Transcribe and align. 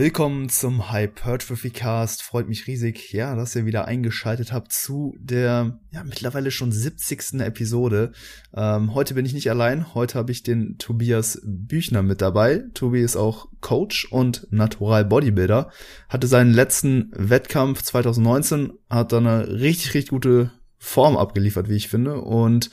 Willkommen 0.00 0.48
zum 0.48 0.90
Hypertrophy 0.90 1.68
Cast. 1.68 2.22
Freut 2.22 2.48
mich 2.48 2.66
riesig, 2.66 3.12
ja, 3.12 3.36
dass 3.36 3.54
ihr 3.54 3.66
wieder 3.66 3.84
eingeschaltet 3.84 4.50
habt 4.50 4.72
zu 4.72 5.14
der 5.18 5.78
ja 5.92 6.04
mittlerweile 6.04 6.50
schon 6.50 6.72
70. 6.72 7.34
Episode. 7.40 8.12
Ähm, 8.54 8.94
heute 8.94 9.12
bin 9.12 9.26
ich 9.26 9.34
nicht 9.34 9.50
allein. 9.50 9.92
Heute 9.92 10.14
habe 10.14 10.32
ich 10.32 10.42
den 10.42 10.78
Tobias 10.78 11.42
Büchner 11.44 12.00
mit 12.00 12.22
dabei. 12.22 12.64
Tobi 12.72 13.02
ist 13.02 13.16
auch 13.16 13.48
Coach 13.60 14.06
und 14.10 14.46
Natural 14.50 15.04
Bodybuilder. 15.04 15.70
Hatte 16.08 16.28
seinen 16.28 16.54
letzten 16.54 17.10
Wettkampf 17.14 17.82
2019, 17.82 18.72
hat 18.88 19.12
da 19.12 19.18
eine 19.18 19.48
richtig, 19.48 19.92
richtig 19.92 20.12
gute 20.12 20.50
Form 20.78 21.18
abgeliefert, 21.18 21.68
wie 21.68 21.76
ich 21.76 21.88
finde. 21.88 22.22
Und 22.22 22.70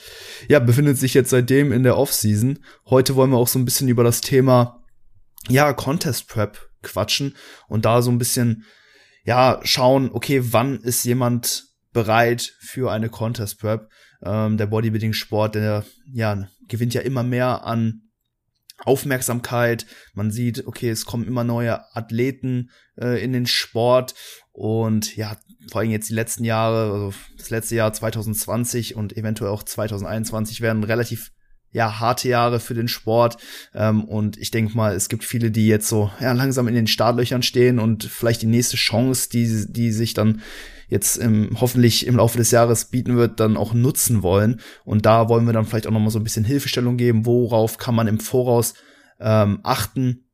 ja, 0.47 0.59
befindet 0.59 0.97
sich 0.97 1.13
jetzt 1.13 1.31
seitdem 1.31 1.73
in 1.73 1.83
der 1.83 1.97
Offseason. 1.97 2.59
Heute 2.85 3.15
wollen 3.15 3.31
wir 3.31 3.37
auch 3.37 3.49
so 3.49 3.59
ein 3.59 3.65
bisschen 3.65 3.89
über 3.89 4.05
das 4.05 4.21
Thema 4.21 4.81
ja, 5.49 5.73
Contest 5.73 6.29
Prep 6.29 6.66
quatschen 6.81 7.35
und 7.67 7.85
da 7.85 8.01
so 8.01 8.11
ein 8.11 8.17
bisschen, 8.17 8.65
ja, 9.23 9.59
schauen, 9.63 10.11
okay, 10.11 10.41
wann 10.51 10.79
ist 10.79 11.03
jemand 11.03 11.65
bereit 11.93 12.53
für 12.59 12.91
eine 12.91 13.09
Contest 13.09 13.59
Prep? 13.59 13.89
Ähm, 14.23 14.57
der 14.57 14.67
Bodybuilding-Sport, 14.67 15.55
der, 15.55 15.85
ja, 16.11 16.47
gewinnt 16.67 16.93
ja 16.93 17.01
immer 17.01 17.23
mehr 17.23 17.65
an 17.65 18.01
Aufmerksamkeit. 18.79 19.85
Man 20.13 20.31
sieht, 20.31 20.65
okay, 20.67 20.89
es 20.89 21.05
kommen 21.05 21.25
immer 21.25 21.43
neue 21.43 21.95
Athleten 21.95 22.69
äh, 22.99 23.23
in 23.23 23.33
den 23.33 23.47
Sport 23.47 24.13
und 24.51 25.15
ja, 25.15 25.37
vor 25.71 25.81
allem 25.81 25.91
jetzt 25.91 26.09
die 26.09 26.15
letzten 26.15 26.43
Jahre, 26.43 26.91
also 26.91 27.13
das 27.37 27.49
letzte 27.49 27.75
Jahr 27.75 27.91
2020 27.93 28.95
und 28.95 29.17
eventuell 29.17 29.51
auch 29.51 29.63
2021 29.63 30.61
werden 30.61 30.83
relativ 30.83 31.31
ja, 31.71 31.99
harte 31.99 32.29
Jahre 32.29 32.59
für 32.59 32.73
den 32.73 32.87
Sport. 32.87 33.37
Ähm, 33.73 34.03
und 34.03 34.37
ich 34.37 34.51
denke 34.51 34.75
mal, 34.75 34.95
es 34.95 35.09
gibt 35.09 35.23
viele, 35.23 35.51
die 35.51 35.67
jetzt 35.67 35.87
so 35.87 36.11
ja, 36.19 36.31
langsam 36.31 36.67
in 36.67 36.75
den 36.75 36.87
Startlöchern 36.87 37.43
stehen 37.43 37.79
und 37.79 38.03
vielleicht 38.03 38.41
die 38.41 38.47
nächste 38.47 38.77
Chance, 38.77 39.29
die, 39.29 39.65
die 39.67 39.91
sich 39.91 40.13
dann 40.13 40.41
jetzt 40.87 41.17
im, 41.17 41.57
hoffentlich 41.59 42.07
im 42.07 42.15
Laufe 42.15 42.37
des 42.37 42.51
Jahres 42.51 42.85
bieten 42.85 43.17
wird, 43.17 43.39
dann 43.39 43.57
auch 43.57 43.73
nutzen 43.73 44.23
wollen. 44.23 44.61
Und 44.85 45.05
da 45.05 45.29
wollen 45.29 45.45
wir 45.45 45.53
dann 45.53 45.65
vielleicht 45.65 45.87
auch 45.87 45.91
nochmal 45.91 46.11
so 46.11 46.19
ein 46.19 46.23
bisschen 46.23 46.45
Hilfestellung 46.45 46.97
geben, 46.97 47.25
worauf 47.25 47.77
kann 47.77 47.95
man 47.95 48.07
im 48.07 48.19
Voraus 48.19 48.73
ähm, 49.19 49.59
achten, 49.63 50.25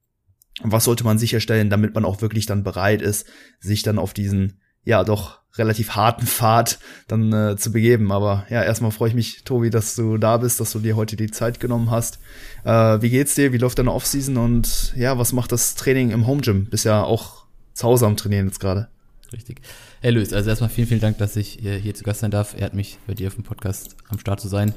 was 0.61 0.83
sollte 0.83 1.03
man 1.03 1.17
sicherstellen, 1.17 1.69
damit 1.69 1.95
man 1.95 2.05
auch 2.05 2.21
wirklich 2.21 2.45
dann 2.45 2.63
bereit 2.63 3.01
ist, 3.01 3.25
sich 3.59 3.81
dann 3.81 3.97
auf 3.97 4.13
diesen 4.13 4.61
ja 4.83 5.03
doch 5.03 5.42
relativ 5.57 5.91
harten 5.91 6.25
Pfad 6.25 6.79
dann 7.07 7.31
äh, 7.31 7.55
zu 7.57 7.71
begeben. 7.71 8.11
Aber 8.11 8.45
ja, 8.49 8.63
erstmal 8.63 8.91
freue 8.91 9.09
ich 9.09 9.15
mich, 9.15 9.43
Tobi, 9.43 9.69
dass 9.69 9.95
du 9.95 10.17
da 10.17 10.37
bist, 10.37 10.59
dass 10.59 10.71
du 10.71 10.79
dir 10.79 10.95
heute 10.95 11.15
die 11.15 11.31
Zeit 11.31 11.59
genommen 11.59 11.91
hast. 11.91 12.19
Äh, 12.63 13.01
wie 13.01 13.09
geht's 13.09 13.35
dir? 13.35 13.53
Wie 13.53 13.57
läuft 13.57 13.79
deine 13.79 13.93
Offseason? 13.93 14.37
Und 14.37 14.93
ja, 14.95 15.17
was 15.17 15.33
macht 15.33 15.51
das 15.51 15.75
Training 15.75 16.11
im 16.11 16.27
Home 16.27 16.41
Gym? 16.41 16.65
Bist 16.65 16.85
ja 16.85 17.03
auch 17.03 17.45
zu 17.73 17.87
Hause 17.87 18.05
am 18.05 18.17
Trainieren 18.17 18.47
jetzt 18.47 18.59
gerade. 18.59 18.87
Richtig. 19.31 19.61
Hey 20.01 20.11
Luis, 20.11 20.31
also 20.31 20.49
erstmal 20.49 20.69
vielen, 20.69 20.87
vielen 20.87 20.99
Dank, 20.99 21.17
dass 21.17 21.35
ich 21.35 21.59
hier 21.59 21.95
zu 21.95 22.03
Gast 22.03 22.19
sein 22.19 22.29
darf. 22.29 22.53
Er 22.55 22.65
hat 22.65 22.75
mich 22.75 22.99
bei 23.07 23.15
dir 23.15 23.27
auf 23.27 23.35
dem 23.35 23.43
Podcast 23.43 23.95
am 24.09 24.19
Start 24.19 24.39
zu 24.39 24.47
sein. 24.47 24.75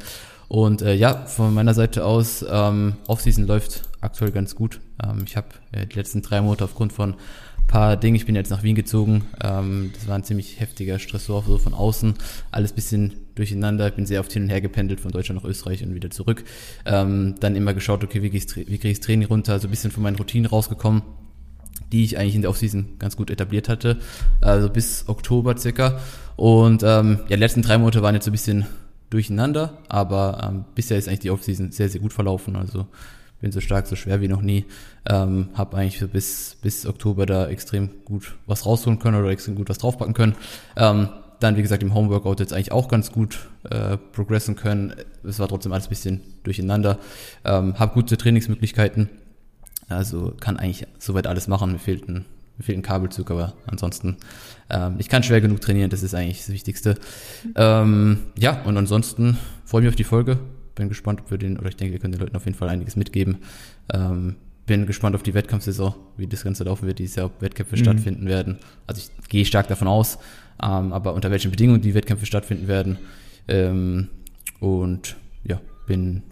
Und 0.49 0.83
äh, 0.83 0.95
ja, 0.95 1.27
von 1.27 1.53
meiner 1.53 1.75
Seite 1.75 2.05
aus, 2.05 2.45
ähm, 2.49 2.97
Offseason 3.09 3.47
läuft 3.47 3.83
aktuell 4.01 4.31
ganz 4.31 4.55
gut. 4.55 4.81
Ähm, 5.03 5.25
ich 5.27 5.37
habe 5.37 5.49
äh, 5.73 5.87
die 5.87 5.97
letzten 5.97 6.23
drei 6.23 6.41
Monate 6.41 6.65
aufgrund 6.65 6.93
von 6.93 7.15
paar 7.67 7.97
Dinge. 7.97 8.17
Ich 8.17 8.27
bin 8.27 8.35
jetzt 8.35 8.51
nach 8.51 8.63
Wien 8.63 8.75
gezogen. 8.75 9.25
Ähm, 9.43 9.91
das 9.95 10.09
war 10.09 10.17
ein 10.17 10.25
ziemlich 10.25 10.61
heftiger 10.61 10.99
Stressor 10.99 11.45
so 11.47 11.59
von 11.59 11.75
außen. 11.75 12.15
Alles 12.51 12.73
bisschen 12.73 13.15
durcheinander. 13.35 13.89
Ich 13.89 13.95
bin 13.95 14.07
sehr 14.07 14.21
oft 14.21 14.33
hin 14.33 14.45
und 14.45 14.49
her 14.49 14.61
gependelt 14.61 15.01
von 15.01 15.11
Deutschland 15.11 15.43
nach 15.43 15.49
Österreich 15.49 15.83
und 15.83 15.95
wieder 15.95 16.11
zurück. 16.11 16.45
Ähm, 16.85 17.35
dann 17.41 17.57
immer 17.57 17.75
geschaut, 17.75 18.03
okay, 18.05 18.23
wie, 18.23 18.33
wie 18.33 18.41
kriege 18.41 18.89
ich 18.89 18.99
das 18.99 19.07
Training 19.07 19.29
runter? 19.29 19.59
So 19.59 19.69
ein 19.69 19.71
bisschen 19.71 19.91
von 19.91 20.03
meinen 20.03 20.17
Routinen 20.17 20.47
rausgekommen 20.47 21.03
die 21.93 22.05
ich 22.05 22.19
eigentlich 22.19 22.35
in 22.35 22.43
der 22.43 22.51
Offseason 22.51 22.97
ganz 22.99 23.17
gut 23.17 23.31
etabliert 23.31 23.69
hatte, 23.69 23.99
also 24.41 24.69
bis 24.69 25.05
Oktober 25.09 25.57
circa. 25.57 26.01
Und 26.35 26.83
ähm, 26.83 27.21
ja, 27.29 27.37
die 27.37 27.41
letzten 27.41 27.63
drei 27.63 27.79
Monate 27.79 28.03
waren 28.03 28.15
jetzt 28.15 28.25
so 28.25 28.31
ein 28.31 28.33
bisschen 28.33 28.67
durcheinander, 29.11 29.79
aber 29.89 30.49
ähm, 30.51 30.65
bisher 30.75 30.99
ist 30.99 31.09
eigentlich 31.09 31.21
die 31.21 31.31
Offseason 31.31 31.71
sehr, 31.73 31.89
sehr 31.89 32.01
gut 32.01 32.13
verlaufen. 32.13 32.57
Also 32.57 32.87
bin 33.41 33.53
so 33.53 33.61
stark, 33.61 33.87
so 33.87 33.97
schwer 33.97 34.21
wie 34.21 34.29
noch 34.29 34.43
nie. 34.43 34.65
Ähm, 35.09 35.49
habe 35.55 35.77
eigentlich 35.77 36.11
bis, 36.11 36.57
bis 36.63 36.87
Oktober 36.87 37.27
da 37.27 37.49
extrem 37.49 37.91
gut 38.05 38.37
was 38.47 38.67
rausholen 38.67 38.99
können 38.99 39.19
oder 39.21 39.31
extrem 39.31 39.55
gut 39.55 39.69
was 39.69 39.79
draufpacken 39.79 40.15
können. 40.15 40.35
Ähm, 40.77 41.09
dann, 41.41 41.57
wie 41.57 41.63
gesagt, 41.63 41.83
im 41.83 41.95
Homeworkout 41.95 42.37
jetzt 42.41 42.53
eigentlich 42.53 42.73
auch 42.73 42.89
ganz 42.89 43.13
gut 43.13 43.49
äh, 43.69 43.97
progressen 43.97 44.57
können. 44.57 44.95
Es 45.23 45.39
war 45.39 45.49
trotzdem 45.49 45.73
alles 45.73 45.87
ein 45.87 45.91
bisschen 45.91 46.21
durcheinander. 46.45 46.99
Ähm, 47.45 47.79
habe 47.79 47.93
gute 47.95 48.17
Trainingsmöglichkeiten. 48.17 49.11
Also 49.89 50.35
kann 50.41 50.57
eigentlich 50.57 50.87
soweit 50.99 51.27
alles 51.27 51.47
machen. 51.47 51.73
Mir 51.73 51.79
fehlt 51.79 52.09
ein, 52.09 52.25
mir 52.57 52.65
fehlt 52.65 52.79
ein 52.79 52.83
Kabelzug, 52.83 53.31
aber 53.31 53.53
ansonsten, 53.67 54.17
ähm, 54.71 54.97
ich 54.99 55.09
kann 55.09 55.23
schwer 55.23 55.43
genug 55.43 55.61
trainieren, 55.61 55.91
das 55.91 56.03
ist 56.03 56.15
eigentlich 56.15 56.39
das 56.39 56.51
Wichtigste. 56.51 56.97
Ähm, 57.55 58.19
ja, 58.39 58.63
und 58.63 58.77
ansonsten 58.77 59.37
freue 59.65 59.83
ich 59.83 59.85
mich 59.85 59.93
auf 59.93 59.97
die 59.97 60.05
Folge 60.05 60.39
bin 60.77 60.89
gespannt, 60.89 61.21
ob 61.23 61.31
wir 61.33 61.39
den, 61.39 61.59
oder 61.59 61.69
ich 61.69 61.77
denke, 61.77 61.93
wir 61.93 61.99
können 61.99 62.13
den 62.13 62.21
Leuten 62.21 62.37
auf 62.37 62.45
jeden 62.45 62.57
Fall 62.57 62.69
einiges 62.69 62.95
mitgeben. 62.95 63.39
Ähm, 63.93 64.37
bin 64.67 64.87
gespannt 64.87 65.17
auf 65.17 65.23
die 65.23 65.35
Wettkampfsaison, 65.35 65.95
wie 66.17 66.27
das 66.27 66.45
Ganze 66.45 66.65
laufen 66.65 66.87
wird, 66.87 66.99
dieses 66.99 67.17
Jahr, 67.17 67.27
ob 67.27 67.41
Wettkämpfe 67.41 67.77
mhm. 67.77 67.81
stattfinden 67.81 68.27
werden. 68.27 68.59
Also 68.87 69.01
ich 69.01 69.29
gehe 69.29 69.45
stark 69.45 69.69
davon 69.69 69.89
aus, 69.89 70.19
ähm, 70.63 70.93
aber 70.93 71.15
unter 71.15 71.31
welchen 71.31 71.51
Bedingungen 71.51 71.81
die 71.81 71.95
Wettkämpfe 71.95 72.27
stattfinden 72.27 72.69
werden. 72.69 72.99
Ähm, 73.49 74.09
und 74.61 75.17
ja, 75.45 75.61
bin, 75.87 76.23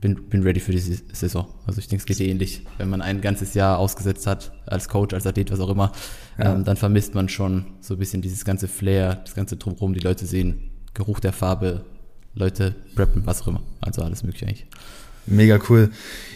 bin, 0.00 0.28
bin 0.28 0.42
ready 0.42 0.60
für 0.60 0.72
die 0.72 0.78
Saison. 0.78 1.48
Also 1.66 1.78
ich 1.78 1.88
denke, 1.88 2.02
es 2.02 2.06
geht 2.06 2.20
eh 2.20 2.30
ähnlich. 2.30 2.62
Wenn 2.76 2.90
man 2.90 3.00
ein 3.00 3.20
ganzes 3.20 3.54
Jahr 3.54 3.78
ausgesetzt 3.78 4.26
hat, 4.26 4.52
als 4.66 4.88
Coach, 4.88 5.14
als 5.14 5.26
Athlet, 5.26 5.50
was 5.50 5.60
auch 5.60 5.70
immer, 5.70 5.92
ja. 6.38 6.54
ähm, 6.54 6.64
dann 6.64 6.76
vermisst 6.76 7.14
man 7.14 7.28
schon 7.30 7.64
so 7.80 7.94
ein 7.94 7.98
bisschen 7.98 8.20
dieses 8.20 8.44
ganze 8.44 8.68
Flair, 8.68 9.16
das 9.24 9.34
ganze 9.34 9.56
Drumherum, 9.56 9.94
die 9.94 10.00
Leute 10.00 10.26
sehen, 10.26 10.70
Geruch 10.92 11.20
der 11.20 11.32
Farbe, 11.32 11.84
Leute 12.34 12.74
preppen, 12.94 13.22
was 13.24 13.42
auch 13.42 13.48
immer. 13.48 13.62
Also 13.80 14.02
alles 14.02 14.22
mögliche 14.22 14.46
eigentlich. 14.46 14.66
Mega 15.26 15.58
cool. 15.68 15.90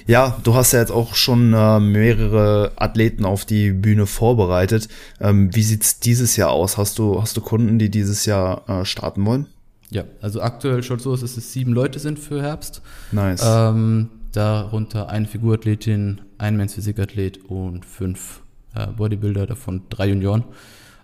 Ja, 0.07 0.39
du 0.43 0.55
hast 0.55 0.73
ja 0.73 0.81
jetzt 0.81 0.93
auch 0.93 1.15
schon 1.15 1.55
äh, 1.55 1.81
mehrere 1.81 2.73
Athleten 2.77 3.25
auf 3.25 3.45
die 3.45 3.73
Bühne 3.73 4.07
vorbereitet. 4.07 4.89
Ähm, 5.21 5.55
wie 5.55 5.63
sieht's 5.63 6.01
dieses 6.01 6.37
Jahr 6.37 6.51
aus? 6.51 6.77
Hast 6.77 6.99
du, 6.99 7.21
hast 7.23 7.37
du 7.37 7.41
Kunden, 7.41 7.79
die 7.79 7.91
dieses 7.91 8.27
Jahr 8.27 8.69
äh, 8.69 8.85
starten 8.85 9.25
wollen? 9.25 9.47
Ja, 9.91 10.05
also 10.21 10.41
aktuell 10.41 10.83
schaut 10.83 11.01
so 11.01 11.13
aus, 11.13 11.21
dass 11.21 11.37
es 11.37 11.53
sieben 11.53 11.73
Leute 11.73 11.99
sind 11.99 12.19
für 12.19 12.43
Herbst. 12.43 12.83
Nice. 13.13 13.43
Ähm, 13.45 14.09
darunter 14.33 15.09
eine 15.09 15.27
Figurathletin, 15.27 16.21
ein 16.39 16.57
Men's 16.57 16.75
Physikathlet 16.75 17.45
und 17.45 17.85
fünf 17.85 18.41
äh, 18.75 18.87
Bodybuilder, 18.87 19.47
davon 19.47 19.83
drei 19.91 20.09
Junioren. 20.09 20.45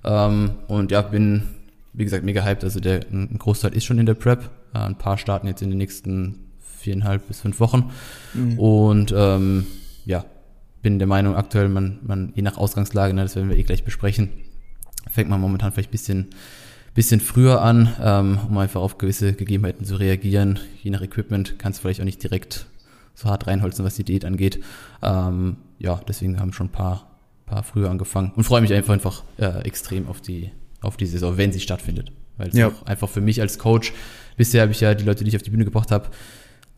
Ähm, 0.04 0.52
und 0.68 0.90
ja, 0.90 1.02
bin, 1.02 1.42
wie 1.92 2.04
gesagt, 2.04 2.24
mega 2.24 2.42
hyped. 2.42 2.64
Also 2.64 2.80
der, 2.80 3.00
ein 3.10 3.38
Großteil 3.38 3.74
ist 3.74 3.84
schon 3.84 3.98
in 3.98 4.06
der 4.06 4.14
Prep. 4.14 4.50
Äh, 4.74 4.78
ein 4.78 4.98
paar 4.98 5.18
starten 5.18 5.46
jetzt 5.46 5.62
in 5.62 5.70
den 5.70 5.78
nächsten 5.78 6.48
viereinhalb 6.78 7.26
bis 7.28 7.40
fünf 7.40 7.60
Wochen. 7.60 7.90
Mhm. 8.34 8.58
Und 8.58 9.14
ähm, 9.16 9.66
ja, 10.04 10.24
bin 10.82 10.98
der 10.98 11.08
Meinung, 11.08 11.36
aktuell, 11.36 11.68
man, 11.68 11.98
man, 12.02 12.32
je 12.34 12.42
nach 12.42 12.56
Ausgangslage, 12.56 13.14
ne, 13.14 13.22
das 13.22 13.36
werden 13.36 13.48
wir 13.48 13.56
eh 13.56 13.62
gleich 13.62 13.84
besprechen, 13.84 14.30
fängt 15.10 15.28
man 15.28 15.40
momentan 15.40 15.72
vielleicht 15.72 15.90
bisschen, 15.90 16.28
bisschen 16.94 17.20
früher 17.20 17.62
an, 17.62 17.94
ähm, 18.00 18.38
um 18.48 18.58
einfach 18.58 18.80
auf 18.80 18.98
gewisse 18.98 19.32
Gegebenheiten 19.32 19.84
zu 19.84 19.96
reagieren. 19.96 20.58
Je 20.82 20.90
nach 20.90 21.02
Equipment 21.02 21.58
kann 21.58 21.72
es 21.72 21.78
vielleicht 21.78 22.00
auch 22.00 22.04
nicht 22.04 22.22
direkt 22.22 22.66
so 23.14 23.28
hart 23.28 23.46
reinholzen, 23.48 23.84
was 23.84 23.96
die 23.96 24.04
Diät 24.04 24.24
angeht. 24.24 24.62
Ähm, 25.02 25.56
ja, 25.78 26.00
deswegen 26.06 26.38
haben 26.38 26.52
schon 26.52 26.68
ein 26.68 26.72
paar, 26.72 27.10
paar 27.46 27.64
früher 27.64 27.90
angefangen 27.90 28.32
und 28.36 28.44
freue 28.44 28.60
mich 28.60 28.72
einfach, 28.72 28.92
einfach 28.92 29.24
äh, 29.38 29.64
extrem 29.64 30.06
auf 30.06 30.20
die, 30.20 30.52
auf 30.80 30.96
die 30.96 31.06
Saison, 31.06 31.36
wenn 31.36 31.52
sie 31.52 31.60
stattfindet. 31.60 32.12
Weil 32.36 32.48
es 32.48 32.54
ja. 32.54 32.68
auch 32.68 32.86
einfach 32.86 33.08
für 33.08 33.20
mich 33.20 33.40
als 33.40 33.58
Coach 33.58 33.92
Bisher 34.38 34.62
habe 34.62 34.72
ich 34.72 34.80
ja 34.80 34.94
die 34.94 35.04
Leute, 35.04 35.24
die 35.24 35.28
ich 35.28 35.36
auf 35.36 35.42
die 35.42 35.50
Bühne 35.50 35.66
gebracht 35.66 35.90
habe, 35.90 36.08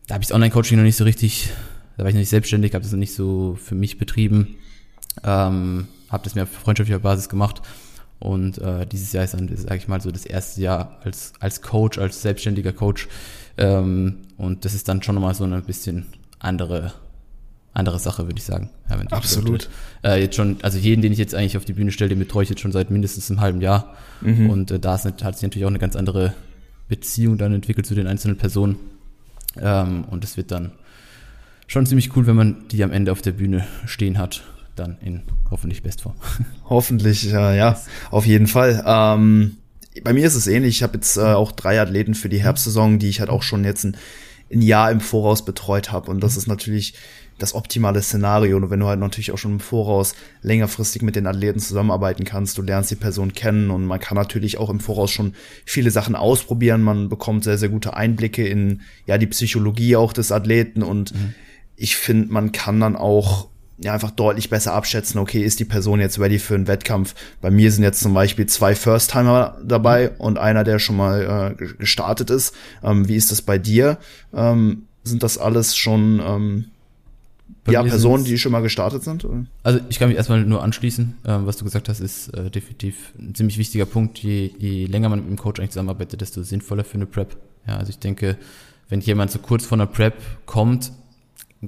da 0.07 0.15
habe 0.15 0.23
ich 0.23 0.27
das 0.27 0.35
Online-Coaching 0.35 0.77
noch 0.77 0.83
nicht 0.83 0.97
so 0.97 1.05
richtig, 1.05 1.49
da 1.95 2.03
war 2.03 2.09
ich 2.09 2.15
noch 2.15 2.19
nicht 2.19 2.29
selbstständig, 2.29 2.73
habe 2.73 2.83
das 2.83 2.91
noch 2.91 2.99
nicht 2.99 3.13
so 3.13 3.57
für 3.61 3.75
mich 3.75 3.97
betrieben, 3.97 4.55
ähm, 5.23 5.87
habe 6.09 6.23
das 6.23 6.35
mehr 6.35 6.43
auf 6.43 6.49
freundschaftlicher 6.49 6.99
Basis 6.99 7.29
gemacht. 7.29 7.61
Und 8.19 8.57
äh, 8.57 8.85
dieses 8.85 9.13
Jahr 9.13 9.23
ist 9.23 9.33
dann, 9.33 9.47
sage 9.55 9.77
ich 9.77 9.87
mal, 9.87 10.01
so 10.01 10.11
das 10.11 10.25
erste 10.25 10.61
Jahr 10.61 10.99
als, 11.03 11.33
als 11.39 11.61
Coach, 11.61 11.97
als 11.97 12.21
selbstständiger 12.21 12.73
Coach. 12.73 13.07
Ähm, 13.57 14.17
und 14.37 14.65
das 14.65 14.73
ist 14.73 14.87
dann 14.89 15.01
schon 15.01 15.15
nochmal 15.15 15.33
so 15.33 15.43
eine 15.43 15.61
bisschen 15.61 16.07
andere, 16.39 16.93
andere 17.73 17.99
Sache, 17.99 18.25
würde 18.25 18.37
ich 18.37 18.43
sagen. 18.43 18.69
Ja, 18.89 18.97
Absolut. 19.11 19.69
Äh, 20.03 20.21
jetzt 20.21 20.35
schon, 20.35 20.57
also 20.61 20.77
jeden, 20.77 21.01
den 21.01 21.13
ich 21.13 21.19
jetzt 21.19 21.33
eigentlich 21.33 21.57
auf 21.57 21.65
die 21.65 21.73
Bühne 21.73 21.91
stelle, 21.91 22.09
den 22.09 22.19
betreue 22.19 22.43
ich 22.43 22.49
jetzt 22.49 22.61
schon 22.61 22.71
seit 22.71 22.91
mindestens 22.91 23.31
einem 23.31 23.39
halben 23.39 23.61
Jahr. 23.61 23.95
Mhm. 24.21 24.49
Und 24.49 24.71
äh, 24.71 24.79
da 24.79 24.95
ist, 24.95 25.05
hat 25.05 25.35
sich 25.35 25.43
natürlich 25.43 25.65
auch 25.65 25.69
eine 25.69 25.79
ganz 25.79 25.95
andere 25.95 26.33
Beziehung 26.91 27.37
dann 27.37 27.53
entwickelt 27.53 27.87
zu 27.87 27.95
den 27.95 28.05
einzelnen 28.05 28.37
Personen. 28.37 28.77
Ähm, 29.57 30.03
und 30.11 30.23
es 30.23 30.37
wird 30.37 30.51
dann 30.51 30.73
schon 31.65 31.85
ziemlich 31.85 32.15
cool, 32.15 32.27
wenn 32.27 32.35
man 32.35 32.67
die 32.69 32.83
am 32.83 32.91
Ende 32.91 33.11
auf 33.11 33.21
der 33.21 33.31
Bühne 33.31 33.65
stehen 33.85 34.17
hat, 34.17 34.43
dann 34.75 34.97
in 35.01 35.23
hoffentlich 35.49 35.81
Bestform. 35.81 36.15
Hoffentlich, 36.69 37.23
ja, 37.23 37.53
ja, 37.53 37.81
auf 38.11 38.25
jeden 38.25 38.47
Fall. 38.47 38.83
Ähm, 38.85 39.57
bei 40.03 40.13
mir 40.13 40.25
ist 40.25 40.35
es 40.35 40.47
ähnlich. 40.47 40.77
Ich 40.77 40.83
habe 40.83 40.95
jetzt 40.95 41.17
äh, 41.17 41.21
auch 41.21 41.51
drei 41.51 41.81
Athleten 41.81 42.13
für 42.13 42.29
die 42.29 42.41
Herbstsaison, 42.41 42.99
die 42.99 43.09
ich 43.09 43.19
halt 43.19 43.29
auch 43.29 43.43
schon 43.43 43.63
jetzt 43.63 43.83
ein 43.83 43.97
ein 44.53 44.61
Jahr 44.61 44.91
im 44.91 44.99
Voraus 44.99 45.45
betreut 45.45 45.91
habe. 45.91 46.11
Und 46.11 46.21
das 46.21 46.37
ist 46.37 46.47
natürlich 46.47 46.93
das 47.41 47.55
optimale 47.55 48.01
Szenario. 48.01 48.57
Und 48.57 48.69
wenn 48.69 48.79
du 48.79 48.87
halt 48.87 48.99
natürlich 48.99 49.31
auch 49.31 49.37
schon 49.37 49.53
im 49.53 49.59
Voraus 49.59 50.15
längerfristig 50.41 51.01
mit 51.01 51.15
den 51.15 51.27
Athleten 51.27 51.59
zusammenarbeiten 51.59 52.23
kannst, 52.23 52.57
du 52.57 52.61
lernst 52.61 52.91
die 52.91 52.95
Person 52.95 53.33
kennen 53.33 53.71
und 53.71 53.85
man 53.85 53.99
kann 53.99 54.15
natürlich 54.15 54.57
auch 54.57 54.69
im 54.69 54.79
Voraus 54.79 55.11
schon 55.11 55.33
viele 55.65 55.91
Sachen 55.91 56.15
ausprobieren. 56.15 56.81
Man 56.81 57.09
bekommt 57.09 57.43
sehr, 57.43 57.57
sehr 57.57 57.69
gute 57.69 57.95
Einblicke 57.95 58.47
in 58.47 58.81
ja 59.05 59.17
die 59.17 59.27
Psychologie 59.27 59.95
auch 59.95 60.13
des 60.13 60.31
Athleten 60.31 60.83
und 60.83 61.13
mhm. 61.13 61.33
ich 61.75 61.95
finde, 61.95 62.31
man 62.31 62.51
kann 62.51 62.79
dann 62.79 62.95
auch 62.95 63.51
ja, 63.83 63.93
einfach 63.93 64.11
deutlich 64.11 64.49
besser 64.49 64.73
abschätzen, 64.73 65.19
okay, 65.19 65.41
ist 65.41 65.59
die 65.59 65.65
Person 65.65 65.99
jetzt 65.99 66.19
ready 66.19 66.37
für 66.37 66.53
einen 66.53 66.67
Wettkampf? 66.67 67.15
Bei 67.41 67.49
mir 67.49 67.71
sind 67.71 67.83
jetzt 67.83 68.01
zum 68.01 68.13
Beispiel 68.13 68.45
zwei 68.45 68.75
First-Timer 68.75 69.57
dabei 69.63 70.11
und 70.11 70.37
einer, 70.37 70.63
der 70.63 70.77
schon 70.77 70.97
mal 70.97 71.55
äh, 71.59 71.65
gestartet 71.77 72.29
ist. 72.29 72.53
Ähm, 72.83 73.07
wie 73.07 73.15
ist 73.15 73.31
das 73.31 73.41
bei 73.41 73.57
dir? 73.57 73.97
Ähm, 74.33 74.83
sind 75.03 75.23
das 75.23 75.39
alles 75.39 75.75
schon 75.75 76.21
ähm, 76.23 76.65
ja, 77.69 77.83
Personen, 77.83 78.23
die 78.23 78.37
schon 78.37 78.51
mal 78.51 78.61
gestartet 78.61 79.03
sind? 79.03 79.23
Oder? 79.25 79.45
Also 79.63 79.79
ich 79.89 79.99
kann 79.99 80.09
mich 80.09 80.17
erstmal 80.17 80.43
nur 80.43 80.63
anschließen. 80.63 81.15
Ähm, 81.25 81.45
was 81.45 81.57
du 81.57 81.65
gesagt 81.65 81.89
hast, 81.89 81.99
ist 81.99 82.29
äh, 82.29 82.49
definitiv 82.49 83.13
ein 83.19 83.35
ziemlich 83.35 83.57
wichtiger 83.57 83.85
Punkt. 83.85 84.17
Je, 84.19 84.51
je 84.57 84.85
länger 84.85 85.09
man 85.09 85.19
mit 85.19 85.29
dem 85.29 85.37
Coach 85.37 85.59
eigentlich 85.59 85.71
zusammenarbeitet, 85.71 86.21
desto 86.21 86.41
sinnvoller 86.41 86.83
für 86.83 86.95
eine 86.95 87.05
Prep. 87.05 87.37
Ja, 87.67 87.77
also 87.77 87.91
ich 87.91 87.99
denke, 87.99 88.37
wenn 88.89 89.01
jemand 89.01 89.31
so 89.31 89.39
kurz 89.39 89.65
vor 89.65 89.77
einer 89.77 89.87
Prep 89.87 90.15
kommt, 90.45 90.91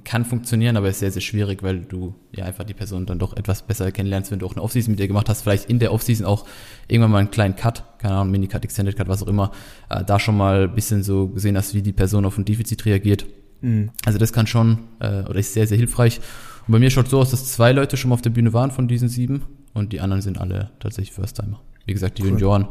kann 0.03 0.25
funktionieren, 0.25 0.75
aber 0.75 0.89
ist 0.89 0.99
sehr, 0.99 1.11
sehr 1.11 1.21
schwierig, 1.21 1.61
weil 1.61 1.81
du 1.81 2.15
ja 2.31 2.45
einfach 2.45 2.63
die 2.63 2.73
Person 2.73 3.05
dann 3.05 3.19
doch 3.19 3.37
etwas 3.37 3.61
besser 3.61 3.91
kennenlernst, 3.91 4.31
wenn 4.31 4.39
du 4.39 4.47
auch 4.47 4.53
eine 4.53 4.63
Offseason 4.63 4.91
mit 4.91 4.99
ihr 4.99 5.07
gemacht 5.07 5.29
hast, 5.29 5.43
vielleicht 5.43 5.69
in 5.69 5.77
der 5.77 5.93
Offseason 5.93 6.25
auch 6.25 6.47
irgendwann 6.87 7.11
mal 7.11 7.19
einen 7.19 7.31
kleinen 7.31 7.55
Cut, 7.55 7.83
keine 7.99 8.15
Ahnung, 8.15 8.31
Mini-Cut, 8.31 8.63
Extended 8.63 8.97
Cut, 8.97 9.07
was 9.07 9.21
auch 9.21 9.27
immer, 9.27 9.51
äh, 9.89 10.03
da 10.03 10.19
schon 10.19 10.35
mal 10.35 10.63
ein 10.63 10.73
bisschen 10.73 11.03
so 11.03 11.27
gesehen 11.27 11.55
hast, 11.55 11.75
wie 11.75 11.83
die 11.83 11.93
Person 11.93 12.25
auf 12.25 12.37
ein 12.39 12.45
Defizit 12.45 12.85
reagiert. 12.85 13.25
Mhm. 13.63 13.91
Also 14.05 14.19
das 14.19 14.31
kann 14.33 14.45
schon, 14.45 14.79
äh, 14.99 15.23
oder 15.23 15.39
ist 15.39 15.53
sehr, 15.53 15.65
sehr 15.65 15.77
hilfreich. 15.77 16.19
Und 16.67 16.73
bei 16.73 16.79
mir 16.79 16.91
schaut 16.91 17.09
so 17.09 17.19
aus, 17.19 17.31
dass 17.31 17.51
zwei 17.51 17.71
Leute 17.71 17.97
schon 17.97 18.09
mal 18.09 18.15
auf 18.15 18.21
der 18.21 18.29
Bühne 18.29 18.53
waren 18.53 18.71
von 18.71 18.87
diesen 18.87 19.09
sieben 19.09 19.43
und 19.73 19.91
die 19.91 20.01
anderen 20.01 20.21
sind 20.21 20.37
alle 20.37 20.69
tatsächlich 20.79 21.13
First-Timer. 21.13 21.59
Wie 21.85 21.93
gesagt, 21.93 22.17
die 22.17 22.23
cool. 22.23 22.29
Junioren, 22.29 22.67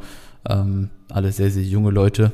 ähm, 0.48 0.90
alle 1.10 1.32
sehr, 1.32 1.50
sehr 1.50 1.64
junge 1.64 1.90
Leute 1.90 2.32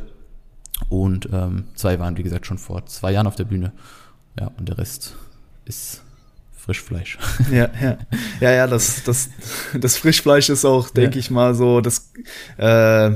und 0.89 1.29
ähm, 1.33 1.65
zwei 1.75 1.99
waren, 1.99 2.17
wie 2.17 2.23
gesagt, 2.23 2.47
schon 2.47 2.59
vor 2.59 2.87
zwei 2.87 3.13
Jahren 3.13 3.27
auf 3.27 3.37
der 3.37 3.45
Bühne. 3.45 3.73
Ja, 4.39 4.53
und 4.59 4.69
der 4.69 4.79
Rest 4.79 5.17
ist 5.65 6.03
Frischfleisch. 6.57 7.19
Ja, 7.51 7.71
ja. 7.81 7.99
Ja, 8.41 8.53
ja, 8.53 8.67
das, 8.67 9.03
das, 9.05 9.31
das 9.75 9.97
Frischfleisch 9.97 10.49
ist 10.49 10.65
auch, 10.65 10.91
denke 10.91 11.17
ja. 11.17 11.21
ich 11.21 11.31
mal, 11.31 11.55
so 11.55 11.81
das 11.81 12.13
äh, 12.59 13.13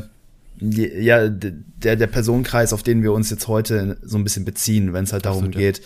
ja, 0.71 1.29
der, 1.29 1.97
der 1.97 2.07
Personenkreis, 2.07 2.73
auf 2.73 2.83
den 2.83 3.03
wir 3.03 3.13
uns 3.13 3.31
jetzt 3.31 3.49
heute 3.49 3.99
so 4.03 4.17
ein 4.17 4.25
bisschen 4.25 4.45
beziehen, 4.45 4.93
wenn 4.93 5.05
es 5.05 5.13
halt 5.13 5.27
darum 5.27 5.47
Absolut, 5.47 5.57
geht, 5.57 5.79
ja 5.79 5.85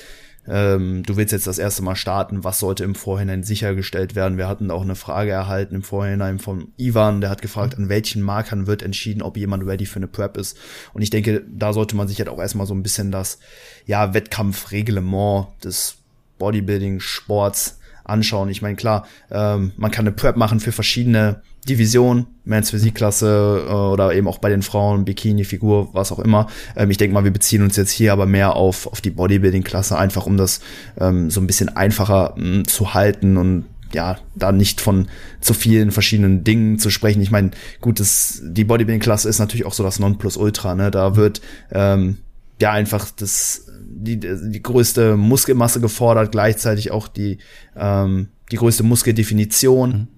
ähm, 0.49 1.03
du 1.05 1.17
willst 1.17 1.33
jetzt 1.33 1.47
das 1.47 1.59
erste 1.59 1.83
Mal 1.83 1.97
starten, 1.97 2.45
was 2.45 2.61
sollte 2.61 2.85
im 2.85 2.95
Vorhinein 2.95 3.43
sichergestellt 3.43 4.15
werden? 4.15 4.39
Wir 4.39 4.49
hatten 4.49 4.71
auch 4.71 4.83
eine 4.83 4.95
Frage 4.95 5.33
erhalten 5.33 5.75
im 5.75 5.83
Vorhinein 5.83 6.39
von 6.39 6.69
Ivan, 6.77 7.21
der 7.21 7.31
hat 7.31 7.43
gefragt, 7.43 7.77
an 7.77 7.89
welchen 7.89 8.23
Markern 8.23 8.67
wird 8.67 8.83
entschieden, 8.83 9.23
ob 9.23 9.37
jemand 9.37 9.67
ready 9.67 9.87
für 9.87 9.97
eine 9.97 10.07
Prep 10.07 10.37
ist. 10.37 10.57
Und 10.93 11.03
ich 11.03 11.11
denke, 11.11 11.45
da 11.49 11.73
sollte 11.73 11.97
man 11.97 12.07
sich 12.07 12.19
halt 12.19 12.29
auch 12.29 12.39
erstmal 12.39 12.67
so 12.67 12.75
ein 12.75 12.83
bisschen 12.83 13.11
das, 13.11 13.39
ja, 13.87 14.15
Wettkampfreglement 14.15 15.49
des 15.65 15.97
Bodybuilding-Sports 16.39 17.81
anschauen. 18.07 18.49
Ich 18.49 18.63
meine, 18.63 18.77
klar, 18.77 19.07
ähm, 19.31 19.73
man 19.77 19.91
kann 19.91 20.07
eine 20.07 20.15
Prep 20.15 20.37
machen 20.37 20.61
für 20.61 20.73
verschiedene 20.73 21.43
Divisionen, 21.69 22.27
Men's 22.45 22.71
Physikklasse 22.71 23.67
äh, 23.69 23.73
oder 23.73 24.15
eben 24.15 24.29
auch 24.29 24.39
bei 24.39 24.49
den 24.49 24.63
Frauen, 24.63 25.05
Bikini, 25.05 25.45
Figur, 25.45 25.91
was 25.93 26.13
auch 26.13 26.21
immer. 26.21 26.47
Ähm, 26.77 26.91
ich 26.91 26.97
denke 26.97 27.15
mal, 27.15 27.25
wir 27.25 27.33
beziehen 27.33 27.63
uns 27.63 27.77
jetzt 27.77 27.91
hier 27.91 28.13
aber 28.13 28.27
mehr 28.27 28.55
auf, 28.55 28.87
auf 28.87 29.01
die 29.01 29.11
Bodybuilding-Klasse, 29.11 29.99
einfach 29.99 30.27
um 30.27 30.37
das 30.37 30.61
ähm, 30.99 31.31
so 31.31 31.41
ein 31.41 31.47
bisschen 31.47 31.69
einfacher 31.77 32.35
mh, 32.37 32.65
zu 32.65 32.95
halten 32.95 33.37
und 33.37 33.67
ja, 33.93 34.19
da 34.35 34.53
nicht 34.53 34.81
von 34.81 35.09
zu 35.41 35.55
vielen 35.55 35.91
verschiedenen 35.91 36.45
Dingen 36.45 36.79
zu 36.79 36.91
sprechen. 36.91 37.23
Ich 37.23 37.31
meine, 37.31 37.51
gut, 37.81 38.01
das, 38.01 38.43
die 38.45 38.65
Bodybuilding-Klasse 38.65 39.29
ist 39.29 39.39
natürlich 39.39 39.67
auch 39.67 39.73
so 39.73 39.83
das 39.83 39.99
Nonplusultra, 39.99 40.75
ne? 40.75 40.91
Da 40.91 41.17
wird 41.17 41.41
ähm, 41.73 42.19
ja 42.61 42.73
einfach 42.73 43.11
das 43.11 43.66
die, 44.07 44.51
die 44.51 44.63
größte 44.63 45.17
Muskelmasse 45.17 45.81
gefordert, 45.81 46.33
gleichzeitig 46.33 46.91
auch 46.91 47.09
die, 47.09 47.39
ähm, 47.77 48.29
die 48.51 48.57
größte 48.57 48.83
Muskeldefinition. 48.83 49.91
Mhm. 49.91 50.09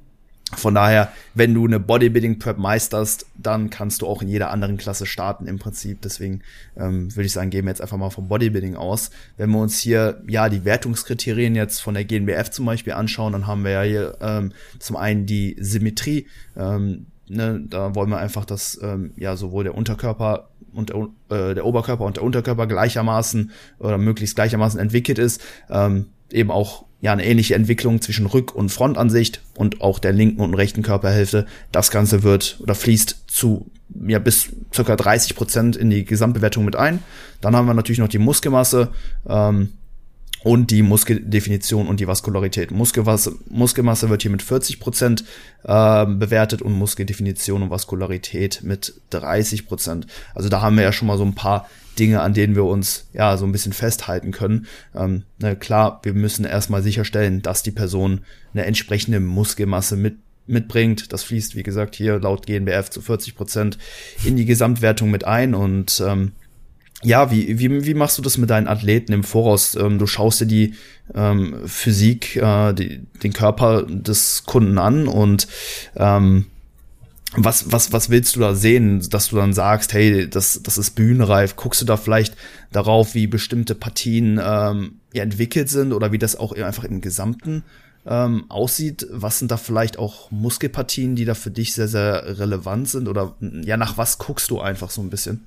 Von 0.54 0.74
daher, 0.74 1.12
wenn 1.34 1.52
du 1.52 1.66
eine 1.66 1.78
Bodybuilding 1.78 2.38
Prep 2.38 2.56
meisterst, 2.56 3.26
dann 3.36 3.68
kannst 3.68 4.00
du 4.00 4.06
auch 4.06 4.22
in 4.22 4.28
jeder 4.28 4.50
anderen 4.50 4.78
Klasse 4.78 5.04
starten 5.04 5.46
im 5.46 5.58
Prinzip. 5.58 6.00
Deswegen 6.00 6.40
ähm, 6.74 7.14
würde 7.14 7.26
ich 7.26 7.32
sagen, 7.32 7.50
gehen 7.50 7.66
wir 7.66 7.70
jetzt 7.70 7.82
einfach 7.82 7.98
mal 7.98 8.08
vom 8.08 8.28
Bodybuilding 8.28 8.74
aus. 8.74 9.10
Wenn 9.36 9.50
wir 9.50 9.58
uns 9.58 9.78
hier 9.78 10.22
ja 10.26 10.48
die 10.48 10.64
Wertungskriterien 10.64 11.54
jetzt 11.54 11.80
von 11.80 11.92
der 11.92 12.06
GNBF 12.06 12.50
zum 12.50 12.64
Beispiel 12.64 12.94
anschauen, 12.94 13.34
dann 13.34 13.46
haben 13.46 13.62
wir 13.62 13.72
ja 13.72 13.82
hier 13.82 14.16
ähm, 14.22 14.52
zum 14.78 14.96
einen 14.96 15.26
die 15.26 15.54
Symmetrie. 15.60 16.26
Ähm, 16.56 17.08
ne, 17.28 17.62
da 17.68 17.94
wollen 17.94 18.08
wir 18.08 18.18
einfach, 18.18 18.46
dass 18.46 18.78
ähm, 18.82 19.12
ja 19.16 19.36
sowohl 19.36 19.64
der 19.64 19.74
Unterkörper 19.74 20.48
und 20.78 20.90
der, 20.90 21.08
äh, 21.36 21.54
der 21.54 21.66
Oberkörper 21.66 22.04
und 22.04 22.16
der 22.16 22.24
Unterkörper 22.24 22.66
gleichermaßen 22.66 23.50
oder 23.78 23.98
möglichst 23.98 24.36
gleichermaßen 24.36 24.80
entwickelt 24.80 25.18
ist. 25.18 25.42
Ähm, 25.68 26.06
eben 26.30 26.50
auch 26.50 26.84
ja 27.00 27.12
eine 27.12 27.24
ähnliche 27.24 27.54
Entwicklung 27.54 28.00
zwischen 28.00 28.26
Rück- 28.26 28.52
und 28.52 28.70
Frontansicht 28.70 29.42
und 29.56 29.80
auch 29.80 29.98
der 29.98 30.12
linken 30.12 30.40
und 30.40 30.54
rechten 30.54 30.82
Körperhälfte. 30.82 31.46
Das 31.72 31.90
Ganze 31.90 32.22
wird 32.22 32.58
oder 32.60 32.74
fließt 32.74 33.24
zu 33.26 33.70
ja 34.06 34.18
bis 34.18 34.50
circa 34.72 34.96
30 34.96 35.34
Prozent 35.34 35.76
in 35.76 35.90
die 35.90 36.04
Gesamtbewertung 36.04 36.64
mit 36.64 36.76
ein. 36.76 37.00
Dann 37.40 37.56
haben 37.56 37.66
wir 37.66 37.74
natürlich 37.74 37.98
noch 37.98 38.08
die 38.08 38.18
Muskelmasse. 38.18 38.90
Ähm, 39.28 39.70
und 40.44 40.70
die 40.70 40.82
Muskeldefinition 40.82 41.86
und 41.88 42.00
die 42.00 42.06
Vaskularität. 42.06 42.70
Muskelmasse, 42.70 43.36
Muskelmasse 43.48 44.08
wird 44.08 44.22
hier 44.22 44.30
mit 44.30 44.42
40 44.42 44.80
Prozent 44.80 45.24
äh, 45.64 46.06
bewertet 46.06 46.62
und 46.62 46.72
Muskeldefinition 46.72 47.62
und 47.62 47.70
Vaskularität 47.70 48.60
mit 48.62 48.94
30 49.10 49.66
Prozent. 49.66 50.06
Also 50.34 50.48
da 50.48 50.60
haben 50.60 50.76
wir 50.76 50.84
ja 50.84 50.92
schon 50.92 51.08
mal 51.08 51.18
so 51.18 51.24
ein 51.24 51.34
paar 51.34 51.68
Dinge, 51.98 52.20
an 52.20 52.34
denen 52.34 52.54
wir 52.54 52.64
uns 52.64 53.08
ja 53.12 53.36
so 53.36 53.44
ein 53.44 53.52
bisschen 53.52 53.72
festhalten 53.72 54.30
können. 54.30 54.66
Ähm, 54.94 55.24
na 55.38 55.54
klar, 55.54 56.00
wir 56.04 56.14
müssen 56.14 56.44
erstmal 56.44 56.82
sicherstellen, 56.82 57.42
dass 57.42 57.62
die 57.62 57.72
Person 57.72 58.20
eine 58.54 58.64
entsprechende 58.64 59.20
Muskelmasse 59.20 59.96
mit 59.96 60.16
mitbringt. 60.48 61.12
Das 61.12 61.24
fließt, 61.24 61.56
wie 61.56 61.62
gesagt, 61.62 61.94
hier 61.94 62.18
laut 62.18 62.46
GNBF 62.46 62.88
zu 62.88 63.02
40 63.02 63.36
Prozent 63.36 63.78
in 64.24 64.36
die 64.36 64.46
Gesamtwertung 64.46 65.10
mit 65.10 65.24
ein 65.24 65.54
und 65.54 66.02
ähm, 66.06 66.32
ja, 67.02 67.30
wie, 67.30 67.58
wie, 67.58 67.86
wie 67.86 67.94
machst 67.94 68.18
du 68.18 68.22
das 68.22 68.38
mit 68.38 68.50
deinen 68.50 68.66
Athleten 68.66 69.12
im 69.12 69.22
Voraus? 69.22 69.76
Ähm, 69.76 69.98
du 69.98 70.06
schaust 70.06 70.40
dir 70.40 70.46
die 70.46 70.74
ähm, 71.14 71.56
Physik, 71.66 72.36
äh, 72.36 72.72
die, 72.72 73.06
den 73.22 73.32
Körper 73.32 73.84
des 73.84 74.44
Kunden 74.46 74.78
an 74.78 75.06
und 75.06 75.46
ähm, 75.96 76.46
was, 77.36 77.70
was, 77.70 77.92
was 77.92 78.08
willst 78.08 78.36
du 78.36 78.40
da 78.40 78.54
sehen, 78.54 79.06
dass 79.10 79.28
du 79.28 79.36
dann 79.36 79.52
sagst, 79.52 79.92
hey, 79.92 80.28
das, 80.28 80.62
das 80.62 80.78
ist 80.78 80.92
bühnenreif? 80.92 81.56
Guckst 81.56 81.80
du 81.80 81.84
da 81.84 81.96
vielleicht 81.96 82.34
darauf, 82.72 83.14
wie 83.14 83.26
bestimmte 83.26 83.74
Partien 83.74 84.40
ähm, 84.42 85.00
entwickelt 85.12 85.68
sind 85.68 85.92
oder 85.92 86.10
wie 86.10 86.18
das 86.18 86.36
auch 86.36 86.52
einfach 86.52 86.84
im 86.84 87.02
Gesamten 87.02 87.64
ähm, 88.06 88.46
aussieht? 88.48 89.06
Was 89.10 89.38
sind 89.38 89.50
da 89.50 89.58
vielleicht 89.58 89.98
auch 89.98 90.30
Muskelpartien, 90.30 91.16
die 91.16 91.26
da 91.26 91.34
für 91.34 91.50
dich 91.50 91.74
sehr, 91.74 91.88
sehr 91.88 92.38
relevant 92.38 92.88
sind? 92.88 93.08
Oder 93.08 93.36
ja, 93.40 93.76
nach 93.76 93.98
was 93.98 94.16
guckst 94.16 94.50
du 94.50 94.60
einfach 94.60 94.88
so 94.88 95.02
ein 95.02 95.10
bisschen? 95.10 95.46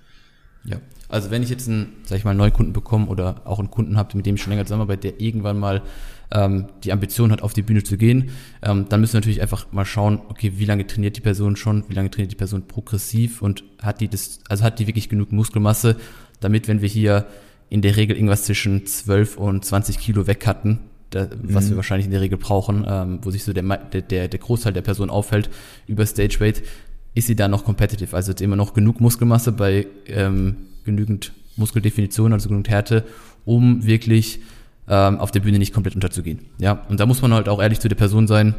Ja, 0.63 0.77
also 1.09 1.31
wenn 1.31 1.43
ich 1.43 1.49
jetzt 1.49 1.67
einen, 1.67 1.97
sag 2.03 2.17
ich 2.17 2.23
mal, 2.23 2.35
neuen 2.35 2.53
Kunden 2.53 2.73
bekomme 2.73 3.07
oder 3.07 3.41
auch 3.45 3.59
einen 3.59 3.71
Kunden 3.71 3.97
habe, 3.97 4.15
mit 4.15 4.25
dem 4.25 4.35
ich 4.35 4.41
schon 4.41 4.51
länger 4.51 4.65
zusammenarbeite, 4.65 5.11
der 5.11 5.19
irgendwann 5.19 5.59
mal 5.59 5.81
ähm, 6.31 6.67
die 6.83 6.93
Ambition 6.93 7.31
hat, 7.31 7.41
auf 7.41 7.53
die 7.53 7.61
Bühne 7.61 7.83
zu 7.83 7.97
gehen, 7.97 8.29
ähm, 8.61 8.85
dann 8.87 9.01
müssen 9.01 9.13
wir 9.13 9.19
natürlich 9.19 9.41
einfach 9.41 9.71
mal 9.71 9.85
schauen, 9.85 10.21
okay, 10.29 10.53
wie 10.55 10.65
lange 10.65 10.87
trainiert 10.87 11.17
die 11.17 11.21
Person 11.21 11.55
schon, 11.55 11.83
wie 11.89 11.93
lange 11.93 12.09
trainiert 12.09 12.31
die 12.31 12.37
Person 12.37 12.67
progressiv 12.67 13.41
und 13.41 13.63
hat 13.81 14.01
die 14.01 14.07
das, 14.07 14.39
also 14.47 14.63
hat 14.63 14.79
die 14.79 14.87
wirklich 14.87 15.09
genug 15.09 15.31
Muskelmasse, 15.31 15.97
damit, 16.39 16.67
wenn 16.67 16.81
wir 16.81 16.89
hier 16.89 17.27
in 17.69 17.81
der 17.81 17.97
Regel 17.97 18.15
irgendwas 18.15 18.43
zwischen 18.43 18.85
12 18.85 19.37
und 19.37 19.65
20 19.65 19.97
Kilo 19.99 20.27
wegcutten, 20.27 20.79
da, 21.09 21.27
was 21.43 21.65
mhm. 21.65 21.71
wir 21.71 21.75
wahrscheinlich 21.77 22.05
in 22.05 22.11
der 22.11 22.21
Regel 22.21 22.37
brauchen, 22.37 22.85
ähm, 22.87 23.19
wo 23.21 23.31
sich 23.31 23.43
so 23.43 23.51
der, 23.51 23.63
der, 23.63 24.27
der 24.29 24.39
Großteil 24.39 24.73
der 24.73 24.81
Person 24.81 25.09
auffällt 25.09 25.49
über 25.87 26.05
Stage 26.05 26.39
Weight, 26.39 26.63
ist 27.13 27.27
sie 27.27 27.35
da 27.35 27.47
noch 27.47 27.65
competitive. 27.65 28.15
Also 28.15 28.33
immer 28.39 28.55
noch 28.55 28.73
genug 28.73 29.01
Muskelmasse 29.01 29.51
bei 29.51 29.87
ähm, 30.07 30.57
genügend 30.83 31.33
Muskeldefinition, 31.57 32.33
also 32.33 32.49
genug 32.49 32.67
Härte, 32.69 33.05
um 33.45 33.85
wirklich 33.85 34.39
ähm, 34.87 35.19
auf 35.19 35.31
der 35.31 35.41
Bühne 35.41 35.59
nicht 35.59 35.73
komplett 35.73 35.95
unterzugehen. 35.95 36.39
Ja, 36.57 36.85
und 36.89 36.99
da 36.99 37.05
muss 37.05 37.21
man 37.21 37.33
halt 37.33 37.49
auch 37.49 37.61
ehrlich 37.61 37.79
zu 37.79 37.89
der 37.89 37.95
Person 37.95 38.27
sein, 38.27 38.55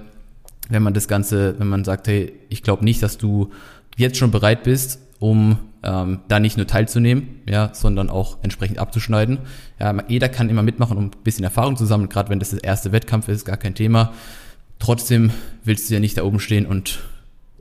wenn 0.69 0.83
man 0.83 0.95
das 0.95 1.09
Ganze, 1.09 1.59
wenn 1.59 1.69
man 1.69 1.85
sagt, 1.85 2.09
hey, 2.09 2.33
ich 2.49 2.63
glaube 2.63 2.85
nicht, 2.85 3.03
dass 3.03 3.19
du 3.19 3.51
jetzt 3.97 4.17
schon 4.17 4.31
bereit 4.31 4.63
bist, 4.63 5.01
um 5.19 5.59
ähm, 5.83 6.21
da 6.29 6.41
nicht 6.41 6.57
nur 6.57 6.67
teilzunehmen, 6.67 7.41
ja, 7.49 7.71
sondern 7.75 8.11
auch 8.11 8.39
entsprechend 8.43 8.79
abzuschneiden. 8.79 9.39
Ja, 9.79 9.95
jeder 10.09 10.29
kann 10.29 10.49
immer 10.49 10.63
mitmachen, 10.63 10.97
um 10.97 11.05
ein 11.07 11.11
bisschen 11.25 11.45
Erfahrung 11.45 11.77
zu 11.77 11.87
sammeln, 11.87 12.09
gerade 12.09 12.31
wenn 12.31 12.39
das 12.39 12.51
das 12.51 12.61
erste 12.61 12.93
Wettkampf 12.93 13.29
ist, 13.29 13.45
gar 13.45 13.57
kein 13.57 13.75
Thema. 13.75 14.13
Trotzdem 14.79 15.31
willst 15.65 15.89
du 15.89 15.95
ja 15.95 16.01
nicht 16.01 16.17
da 16.17 16.25
oben 16.25 16.41
stehen 16.41 16.67
und 16.67 17.01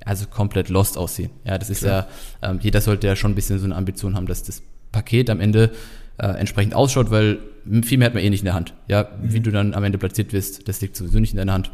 also 0.05 0.25
komplett 0.27 0.69
lost 0.69 0.97
aussehen. 0.97 1.31
Ja, 1.43 1.57
das 1.57 1.69
ist 1.69 1.81
Klar. 1.81 2.07
ja, 2.41 2.49
ähm, 2.49 2.59
jeder 2.61 2.81
sollte 2.81 3.07
ja 3.07 3.15
schon 3.15 3.31
ein 3.31 3.35
bisschen 3.35 3.59
so 3.59 3.65
eine 3.65 3.75
Ambition 3.75 4.15
haben, 4.15 4.25
dass 4.25 4.43
das 4.43 4.61
Paket 4.91 5.29
am 5.29 5.39
Ende 5.39 5.71
äh, 6.17 6.27
entsprechend 6.27 6.73
ausschaut, 6.73 7.11
weil 7.11 7.39
viel 7.83 7.97
mehr 7.97 8.07
hat 8.07 8.13
man 8.13 8.23
eh 8.23 8.29
nicht 8.29 8.41
in 8.41 8.45
der 8.45 8.53
Hand. 8.53 8.73
Ja, 8.87 9.03
mhm. 9.03 9.33
wie 9.33 9.39
du 9.39 9.51
dann 9.51 9.73
am 9.73 9.83
Ende 9.83 9.97
platziert 9.97 10.33
wirst, 10.33 10.67
das 10.67 10.81
liegt 10.81 10.95
sowieso 10.95 11.19
nicht 11.19 11.31
in 11.31 11.37
deiner 11.37 11.53
Hand. 11.53 11.71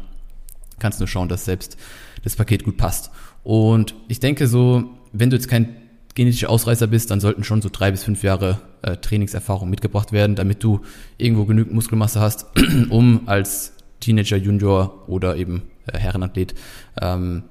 Kannst 0.78 1.00
nur 1.00 1.08
schauen, 1.08 1.28
dass 1.28 1.44
selbst 1.44 1.76
das 2.22 2.36
Paket 2.36 2.64
gut 2.64 2.76
passt. 2.76 3.10
Und 3.42 3.94
ich 4.08 4.20
denke 4.20 4.46
so, 4.46 4.84
wenn 5.12 5.30
du 5.30 5.36
jetzt 5.36 5.48
kein 5.48 5.76
genetischer 6.14 6.50
Ausreißer 6.50 6.86
bist, 6.86 7.10
dann 7.10 7.20
sollten 7.20 7.44
schon 7.44 7.62
so 7.62 7.68
drei 7.72 7.90
bis 7.90 8.04
fünf 8.04 8.22
Jahre 8.22 8.60
äh, 8.82 8.96
Trainingserfahrung 8.96 9.70
mitgebracht 9.70 10.12
werden, 10.12 10.36
damit 10.36 10.62
du 10.62 10.80
irgendwo 11.16 11.44
genügend 11.44 11.74
Muskelmasse 11.74 12.20
hast, 12.20 12.46
um 12.90 13.28
als 13.28 13.74
Teenager, 14.00 14.36
Junior 14.36 15.08
oder 15.08 15.36
eben 15.36 15.62
äh, 15.86 15.98
Herrenathlet 15.98 16.54
ähm, 17.00 17.44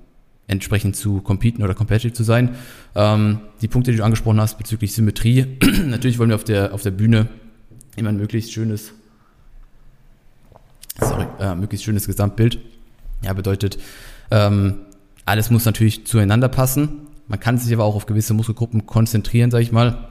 entsprechend 0.47 0.95
zu 0.95 1.21
competen 1.21 1.63
oder 1.63 1.73
competitive 1.73 2.13
zu 2.13 2.23
sein. 2.23 2.55
Ähm, 2.95 3.39
die 3.61 3.67
Punkte, 3.67 3.91
die 3.91 3.97
du 3.97 4.03
angesprochen 4.03 4.39
hast 4.39 4.57
bezüglich 4.57 4.93
Symmetrie, 4.93 5.57
natürlich 5.85 6.19
wollen 6.19 6.29
wir 6.29 6.35
auf 6.35 6.43
der, 6.43 6.73
auf 6.73 6.81
der 6.81 6.91
Bühne 6.91 7.27
immer 7.95 8.09
ein 8.09 8.17
möglichst 8.17 8.53
schönes, 8.53 8.93
sorry, 10.99 11.25
äh, 11.39 11.55
möglichst 11.55 11.85
schönes 11.85 12.07
Gesamtbild. 12.07 12.59
Ja, 13.23 13.33
bedeutet, 13.33 13.77
ähm, 14.31 14.75
alles 15.25 15.49
muss 15.49 15.65
natürlich 15.65 16.05
zueinander 16.05 16.47
passen. 16.47 17.07
Man 17.27 17.39
kann 17.39 17.57
sich 17.57 17.73
aber 17.73 17.83
auch 17.83 17.95
auf 17.95 18.05
gewisse 18.05 18.33
Muskelgruppen 18.33 18.85
konzentrieren, 18.85 19.51
sage 19.51 19.63
ich 19.63 19.71
mal, 19.71 20.07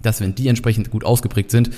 dass 0.00 0.20
wenn 0.20 0.34
die 0.34 0.48
entsprechend 0.48 0.90
gut 0.90 1.04
ausgeprägt 1.04 1.50
sind, 1.50 1.70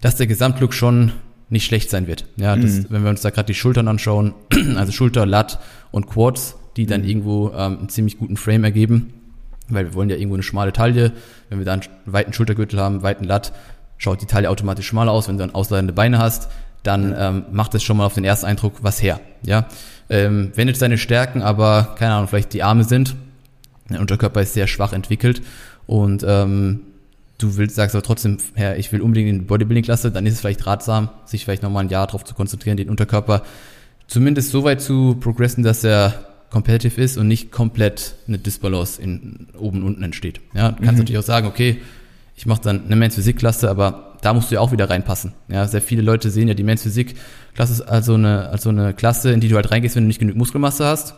dass 0.00 0.16
der 0.16 0.26
Gesamtlook 0.26 0.74
schon 0.74 1.12
nicht 1.48 1.64
schlecht 1.64 1.88
sein 1.88 2.06
wird. 2.06 2.26
Ja, 2.36 2.56
das, 2.56 2.72
mhm. 2.72 2.86
wenn 2.90 3.02
wir 3.04 3.10
uns 3.10 3.22
da 3.22 3.30
gerade 3.30 3.46
die 3.46 3.54
Schultern 3.54 3.88
anschauen, 3.88 4.34
also 4.76 4.92
Schulter, 4.92 5.24
Lat 5.24 5.60
und 5.90 6.06
Quads, 6.06 6.56
die 6.78 6.86
dann 6.86 7.02
mhm. 7.02 7.08
irgendwo 7.08 7.48
ähm, 7.50 7.78
einen 7.78 7.88
ziemlich 7.90 8.16
guten 8.16 8.36
Frame 8.36 8.64
ergeben, 8.64 9.12
weil 9.68 9.84
wir 9.84 9.94
wollen 9.94 10.08
ja 10.08 10.16
irgendwo 10.16 10.36
eine 10.36 10.42
schmale 10.42 10.72
Taille. 10.72 11.12
Wenn 11.50 11.58
wir 11.58 11.66
da 11.66 11.74
einen 11.74 11.82
weiten 12.06 12.32
Schultergürtel 12.32 12.80
haben, 12.80 13.02
weiten 13.02 13.24
Lat, 13.24 13.52
schaut 13.98 14.22
die 14.22 14.26
Taille 14.26 14.48
automatisch 14.48 14.86
schmaler 14.86 15.12
aus. 15.12 15.28
Wenn 15.28 15.36
du 15.36 15.42
dann 15.42 15.54
ausladende 15.54 15.92
Beine 15.92 16.18
hast, 16.18 16.48
dann 16.84 17.14
ähm, 17.18 17.44
macht 17.50 17.74
es 17.74 17.82
schon 17.82 17.96
mal 17.96 18.06
auf 18.06 18.14
den 18.14 18.24
ersten 18.24 18.46
Eindruck 18.46 18.74
was 18.82 19.02
her. 19.02 19.20
Ja, 19.42 19.66
ähm, 20.08 20.52
wenn 20.54 20.68
jetzt 20.68 20.80
deine 20.80 20.96
Stärken 20.96 21.42
aber 21.42 21.94
keine 21.98 22.14
Ahnung 22.14 22.28
vielleicht 22.28 22.54
die 22.54 22.62
Arme 22.62 22.84
sind, 22.84 23.16
der 23.90 24.00
Unterkörper 24.00 24.40
ist 24.40 24.54
sehr 24.54 24.66
schwach 24.66 24.92
entwickelt 24.92 25.42
und 25.86 26.24
ähm, 26.26 26.80
du 27.38 27.56
willst, 27.56 27.76
sagst 27.76 27.94
aber 27.96 28.02
trotzdem, 28.02 28.38
Herr, 28.54 28.78
ich 28.78 28.92
will 28.92 29.00
unbedingt 29.00 29.30
in 29.30 29.38
die 29.40 29.44
Bodybuilding-Klasse, 29.44 30.10
dann 30.10 30.26
ist 30.26 30.34
es 30.34 30.40
vielleicht 30.40 30.66
ratsam, 30.66 31.10
sich 31.24 31.44
vielleicht 31.44 31.62
nochmal 31.62 31.84
ein 31.84 31.88
Jahr 31.88 32.06
darauf 32.06 32.24
zu 32.24 32.34
konzentrieren, 32.34 32.76
den 32.76 32.90
Unterkörper 32.90 33.42
zumindest 34.06 34.50
so 34.50 34.64
weit 34.64 34.80
zu 34.80 35.16
progressen, 35.20 35.62
dass 35.62 35.84
er 35.84 36.27
competitive 36.50 37.00
ist 37.00 37.18
und 37.18 37.28
nicht 37.28 37.50
komplett 37.50 38.14
eine 38.26 38.38
Disbalance 38.38 39.00
in 39.00 39.48
oben 39.58 39.78
und 39.78 39.86
unten 39.86 40.02
entsteht. 40.02 40.40
Ja, 40.54 40.70
du 40.70 40.76
kannst 40.76 40.92
mhm. 40.92 40.98
natürlich 40.98 41.18
auch 41.18 41.22
sagen, 41.22 41.46
okay, 41.46 41.78
ich 42.36 42.46
mache 42.46 42.62
dann 42.62 42.86
eine 42.86 42.96
Men's 42.96 43.16
Physik 43.16 43.38
Klasse, 43.38 43.68
aber 43.68 44.16
da 44.22 44.32
musst 44.32 44.50
du 44.50 44.54
ja 44.54 44.60
auch 44.60 44.72
wieder 44.72 44.88
reinpassen. 44.88 45.32
Ja, 45.48 45.66
sehr 45.66 45.82
viele 45.82 46.02
Leute 46.02 46.30
sehen 46.30 46.48
ja 46.48 46.54
die 46.54 46.62
Men's 46.62 46.82
Physik 46.82 47.16
Klasse 47.54 47.86
also 47.88 48.14
eine 48.14 48.48
also 48.48 48.70
eine 48.70 48.94
Klasse, 48.94 49.32
in 49.32 49.40
die 49.40 49.48
du 49.48 49.56
halt 49.56 49.70
reingehst, 49.70 49.96
wenn 49.96 50.04
du 50.04 50.08
nicht 50.08 50.20
genug 50.20 50.36
Muskelmasse 50.36 50.86
hast. 50.86 51.14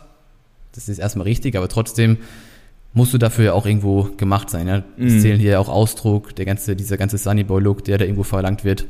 Das 0.73 0.89
ist 0.89 0.99
erstmal 0.99 1.25
richtig, 1.25 1.55
aber 1.55 1.67
trotzdem 1.67 2.17
musst 2.93 3.13
du 3.13 3.17
dafür 3.17 3.45
ja 3.45 3.53
auch 3.53 3.65
irgendwo 3.65 4.03
gemacht 4.17 4.49
sein. 4.49 4.67
Ja? 4.67 4.83
Es 4.97 5.13
mhm. 5.13 5.19
zählen 5.19 5.39
hier 5.39 5.59
auch 5.59 5.69
Ausdruck, 5.69 6.35
der 6.35 6.45
ganze, 6.45 6.75
dieser 6.75 6.97
ganze 6.97 7.17
Sunnyboy-Look, 7.17 7.83
der 7.83 7.97
da 7.97 8.05
irgendwo 8.05 8.23
verlangt 8.23 8.63
wird, 8.63 8.85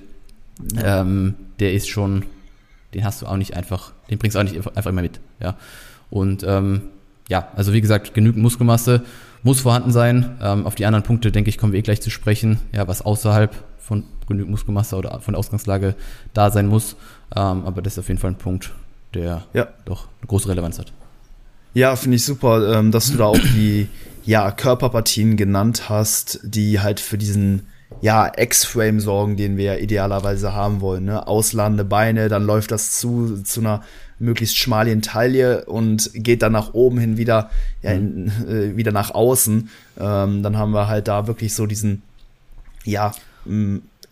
ja. 0.75 1.01
ähm, 1.01 1.35
der 1.59 1.73
ist 1.73 1.89
schon, 1.89 2.25
den 2.93 3.03
hast 3.03 3.21
du 3.21 3.27
auch 3.27 3.37
nicht 3.37 3.55
einfach, 3.55 3.93
den 4.09 4.17
bringst 4.17 4.35
du 4.35 4.39
auch 4.39 4.43
nicht 4.43 4.55
einfach 4.55 4.89
immer 4.89 5.01
mit. 5.01 5.19
Ja. 5.39 5.57
Und 6.11 6.43
ähm, 6.47 6.81
ja, 7.27 7.47
also 7.55 7.73
wie 7.73 7.81
gesagt, 7.81 8.13
genügend 8.13 8.43
Muskelmasse 8.43 9.01
muss 9.41 9.61
vorhanden 9.61 9.91
sein. 9.91 10.37
Ähm, 10.41 10.67
auf 10.67 10.75
die 10.75 10.85
anderen 10.85 11.03
Punkte, 11.03 11.31
denke 11.31 11.49
ich, 11.49 11.57
kommen 11.57 11.73
wir 11.73 11.79
eh 11.79 11.83
gleich 11.83 12.01
zu 12.01 12.11
sprechen, 12.11 12.59
ja, 12.71 12.87
was 12.87 13.01
außerhalb 13.01 13.55
von 13.79 14.03
genügend 14.27 14.51
Muskelmasse 14.51 14.95
oder 14.95 15.19
von 15.21 15.33
der 15.33 15.39
Ausgangslage 15.39 15.95
da 16.33 16.51
sein 16.51 16.67
muss. 16.67 16.95
Ähm, 17.35 17.65
aber 17.65 17.81
das 17.81 17.93
ist 17.93 17.99
auf 17.99 18.07
jeden 18.09 18.19
Fall 18.19 18.31
ein 18.31 18.37
Punkt, 18.37 18.71
der 19.13 19.45
ja. 19.53 19.67
doch 19.85 20.07
eine 20.19 20.27
große 20.27 20.49
Relevanz 20.49 20.77
hat. 20.77 20.93
Ja, 21.73 21.95
finde 21.95 22.17
ich 22.17 22.25
super, 22.25 22.77
ähm, 22.77 22.91
dass 22.91 23.11
du 23.11 23.17
da 23.17 23.25
auch 23.25 23.39
die 23.39 23.87
ja, 24.25 24.51
Körperpartien 24.51 25.37
genannt 25.37 25.89
hast, 25.89 26.39
die 26.43 26.81
halt 26.81 26.99
für 26.99 27.17
diesen 27.17 27.67
ja, 28.01 28.31
X-Frame 28.35 28.99
sorgen, 28.99 29.37
den 29.37 29.57
wir 29.57 29.79
idealerweise 29.79 30.53
haben 30.53 30.81
wollen. 30.81 31.05
Ne? 31.05 31.27
Ausladende 31.27 31.85
Beine, 31.85 32.29
dann 32.29 32.45
läuft 32.45 32.71
das 32.71 32.99
zu, 32.99 33.41
zu 33.43 33.61
einer 33.61 33.83
möglichst 34.21 34.57
schmalen 34.57 35.01
Taille 35.01 35.65
und 35.65 36.11
geht 36.13 36.41
dann 36.41 36.53
nach 36.53 36.73
oben 36.73 36.99
hin 36.99 37.17
wieder, 37.17 37.49
ja, 37.81 37.91
in, 37.91 38.31
äh, 38.47 38.75
wieder 38.77 38.91
nach 38.91 39.11
außen. 39.11 39.69
Ähm, 39.99 40.43
dann 40.43 40.57
haben 40.57 40.71
wir 40.71 40.87
halt 40.87 41.07
da 41.07 41.27
wirklich 41.27 41.53
so 41.53 41.65
diesen, 41.65 42.03
ja, 42.85 43.13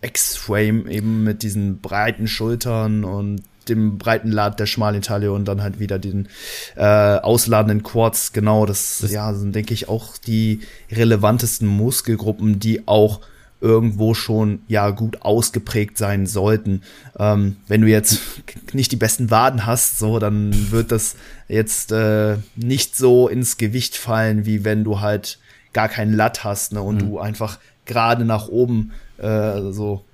X-Frame 0.02 0.88
eben 0.88 1.24
mit 1.24 1.42
diesen 1.42 1.80
breiten 1.80 2.26
Schultern 2.26 3.04
und 3.04 3.42
dem 3.68 3.98
breiten 3.98 4.32
Lad 4.32 4.58
der 4.58 4.66
schmalen 4.66 5.02
Taille 5.02 5.32
und 5.32 5.46
dann 5.46 5.62
halt 5.62 5.78
wieder 5.78 5.98
den 5.98 6.28
äh, 6.76 6.82
ausladenden 6.84 7.82
Quads. 7.82 8.32
Genau, 8.32 8.66
das, 8.66 8.98
das 9.00 9.12
ja, 9.12 9.32
sind, 9.34 9.54
denke 9.54 9.74
ich, 9.74 9.88
auch 9.88 10.16
die 10.18 10.60
relevantesten 10.90 11.68
Muskelgruppen, 11.68 12.58
die 12.58 12.88
auch 12.88 13.20
irgendwo 13.60 14.14
schon 14.14 14.60
ja 14.68 14.90
gut 14.90 15.22
ausgeprägt 15.22 15.98
sein 15.98 16.26
sollten. 16.26 16.82
Ähm, 17.18 17.56
wenn 17.68 17.82
du 17.82 17.88
jetzt 17.88 18.20
nicht 18.72 18.92
die 18.92 18.96
besten 18.96 19.30
Waden 19.30 19.66
hast, 19.66 19.98
so 19.98 20.18
dann 20.18 20.70
wird 20.70 20.92
das 20.92 21.16
jetzt 21.48 21.92
äh, 21.92 22.38
nicht 22.56 22.96
so 22.96 23.28
ins 23.28 23.56
Gewicht 23.56 23.96
fallen, 23.96 24.46
wie 24.46 24.64
wenn 24.64 24.84
du 24.84 25.00
halt 25.00 25.38
gar 25.72 25.88
keinen 25.88 26.14
Latt 26.14 26.42
hast 26.44 26.72
ne, 26.72 26.82
und 26.82 26.96
mhm. 26.96 27.00
du 27.00 27.18
einfach 27.18 27.58
gerade 27.84 28.24
nach 28.24 28.48
oben 28.48 28.92
äh, 29.18 29.60
so 29.70 30.04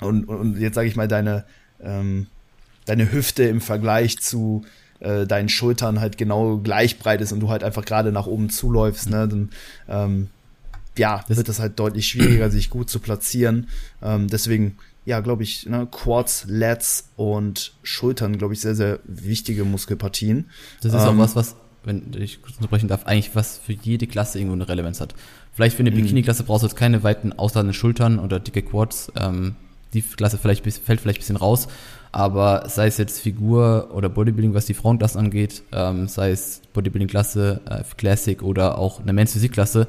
und, 0.00 0.24
und 0.24 0.58
jetzt 0.58 0.74
sage 0.74 0.88
ich 0.88 0.96
mal 0.96 1.08
deine 1.08 1.44
ähm, 1.82 2.26
deine 2.86 3.12
Hüfte 3.12 3.44
im 3.44 3.60
Vergleich 3.60 4.18
zu 4.20 4.64
äh, 5.00 5.26
deinen 5.26 5.48
Schultern 5.48 6.00
halt 6.00 6.18
genau 6.18 6.58
gleich 6.58 6.98
breit 6.98 7.20
ist 7.20 7.32
und 7.32 7.40
du 7.40 7.48
halt 7.48 7.62
einfach 7.62 7.84
gerade 7.84 8.12
nach 8.12 8.26
oben 8.26 8.50
zuläufst, 8.50 9.10
ne, 9.10 9.28
dann 9.28 9.50
ähm, 9.88 10.28
ja, 10.98 11.24
das 11.28 11.36
wird 11.36 11.48
das 11.48 11.60
halt 11.60 11.78
deutlich 11.78 12.08
schwieriger, 12.08 12.50
sich 12.50 12.70
gut 12.70 12.90
zu 12.90 13.00
platzieren. 13.00 13.68
Ähm, 14.02 14.28
deswegen, 14.28 14.76
ja, 15.04 15.20
glaube 15.20 15.42
ich, 15.42 15.66
ne, 15.66 15.86
Quads, 15.90 16.46
Lats 16.48 17.10
und 17.16 17.74
Schultern, 17.82 18.38
glaube 18.38 18.54
ich, 18.54 18.60
sehr, 18.60 18.74
sehr 18.74 19.00
wichtige 19.04 19.64
Muskelpartien. 19.64 20.50
Das 20.82 20.92
ist 20.92 21.00
ähm, 21.02 21.08
auch 21.08 21.18
was, 21.18 21.36
was, 21.36 21.56
wenn 21.84 22.12
ich 22.18 22.42
kurz 22.42 22.56
unterbrechen 22.56 22.88
darf, 22.88 23.06
eigentlich 23.06 23.34
was 23.34 23.58
für 23.58 23.72
jede 23.72 24.06
Klasse 24.06 24.38
irgendwo 24.38 24.54
eine 24.54 24.68
Relevanz 24.68 25.00
hat. 25.00 25.14
Vielleicht 25.52 25.76
für 25.76 25.82
eine 25.82 25.90
mhm. 25.90 25.96
Bikini-Klasse 25.96 26.44
brauchst 26.44 26.62
du 26.62 26.68
jetzt 26.68 26.76
keine 26.76 27.02
weiten 27.02 27.32
ausladenden 27.32 27.74
Schultern 27.74 28.18
oder 28.18 28.40
dicke 28.40 28.62
Quads. 28.62 29.12
Ähm, 29.16 29.56
die 29.92 30.02
Klasse 30.02 30.38
vielleicht, 30.38 30.64
fällt 30.64 31.00
vielleicht 31.00 31.18
ein 31.18 31.22
bisschen 31.22 31.36
raus. 31.36 31.68
Aber 32.12 32.68
sei 32.68 32.86
es 32.86 32.98
jetzt 32.98 33.20
Figur 33.20 33.90
oder 33.92 34.08
Bodybuilding, 34.08 34.54
was 34.54 34.66
die 34.66 34.74
Frauenklasse 34.74 35.18
angeht, 35.18 35.62
ähm, 35.72 36.08
sei 36.08 36.30
es 36.32 36.60
Bodybuilding-Klasse, 36.72 37.60
äh, 37.68 37.82
Classic 37.96 38.42
oder 38.42 38.78
auch 38.78 39.00
eine 39.00 39.12
Men's 39.12 39.32
Physik-Klasse, 39.32 39.86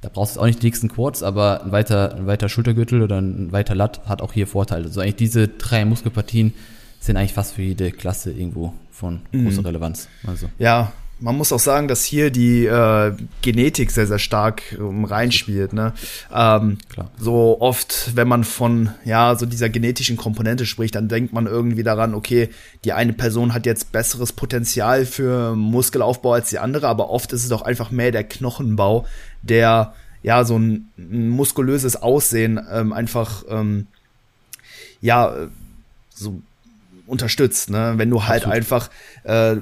da 0.00 0.08
brauchst 0.08 0.36
du 0.36 0.40
auch 0.40 0.46
nicht 0.46 0.62
die 0.62 0.66
dicksten 0.66 0.88
Quads, 0.88 1.22
aber 1.22 1.62
ein 1.64 1.72
weiter, 1.72 2.14
ein 2.14 2.26
weiter 2.26 2.48
Schultergürtel 2.48 3.02
oder 3.02 3.20
ein 3.20 3.52
weiter 3.52 3.74
Latt 3.74 4.00
hat 4.06 4.22
auch 4.22 4.32
hier 4.32 4.46
Vorteile. 4.46 4.86
Also 4.86 5.00
eigentlich 5.00 5.16
diese 5.16 5.48
drei 5.48 5.84
Muskelpartien 5.84 6.54
sind 7.00 7.16
eigentlich 7.16 7.34
fast 7.34 7.54
für 7.54 7.62
jede 7.62 7.92
Klasse 7.92 8.30
irgendwo 8.32 8.72
von 8.90 9.20
großer 9.32 9.60
mhm. 9.60 9.66
Relevanz. 9.66 10.08
Also. 10.26 10.48
Ja, 10.58 10.92
man 11.20 11.36
muss 11.36 11.52
auch 11.52 11.60
sagen, 11.60 11.86
dass 11.86 12.04
hier 12.04 12.30
die 12.30 12.64
äh, 12.64 13.12
Genetik 13.42 13.90
sehr, 13.90 14.06
sehr 14.06 14.18
stark 14.18 14.62
ähm, 14.72 15.04
reinspielt. 15.04 15.72
Ne? 15.72 15.92
Ähm, 16.34 16.78
Klar. 16.88 17.10
So 17.18 17.60
oft, 17.60 18.16
wenn 18.16 18.26
man 18.26 18.44
von 18.44 18.90
ja 19.04 19.36
so 19.36 19.46
dieser 19.46 19.68
genetischen 19.68 20.16
Komponente 20.16 20.66
spricht, 20.66 20.94
dann 20.94 21.08
denkt 21.08 21.32
man 21.32 21.46
irgendwie 21.46 21.82
daran, 21.82 22.14
okay, 22.14 22.48
die 22.84 22.92
eine 22.92 23.12
Person 23.12 23.52
hat 23.52 23.66
jetzt 23.66 23.92
besseres 23.92 24.32
Potenzial 24.32 25.04
für 25.04 25.54
Muskelaufbau 25.54 26.32
als 26.32 26.48
die 26.48 26.58
andere, 26.58 26.88
aber 26.88 27.10
oft 27.10 27.32
ist 27.32 27.42
es 27.42 27.50
doch 27.50 27.62
einfach 27.62 27.90
mehr 27.90 28.12
der 28.12 28.24
Knochenbau, 28.24 29.06
der 29.42 29.94
ja 30.22 30.44
so 30.44 30.58
ein, 30.58 30.88
ein 30.98 31.28
muskulöses 31.28 31.96
Aussehen 31.96 32.60
ähm, 32.72 32.92
einfach 32.92 33.44
ähm, 33.48 33.86
ja 35.00 35.48
so 36.14 36.42
unterstützt, 37.10 37.70
ne? 37.70 37.94
Wenn 37.96 38.08
du 38.08 38.24
halt 38.24 38.46
Absolut. 38.46 38.56
einfach 38.56 38.90
äh, 39.24 39.56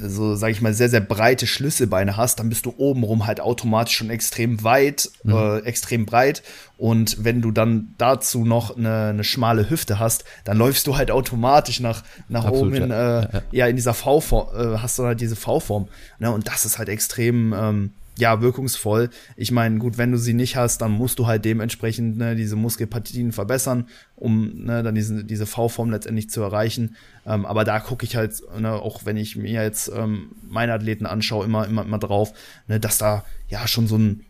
so 0.00 0.34
sag 0.34 0.50
ich 0.50 0.60
mal 0.60 0.74
sehr 0.74 0.88
sehr 0.88 1.00
breite 1.00 1.46
Schlüsselbeine 1.46 2.16
hast, 2.16 2.40
dann 2.40 2.48
bist 2.48 2.66
du 2.66 2.74
obenrum 2.76 3.26
halt 3.26 3.40
automatisch 3.40 3.96
schon 3.96 4.10
extrem 4.10 4.64
weit, 4.64 5.10
mhm. 5.22 5.34
äh, 5.34 5.58
extrem 5.60 6.06
breit 6.06 6.42
und 6.76 7.24
wenn 7.24 7.42
du 7.42 7.50
dann 7.50 7.94
dazu 7.98 8.44
noch 8.44 8.76
eine, 8.76 9.08
eine 9.08 9.24
schmale 9.24 9.68
Hüfte 9.68 9.98
hast, 9.98 10.24
dann 10.44 10.56
läufst 10.56 10.86
du 10.86 10.96
halt 10.96 11.10
automatisch 11.10 11.80
nach 11.80 12.02
nach 12.28 12.46
Absolut, 12.46 12.68
oben 12.68 12.74
hin, 12.74 12.90
ja. 12.90 13.20
Äh, 13.20 13.28
ja, 13.32 13.42
ja. 13.52 13.66
in 13.66 13.76
dieser 13.76 13.94
V-Form, 13.94 14.48
äh, 14.56 14.78
hast 14.78 14.98
du 14.98 15.04
halt 15.04 15.20
diese 15.20 15.36
V-Form, 15.36 15.88
ne? 16.18 16.32
Und 16.32 16.48
das 16.48 16.64
ist 16.64 16.78
halt 16.78 16.88
extrem 16.88 17.52
ähm, 17.52 17.90
ja, 18.18 18.40
wirkungsvoll. 18.40 19.10
Ich 19.36 19.50
meine, 19.50 19.78
gut, 19.78 19.98
wenn 19.98 20.12
du 20.12 20.18
sie 20.18 20.34
nicht 20.34 20.56
hast, 20.56 20.82
dann 20.82 20.92
musst 20.92 21.18
du 21.18 21.26
halt 21.26 21.44
dementsprechend 21.44 22.18
ne, 22.18 22.36
diese 22.36 22.56
Muskelpartien 22.56 23.32
verbessern, 23.32 23.88
um 24.16 24.64
ne, 24.64 24.82
dann 24.82 24.94
diese, 24.94 25.24
diese 25.24 25.46
V-Form 25.46 25.90
letztendlich 25.90 26.28
zu 26.28 26.42
erreichen. 26.42 26.96
Ähm, 27.26 27.46
aber 27.46 27.64
da 27.64 27.80
gucke 27.80 28.04
ich 28.04 28.16
halt, 28.16 28.42
ne, 28.58 28.72
auch 28.72 29.04
wenn 29.04 29.16
ich 29.16 29.36
mir 29.36 29.62
jetzt 29.62 29.90
ähm, 29.94 30.32
meine 30.48 30.74
Athleten 30.74 31.06
anschaue, 31.06 31.44
immer, 31.44 31.66
immer, 31.66 31.82
immer 31.82 31.98
drauf, 31.98 32.32
ne, 32.68 32.78
dass 32.78 32.98
da 32.98 33.24
ja 33.48 33.66
schon 33.66 33.86
so 33.86 33.96
ein 33.96 34.24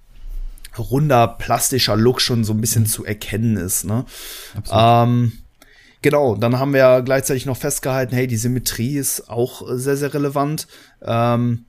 runder, 0.79 1.27
plastischer 1.27 1.97
Look 1.97 2.21
schon 2.21 2.45
so 2.45 2.53
ein 2.53 2.61
bisschen 2.61 2.83
mhm. 2.83 2.89
zu 2.89 3.05
erkennen 3.05 3.57
ist. 3.57 3.85
Ne? 3.85 4.05
Ähm, 4.71 5.33
genau, 6.03 6.37
dann 6.37 6.59
haben 6.59 6.73
wir 6.73 7.03
gleichzeitig 7.03 7.47
noch 7.47 7.57
festgehalten, 7.57 8.15
hey, 8.15 8.27
die 8.27 8.37
Symmetrie 8.37 8.97
ist 8.97 9.29
auch 9.29 9.63
sehr, 9.69 9.97
sehr 9.97 10.15
relevant. 10.15 10.69
Ähm, 11.03 11.65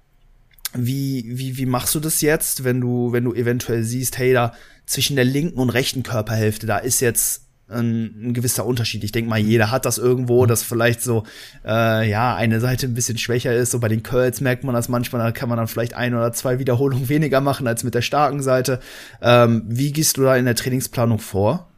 wie, 0.74 1.26
wie, 1.28 1.58
wie 1.58 1.66
machst 1.66 1.94
du 1.96 2.00
das 2.00 2.22
jetzt, 2.22 2.64
wenn 2.64 2.82
du, 2.82 3.12
wenn 3.12 3.24
du 3.24 3.34
eventuell 3.34 3.84
siehst, 3.84 4.18
hey, 4.18 4.34
da 4.34 4.54
zwischen 4.86 5.16
der 5.16 5.26
linken 5.26 5.60
und 5.60 5.70
rechten 5.70 6.04
Körperhälfte, 6.04 6.68
da 6.68 6.78
ist 6.78 7.00
jetzt 7.00 7.48
ein, 7.72 8.30
ein 8.30 8.34
gewisser 8.34 8.66
Unterschied. 8.66 9.04
Ich 9.04 9.12
denke 9.12 9.30
mal, 9.30 9.40
jeder 9.40 9.72
hat 9.72 9.86
das 9.86 9.98
irgendwo, 9.98 10.46
dass 10.46 10.64
vielleicht 10.64 11.02
so 11.02 11.24
äh, 11.66 12.10
ja 12.10 12.36
eine 12.36 12.60
Seite 12.60 12.88
ein 12.88 12.94
bisschen 12.94 13.18
schwächer 13.18 13.54
ist. 13.54 13.72
So 13.72 13.80
bei 13.80 13.88
den 13.88 14.04
Curls 14.04 14.42
merkt 14.42 14.64
man 14.64 14.76
das 14.76 14.90
manchmal, 14.90 15.22
da 15.24 15.32
kann 15.32 15.50
man 15.50 15.58
dann 15.58 15.68
vielleicht 15.68 15.94
ein 15.94 16.14
oder 16.14 16.34
zwei 16.34 16.60
Wiederholungen 16.60 17.10
weniger 17.10 17.42
machen 17.42 17.68
als 17.68 17.84
mit 17.84 17.96
der 17.96 18.02
starken 18.02 18.42
Seite. 18.42 18.80
Ähm, 19.22 19.64
wie 19.68 19.92
gehst 19.92 20.18
du 20.18 20.24
da 20.24 20.36
in 20.36 20.46
der 20.46 20.56
Trainingsplanung 20.56 21.20
vor? 21.20 21.70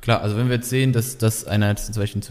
Klar, 0.00 0.20
also 0.20 0.36
wenn 0.36 0.48
wir 0.48 0.56
jetzt 0.56 0.68
sehen, 0.68 0.92
dass, 0.92 1.18
dass 1.18 1.46
einer 1.46 1.74
zum 1.76 1.94
Beispiel 1.94 2.22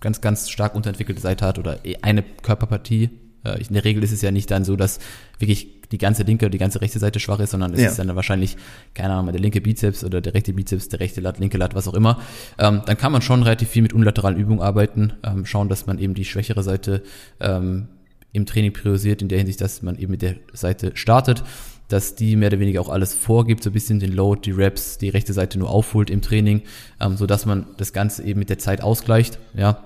ganz, 0.00 0.20
ganz 0.20 0.50
stark 0.50 0.74
unterentwickelte 0.74 1.20
Seite 1.20 1.46
hat 1.46 1.58
oder 1.58 1.78
eine 2.02 2.22
Körperpartie, 2.22 3.10
in 3.54 3.74
der 3.74 3.84
Regel 3.84 4.02
ist 4.02 4.12
es 4.12 4.22
ja 4.22 4.30
nicht 4.30 4.50
dann 4.50 4.64
so, 4.64 4.76
dass 4.76 4.98
wirklich 5.38 5.68
die 5.92 5.98
ganze 5.98 6.24
linke 6.24 6.46
oder 6.46 6.50
die 6.50 6.58
ganze 6.58 6.80
rechte 6.80 6.98
Seite 6.98 7.20
schwach 7.20 7.38
ist, 7.38 7.50
sondern 7.50 7.72
es 7.72 7.80
ja. 7.80 7.88
ist 7.88 7.98
dann 7.98 8.14
wahrscheinlich, 8.16 8.56
keine 8.94 9.14
Ahnung, 9.14 9.32
der 9.32 9.40
linke 9.40 9.60
Bizeps 9.60 10.04
oder 10.04 10.20
der 10.20 10.34
rechte 10.34 10.52
Bizeps, 10.52 10.88
der 10.88 11.00
rechte 11.00 11.20
Lat, 11.20 11.38
linke 11.38 11.58
Lat, 11.58 11.74
was 11.74 11.86
auch 11.86 11.94
immer. 11.94 12.20
Ähm, 12.58 12.82
dann 12.86 12.96
kann 12.96 13.12
man 13.12 13.22
schon 13.22 13.42
relativ 13.42 13.68
viel 13.68 13.82
mit 13.82 13.92
unilateralen 13.92 14.38
Übungen 14.38 14.60
arbeiten, 14.60 15.12
ähm, 15.22 15.46
schauen, 15.46 15.68
dass 15.68 15.86
man 15.86 15.98
eben 15.98 16.14
die 16.14 16.24
schwächere 16.24 16.62
Seite 16.62 17.02
ähm, 17.40 17.88
im 18.32 18.46
Training 18.46 18.72
priorisiert, 18.72 19.22
in 19.22 19.28
der 19.28 19.38
Hinsicht, 19.38 19.60
dass 19.60 19.82
man 19.82 19.96
eben 19.96 20.10
mit 20.10 20.22
der 20.22 20.36
Seite 20.52 20.92
startet 20.94 21.44
dass 21.88 22.16
die 22.16 22.36
mehr 22.36 22.48
oder 22.48 22.58
weniger 22.58 22.80
auch 22.80 22.88
alles 22.88 23.14
vorgibt, 23.14 23.62
so 23.62 23.70
ein 23.70 23.72
bisschen 23.72 24.00
den 24.00 24.12
Load, 24.12 24.40
die 24.44 24.50
Raps, 24.50 24.98
die 24.98 25.08
rechte 25.08 25.32
Seite 25.32 25.58
nur 25.58 25.70
aufholt 25.70 26.10
im 26.10 26.20
Training, 26.20 26.62
ähm, 27.00 27.16
so 27.16 27.26
dass 27.26 27.46
man 27.46 27.66
das 27.76 27.92
Ganze 27.92 28.24
eben 28.24 28.40
mit 28.40 28.50
der 28.50 28.58
Zeit 28.58 28.82
ausgleicht. 28.82 29.38
Ja, 29.54 29.84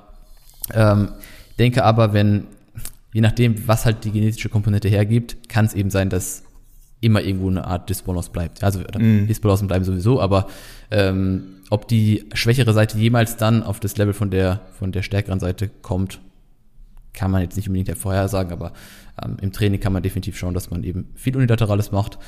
ähm, 0.73 1.13
denke 1.59 1.85
aber, 1.85 2.13
wenn 2.13 2.47
je 3.13 3.21
nachdem, 3.21 3.67
was 3.67 3.85
halt 3.85 4.05
die 4.05 4.11
genetische 4.11 4.49
Komponente 4.49 4.89
hergibt, 4.89 5.49
kann 5.49 5.65
es 5.65 5.75
eben 5.75 5.91
sein, 5.91 6.11
dass 6.11 6.45
immer 7.01 7.23
irgendwo 7.23 7.49
eine 7.49 7.65
Art 7.65 7.89
Disbalance 7.89 8.31
bleibt. 8.31 8.63
Also 8.63 8.81
mm. 8.81 9.27
Disbalancen 9.27 9.69
bleiben 9.69 9.85
sowieso, 9.85 10.21
aber 10.21 10.49
ähm, 10.91 11.57
ob 11.71 11.89
die 11.89 12.25
schwächere 12.35 12.73
Seite 12.73 12.99
jemals 12.99 13.37
dann 13.37 13.63
auf 13.63 13.81
das 13.81 13.97
Level 13.97 14.13
von 14.13 14.31
der 14.31 14.61
von 14.79 14.93
der 14.93 15.03
stärkeren 15.03 15.41
Seite 15.41 15.69
kommt, 15.69 16.21
kann 17.13 17.31
man 17.31 17.43
jetzt 17.43 17.57
nicht 17.57 17.69
unbedingt 17.69 17.97
vorhersagen, 17.97 18.53
aber 18.53 18.73
ähm, 19.23 19.37
im 19.41 19.53
Training 19.53 19.81
kann 19.81 19.93
man 19.93 20.03
definitiv 20.03 20.37
schauen, 20.37 20.55
dass 20.55 20.71
man 20.71 20.85
eben 20.85 21.09
viel 21.15 21.37
Unilaterales 21.37 21.91
macht 21.91 22.19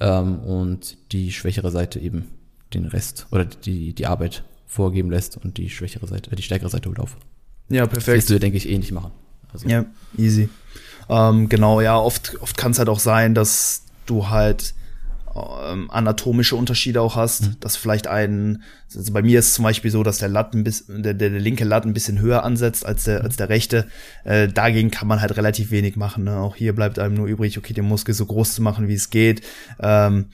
ähm, 0.00 0.38
und 0.40 0.96
die 1.12 1.30
schwächere 1.30 1.70
Seite 1.70 2.00
eben 2.00 2.28
den 2.72 2.86
Rest 2.86 3.26
oder 3.30 3.44
die 3.44 3.94
die 3.94 4.06
Arbeit 4.06 4.44
vorgeben 4.66 5.10
lässt 5.10 5.36
und 5.36 5.58
die 5.58 5.68
schwächere 5.68 6.06
Seite, 6.06 6.32
äh, 6.32 6.36
die 6.36 6.42
stärkere 6.42 6.70
Seite 6.70 6.88
holt 6.88 7.00
auf. 7.00 7.18
Ja, 7.68 7.86
perfekt. 7.86 8.08
Das 8.08 8.14
wirst 8.14 8.30
du, 8.30 8.40
denke 8.40 8.56
ich, 8.56 8.68
ähnlich 8.68 8.92
machen. 8.92 9.12
Also. 9.52 9.68
Ja, 9.68 9.84
easy. 10.16 10.48
Ähm, 11.08 11.48
genau, 11.48 11.80
ja, 11.80 11.98
oft, 11.98 12.40
oft 12.40 12.56
kann 12.56 12.72
es 12.72 12.78
halt 12.78 12.88
auch 12.88 13.00
sein, 13.00 13.34
dass 13.34 13.82
du 14.06 14.28
halt 14.30 14.74
ähm, 15.34 15.90
anatomische 15.90 16.56
Unterschiede 16.56 17.00
auch 17.00 17.16
hast, 17.16 17.42
mhm. 17.42 17.56
dass 17.60 17.76
vielleicht 17.76 18.06
ein, 18.06 18.62
also 18.94 19.12
bei 19.12 19.22
mir 19.22 19.38
ist 19.38 19.48
es 19.48 19.54
zum 19.54 19.64
Beispiel 19.64 19.90
so, 19.90 20.02
dass 20.02 20.18
der 20.18 20.28
Latt 20.28 20.54
ein 20.54 20.64
bisschen, 20.64 21.02
der, 21.02 21.14
der, 21.14 21.30
der 21.30 21.40
linke 21.40 21.64
Latt 21.64 21.84
ein 21.84 21.94
bisschen 21.94 22.20
höher 22.20 22.44
ansetzt 22.44 22.84
als 22.84 23.04
der, 23.04 23.22
als 23.22 23.36
der 23.36 23.48
rechte. 23.48 23.86
Äh, 24.24 24.48
dagegen 24.48 24.90
kann 24.90 25.08
man 25.08 25.20
halt 25.20 25.36
relativ 25.36 25.70
wenig 25.70 25.96
machen. 25.96 26.24
Ne? 26.24 26.36
Auch 26.36 26.56
hier 26.56 26.74
bleibt 26.74 26.98
einem 26.98 27.14
nur 27.14 27.26
übrig, 27.26 27.56
okay, 27.56 27.72
den 27.72 27.86
Muskel 27.86 28.14
so 28.14 28.26
groß 28.26 28.54
zu 28.54 28.62
machen, 28.62 28.88
wie 28.88 28.94
es 28.94 29.10
geht. 29.10 29.42
Ähm, 29.80 30.26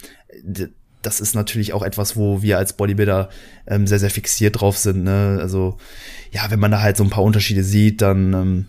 das 1.02 1.20
ist 1.20 1.35
natürlich 1.35 1.72
auch 1.72 1.83
etwas, 1.83 2.16
wo 2.16 2.42
wir 2.42 2.59
als 2.59 2.72
Bodybuilder 2.72 3.28
ähm, 3.68 3.87
sehr, 3.87 4.00
sehr 4.00 4.11
fixiert 4.11 4.61
drauf 4.61 4.78
sind. 4.78 5.04
Ne? 5.04 5.38
Also 5.40 5.78
ja, 6.33 6.50
wenn 6.50 6.59
man 6.59 6.72
da 6.72 6.81
halt 6.81 6.96
so 6.96 7.04
ein 7.04 7.11
paar 7.11 7.22
Unterschiede 7.22 7.62
sieht, 7.62 8.02
dann 8.02 8.33
ähm, 8.35 8.66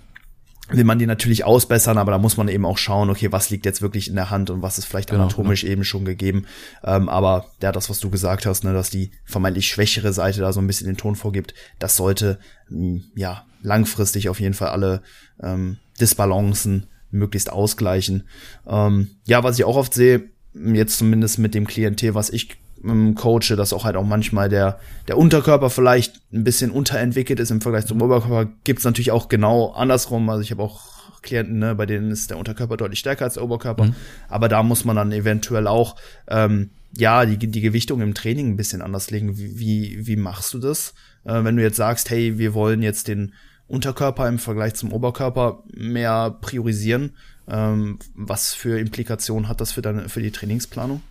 will 0.70 0.84
man 0.84 1.00
die 1.00 1.06
natürlich 1.06 1.44
ausbessern, 1.44 1.98
aber 1.98 2.12
da 2.12 2.18
muss 2.18 2.38
man 2.38 2.48
eben 2.48 2.66
auch 2.66 2.78
schauen, 2.78 3.10
okay, 3.10 3.32
was 3.32 3.50
liegt 3.50 3.66
jetzt 3.66 3.82
wirklich 3.82 4.08
in 4.08 4.16
der 4.16 4.30
Hand 4.30 4.50
und 4.50 4.62
was 4.62 4.78
ist 4.78 4.86
vielleicht 4.86 5.10
genau, 5.10 5.24
anatomisch 5.24 5.62
genau. 5.62 5.74
eben 5.74 5.84
schon 5.84 6.06
gegeben. 6.06 6.46
Ähm, 6.84 7.10
aber 7.10 7.48
ja, 7.62 7.72
das, 7.72 7.90
was 7.90 8.00
du 8.00 8.10
gesagt 8.10 8.46
hast, 8.46 8.64
ne, 8.64 8.74
dass 8.74 8.90
die 8.90 9.12
vermeintlich 9.26 9.68
schwächere 9.68 10.14
Seite 10.14 10.42
da 10.42 10.54
so 10.54 10.62
ein 10.62 10.68
bisschen 10.68 10.88
den 10.88 10.98
Ton 10.98 11.16
vorgibt, 11.16 11.54
das 11.80 11.96
sollte 11.96 12.40
hm, 12.68 13.04
ja 13.16 13.46
langfristig 13.62 14.30
auf 14.30 14.40
jeden 14.40 14.54
Fall 14.54 14.70
alle 14.70 15.02
ähm, 15.42 15.78
Disbalancen 16.00 16.88
möglichst 17.12 17.52
ausgleichen. 17.52 18.28
Ähm, 18.68 19.10
ja, 19.26 19.44
was 19.44 19.58
ich 19.58 19.66
auch 19.66 19.76
oft 19.76 19.94
sehe, 19.94 20.30
jetzt 20.54 20.98
zumindest 20.98 21.40
mit 21.40 21.54
dem 21.54 21.68
Klientel, 21.68 22.16
was 22.16 22.30
ich 22.30 22.58
ähm, 22.84 23.16
coache, 23.16 23.56
dass 23.56 23.74
auch 23.74 23.84
halt 23.84 23.96
auch 23.96 24.06
manchmal 24.06 24.50
der, 24.50 24.80
der 25.08 25.18
Unterkörper 25.18 25.70
vielleicht 25.70 26.22
ein 26.34 26.44
bisschen 26.44 26.72
unterentwickelt 26.72 27.40
ist 27.40 27.52
im 27.52 27.62
Vergleich 27.62 27.86
zum 27.86 28.02
Oberkörper, 28.02 28.52
gibt's 28.64 28.84
natürlich 28.84 29.12
auch 29.12 29.30
genau 29.30 29.72
andersrum. 29.72 30.30
Also 30.30 30.42
ich 30.42 30.52
habe 30.52 30.64
auch 30.64 31.00
Klienten, 31.22 31.60
ne, 31.60 31.76
bei 31.76 31.86
denen 31.86 32.12
ist 32.12 32.30
der 32.30 32.38
Unterkörper 32.38 32.78
deutlich 32.78 33.00
stärker 33.00 33.26
als 33.26 33.36
der 33.36 33.44
Oberkörper. 33.44 33.86
Mhm. 33.86 33.96
Aber 34.28 34.48
da 34.48 34.64
muss 34.64 34.86
man 34.86 34.96
dann 34.96 35.12
eventuell 35.12 35.68
auch 35.68 35.96
ähm, 36.28 36.70
ja 36.96 37.26
die, 37.26 37.38
die 37.38 37.62
Gewichtung 37.62 38.02
im 38.02 38.14
Training 38.14 38.50
ein 38.50 38.58
bisschen 38.58 38.82
anders 38.82 39.12
legen. 39.12 39.38
Wie, 39.38 39.60
wie, 39.60 40.08
wie 40.08 40.16
machst 40.16 40.54
du 40.54 40.60
das? 40.60 40.94
Äh, 41.26 41.44
wenn 41.44 41.58
du 41.58 41.64
jetzt 41.64 41.78
sagst, 41.78 42.10
hey, 42.10 42.38
wir 42.38 42.54
wollen 42.54 42.82
jetzt 42.82 43.08
den 43.08 43.34
Unterkörper 43.68 44.28
im 44.28 44.40
Vergleich 44.40 44.74
zum 44.74 44.92
Oberkörper 44.92 45.64
mehr 45.74 46.38
priorisieren, 46.42 47.12
ähm, 47.48 48.00
was 48.16 48.54
für 48.54 48.80
Implikationen 48.80 49.48
hat 49.48 49.62
das 49.62 49.72
für 49.72 49.82
deine 49.82 50.10
für 50.10 50.22
die 50.22 50.32
Trainingsplanung? 50.32 51.02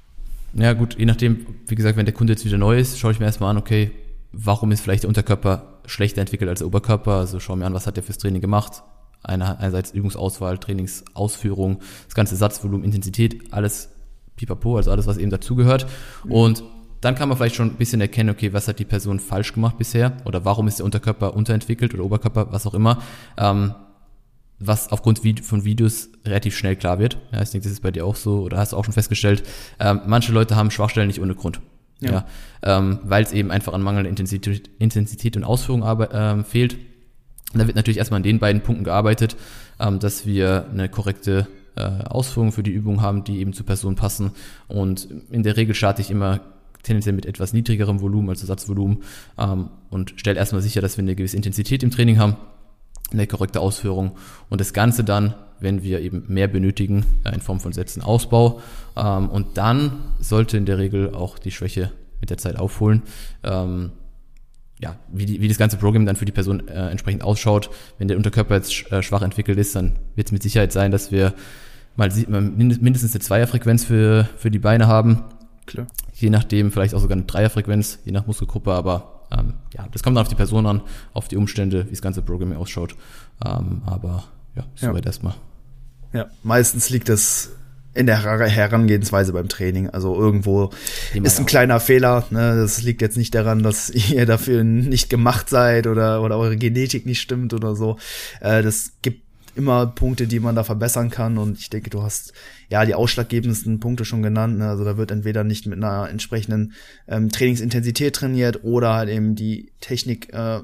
Ja, 0.55 0.73
gut, 0.73 0.99
je 0.99 1.05
nachdem, 1.05 1.47
wie 1.67 1.75
gesagt, 1.75 1.97
wenn 1.97 2.07
der 2.07 2.15
Kunde 2.15 2.33
jetzt 2.33 2.45
wieder 2.45 2.59
neu 2.59 2.79
ist, 2.79 2.99
schaue 2.99 3.13
ich 3.13 3.21
mir 3.21 3.27
erstmal 3.27 3.51
an, 3.51 3.59
okay, 3.59 3.91
warum 4.33 4.73
ist 4.73 4.81
vielleicht 4.81 5.03
der 5.03 5.09
Unterkörper 5.09 5.81
schlechter 5.87 6.21
entwickelt 6.21 6.49
als 6.49 6.61
der 6.61 6.69
Oberkörper? 6.69 7.13
Also 7.13 7.41
schaue 7.41 7.57
mir 7.57 7.67
an, 7.67 7.75
was 7.75 7.87
hat 7.87 7.97
der 7.97 8.03
fürs 8.03 8.19
Training 8.19 8.41
gemacht? 8.41 8.83
Eine, 9.23 9.59
einerseits 9.59 9.91
Übungsauswahl, 9.91 10.59
Trainingsausführung, 10.59 11.81
das 12.07 12.15
ganze 12.15 12.37
Satzvolumen, 12.37 12.85
Intensität, 12.85 13.53
alles 13.53 13.91
pipapo, 14.37 14.77
also 14.77 14.91
alles, 14.91 15.07
was 15.07 15.19
eben 15.19 15.31
dazugehört. 15.31 15.87
Mhm. 16.25 16.33
Und 16.33 16.65
dann 17.01 17.15
kann 17.15 17.29
man 17.29 17.37
vielleicht 17.37 17.57
schon 17.57 17.69
ein 17.69 17.77
bisschen 17.77 18.01
erkennen, 18.01 18.31
okay, 18.31 18.53
was 18.53 18.69
hat 18.69 18.79
die 18.79 18.85
Person 18.85 19.21
falsch 19.21 19.53
gemacht 19.53 19.79
bisher 19.79 20.17
oder 20.25 20.45
warum 20.45 20.67
ist 20.67 20.79
der 20.79 20.85
Unterkörper 20.85 21.35
unterentwickelt 21.35 21.95
oder 21.95 22.05
Oberkörper, 22.05 22.53
was 22.53 22.67
auch 22.67 22.75
immer. 22.75 23.03
Ähm, 23.37 23.75
was 24.61 24.91
aufgrund 24.91 25.21
von 25.45 25.65
Videos 25.65 26.11
relativ 26.25 26.57
schnell 26.57 26.77
klar 26.77 26.99
wird. 26.99 27.19
Ja, 27.33 27.43
ich 27.43 27.51
denke, 27.51 27.65
das 27.65 27.73
ist 27.73 27.83
bei 27.83 27.91
dir 27.91 28.05
auch 28.05 28.17
so, 28.17 28.43
oder 28.43 28.59
hast 28.59 28.73
du 28.73 28.77
auch 28.77 28.85
schon 28.85 28.95
festgestellt. 28.95 29.43
Ähm, 29.79 30.01
manche 30.07 30.33
Leute 30.33 30.57
haben 30.57 30.71
Schwachstellen 30.71 31.07
nicht 31.07 31.21
ohne 31.21 31.35
Grund. 31.35 31.61
Ja. 32.01 32.11
ja 32.11 32.27
ähm, 32.63 32.99
Weil 33.05 33.23
es 33.23 33.33
eben 33.33 33.51
einfach 33.51 33.73
an 33.73 33.83
mangelnder 33.83 34.11
Intensität, 34.11 34.69
Intensität 34.79 35.37
und 35.37 35.45
Ausführung 35.45 35.85
ähm, 36.13 36.45
fehlt. 36.45 36.75
Und 37.53 37.61
da 37.61 37.67
wird 37.67 37.77
natürlich 37.77 37.99
erstmal 37.99 38.19
an 38.19 38.25
den 38.25 38.41
beiden 38.41 38.63
Punkten 38.63 38.85
gearbeitet, 38.85 39.37
ähm, 39.79 40.01
dass 40.01 40.27
wir 40.27 40.67
eine 40.71 40.89
korrekte 40.89 41.47
äh, 41.77 41.81
Ausführung 42.05 42.53
für 42.53 42.63
die 42.63 42.73
Übung 42.73 43.01
haben, 43.01 43.25
die 43.25 43.39
eben 43.39 43.53
zur 43.53 43.65
Person 43.65 43.95
passen. 43.95 44.33
Und 44.67 45.09
in 45.31 45.45
der 45.45 45.57
Regel 45.57 45.75
starte 45.75 46.03
ich 46.03 46.11
immer 46.11 46.41
tendenziell 46.83 47.15
mit 47.15 47.27
etwas 47.27 47.53
niedrigerem 47.53 48.01
Volumen, 48.01 48.29
also 48.29 48.47
Satzvolumen, 48.47 49.03
ähm, 49.39 49.71
und 49.91 50.15
stelle 50.17 50.39
erstmal 50.39 50.63
sicher, 50.63 50.81
dass 50.81 50.97
wir 50.97 51.03
eine 51.03 51.15
gewisse 51.15 51.37
Intensität 51.37 51.83
im 51.83 51.91
Training 51.91 52.19
haben 52.19 52.37
eine 53.13 53.27
korrekte 53.27 53.61
Ausführung 53.61 54.13
und 54.49 54.61
das 54.61 54.73
Ganze 54.73 55.05
dann, 55.05 55.35
wenn 55.61 55.83
wir 55.83 56.01
eben 56.01 56.25
mehr 56.29 56.49
benötigen, 56.49 57.05
in 57.33 57.41
Form 57.41 57.61
von 57.61 57.73
Sätzen 57.73 58.03
Ausbau. 58.03 58.61
Ähm, 58.97 59.29
und 59.29 59.57
dann 59.57 59.93
sollte 60.21 60.57
in 60.57 60.67
der 60.67 60.79
Regel 60.79 61.15
auch 61.15 61.39
die 61.39 61.51
Schwäche 61.51 61.93
mit 62.21 62.31
der 62.31 62.39
Zeit 62.39 62.57
aufholen. 62.57 63.03
Ähm, 63.43 63.93
ja, 64.81 64.97
wie, 65.13 65.27
die, 65.27 65.41
wie 65.41 65.49
das 65.49 65.59
ganze 65.59 65.77
Programm 65.77 66.07
dann 66.07 66.17
für 66.17 66.25
die 66.25 66.33
Person 66.33 66.69
äh, 66.69 66.91
entsprechend 66.91 67.25
ausschaut. 67.25 67.71
Wenn 67.99 68.09
der 68.09 68.17
Unterkörper 68.17 68.55
jetzt 68.55 68.91
äh, 68.93 69.03
schwach 69.03 69.23
entwickelt 69.23 69.59
ist, 69.59 69.75
dann 69.75 69.99
wird 70.15 70.29
es 70.29 70.33
mit 70.33 70.43
Sicherheit 70.43 70.73
sein, 70.73 70.93
dass 70.93 71.11
wir 71.11 71.35
mal 71.97 72.11
mindestens 72.13 73.13
eine 73.13 73.21
Zweierfrequenz 73.21 73.85
für, 73.85 74.29
für 74.37 74.53
die 74.53 74.61
Beine 74.61 74.87
haben. 74.87 75.25
Klar. 75.67 75.89
Je 76.15 76.31
nachdem 76.31 76.71
vielleicht 76.71 76.95
auch 76.95 77.01
sogar 77.01 77.17
eine 77.17 77.27
Dreierfrequenz, 77.27 77.99
je 78.05 78.13
nach 78.13 78.27
Muskelgruppe, 78.27 78.73
aber 78.73 79.18
ähm, 79.31 79.55
ja, 79.77 79.87
das 79.93 80.03
kommt 80.03 80.17
dann 80.17 80.23
auf 80.23 80.29
die 80.29 80.35
Person 80.35 80.67
an, 80.67 80.83
auf 81.13 81.29
die 81.29 81.37
Umstände, 81.37 81.87
wie 81.87 81.91
das 81.91 82.03
ganze 82.03 82.23
Programming 82.23 82.59
ausschaut. 82.59 82.97
Ähm, 83.45 83.83
aber 83.87 84.25
ja, 84.57 84.65
soweit 84.75 85.05
ja. 85.05 85.09
erstmal. 85.09 85.35
Ja, 86.13 86.27
meistens 86.43 86.91
liegt 86.91 87.09
es 87.09 87.53
in 87.95 88.07
der 88.07 88.23
Herangehensweise 88.23 89.33
beim 89.33 89.49
Training. 89.49 89.91
Also 89.91 90.15
irgendwo 90.15 90.71
ist 91.15 91.39
ein 91.39 91.47
kleiner 91.47 91.81
Fehler. 91.81 92.25
Ne? 92.31 92.57
Das 92.57 92.83
liegt 92.83 93.03
jetzt 93.03 93.17
nicht 93.17 93.35
daran, 93.35 93.63
dass 93.63 93.91
ihr 94.11 94.25
dafür 94.25 94.63
nicht 94.65 95.11
gemacht 95.11 95.51
seid 95.51 95.87
oder, 95.87 96.23
oder 96.23 96.39
eure 96.39 96.57
Genetik 96.57 97.07
nicht 97.07 97.21
stimmt 97.21 97.55
oder 97.55 97.75
so. 97.75 97.99
Äh, 98.41 98.63
das 98.63 98.93
gibt 99.03 99.23
immer 99.57 99.87
Punkte, 99.87 100.29
die 100.29 100.39
man 100.39 100.55
da 100.55 100.65
verbessern 100.65 101.11
kann. 101.11 101.39
Und 101.39 101.59
ich 101.59 101.71
denke, 101.71 101.91
du 101.91 102.03
hast 102.03 102.33
ja 102.69 102.85
die 102.85 102.95
ausschlaggebendsten 102.95 103.81
Punkte 103.81 104.05
schon 104.05 104.23
genannt. 104.23 104.59
Ne? 104.59 104.69
Also 104.69 104.85
da 104.85 104.97
wird 104.97 105.11
entweder 105.11 105.45
nicht 105.45 105.67
mit 105.67 105.83
einer 105.83 106.09
entsprechenden 106.09 106.73
ähm, 107.07 107.31
Trainingsintensität 107.31 108.15
trainiert 108.15 108.65
oder 108.65 108.95
halt 108.95 109.09
eben 109.09 109.35
die 109.35 109.73
Technik 109.81 110.33
äh, 110.33 110.61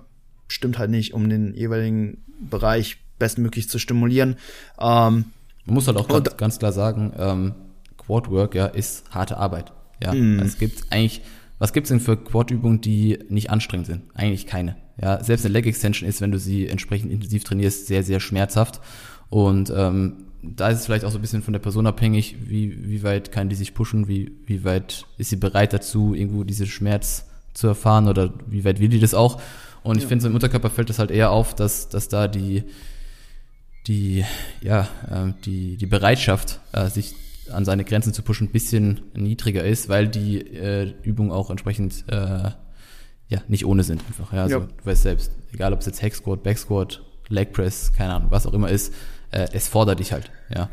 stimmt 0.49 0.79
halt 0.79 0.91
nicht, 0.91 1.15
um 1.15 1.29
den 1.29 1.55
jeweiligen 1.55 2.23
Bereich 2.51 2.99
bestmöglich 3.19 3.69
zu 3.69 3.79
stimulieren. 3.79 4.37
Ähm, 4.79 5.25
man 5.67 5.75
muss 5.75 5.87
halt 5.87 5.97
auch 5.97 6.09
und, 6.09 6.37
ganz 6.37 6.59
klar 6.59 6.73
sagen, 6.73 7.13
ähm, 7.17 7.55
Quadwork 7.97 8.55
ja 8.55 8.67
ist 8.67 9.05
harte 9.11 9.39
Arbeit. 9.39 9.73
Ja, 10.03 10.13
mm. 10.13 10.41
es 10.41 10.59
gibt 10.59 10.85
eigentlich, 10.91 11.23
was 11.59 11.73
gibt's 11.73 11.89
denn 11.89 12.01
für 12.01 12.17
Quad-Übungen, 12.17 12.81
die 12.81 13.19
nicht 13.29 13.51
anstrengend 13.51 13.87
sind? 13.87 14.03
Eigentlich 14.15 14.47
keine. 14.47 14.77
Ja, 15.01 15.23
selbst 15.25 15.47
eine 15.47 15.55
Leg 15.55 15.67
Extension 15.67 16.09
ist, 16.09 16.21
wenn 16.21 16.31
du 16.31 16.39
sie 16.39 16.69
entsprechend 16.69 17.11
intensiv 17.11 17.45
trainierst, 17.45 17.87
sehr, 17.87 18.03
sehr 18.03 18.21
schmerzhaft. 18.21 18.81
Und 19.31 19.73
ähm, 19.75 20.24
da 20.57 20.69
ist 20.69 20.81
es 20.81 20.87
vielleicht 20.87 21.05
auch 21.05 21.11
so 21.11 21.19
ein 21.19 21.21
bisschen 21.21 21.43
von 21.43 21.53
der 21.53 21.61
Person 21.61 21.87
abhängig, 21.87 22.37
wie, 22.47 22.89
wie 22.89 23.03
weit 23.03 23.33
kann 23.33 23.49
die 23.49 23.57
sich 23.57 23.75
pushen, 23.75 24.09
wie, 24.09 24.33
wie 24.47 24.65
weit 24.65 25.07
ist 25.19 25.31
sie 25.31 25.37
bereit 25.37 25.73
dazu, 25.73 26.15
irgendwo 26.15 26.45
diese 26.45 26.67
Schmerz 26.67 27.27
zu 27.55 27.69
erfahren 27.69 28.09
oder 28.09 28.33
wie 28.47 28.65
weit 28.65 28.81
will 28.81 28.89
die 28.89 29.01
das 29.01 29.15
auch. 29.15 29.41
Und 29.83 29.99
ich 29.99 30.07
finde, 30.07 30.23
so 30.23 30.29
im 30.29 30.35
Unterkörper 30.35 30.71
fällt 30.71 30.89
das 30.89 30.99
halt 30.99 31.11
eher 31.11 31.31
auf, 31.31 31.55
dass, 31.55 31.89
dass 31.89 32.09
da 32.09 32.27
die, 32.27 32.65
die, 33.87 34.25
ja, 34.63 34.89
äh, 35.11 35.33
die, 35.45 35.77
die 35.77 35.87
Bereitschaft, 35.87 36.61
äh, 36.73 36.89
sich 36.89 37.15
an 37.51 37.67
seine 37.67 37.85
Grenzen 37.85 38.15
zu 38.15 38.23
pushen, 38.23 38.49
ein 38.49 38.53
bisschen 38.53 39.03
niedriger 39.15 39.63
ist, 39.63 39.91
weil 39.91 40.09
die 40.09 40.39
äh, 40.41 40.95
Übungen 41.03 41.31
auch 41.31 41.51
entsprechend 41.51 42.05
äh, 42.09 42.51
ja, 43.29 43.41
nicht 43.49 43.67
ohne 43.67 43.83
sind 43.83 44.03
einfach. 44.07 44.33
Ja, 44.33 44.43
also 44.43 44.59
ja. 44.61 44.67
du 44.67 44.87
weißt 44.87 45.03
selbst, 45.03 45.33
egal 45.53 45.73
ob 45.73 45.81
es 45.81 45.87
jetzt 45.87 46.03
Hack 46.03 46.15
Squat, 46.15 46.43
Back 46.43 46.59
Squat, 46.59 47.03
Leg 47.29 47.53
Press, 47.53 47.93
keine 47.93 48.15
Ahnung, 48.15 48.31
was 48.31 48.47
auch 48.47 48.53
immer 48.53 48.69
ist, 48.69 48.93
äh, 49.35 49.49
es 49.53 49.69
fordert 49.69 49.99
dich 50.01 50.13
halt, 50.13 50.31
ja. 50.55 50.71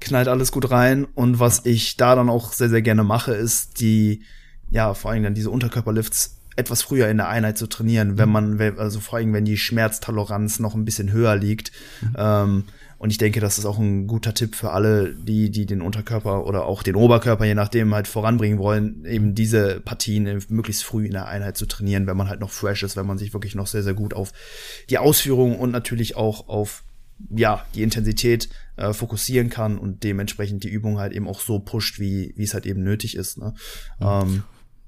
Knallt 0.00 0.28
alles 0.28 0.52
gut 0.52 0.70
rein 0.70 1.06
und 1.14 1.40
was 1.40 1.64
ich 1.64 1.96
da 1.96 2.14
dann 2.14 2.28
auch 2.28 2.52
sehr, 2.52 2.68
sehr 2.68 2.82
gerne 2.82 3.02
mache, 3.02 3.32
ist 3.32 3.80
die, 3.80 4.22
ja, 4.70 4.94
vor 4.94 5.10
allem 5.10 5.22
dann 5.22 5.34
diese 5.34 5.50
Unterkörperlifts 5.50 6.36
etwas 6.54 6.82
früher 6.82 7.08
in 7.08 7.16
der 7.16 7.28
Einheit 7.28 7.58
zu 7.58 7.66
trainieren, 7.66 8.16
wenn 8.18 8.28
man, 8.28 8.60
also 8.78 9.00
vor 9.00 9.18
allem 9.18 9.32
wenn 9.32 9.44
die 9.44 9.58
Schmerztoleranz 9.58 10.58
noch 10.58 10.74
ein 10.74 10.84
bisschen 10.84 11.12
höher 11.12 11.36
liegt. 11.36 11.72
Mhm. 12.00 12.14
Ähm, 12.16 12.64
und 12.98 13.10
ich 13.10 13.18
denke, 13.18 13.40
das 13.40 13.58
ist 13.58 13.66
auch 13.66 13.78
ein 13.78 14.06
guter 14.06 14.32
Tipp 14.32 14.54
für 14.54 14.70
alle, 14.70 15.14
die, 15.14 15.50
die 15.50 15.66
den 15.66 15.82
Unterkörper 15.82 16.46
oder 16.46 16.64
auch 16.64 16.82
den 16.82 16.94
Oberkörper, 16.94 17.44
je 17.44 17.54
nachdem, 17.54 17.94
halt 17.94 18.08
voranbringen 18.08 18.58
wollen, 18.58 19.04
eben 19.04 19.34
diese 19.34 19.80
Partien 19.80 20.42
möglichst 20.48 20.84
früh 20.84 21.04
in 21.04 21.12
der 21.12 21.26
Einheit 21.26 21.58
zu 21.58 21.66
trainieren, 21.66 22.06
wenn 22.06 22.16
man 22.16 22.28
halt 22.28 22.40
noch 22.40 22.50
fresh 22.50 22.82
ist, 22.82 22.96
wenn 22.96 23.06
man 23.06 23.18
sich 23.18 23.34
wirklich 23.34 23.54
noch 23.54 23.66
sehr, 23.66 23.82
sehr 23.82 23.94
gut 23.94 24.14
auf 24.14 24.32
die 24.88 24.98
Ausführung 24.98 25.58
und 25.58 25.72
natürlich 25.72 26.16
auch 26.16 26.48
auf 26.48 26.84
ja, 27.34 27.64
die 27.74 27.82
Intensität 27.82 28.48
äh, 28.76 28.92
fokussieren 28.92 29.50
kann 29.50 29.78
und 29.78 30.04
dementsprechend 30.04 30.64
die 30.64 30.68
Übung 30.68 30.98
halt 30.98 31.12
eben 31.12 31.28
auch 31.28 31.40
so 31.40 31.58
pusht, 31.58 31.98
wie, 31.98 32.34
wie 32.36 32.44
es 32.44 32.54
halt 32.54 32.66
eben 32.66 32.82
nötig 32.82 33.16
ist. 33.16 33.38
Ne? 33.38 33.54
Ja. 34.00 34.22
Ähm, 34.22 34.42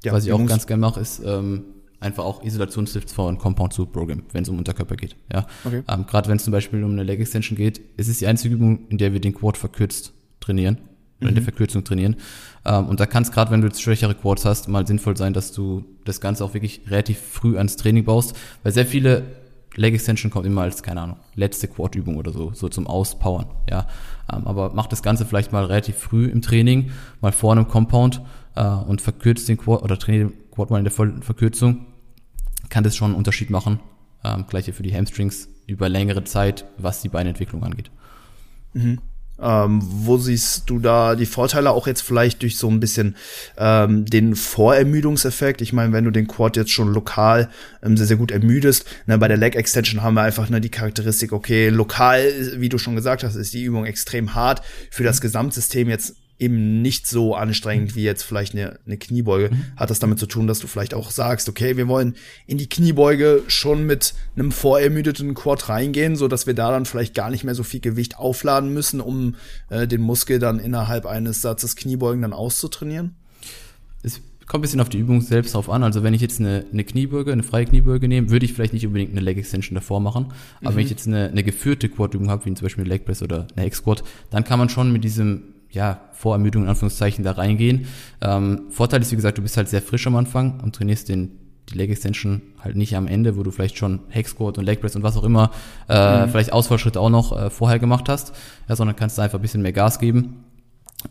ja, 0.04 0.12
Was 0.12 0.26
ich 0.26 0.32
auch 0.32 0.46
ganz 0.46 0.66
gerne 0.66 0.80
mache, 0.80 1.00
ist 1.00 1.20
ähm, 1.24 1.64
einfach 2.00 2.24
auch 2.24 2.44
Isolationslifts 2.44 3.12
von 3.12 3.38
Compound 3.38 3.72
zu 3.72 3.86
Program, 3.86 4.22
wenn 4.32 4.42
es 4.42 4.48
um 4.48 4.58
Unterkörper 4.58 4.96
geht. 4.96 5.16
Ja, 5.32 5.46
okay. 5.64 5.82
ähm, 5.88 6.06
gerade 6.06 6.28
wenn 6.28 6.36
es 6.36 6.44
zum 6.44 6.52
Beispiel 6.52 6.84
um 6.84 6.92
eine 6.92 7.02
Leg 7.02 7.20
Extension 7.20 7.56
geht, 7.56 7.80
ist 7.96 8.08
es 8.08 8.18
die 8.18 8.26
einzige 8.26 8.54
Übung, 8.54 8.86
in 8.88 8.98
der 8.98 9.12
wir 9.12 9.20
den 9.20 9.34
Quad 9.34 9.56
verkürzt 9.56 10.12
trainieren 10.40 10.78
oder 11.20 11.30
in 11.30 11.34
der 11.34 11.42
mhm. 11.42 11.46
Verkürzung 11.46 11.82
trainieren. 11.82 12.16
Ähm, 12.64 12.86
und 12.86 13.00
da 13.00 13.06
kann 13.06 13.24
es 13.24 13.32
gerade, 13.32 13.50
wenn 13.50 13.60
du 13.60 13.66
jetzt 13.66 13.82
schwächere 13.82 14.14
Quads 14.14 14.44
hast, 14.44 14.68
mal 14.68 14.86
sinnvoll 14.86 15.16
sein, 15.16 15.32
dass 15.32 15.52
du 15.52 15.84
das 16.04 16.20
Ganze 16.20 16.44
auch 16.44 16.54
wirklich 16.54 16.82
relativ 16.88 17.18
früh 17.18 17.56
ans 17.56 17.76
Training 17.76 18.04
baust, 18.04 18.36
weil 18.62 18.72
sehr 18.72 18.86
viele 18.86 19.24
Leg 19.78 19.94
Extension 19.94 20.30
kommt 20.30 20.44
immer 20.44 20.62
als, 20.62 20.82
keine 20.82 21.00
Ahnung, 21.00 21.16
letzte 21.34 21.68
Quad-Übung 21.68 22.16
oder 22.16 22.32
so, 22.32 22.52
so 22.52 22.68
zum 22.68 22.86
Auspowern, 22.86 23.46
ja. 23.70 23.86
Ähm, 24.32 24.46
aber 24.46 24.72
mach 24.74 24.86
das 24.86 25.02
Ganze 25.02 25.24
vielleicht 25.24 25.52
mal 25.52 25.64
relativ 25.64 25.96
früh 25.96 26.26
im 26.26 26.42
Training, 26.42 26.90
mal 27.20 27.32
vor 27.32 27.52
einem 27.52 27.68
Compound 27.68 28.20
äh, 28.56 28.64
und 28.64 29.00
verkürzt 29.00 29.48
den 29.48 29.56
Quad 29.56 29.82
oder 29.82 29.98
trainiert 29.98 30.30
den 30.30 30.50
Quad 30.50 30.70
mal 30.70 30.78
in 30.78 30.84
der 30.84 30.92
vollen 30.92 31.22
Verkürzung, 31.22 31.86
kann 32.68 32.84
das 32.84 32.96
schon 32.96 33.12
einen 33.12 33.16
Unterschied 33.16 33.50
machen. 33.50 33.80
Ähm, 34.24 34.46
gleiche 34.48 34.72
für 34.72 34.82
die 34.82 34.94
Hamstrings 34.94 35.48
über 35.68 35.88
längere 35.88 36.24
Zeit, 36.24 36.64
was 36.76 37.00
die 37.00 37.08
Beinentwicklung 37.08 37.62
angeht. 37.62 37.90
Mhm. 38.72 38.98
Ähm, 39.40 39.80
wo 39.82 40.18
siehst 40.18 40.68
du 40.68 40.78
da 40.78 41.14
die 41.14 41.26
Vorteile 41.26 41.70
auch 41.70 41.86
jetzt 41.86 42.02
vielleicht 42.02 42.42
durch 42.42 42.58
so 42.58 42.68
ein 42.68 42.80
bisschen 42.80 43.16
ähm, 43.56 44.04
den 44.04 44.34
Vorermüdungseffekt? 44.34 45.60
Ich 45.60 45.72
meine, 45.72 45.92
wenn 45.92 46.04
du 46.04 46.10
den 46.10 46.26
Quad 46.26 46.56
jetzt 46.56 46.70
schon 46.70 46.92
lokal 46.92 47.48
ähm, 47.82 47.96
sehr, 47.96 48.06
sehr 48.06 48.16
gut 48.16 48.30
ermüdest, 48.30 48.86
ne, 49.06 49.18
bei 49.18 49.28
der 49.28 49.36
Leg 49.36 49.54
Extension 49.54 50.02
haben 50.02 50.14
wir 50.14 50.22
einfach 50.22 50.48
ne, 50.48 50.60
die 50.60 50.70
Charakteristik, 50.70 51.32
okay, 51.32 51.68
lokal, 51.68 52.32
wie 52.56 52.68
du 52.68 52.78
schon 52.78 52.96
gesagt 52.96 53.22
hast, 53.22 53.36
ist 53.36 53.54
die 53.54 53.62
Übung 53.62 53.86
extrem 53.86 54.34
hart. 54.34 54.62
Für 54.90 55.04
das 55.04 55.20
Gesamtsystem 55.20 55.88
jetzt 55.88 56.16
eben 56.38 56.82
nicht 56.82 57.06
so 57.06 57.34
anstrengend 57.34 57.96
wie 57.96 58.02
jetzt 58.02 58.22
vielleicht 58.22 58.54
eine, 58.54 58.78
eine 58.86 58.96
Kniebeuge. 58.96 59.50
Mhm. 59.50 59.64
Hat 59.76 59.90
das 59.90 59.98
damit 59.98 60.18
zu 60.18 60.26
tun, 60.26 60.46
dass 60.46 60.60
du 60.60 60.66
vielleicht 60.66 60.94
auch 60.94 61.10
sagst, 61.10 61.48
okay, 61.48 61.76
wir 61.76 61.88
wollen 61.88 62.14
in 62.46 62.58
die 62.58 62.68
Kniebeuge 62.68 63.42
schon 63.48 63.84
mit 63.84 64.14
einem 64.36 64.52
vorermüdeten 64.52 65.34
Quad 65.34 65.68
reingehen, 65.68 66.16
so 66.16 66.28
dass 66.28 66.46
wir 66.46 66.54
da 66.54 66.70
dann 66.70 66.86
vielleicht 66.86 67.14
gar 67.14 67.30
nicht 67.30 67.44
mehr 67.44 67.54
so 67.54 67.64
viel 67.64 67.80
Gewicht 67.80 68.18
aufladen 68.18 68.72
müssen, 68.72 69.00
um 69.00 69.34
äh, 69.68 69.86
den 69.88 70.00
Muskel 70.00 70.38
dann 70.38 70.60
innerhalb 70.60 71.06
eines 71.06 71.42
Satzes 71.42 71.76
Kniebeugen 71.76 72.22
dann 72.22 72.32
auszutrainieren? 72.32 73.16
Es 74.02 74.20
kommt 74.46 74.60
ein 74.60 74.62
bisschen 74.62 74.80
auf 74.80 74.88
die 74.88 74.98
Übung 74.98 75.20
selbst 75.20 75.54
drauf 75.54 75.68
an. 75.68 75.82
Also 75.82 76.04
wenn 76.04 76.14
ich 76.14 76.22
jetzt 76.22 76.38
eine, 76.38 76.64
eine 76.72 76.84
Kniebeuge, 76.84 77.32
eine 77.32 77.42
freie 77.42 77.66
Kniebeuge 77.66 78.06
nehme, 78.06 78.30
würde 78.30 78.46
ich 78.46 78.54
vielleicht 78.54 78.72
nicht 78.72 78.86
unbedingt 78.86 79.10
eine 79.10 79.20
Leg 79.20 79.38
Extension 79.38 79.74
davor 79.74 80.00
machen. 80.00 80.32
Aber 80.60 80.70
mhm. 80.70 80.76
wenn 80.76 80.84
ich 80.84 80.90
jetzt 80.90 81.06
eine, 81.08 81.28
eine 81.28 81.42
geführte 81.42 81.88
Quad-Übung 81.88 82.30
habe, 82.30 82.44
wie 82.44 82.54
zum 82.54 82.64
Beispiel 82.64 82.84
eine 82.84 82.90
Leg 82.90 83.04
Press 83.04 83.22
oder 83.22 83.48
eine 83.56 83.64
Hex-Squat, 83.66 84.04
dann 84.30 84.44
kann 84.44 84.58
man 84.58 84.68
schon 84.68 84.92
mit 84.92 85.02
diesem 85.02 85.42
ja, 85.70 86.00
Vorermüdung 86.12 86.64
in 86.64 86.68
Anführungszeichen 86.68 87.24
da 87.24 87.32
reingehen. 87.32 87.86
Ähm, 88.20 88.62
Vorteil 88.70 89.00
ist, 89.00 89.12
wie 89.12 89.16
gesagt, 89.16 89.38
du 89.38 89.42
bist 89.42 89.56
halt 89.56 89.68
sehr 89.68 89.82
frisch 89.82 90.06
am 90.06 90.16
Anfang 90.16 90.60
und 90.60 90.74
trainierst 90.74 91.08
den, 91.08 91.30
die 91.68 91.76
Leg 91.76 91.90
Extension 91.90 92.42
halt 92.60 92.76
nicht 92.76 92.96
am 92.96 93.06
Ende, 93.06 93.36
wo 93.36 93.42
du 93.42 93.50
vielleicht 93.50 93.76
schon 93.76 94.00
Hex 94.08 94.30
Squat 94.30 94.58
und 94.58 94.64
Leg 94.64 94.80
Press 94.80 94.96
und 94.96 95.02
was 95.02 95.16
auch 95.16 95.24
immer, 95.24 95.50
äh, 95.88 96.26
mhm. 96.26 96.30
vielleicht 96.30 96.52
Ausfallschritte 96.52 97.00
auch 97.00 97.10
noch 97.10 97.36
äh, 97.36 97.50
vorher 97.50 97.78
gemacht 97.78 98.08
hast, 98.08 98.32
ja, 98.68 98.76
sondern 98.76 98.96
kannst 98.96 99.18
du 99.18 99.22
einfach 99.22 99.38
ein 99.38 99.42
bisschen 99.42 99.62
mehr 99.62 99.72
Gas 99.72 99.98
geben. 99.98 100.44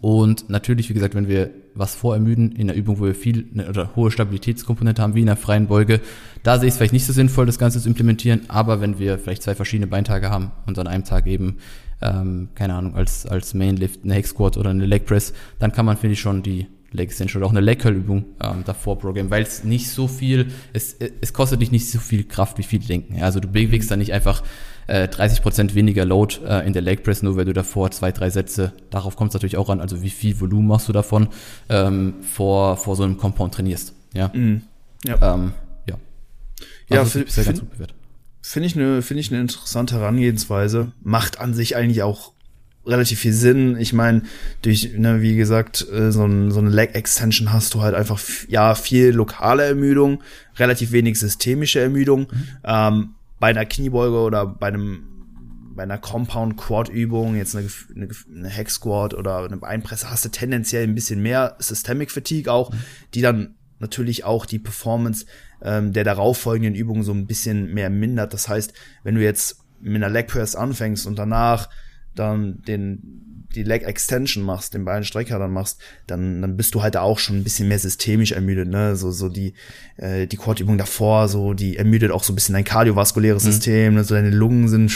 Und 0.02 0.50
natürlich, 0.50 0.90
wie 0.90 0.94
gesagt, 0.94 1.16
wenn 1.16 1.30
wir 1.30 1.52
was 1.74 1.96
vorermüden 1.96 2.52
in 2.52 2.70
einer 2.70 2.78
Übung, 2.78 3.00
wo 3.00 3.06
wir 3.06 3.16
viel 3.16 3.48
ne, 3.54 3.70
oder 3.70 3.96
hohe 3.96 4.12
Stabilitätskomponente 4.12 5.02
haben, 5.02 5.16
wie 5.16 5.22
in 5.22 5.30
einer 5.30 5.38
freien 5.38 5.68
Beuge, 5.68 6.02
da 6.44 6.60
sehe 6.60 6.68
ich 6.68 6.74
es 6.74 6.78
vielleicht 6.78 6.92
nicht 6.92 7.06
so 7.06 7.14
sinnvoll, 7.14 7.46
das 7.46 7.58
Ganze 7.58 7.80
zu 7.80 7.88
implementieren. 7.88 8.42
Aber 8.50 8.82
wenn 8.82 9.00
wir 9.00 9.18
vielleicht 9.18 9.44
zwei 9.44 9.56
verschiedene 9.56 9.88
Beintage 9.88 10.30
haben 10.30 10.52
und 10.66 10.78
an 10.78 10.88
einem 10.88 11.06
Tag 11.06 11.26
eben 11.26 11.58
ähm, 12.02 12.50
keine 12.56 12.76
Ahnung, 12.76 12.96
als, 12.96 13.26
als 13.26 13.54
Mainlift, 13.54 14.04
eine 14.04 14.14
Hex 14.14 14.30
Squat 14.30 14.58
oder 14.58 14.70
eine 14.70 14.86
Leg 14.86 15.06
Press, 15.06 15.34
dann 15.60 15.72
kann 15.72 15.86
man, 15.86 15.98
finde 15.98 16.14
ich, 16.14 16.20
schon 16.20 16.44
die 16.44 16.68
Leg 16.92 17.10
Extension 17.10 17.42
oder 17.42 17.48
auch 17.48 17.52
eine 17.52 17.62
Leg 17.62 17.80
Curl 17.80 17.96
Übung 17.96 18.26
ähm, 18.42 18.64
davor 18.66 18.98
programmen, 18.98 19.30
weil 19.30 19.44
es 19.44 19.64
nicht 19.64 19.90
so 19.90 20.08
viel, 20.08 20.48
es, 20.74 20.96
es 21.22 21.34
kostet 21.34 21.62
dich 21.62 21.72
nicht 21.72 21.90
so 21.90 22.00
viel 22.00 22.24
Kraft, 22.24 22.58
wie 22.58 22.64
viele 22.64 22.86
denken. 22.86 23.22
Also 23.22 23.40
du 23.40 23.48
bewegst 23.48 23.92
dann 23.92 24.00
nicht 24.00 24.14
einfach 24.14 24.42
äh, 24.88 25.08
30% 25.08 25.74
weniger 25.74 26.06
Load 26.06 26.38
äh, 26.46 26.66
in 26.66 26.74
der 26.74 26.82
Leg 26.82 27.04
Press, 27.04 27.24
nur 27.24 27.36
weil 27.36 27.46
du 27.46 27.54
davor 27.54 27.92
zwei, 27.92 28.12
drei 28.12 28.30
Sätze, 28.30 28.74
darauf 28.90 29.16
kommt 29.16 29.32
es 29.32 29.34
natürlich 29.34 29.58
auch 29.58 29.70
an, 29.70 29.82
also 29.82 30.02
wie 30.02 30.10
viel 30.10 30.40
Volumen 30.40 30.68
machst 30.68 30.88
du 30.88 30.94
davon 30.94 31.28
ähm, 31.70 32.16
vor, 32.22 32.78
vor 32.78 32.96
so 32.96 33.04
einem 33.04 33.18
Compound 33.18 33.54
trainierst. 33.54 33.94
Ja. 34.14 34.30
Mm, 34.30 34.62
ja. 35.06 35.34
Ähm, 35.34 35.52
ja. 35.88 35.96
Also 36.90 36.96
ja, 36.96 37.06
für, 37.06 37.20
bisher 37.26 37.44
ganz 37.44 37.60
gut 37.60 37.72
bewertet. 37.72 37.98
Finde 38.50 38.68
ich 38.68 38.78
eine 38.78 39.02
finde 39.02 39.20
ich 39.20 39.30
eine 39.30 39.42
interessante 39.42 39.96
Herangehensweise. 39.96 40.94
Macht 41.04 41.42
an 41.42 41.54
sich 41.54 41.76
eigentlich 41.76 42.02
auch 42.02 42.32
relativ 42.86 43.20
viel 43.20 43.34
Sinn. 43.34 43.76
Ich 43.78 43.92
meine, 43.92 44.22
durch, 44.62 44.94
ne, 44.98 45.22
wie 45.22 45.36
gesagt, 45.36 45.86
äh, 45.92 46.14
so, 46.14 46.24
ein, 46.24 46.50
so 46.52 46.60
eine 46.62 46.70
Leg 46.70 46.96
Extension 46.96 47.52
hast 47.52 47.74
du 47.74 47.82
halt 47.82 47.94
einfach 47.94 48.22
ja 48.48 48.74
viel 48.76 49.10
lokale 49.10 49.66
Ermüdung, 49.66 50.24
relativ 50.56 50.94
wenig 50.94 51.20
systemische 51.20 51.82
Ermüdung. 51.82 52.22
Mhm. 52.22 52.48
Ähm, 52.64 53.10
bei 53.38 53.48
einer 53.48 53.66
Kniebeuge 53.66 54.18
oder 54.18 54.46
bei 54.46 54.68
einem 54.68 55.04
bei 55.76 55.84
einer 55.84 55.98
Compound 55.98 56.56
Quad 56.56 56.88
Übung, 56.88 57.36
jetzt 57.36 57.54
eine, 57.54 57.68
eine, 57.94 58.08
eine 58.34 58.48
Hex 58.48 58.76
Squat 58.76 59.14
oder 59.14 59.44
eine 59.44 59.58
Beinpresse, 59.58 60.10
hast 60.10 60.24
du 60.24 60.30
tendenziell 60.30 60.86
ein 60.86 60.96
bisschen 60.96 61.22
mehr 61.22 61.58
Systemic 61.60 62.12
Fatigue 62.12 62.50
auch, 62.50 62.72
mhm. 62.72 62.78
die 63.14 63.22
dann 63.22 63.56
natürlich 63.80 64.24
auch 64.24 64.46
die 64.46 64.60
Performance 64.60 65.26
ähm, 65.62 65.94
der 65.94 66.04
darauffolgenden 66.04 66.76
Übungen 66.76 67.04
so 67.04 67.14
ein 67.14 67.28
bisschen 67.28 67.74
mehr 67.74 67.90
mindert. 67.90 68.34
Das 68.34 68.48
heißt, 68.48 68.74
wenn 69.04 69.16
du 69.16 69.24
jetzt 69.24 69.60
mit 69.80 69.96
einer 69.96 70.12
Leg 70.12 70.28
Press 70.28 70.56
anfängst 70.56 71.06
und 71.08 71.18
danach 71.18 71.70
dann 72.16 72.62
den 72.68 73.24
die 73.56 73.64
Leg 73.64 73.84
Extension 73.84 74.44
machst, 74.44 74.74
den 74.74 74.86
Beinstrecker 74.86 75.40
dann 75.40 75.52
machst, 75.52 75.80
dann 76.06 76.42
dann 76.42 76.58
bist 76.58 76.76
du 76.76 76.84
halt 76.84 76.98
auch 76.98 77.18
schon 77.18 77.38
ein 77.38 77.44
bisschen 77.44 77.68
mehr 77.68 77.80
systemisch 77.80 78.34
ermüdet, 78.34 78.68
ne? 78.68 78.96
So 78.96 79.12
so 79.12 79.30
die 79.30 79.54
äh, 79.96 80.28
die 80.28 80.38
Quad-Übung 80.38 80.78
davor, 80.78 81.28
so 81.28 81.54
die 81.54 81.78
ermüdet 81.78 82.12
auch 82.12 82.24
so 82.24 82.34
ein 82.34 82.36
bisschen 82.36 82.54
dein 82.54 82.66
kardiovaskuläres 82.66 83.44
mhm. 83.44 83.52
System, 83.52 83.94
ne? 83.96 84.04
so 84.04 84.16
deine 84.16 84.32
Lungen 84.32 84.68
sind 84.68 84.92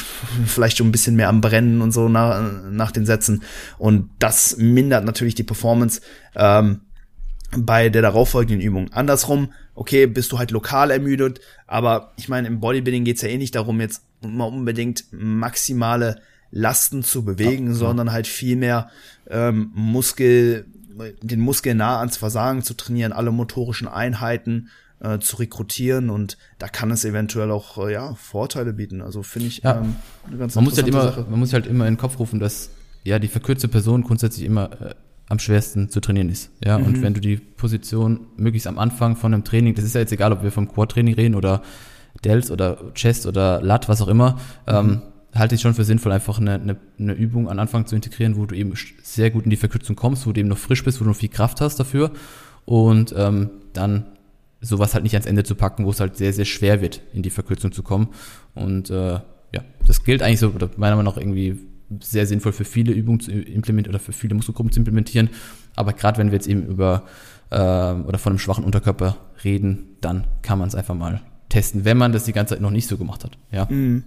vielleicht 0.46 0.78
schon 0.78 0.88
ein 0.88 0.92
bisschen 0.92 1.16
mehr 1.16 1.30
am 1.30 1.42
brennen 1.42 1.82
und 1.82 1.92
so 1.92 2.10
nach 2.10 2.70
nach 2.70 2.92
den 2.92 3.06
Sätzen 3.06 3.44
und 3.78 4.10
das 4.20 4.58
mindert 4.58 5.06
natürlich 5.06 5.36
die 5.36 5.44
Performance. 5.44 6.02
Ähm, 6.36 6.82
bei 7.58 7.90
der 7.90 8.02
darauffolgenden 8.02 8.62
Übung. 8.62 8.92
Andersrum, 8.94 9.52
okay, 9.76 10.08
bist 10.08 10.32
du 10.32 10.40
halt 10.40 10.52
lokal 10.52 10.92
ermüdet, 10.92 11.42
aber 11.68 12.14
ich 12.18 12.30
meine, 12.30 12.48
im 12.48 12.60
Bodybuilding 12.60 13.04
geht's 13.04 13.22
ja 13.22 13.30
eh 13.30 13.38
nicht 13.38 13.56
darum, 13.56 13.82
jetzt 13.82 14.04
immer 14.22 14.48
unbedingt 14.48 15.06
maximale 15.12 16.22
Lasten 16.52 17.04
zu 17.04 17.24
bewegen, 17.24 17.68
ja, 17.68 17.74
sondern 17.74 18.12
halt 18.12 18.28
vielmehr 18.28 18.90
ähm, 19.30 19.72
Muskel, 19.74 20.66
den 21.22 21.40
Muskel 21.40 21.76
nah 21.76 22.00
ans 22.00 22.18
Versagen 22.18 22.62
zu 22.62 22.74
trainieren, 22.74 23.14
alle 23.14 23.32
motorischen 23.32 23.88
Einheiten 23.88 24.70
äh, 25.00 25.20
zu 25.20 25.38
rekrutieren 25.38 26.10
und 26.10 26.38
da 26.60 26.68
kann 26.68 26.92
es 26.92 27.06
eventuell 27.06 27.52
auch 27.52 27.78
äh, 27.86 27.94
ja 27.94 28.14
Vorteile 28.16 28.74
bieten. 28.74 29.02
Also 29.02 29.24
finde 29.24 29.48
ich 29.48 29.64
ja. 29.64 29.80
ähm, 29.80 29.96
eine 30.28 30.38
ganz 30.38 30.56
man 30.56 30.66
muss 30.66 30.78
halt 30.78 30.88
immer, 30.88 31.04
Sache. 31.04 31.26
Man 31.30 31.40
muss 31.40 31.54
halt 31.54 31.68
immer 31.68 31.88
in 31.88 31.96
den 31.96 32.00
Kopf 32.00 32.20
rufen, 32.20 32.40
dass 32.40 32.70
ja 33.04 33.18
die 33.18 33.28
verkürzte 33.28 33.68
Person 33.68 34.04
grundsätzlich 34.04 34.46
immer 34.46 34.72
äh, 34.82 34.96
am 35.32 35.40
schwersten 35.40 35.90
zu 35.90 36.02
trainieren 36.02 36.30
ist. 36.30 36.52
Ja, 36.64 36.78
mhm. 36.78 36.86
und 36.86 37.02
wenn 37.02 37.14
du 37.14 37.22
die 37.22 37.38
Position 37.38 38.28
möglichst 38.36 38.68
am 38.68 38.78
Anfang 38.78 39.16
von 39.16 39.34
einem 39.34 39.44
Training, 39.44 39.74
das 39.76 39.86
ist 39.86 39.96
ja 39.96 40.02
jetzt 40.02 40.12
egal, 40.12 40.34
ob 40.34 40.44
wir 40.44 40.52
vom 40.52 40.68
Quad-Training 40.68 41.16
reden 41.16 41.36
oder 41.36 41.62
Delts 42.26 42.52
oder 42.52 42.92
Chest 42.94 43.26
oder 43.26 43.62
Lat, 43.62 43.88
was 43.88 44.02
auch 44.02 44.10
immer, 44.10 44.34
mhm. 44.68 44.74
ähm, 44.74 45.02
halte 45.34 45.56
ich 45.56 45.62
schon 45.62 45.74
für 45.74 45.86
sinnvoll, 45.86 46.12
einfach 46.12 46.40
eine, 46.40 46.56
eine, 46.56 46.76
eine 47.00 47.14
Übung 47.14 47.50
an 47.50 47.60
Anfang 47.60 47.86
zu 47.86 47.96
integrieren, 47.96 48.36
wo 48.36 48.46
du 48.46 48.56
eben 48.56 48.74
sehr 49.02 49.32
gut 49.32 49.46
in 49.46 49.50
die 49.50 49.56
Verkürzung 49.56 49.96
kommst, 49.96 50.28
wo 50.28 50.34
du 50.34 50.42
eben 50.42 50.50
noch 50.50 50.58
frisch 50.58 50.84
bist, 50.84 51.00
wo 51.00 51.06
du 51.06 51.12
noch 51.12 51.18
viel 51.18 51.30
Kraft 51.30 51.62
hast 51.62 51.80
dafür 51.80 52.12
und 52.66 53.16
ähm, 53.18 53.52
dann 53.72 54.06
sowas 54.60 54.94
halt 54.94 55.04
nicht 55.04 55.16
ans 55.16 55.26
Ende 55.26 55.44
zu 55.44 55.56
packen, 55.56 55.86
wo 55.86 55.92
es 55.92 56.02
halt 56.02 56.18
sehr, 56.18 56.34
sehr 56.34 56.46
schwer 56.46 56.82
wird, 56.82 57.02
in 57.14 57.24
die 57.24 57.30
Verkürzung 57.30 57.72
zu 57.72 57.82
kommen. 57.84 58.10
Und 58.54 58.90
äh, 58.90 59.14
ja, 59.14 59.64
das 59.88 60.04
gilt 60.04 60.22
eigentlich 60.22 60.42
so, 60.42 60.50
oder 60.50 60.70
meiner 60.76 60.98
Meinung 60.98 61.14
nach 61.14 61.20
irgendwie 61.20 61.58
sehr 62.00 62.26
sinnvoll 62.26 62.54
für 62.54 62.66
viele 62.66 62.94
Übungen 62.94 63.20
zu 63.20 63.32
implementieren 63.32 63.94
oder 63.94 64.00
für 64.00 64.14
viele 64.14 64.36
Muskelgruppen 64.36 64.72
zu 64.72 64.80
implementieren. 64.80 65.30
Aber 65.76 65.94
gerade 65.94 66.18
wenn 66.18 66.28
wir 66.28 66.34
jetzt 66.34 66.48
eben 66.48 66.66
über 66.66 67.04
äh, 67.50 67.56
oder 67.56 68.18
von 68.18 68.32
einem 68.32 68.40
schwachen 68.40 68.64
Unterkörper 68.64 69.18
reden, 69.44 69.98
dann 70.02 70.26
kann 70.42 70.60
man 70.60 70.68
es 70.68 70.76
einfach 70.76 70.96
mal 70.96 71.22
testen, 71.50 71.86
wenn 71.86 71.98
man 71.98 72.12
das 72.12 72.24
die 72.24 72.34
ganze 72.34 72.56
Zeit 72.56 72.62
noch 72.62 72.72
nicht 72.72 72.88
so 72.88 72.98
gemacht 72.98 73.24
hat. 73.24 73.38
Ja, 73.52 73.68
mhm. 73.70 74.06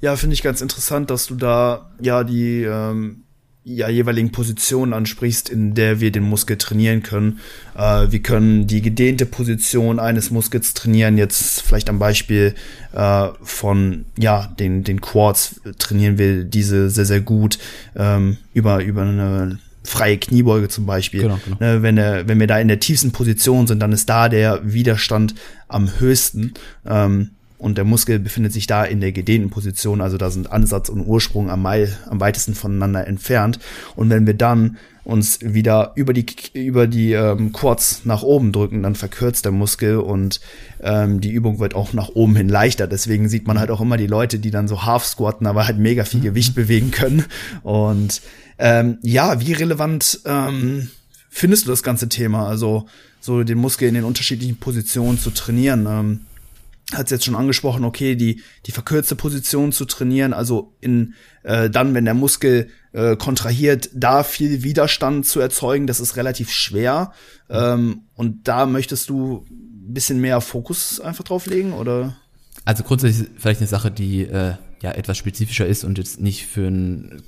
ja 0.00 0.16
finde 0.16 0.34
ich 0.34 0.42
ganz 0.42 0.60
interessant, 0.60 1.10
dass 1.10 1.26
du 1.26 1.36
da 1.36 1.92
ja 2.00 2.24
die 2.24 2.62
ähm, 2.62 3.23
ja, 3.64 3.88
jeweiligen 3.88 4.30
Positionen 4.30 4.92
ansprichst, 4.92 5.48
in 5.48 5.74
der 5.74 5.98
wir 5.98 6.12
den 6.12 6.22
Muskel 6.22 6.58
trainieren 6.58 7.02
können. 7.02 7.40
Äh, 7.74 8.10
wir 8.10 8.20
können 8.20 8.66
die 8.66 8.82
gedehnte 8.82 9.24
Position 9.24 9.98
eines 9.98 10.30
Muskels 10.30 10.74
trainieren. 10.74 11.16
Jetzt 11.16 11.62
vielleicht 11.62 11.88
am 11.88 11.98
Beispiel 11.98 12.54
äh, 12.92 13.28
von 13.42 14.04
ja 14.18 14.52
den 14.58 14.84
den 14.84 15.00
Quads 15.00 15.62
trainieren 15.78 16.18
wir 16.18 16.44
diese 16.44 16.90
sehr 16.90 17.06
sehr 17.06 17.22
gut 17.22 17.58
ähm, 17.96 18.36
über 18.52 18.84
über 18.84 19.02
eine 19.02 19.58
freie 19.82 20.18
Kniebeuge 20.18 20.68
zum 20.68 20.86
Beispiel. 20.86 21.22
Genau, 21.22 21.38
genau. 21.44 21.56
Ne, 21.60 21.82
wenn, 21.82 21.96
der, 21.96 22.26
wenn 22.26 22.40
wir 22.40 22.46
da 22.46 22.58
in 22.58 22.68
der 22.68 22.80
tiefsten 22.80 23.12
Position 23.12 23.66
sind, 23.66 23.80
dann 23.80 23.92
ist 23.92 24.08
da 24.08 24.30
der 24.30 24.60
Widerstand 24.64 25.34
am 25.68 26.00
höchsten. 26.00 26.54
Ähm, 26.86 27.30
und 27.64 27.78
der 27.78 27.84
Muskel 27.84 28.18
befindet 28.18 28.52
sich 28.52 28.66
da 28.66 28.84
in 28.84 29.00
der 29.00 29.10
gedehnten 29.12 29.48
Position, 29.48 30.02
also 30.02 30.18
da 30.18 30.30
sind 30.30 30.52
Ansatz 30.52 30.90
und 30.90 31.00
Ursprung 31.00 31.48
am, 31.48 31.64
am 31.64 32.20
weitesten 32.20 32.54
voneinander 32.54 33.06
entfernt. 33.06 33.58
Und 33.96 34.10
wenn 34.10 34.26
wir 34.26 34.34
dann 34.34 34.76
uns 35.02 35.38
wieder 35.40 35.92
über 35.94 36.12
die 36.12 36.26
über 36.52 36.86
die 36.86 37.12
ähm, 37.12 37.52
Quads 37.52 38.04
nach 38.04 38.22
oben 38.22 38.52
drücken, 38.52 38.82
dann 38.82 38.94
verkürzt 38.94 39.46
der 39.46 39.52
Muskel 39.52 39.96
und 39.96 40.40
ähm, 40.82 41.22
die 41.22 41.30
Übung 41.30 41.58
wird 41.58 41.74
auch 41.74 41.94
nach 41.94 42.10
oben 42.10 42.36
hin 42.36 42.50
leichter. 42.50 42.86
Deswegen 42.86 43.30
sieht 43.30 43.46
man 43.46 43.58
halt 43.58 43.70
auch 43.70 43.80
immer 43.80 43.96
die 43.96 44.06
Leute, 44.06 44.38
die 44.38 44.50
dann 44.50 44.68
so 44.68 44.84
half 44.84 45.04
squatten, 45.04 45.46
aber 45.46 45.66
halt 45.66 45.78
mega 45.78 46.04
viel. 46.04 46.20
Gewicht 46.20 46.54
bewegen 46.54 46.90
können. 46.90 47.24
Und 47.62 48.20
ähm, 48.58 48.98
ja, 49.00 49.40
wie 49.40 49.54
relevant 49.54 50.20
ähm, 50.26 50.90
findest 51.30 51.64
du 51.64 51.70
das 51.70 51.82
ganze 51.82 52.10
Thema? 52.10 52.46
Also 52.46 52.86
so 53.20 53.42
den 53.42 53.56
Muskel 53.56 53.88
in 53.88 53.94
den 53.94 54.04
unterschiedlichen 54.04 54.58
Positionen 54.58 55.18
zu 55.18 55.30
trainieren. 55.30 55.86
Ähm, 55.88 56.20
hat 56.96 57.06
es 57.06 57.10
jetzt 57.10 57.24
schon 57.24 57.36
angesprochen, 57.36 57.84
okay, 57.84 58.16
die, 58.16 58.42
die 58.66 58.72
verkürzte 58.72 59.16
Position 59.16 59.72
zu 59.72 59.84
trainieren, 59.84 60.32
also 60.32 60.74
in 60.80 61.14
äh, 61.42 61.70
dann, 61.70 61.94
wenn 61.94 62.04
der 62.04 62.14
Muskel 62.14 62.68
äh, 62.92 63.16
kontrahiert, 63.16 63.90
da 63.94 64.22
viel 64.22 64.62
Widerstand 64.62 65.26
zu 65.26 65.40
erzeugen, 65.40 65.86
das 65.86 66.00
ist 66.00 66.16
relativ 66.16 66.50
schwer. 66.50 67.12
Ähm, 67.50 68.02
und 68.14 68.48
da 68.48 68.66
möchtest 68.66 69.10
du 69.10 69.44
ein 69.50 69.94
bisschen 69.94 70.20
mehr 70.20 70.40
Fokus 70.40 71.00
einfach 71.00 71.24
drauf 71.24 71.46
legen, 71.46 71.72
oder? 71.72 72.16
Also 72.64 72.82
grundsätzlich 72.82 73.28
vielleicht 73.36 73.60
eine 73.60 73.68
Sache, 73.68 73.90
die 73.90 74.22
äh, 74.22 74.54
ja 74.82 74.92
etwas 74.92 75.18
spezifischer 75.18 75.66
ist 75.66 75.84
und 75.84 75.98
jetzt 75.98 76.20
nicht 76.20 76.46
für 76.46 76.68
ein 76.68 77.22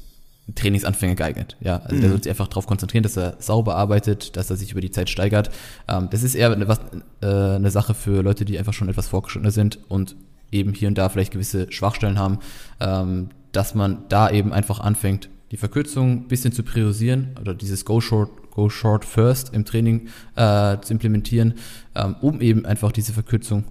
Trainingsanfänger 0.55 1.17
geeignet. 1.17 1.57
Ja, 1.61 1.79
also 1.79 1.97
mhm. 1.97 2.01
der 2.01 2.11
soll 2.11 2.23
sich 2.23 2.31
einfach 2.31 2.49
darauf 2.49 2.67
konzentrieren, 2.67 3.03
dass 3.03 3.17
er 3.17 3.37
sauber 3.41 3.75
arbeitet, 3.75 4.37
dass 4.37 4.51
er 4.51 4.57
sich 4.57 4.73
über 4.73 4.81
die 4.81 4.91
Zeit 4.91 5.11
steigert. 5.11 5.51
Ähm, 5.89 6.09
das 6.11 6.23
ist 6.23 6.35
eher 6.35 6.53
eine, 6.53 6.69
was, 6.69 6.81
äh, 7.21 7.27
eine 7.27 7.71
Sache 7.71 7.95
für 7.95 8.23
Leute, 8.23 8.45
die 8.45 8.59
einfach 8.59 8.73
schon 8.73 8.89
etwas 8.89 9.09
fortgeschrittener 9.09 9.51
sind 9.51 9.79
und 9.89 10.15
eben 10.53 10.73
hier 10.73 10.89
und 10.89 10.97
da 10.99 11.09
vielleicht 11.09 11.33
gewisse 11.33 11.71
Schwachstellen 11.73 12.19
haben, 12.19 12.39
ähm, 12.81 13.31
dass 13.53 13.75
man 13.75 14.05
da 14.09 14.31
eben 14.31 14.53
einfach 14.53 14.81
anfängt, 14.81 15.29
die 15.51 15.57
Verkürzung 15.57 16.29
bisschen 16.29 16.53
zu 16.53 16.63
priorisieren 16.63 17.37
oder 17.41 17.55
dieses 17.55 17.85
Go 17.85 18.01
Short, 18.01 18.51
Go 18.51 18.69
Short 18.69 19.05
First 19.05 19.53
im 19.53 19.65
Training 19.65 20.09
äh, 20.37 20.79
zu 20.81 20.93
implementieren, 20.93 21.55
ähm, 21.95 22.17
um 22.21 22.41
eben 22.41 22.67
einfach 22.67 22.93
diese 22.93 23.13
Verkürzung 23.13 23.65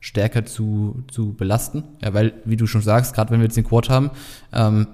stärker 0.00 0.46
zu, 0.46 1.02
zu 1.10 1.34
belasten. 1.34 1.84
Ja, 2.02 2.14
weil, 2.14 2.34
wie 2.44 2.56
du 2.56 2.66
schon 2.66 2.80
sagst, 2.80 3.14
gerade 3.14 3.30
wenn 3.30 3.40
wir 3.40 3.44
jetzt 3.44 3.56
den 3.56 3.64
Quad 3.64 3.90
haben, 3.90 4.10
ähm, 4.52 4.86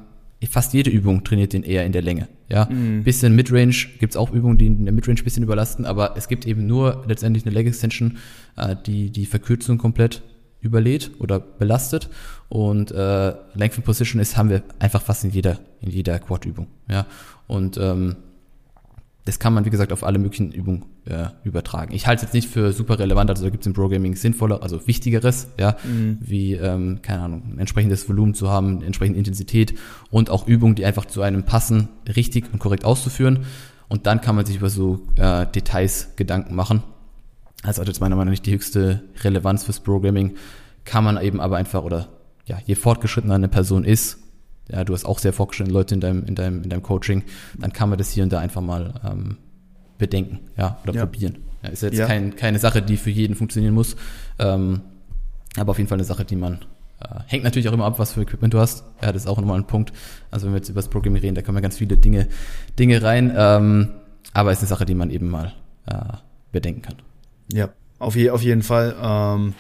fast 0.49 0.75
jede 0.75 0.91
Übung 0.91 1.25
trainiert 1.25 1.53
den 1.53 1.63
eher 1.63 1.87
in 1.87 1.93
der 1.93 2.03
Länge. 2.03 2.29
Ja, 2.49 2.67
mhm. 2.67 3.03
bisschen 3.03 3.35
Midrange 3.35 3.75
gibt's 3.99 4.17
auch 4.17 4.31
Übungen, 4.31 4.59
die 4.59 4.67
in 4.67 4.85
der 4.85 4.93
Midrange 4.93 5.23
bisschen 5.23 5.43
überlasten, 5.43 5.85
aber 5.85 6.17
es 6.17 6.29
gibt 6.29 6.47
eben 6.47 6.67
nur 6.67 7.05
letztendlich 7.09 7.45
eine 7.45 7.55
Leg 7.55 7.67
Extension, 7.67 8.19
äh, 8.57 8.77
die 8.87 9.11
die 9.11 9.27
Verkürzung 9.27 9.79
komplett 9.79 10.23
überlädt 10.61 11.13
oder 11.19 11.41
belastet 11.41 12.09
und 12.49 12.91
äh, 12.91 13.35
Length 13.55 13.77
and 13.77 13.85
Position 13.85 14.21
ist 14.21 14.37
haben 14.37 14.51
wir 14.51 14.63
einfach 14.79 15.03
fast 15.03 15.25
in 15.25 15.31
jeder 15.31 15.59
in 15.81 15.91
jeder 15.91 16.19
Quad 16.19 16.45
Übung. 16.45 16.67
Ja, 16.89 17.07
und 17.47 17.79
ähm, 17.79 18.17
das 19.27 19.41
kann 19.41 19.53
man, 19.53 19.65
wie 19.65 19.71
gesagt, 19.71 19.93
auf 19.93 20.05
alle 20.05 20.21
möglichen 20.21 20.53
Übungen 20.53 20.85
äh, 21.05 21.27
übertragen. 21.43 21.93
Ich 21.93 22.07
halte 22.07 22.21
es 22.21 22.23
jetzt 22.23 22.33
nicht 22.33 22.49
für 22.49 22.73
super 22.73 23.01
relevant, 23.01 23.29
also 23.29 23.43
da 23.43 23.51
gibt 23.51 23.65
es 23.65 23.67
im 23.67 23.73
Programming 23.73 24.15
sinnvoller, 24.15 24.63
also 24.63 24.87
wichtigeres, 24.87 25.49
ja, 25.59 25.77
mhm. 25.83 26.19
wie, 26.21 26.55
ähm, 26.55 27.01
keine 27.03 27.23
Ahnung, 27.23 27.43
ein 27.51 27.59
entsprechendes 27.59 28.09
Volumen 28.09 28.35
zu 28.35 28.49
haben, 28.49 28.83
entsprechende 28.83 29.19
Intensität 29.19 29.75
und 30.11 30.31
auch 30.31 30.47
Übungen, 30.47 30.77
die 30.77 30.85
einfach 30.85 31.07
zu 31.07 31.23
einem 31.23 31.43
passen, 31.43 31.89
richtig 32.15 32.53
und 32.53 32.61
korrekt 32.61 32.85
auszuführen. 32.85 33.47
Und 33.89 34.07
dann 34.07 34.21
kann 34.21 34.37
man 34.37 34.47
sich 34.47 34.57
über 34.57 34.71
so 34.71 35.01
äh, 35.17 35.45
Details 35.47 36.15
Gedanken 36.15 36.55
machen. 36.55 36.85
Also 37.65 37.81
hat 37.81 37.89
jetzt 37.89 38.01
meiner 38.01 38.15
Meinung 38.15 38.27
nach 38.27 38.33
nicht 38.33 38.47
die 38.47 38.53
höchste 38.53 39.03
Relevanz 39.25 39.65
fürs 39.65 39.81
Programming, 39.81 40.37
kann 40.85 41.03
man 41.03 41.21
eben 41.21 41.41
aber 41.41 41.57
einfach, 41.57 41.83
oder 41.83 42.09
ja, 42.47 42.59
je 42.65 42.77
fortgeschrittener 42.77 43.35
eine 43.35 43.49
Person 43.49 43.85
ist, 43.85 44.19
ja, 44.69 44.85
du 44.85 44.93
hast 44.93 45.05
auch 45.05 45.19
sehr 45.19 45.33
fortgeschrittene 45.33 45.73
Leute 45.73 45.95
in 45.95 46.01
deinem, 46.01 46.25
in 46.25 46.35
deinem, 46.35 46.63
in 46.63 46.71
deinem 46.71 46.83
Coaching, 46.83 47.23
dann 47.59 47.73
kann 47.73 47.89
man 47.89 47.99
das 47.99 48.11
hier 48.11 48.25
und 48.25 48.33
da 48.33 48.41
einfach 48.41 48.63
mal 48.63 48.95
ähm, 49.05 49.39
bedenken, 49.99 50.41
ja, 50.57 50.79
oder 50.83 50.95
ja. 50.95 51.07
probieren. 51.07 51.39
Ja, 51.63 51.71
ist 51.71 51.83
jetzt 51.83 51.99
ja. 51.99 52.07
kein, 52.07 52.37
keine 52.37 52.59
Sache, 52.59 52.83
die 52.83 52.97
für 52.97 53.11
jeden 53.11 53.35
funktionieren 53.35 53.75
muss, 53.75 53.97
ähm, 54.39 54.83
aber 55.57 55.71
auf 55.71 55.79
jeden 55.79 55.89
Fall 55.89 55.97
eine 55.97 56.05
Sache, 56.05 56.25
die 56.25 56.37
man 56.37 56.61
äh, 57.01 57.21
hängt 57.27 57.45
natürlich 57.45 57.69
auch 57.69 57.73
immer 57.73 57.85
ab, 57.85 57.99
was 57.99 58.13
für 58.13 58.23
Equipment 58.23 58.55
du 58.55 58.59
hast. 58.59 58.85
Ja, 59.03 59.13
das 59.13 59.23
ist 59.23 59.29
auch 59.29 59.39
nochmal 59.39 59.59
ein 59.59 59.67
Punkt. 59.67 59.93
Also 60.31 60.47
wenn 60.47 60.55
wir 60.55 60.59
jetzt 60.59 60.69
über 60.69 60.81
das 60.81 60.89
Programming 60.89 61.23
reden, 61.23 61.35
da 61.35 61.43
kommen 61.43 61.57
ja 61.57 61.63
ganz 61.63 61.77
viele 61.77 61.97
Dinge, 61.97 62.29
Dinge 62.79 63.03
rein, 63.03 63.33
ähm, 63.37 63.89
aber 64.33 64.53
ist 64.53 64.59
eine 64.59 64.69
Sache, 64.69 64.85
die 64.85 64.95
man 64.95 65.11
eben 65.11 65.29
mal 65.29 65.53
äh, 65.87 66.17
bedenken 66.53 66.83
kann. 66.83 66.97
Ja, 67.53 67.71
auf, 67.99 68.17
je, 68.17 68.31
auf 68.31 68.43
jeden 68.43 68.63
Fall. 68.63 68.95
Ähm 69.01 69.55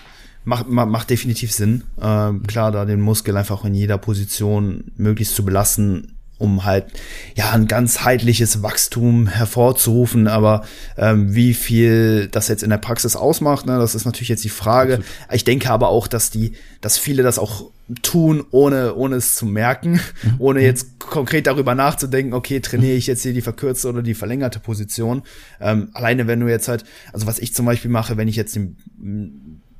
macht, 0.46 0.68
macht 0.68 1.10
definitiv 1.10 1.52
Sinn. 1.52 1.82
Ähm, 2.00 2.44
klar, 2.46 2.72
da 2.72 2.84
den 2.84 3.00
Muskel 3.00 3.36
einfach 3.36 3.64
in 3.64 3.74
jeder 3.74 3.98
Position 3.98 4.84
möglichst 4.96 5.34
zu 5.34 5.44
belassen, 5.44 6.16
um 6.38 6.64
halt 6.64 6.86
ja 7.34 7.50
ein 7.50 7.66
ganzheitliches 7.66 8.62
Wachstum 8.62 9.26
hervorzurufen. 9.26 10.28
Aber 10.28 10.64
ähm, 10.96 11.34
wie 11.34 11.52
viel 11.52 12.28
das 12.28 12.46
jetzt 12.46 12.62
in 12.62 12.70
der 12.70 12.78
Praxis 12.78 13.16
ausmacht, 13.16 13.66
ne, 13.66 13.76
das 13.78 13.96
ist 13.96 14.04
natürlich 14.04 14.28
jetzt 14.28 14.44
die 14.44 14.48
Frage. 14.48 14.98
Absolut. 14.98 15.34
Ich 15.34 15.44
denke 15.44 15.70
aber 15.70 15.88
auch, 15.88 16.06
dass 16.06 16.30
die, 16.30 16.52
dass 16.80 16.96
viele 16.96 17.24
das 17.24 17.40
auch 17.40 17.70
tun, 18.02 18.44
ohne 18.52 18.94
ohne 18.94 19.16
es 19.16 19.34
zu 19.34 19.46
merken, 19.46 20.00
mhm. 20.22 20.34
ohne 20.38 20.60
jetzt 20.60 21.00
konkret 21.00 21.48
darüber 21.48 21.74
nachzudenken, 21.74 22.34
okay, 22.34 22.60
trainiere 22.60 22.94
ich 22.94 23.08
jetzt 23.08 23.22
hier 23.22 23.32
die 23.32 23.42
verkürzte 23.42 23.88
oder 23.88 24.02
die 24.02 24.14
verlängerte 24.14 24.60
Position. 24.60 25.22
Ähm, 25.60 25.90
alleine 25.92 26.28
wenn 26.28 26.38
du 26.38 26.46
jetzt 26.46 26.68
halt, 26.68 26.84
also 27.12 27.26
was 27.26 27.40
ich 27.40 27.52
zum 27.52 27.66
Beispiel 27.66 27.90
mache, 27.90 28.16
wenn 28.16 28.28
ich 28.28 28.36
jetzt 28.36 28.54
den 28.54 28.76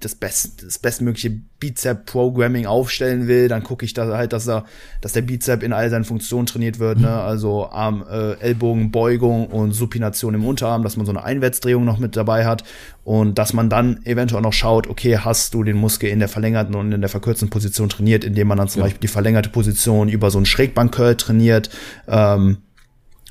das, 0.01 0.15
best, 0.15 0.63
das 0.63 0.79
bestmögliche 0.79 1.31
Bizep-Programming 1.31 2.67
aufstellen 2.67 3.29
will, 3.29 3.49
dann 3.49 3.63
gucke 3.63 3.85
ich 3.87 3.95
da 3.95 4.17
halt, 4.17 4.35
dass 4.35 4.47
er, 4.47 4.67
dass 5.01 5.15
der 5.15 5.23
Bizep 5.23 5.63
in 5.63 5.73
all 5.73 5.89
seinen 5.89 6.05
Funktionen 6.05 6.45
trainiert 6.47 6.79
wird, 6.79 7.01
ne? 7.01 7.11
Also 7.11 7.71
Arm, 7.71 8.05
äh, 8.11 8.35
Ellbogen, 8.35 8.91
Beugung 8.91 9.47
und 9.47 9.73
Supination 9.73 10.35
im 10.35 10.45
Unterarm, 10.45 10.83
dass 10.83 10.99
man 10.99 11.07
so 11.07 11.13
eine 11.13 11.25
Einwärtsdrehung 11.25 11.85
noch 11.85 11.99
mit 11.99 12.15
dabei 12.15 12.45
hat 12.45 12.63
und 13.05 13.39
dass 13.39 13.55
man 13.55 13.71
dann 13.71 14.05
eventuell 14.05 14.43
noch 14.43 14.53
schaut, 14.53 14.87
okay, 14.87 15.19
hast 15.19 15.55
du 15.55 15.63
den 15.65 15.77
Muskel 15.77 16.11
in 16.11 16.19
der 16.19 16.29
verlängerten 16.29 16.75
und 16.75 16.93
in 16.93 17.01
der 17.01 17.11
verkürzten 17.11 17.49
Position 17.49 17.89
trainiert, 17.89 18.23
indem 18.23 18.49
man 18.49 18.59
dann 18.59 18.69
zum 18.69 18.81
ja. 18.81 18.85
Beispiel 18.85 19.01
die 19.01 19.09
verlängerte 19.09 19.49
Position 19.49 20.11
über 20.11 20.31
so 20.31 20.39
einen 20.39 20.47
Schrägbank-Curl 20.47 21.17
trainiert, 21.17 21.71
ähm, 22.07 22.59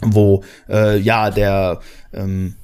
wo 0.02 0.44
äh, 0.68 0.98
ja 0.98 1.30
der 1.30 1.80
ähm, 2.12 2.56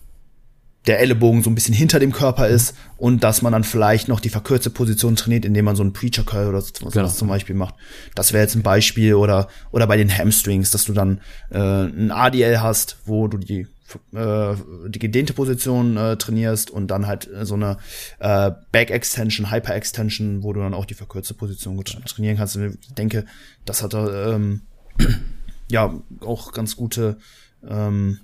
der 0.87 0.99
Ellenbogen 0.99 1.43
so 1.43 1.49
ein 1.49 1.55
bisschen 1.55 1.75
hinter 1.75 1.99
dem 1.99 2.11
Körper 2.11 2.47
ist 2.47 2.75
und 2.97 3.23
dass 3.23 3.41
man 3.41 3.53
dann 3.53 3.63
vielleicht 3.63 4.07
noch 4.07 4.19
die 4.19 4.29
verkürzte 4.29 4.71
Position 4.71 5.15
trainiert, 5.15 5.45
indem 5.45 5.65
man 5.65 5.75
so 5.75 5.83
einen 5.83 5.93
Preacher 5.93 6.23
Curl 6.23 6.47
oder 6.47 6.61
so 6.61 6.89
genau. 6.89 7.07
zum 7.07 7.27
Beispiel 7.27 7.55
macht. 7.55 7.75
Das 8.15 8.33
wäre 8.33 8.43
jetzt 8.43 8.55
ein 8.55 8.63
Beispiel 8.63 9.13
oder 9.13 9.47
oder 9.71 9.85
bei 9.85 9.97
den 9.97 10.15
Hamstrings, 10.15 10.71
dass 10.71 10.85
du 10.85 10.93
dann 10.93 11.21
äh, 11.51 11.59
ein 11.59 12.11
ADL 12.11 12.61
hast, 12.61 12.97
wo 13.05 13.27
du 13.27 13.37
die 13.37 13.67
äh, 14.13 14.55
die 14.87 14.99
gedehnte 14.99 15.33
Position 15.33 15.97
äh, 15.97 16.17
trainierst 16.17 16.71
und 16.71 16.87
dann 16.87 17.05
halt 17.07 17.29
so 17.43 17.55
eine 17.55 17.77
äh, 18.19 18.51
Back 18.71 18.89
Extension, 18.89 19.51
Hyper 19.51 19.75
Extension, 19.75 20.41
wo 20.43 20.53
du 20.53 20.61
dann 20.61 20.73
auch 20.73 20.85
die 20.85 20.93
verkürzte 20.93 21.33
Position 21.33 21.75
gut 21.75 21.95
trainieren 22.07 22.37
kannst. 22.37 22.55
Und 22.55 22.77
ich 22.81 22.93
denke, 22.93 23.25
das 23.65 23.83
hat 23.83 23.93
ähm, 23.93 24.61
ja 25.69 25.93
auch 26.21 26.53
ganz 26.53 26.75
gute 26.75 27.17
ähm, 27.67 28.19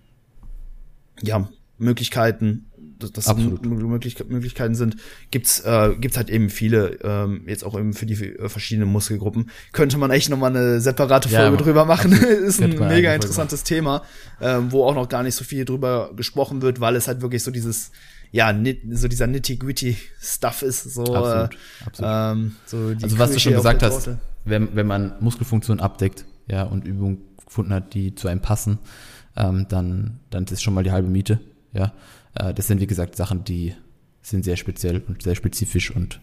ja, 1.22 1.50
Möglichkeiten 1.78 2.68
das 3.00 3.28
Möglich 3.36 4.18
Möglichkeiten 4.28 4.76
sind, 4.76 4.98
gibt's 5.32 5.60
äh, 5.60 5.96
gibt's 6.00 6.18
halt 6.18 6.30
eben 6.30 6.50
viele, 6.50 6.98
ähm, 7.04 7.44
jetzt 7.48 7.64
auch 7.64 7.78
eben 7.78 7.94
für 7.94 8.06
die 8.06 8.16
äh, 8.16 8.50
verschiedenen 8.50 8.90
Muskelgruppen. 8.90 9.50
Könnte 9.72 9.98
man 9.98 10.12
echt 10.12 10.30
nochmal 10.30 10.56
eine 10.56 10.82
separate 10.82 11.30
Folge 11.30 11.58
ja, 11.58 11.62
drüber 11.62 11.86
machen. 11.86 12.12
ist 12.46 12.62
ein 12.62 12.78
mega 12.78 13.14
interessantes 13.14 13.64
Thema, 13.64 14.04
ähm, 14.42 14.72
wo 14.72 14.84
auch 14.84 14.96
noch 14.96 15.10
gar 15.10 15.24
nicht 15.24 15.36
so 15.36 15.44
viel 15.44 15.66
drüber 15.66 16.12
gesprochen 16.16 16.62
wird, 16.62 16.80
weil 16.80 16.96
es 16.96 17.08
halt 17.08 17.22
wirklich 17.22 17.44
so 17.44 17.52
dieses 17.52 17.92
ja, 18.30 18.54
so 18.92 19.08
dieser 19.08 19.26
nitty-gritty-Stuff 19.28 20.62
ist. 20.62 20.94
So, 20.94 21.04
absolut, 21.16 21.54
äh, 21.54 21.86
absolut. 21.86 22.12
Ähm, 22.14 22.56
so 22.66 22.78
also 23.02 23.20
was 23.20 23.32
du 23.32 23.40
schon 23.40 23.54
gesagt 23.54 23.84
hast, 23.84 24.10
wenn, 24.44 24.76
wenn 24.76 24.86
man 24.86 25.14
Muskelfunktion 25.22 25.80
abdeckt 25.80 26.26
ja, 26.48 26.64
und 26.64 26.86
Übungen 26.86 27.22
gefunden 27.46 27.74
hat, 27.74 27.94
die 27.94 28.16
zu 28.16 28.28
einem 28.28 28.42
passen, 28.42 28.80
ähm, 29.38 29.68
dann, 29.70 30.20
dann 30.30 30.44
ist 30.44 30.62
schon 30.62 30.74
mal 30.74 30.84
die 30.84 30.92
halbe 30.92 31.08
Miete. 31.08 31.40
Ja, 31.78 31.94
äh, 32.36 32.54
das 32.54 32.68
sind, 32.68 32.82
wie 32.82 32.88
gesagt, 32.88 33.16
Sachen, 33.16 33.44
die 33.44 33.74
sind 34.22 34.44
sehr 34.44 34.58
speziell 34.58 35.02
und 35.08 35.22
sehr 35.22 35.36
spezifisch 35.36 35.96
und 35.96 36.20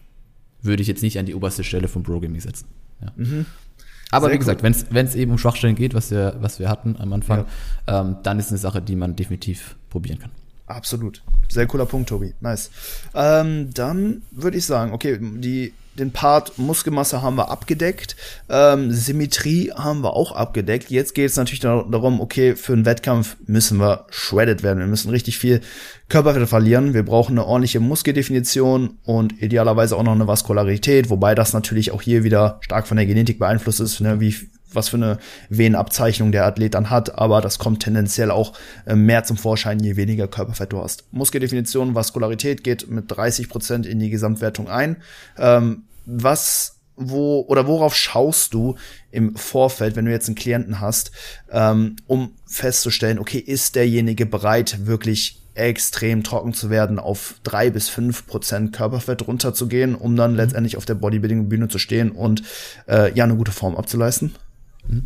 würde 0.61 0.81
ich 0.81 0.87
jetzt 0.87 1.01
nicht 1.01 1.17
an 1.17 1.25
die 1.25 1.35
oberste 1.35 1.63
Stelle 1.63 1.87
vom 1.87 2.03
Programming 2.03 2.41
setzen. 2.41 2.67
Ja. 3.01 3.11
Mhm. 3.15 3.45
Aber 4.11 4.27
sehr 4.27 4.35
wie 4.35 4.39
gesagt, 4.39 4.63
wenn 4.63 5.05
es 5.05 5.15
eben 5.15 5.31
um 5.31 5.37
Schwachstellen 5.37 5.75
geht, 5.75 5.93
was 5.93 6.11
wir, 6.11 6.35
was 6.39 6.59
wir 6.59 6.69
hatten 6.69 6.95
am 6.97 7.11
Anfang, 7.13 7.45
ja. 7.87 8.01
ähm, 8.01 8.17
dann 8.23 8.39
ist 8.39 8.49
eine 8.49 8.57
Sache, 8.57 8.81
die 8.81 8.95
man 8.95 9.15
definitiv 9.15 9.75
probieren 9.89 10.19
kann. 10.19 10.31
Absolut. 10.67 11.21
Sehr 11.49 11.67
cooler 11.67 11.85
Punkt, 11.85 12.09
Tobi. 12.09 12.33
Nice. 12.39 12.71
Ähm, 13.13 13.69
dann 13.73 14.23
würde 14.31 14.57
ich 14.57 14.65
sagen, 14.65 14.93
okay, 14.93 15.19
die 15.19 15.73
den 15.97 16.11
Part 16.11 16.57
Muskelmasse 16.57 17.21
haben 17.21 17.37
wir 17.37 17.49
abgedeckt, 17.49 18.15
ähm, 18.49 18.91
Symmetrie 18.91 19.71
haben 19.71 20.01
wir 20.01 20.13
auch 20.13 20.33
abgedeckt. 20.33 20.89
Jetzt 20.91 21.15
geht 21.15 21.29
es 21.29 21.37
natürlich 21.37 21.61
darum, 21.61 22.19
okay, 22.19 22.55
für 22.55 22.73
einen 22.73 22.85
Wettkampf 22.85 23.37
müssen 23.47 23.79
wir 23.79 24.05
shredded 24.09 24.63
werden. 24.63 24.79
Wir 24.79 24.87
müssen 24.87 25.09
richtig 25.09 25.37
viel 25.37 25.61
Körperfett 26.09 26.47
verlieren. 26.47 26.93
Wir 26.93 27.03
brauchen 27.03 27.33
eine 27.33 27.45
ordentliche 27.45 27.79
Muskeldefinition 27.79 28.97
und 29.03 29.41
idealerweise 29.41 29.95
auch 29.95 30.03
noch 30.03 30.11
eine 30.11 30.27
Vaskularität, 30.27 31.09
wobei 31.09 31.35
das 31.35 31.53
natürlich 31.53 31.91
auch 31.91 32.01
hier 32.01 32.23
wieder 32.23 32.59
stark 32.61 32.87
von 32.87 32.97
der 32.97 33.05
Genetik 33.05 33.39
beeinflusst 33.39 33.79
ist, 33.79 34.01
ne, 34.01 34.19
wie 34.19 34.35
was 34.75 34.89
für 34.89 34.97
eine 34.97 35.17
Venenabzeichnung 35.49 36.31
der 36.31 36.45
Athlet 36.45 36.73
dann 36.73 36.89
hat, 36.89 37.17
aber 37.17 37.41
das 37.41 37.59
kommt 37.59 37.83
tendenziell 37.83 38.31
auch 38.31 38.53
äh, 38.85 38.95
mehr 38.95 39.23
zum 39.23 39.37
Vorschein, 39.37 39.79
je 39.79 39.95
weniger 39.95 40.27
Körperfett 40.27 40.73
du 40.73 40.81
hast. 40.81 41.05
Muskeldefinition, 41.11 41.95
Vaskularität 41.95 42.63
geht 42.63 42.89
mit 42.89 43.05
30 43.07 43.49
Prozent 43.49 43.85
in 43.85 43.99
die 43.99 44.09
Gesamtwertung 44.09 44.69
ein. 44.69 44.97
Ähm, 45.37 45.83
was 46.05 46.75
wo 46.97 47.41
oder 47.47 47.67
worauf 47.67 47.95
schaust 47.95 48.53
du 48.53 48.75
im 49.11 49.35
Vorfeld, 49.35 49.95
wenn 49.95 50.05
du 50.05 50.11
jetzt 50.11 50.27
einen 50.27 50.35
Klienten 50.35 50.79
hast, 50.79 51.11
ähm, 51.51 51.97
um 52.07 52.33
festzustellen, 52.45 53.19
okay, 53.19 53.39
ist 53.39 53.75
derjenige 53.75 54.25
bereit, 54.25 54.85
wirklich 54.85 55.41
extrem 55.55 56.23
trocken 56.23 56.53
zu 56.53 56.69
werden, 56.69 56.99
auf 56.99 57.35
drei 57.43 57.69
bis 57.69 57.87
fünf 57.89 58.27
Prozent 58.27 58.73
Körperfett 58.73 59.27
runterzugehen, 59.27 59.95
um 59.95 60.15
dann 60.15 60.31
mhm. 60.31 60.37
letztendlich 60.37 60.77
auf 60.77 60.85
der 60.85 60.95
Bodybuilding-Bühne 60.95 61.69
zu 61.69 61.79
stehen 61.79 62.11
und 62.11 62.43
äh, 62.87 63.13
ja 63.13 63.23
eine 63.23 63.35
gute 63.35 63.51
Form 63.51 63.75
abzuleisten? 63.75 64.35
Mhm. 64.87 65.03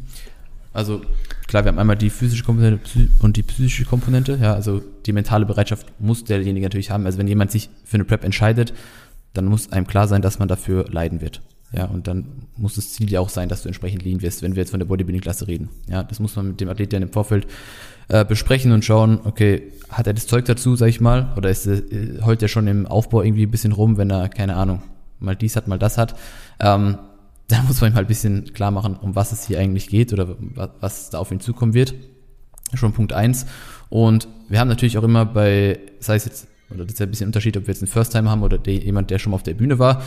Also 0.72 1.02
klar, 1.48 1.65
wir 1.65 1.70
haben 1.70 1.80
einmal 1.80 1.98
die 1.98 2.10
physische 2.10 2.44
Komponente 2.44 3.10
und 3.20 3.38
die 3.38 3.44
psychische 3.44 3.86
Komponente. 3.86 4.38
Ja, 4.42 4.54
also 4.54 4.82
die 5.06 5.13
mentale 5.13 5.46
Bereitschaft 5.46 5.88
muss 6.00 6.24
derjenige 6.24 6.65
natürlich 6.65 6.92
haben. 6.92 7.06
Also 7.06 7.18
wenn 7.18 7.28
jemand 7.28 7.52
sich 7.52 7.70
für 7.86 7.96
eine 7.96 8.06
Prep 8.06 8.24
entscheidet, 8.24 8.74
dann 9.34 9.46
muss 9.46 9.72
einem 9.72 9.88
klar 9.88 10.08
sein, 10.08 10.22
dass 10.22 10.39
man 10.39 10.48
dafür 10.48 10.86
leiden 10.89 11.22
wird. 11.22 11.42
Ja, 11.72 11.86
und 11.86 12.08
dann 12.08 12.26
muss 12.58 12.76
das 12.76 12.94
Ziel 12.94 13.12
ja 13.12 13.20
auch 13.20 13.30
sein, 13.30 13.48
dass 13.48 13.62
du 13.62 13.70
entsprechend 13.70 14.04
lean 14.04 14.22
wirst, 14.22 14.42
wenn 14.42 14.56
wir 14.56 14.62
jetzt 14.62 14.72
von 14.72 14.80
der 14.80 14.88
Bodybuilding-Klasse 14.88 15.48
reden. 15.48 15.70
Ja, 15.88 16.04
das 16.04 16.20
muss 16.20 16.36
man 16.36 16.48
mit 16.48 16.62
dem 16.62 16.70
Athleten 16.70 17.04
im 17.04 17.12
Vorfeld 17.12 17.46
äh, 18.08 18.26
besprechen 18.26 18.72
und 18.72 18.84
schauen, 18.84 19.20
okay, 19.24 19.72
hat 19.89 20.08
er 20.08 20.13
das 20.13 20.26
Zeug 20.26 20.46
dazu, 20.46 20.76
sag 20.76 20.88
ich 20.88 21.00
mal, 21.00 21.32
oder 21.38 21.50
ist 21.50 21.68
äh, 21.68 22.22
heult 22.26 22.42
er 22.42 22.48
schon 22.48 22.65
im 22.68 22.88
Aufbau 22.88 23.22
irgendwie 23.22 23.46
ein 23.46 23.52
bisschen 23.52 23.72
rum, 23.72 23.98
wenn 23.98 24.10
er, 24.10 24.30
keine 24.30 24.56
Ahnung, 24.56 24.82
mal 25.20 25.36
dies 25.36 25.56
hat, 25.56 25.68
mal 25.68 25.78
das 25.78 26.00
hat. 26.00 26.15
Ähm, 26.60 26.98
da 27.50 27.64
muss 27.64 27.82
man 27.82 27.92
ihm 27.92 27.96
halt 27.96 28.06
ein 28.06 28.08
bisschen 28.08 28.54
klar 28.54 28.72
machen, 28.72 28.96
um 28.96 29.16
was 29.16 29.32
es 29.32 29.48
hier 29.48 29.60
eigentlich 29.60 29.88
geht 29.88 30.14
oder 30.14 30.38
was 30.80 31.10
da 31.10 31.18
auf 31.18 31.32
ihn 31.32 31.40
zukommen 31.40 31.74
wird. 31.74 31.94
Schon 32.76 32.94
Punkt 32.94 33.12
eins. 33.12 33.48
Und 33.90 34.28
wir 34.48 34.60
haben 34.60 34.68
natürlich 34.68 34.98
auch 34.98 35.04
immer 35.04 35.26
bei, 35.26 35.80
sei 36.00 36.16
es 36.16 36.26
jetzt, 36.26 36.48
oder 36.70 36.86
das 36.86 36.94
ist 36.94 37.00
ja 37.00 37.08
ein 37.08 37.10
bisschen 37.10 37.26
Unterschied, 37.26 37.58
ob 37.58 37.64
wir 37.64 37.74
jetzt 37.74 37.82
einen 37.82 37.92
First-Time 37.92 38.30
haben 38.30 38.44
oder 38.44 38.60
der, 38.60 38.76
jemand, 38.76 39.10
der 39.10 39.18
schon 39.18 39.32
mal 39.32 39.36
auf 39.36 39.44
der 39.44 39.56
Bühne 39.56 39.80
war. 39.80 40.04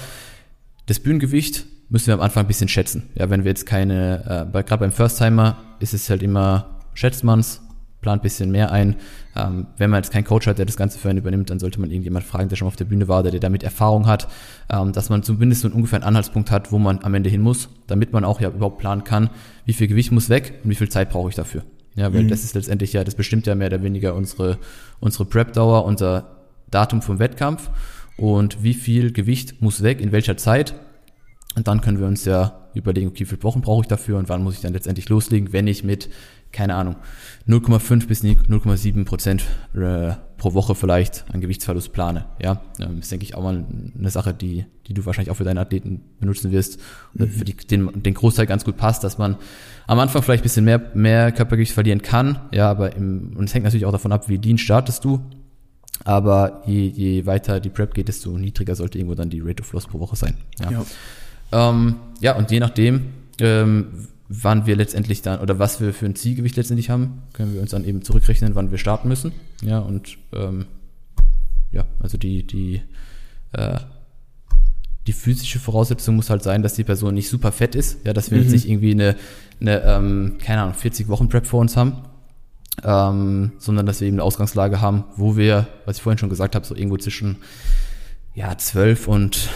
Das 0.86 1.00
Bühnengewicht 1.00 1.66
müssen 1.88 2.06
wir 2.06 2.14
am 2.14 2.20
Anfang 2.20 2.44
ein 2.44 2.46
bisschen 2.46 2.68
schätzen. 2.68 3.10
Ja, 3.16 3.28
wenn 3.28 3.42
wir 3.42 3.50
jetzt 3.50 3.66
keine, 3.66 4.46
äh, 4.54 4.62
gerade 4.62 4.78
beim 4.78 4.92
First-Timer 4.92 5.58
ist 5.80 5.94
es 5.94 6.08
halt 6.08 6.22
immer, 6.22 6.80
schätzt 6.94 7.24
man's, 7.24 7.61
plant 8.02 8.20
bisschen 8.20 8.50
mehr 8.50 8.70
ein. 8.70 8.96
Ähm, 9.34 9.68
wenn 9.78 9.88
man 9.88 10.02
jetzt 10.02 10.12
keinen 10.12 10.24
Coach 10.24 10.46
hat, 10.46 10.58
der 10.58 10.66
das 10.66 10.76
Ganze 10.76 10.98
für 10.98 11.08
einen 11.08 11.18
übernimmt, 11.18 11.48
dann 11.48 11.58
sollte 11.58 11.80
man 11.80 11.90
irgendjemand 11.90 12.26
fragen, 12.26 12.50
der 12.50 12.56
schon 12.56 12.68
auf 12.68 12.76
der 12.76 12.84
Bühne 12.84 13.08
war, 13.08 13.22
der, 13.22 13.32
der 13.32 13.40
damit 13.40 13.62
Erfahrung 13.62 14.06
hat, 14.06 14.28
ähm, 14.68 14.92
dass 14.92 15.08
man 15.08 15.22
zumindest 15.22 15.62
so 15.62 15.68
einen 15.68 15.74
ungefähr 15.74 15.98
einen 15.98 16.08
Anhaltspunkt 16.08 16.50
hat, 16.50 16.70
wo 16.72 16.78
man 16.78 16.98
am 17.02 17.14
Ende 17.14 17.30
hin 17.30 17.40
muss, 17.40 17.70
damit 17.86 18.12
man 18.12 18.24
auch 18.24 18.40
ja 18.40 18.50
überhaupt 18.50 18.78
planen 18.78 19.04
kann, 19.04 19.30
wie 19.64 19.72
viel 19.72 19.86
Gewicht 19.86 20.12
muss 20.12 20.28
weg 20.28 20.60
und 20.62 20.70
wie 20.70 20.74
viel 20.74 20.90
Zeit 20.90 21.08
brauche 21.08 21.30
ich 21.30 21.34
dafür. 21.34 21.62
Ja, 21.94 22.12
weil 22.12 22.24
mhm. 22.24 22.28
das 22.28 22.44
ist 22.44 22.54
letztendlich 22.54 22.92
ja, 22.92 23.04
das 23.04 23.14
bestimmt 23.14 23.46
ja 23.46 23.54
mehr 23.54 23.68
oder 23.68 23.82
weniger 23.82 24.14
unsere, 24.14 24.58
unsere 25.00 25.24
Prep-Dauer, 25.24 25.84
unser 25.84 26.36
Datum 26.70 27.02
vom 27.02 27.18
Wettkampf 27.18 27.70
und 28.16 28.62
wie 28.62 28.74
viel 28.74 29.12
Gewicht 29.12 29.60
muss 29.60 29.82
weg, 29.82 30.00
in 30.00 30.12
welcher 30.12 30.36
Zeit. 30.36 30.74
Und 31.54 31.68
dann 31.68 31.82
können 31.82 31.98
wir 31.98 32.06
uns 32.06 32.24
ja 32.24 32.68
überlegen, 32.74 33.08
okay, 33.08 33.20
wie 33.20 33.24
viele 33.26 33.42
Wochen 33.42 33.60
brauche 33.60 33.82
ich 33.82 33.88
dafür 33.88 34.18
und 34.18 34.28
wann 34.28 34.42
muss 34.42 34.54
ich 34.54 34.60
dann 34.60 34.72
letztendlich 34.72 35.08
loslegen, 35.08 35.52
wenn 35.52 35.66
ich 35.66 35.84
mit 35.84 36.08
keine 36.52 36.74
Ahnung, 36.74 36.96
0,5 37.48 38.06
bis 38.06 38.22
0,7 38.22 39.04
Prozent 39.04 39.44
äh, 39.74 40.12
pro 40.36 40.54
Woche 40.54 40.74
vielleicht 40.74 41.24
an 41.32 41.40
Gewichtsverlust 41.40 41.92
plane. 41.92 42.26
Ja, 42.42 42.62
ähm, 42.80 42.98
ist 42.98 43.10
denke 43.10 43.24
ich 43.24 43.34
auch 43.34 43.42
mal 43.42 43.64
eine 43.98 44.10
Sache, 44.10 44.34
die, 44.34 44.66
die 44.86 44.94
du 44.94 45.06
wahrscheinlich 45.06 45.30
auch 45.30 45.36
für 45.36 45.44
deine 45.44 45.60
Athleten 45.60 46.02
benutzen 46.20 46.52
wirst, 46.52 46.78
mhm. 47.14 47.28
für 47.28 47.44
die 47.44 47.56
den, 47.56 48.02
den 48.02 48.14
Großteil 48.14 48.46
ganz 48.46 48.64
gut 48.64 48.76
passt, 48.76 49.04
dass 49.04 49.18
man 49.18 49.36
am 49.86 49.98
Anfang 49.98 50.22
vielleicht 50.22 50.42
ein 50.42 50.44
bisschen 50.44 50.64
mehr, 50.64 50.82
mehr 50.94 51.32
Körpergewicht 51.32 51.72
verlieren 51.72 52.02
kann. 52.02 52.40
Ja, 52.52 52.70
aber 52.70 52.94
im, 52.96 53.34
und 53.36 53.44
es 53.44 53.54
hängt 53.54 53.64
natürlich 53.64 53.86
auch 53.86 53.92
davon 53.92 54.12
ab, 54.12 54.28
wie 54.28 54.36
lean 54.36 54.58
startest 54.58 55.04
du. 55.04 55.20
Aber 56.04 56.62
je, 56.66 56.88
je 56.88 57.26
weiter 57.26 57.60
die 57.60 57.70
Prep 57.70 57.94
geht, 57.94 58.08
desto 58.08 58.36
niedriger 58.36 58.74
sollte 58.74 58.98
irgendwo 58.98 59.14
dann 59.14 59.30
die 59.30 59.40
Rate 59.40 59.62
of 59.62 59.72
Loss 59.72 59.86
pro 59.86 60.00
Woche 60.00 60.16
sein. 60.16 60.34
Ja, 60.60 60.70
ja. 60.70 60.84
Ähm, 61.52 61.96
ja 62.20 62.34
und 62.34 62.50
je 62.50 62.60
nachdem, 62.60 63.12
ähm, 63.40 64.08
wann 64.28 64.66
wir 64.66 64.76
letztendlich 64.76 65.22
dann 65.22 65.40
oder 65.40 65.58
was 65.58 65.80
wir 65.80 65.92
für 65.92 66.06
ein 66.06 66.14
Zielgewicht 66.14 66.56
letztendlich 66.56 66.90
haben, 66.90 67.22
können 67.32 67.54
wir 67.54 67.60
uns 67.60 67.70
dann 67.70 67.84
eben 67.84 68.02
zurückrechnen, 68.02 68.54
wann 68.54 68.70
wir 68.70 68.78
starten 68.78 69.08
müssen. 69.08 69.32
Ja, 69.62 69.78
und 69.78 70.16
ähm, 70.32 70.66
ja, 71.70 71.84
also 72.00 72.18
die, 72.18 72.46
die, 72.46 72.82
äh, 73.52 73.78
die 75.06 75.12
physische 75.12 75.58
Voraussetzung 75.58 76.16
muss 76.16 76.30
halt 76.30 76.42
sein, 76.42 76.62
dass 76.62 76.74
die 76.74 76.84
Person 76.84 77.14
nicht 77.14 77.28
super 77.28 77.52
fett 77.52 77.74
ist, 77.74 78.04
ja, 78.04 78.12
dass 78.12 78.30
wir 78.30 78.38
mhm. 78.38 78.44
jetzt 78.44 78.52
nicht 78.52 78.68
irgendwie 78.68 78.92
eine, 78.92 79.16
eine 79.60 79.82
ähm, 79.82 80.38
keine 80.42 80.62
Ahnung, 80.62 80.74
40 80.74 81.08
Wochen 81.08 81.28
Prep 81.28 81.46
vor 81.46 81.60
uns 81.60 81.76
haben, 81.76 82.02
ähm, 82.84 83.52
sondern 83.58 83.86
dass 83.86 84.00
wir 84.00 84.08
eben 84.08 84.16
eine 84.16 84.24
Ausgangslage 84.24 84.80
haben, 84.80 85.04
wo 85.16 85.36
wir, 85.36 85.66
was 85.84 85.96
ich 85.96 86.02
vorhin 86.02 86.18
schon 86.18 86.30
gesagt 86.30 86.54
habe, 86.54 86.64
so 86.64 86.74
irgendwo 86.74 86.96
zwischen 86.96 87.36
ja, 88.34 88.56
12 88.56 89.08
und 89.08 89.48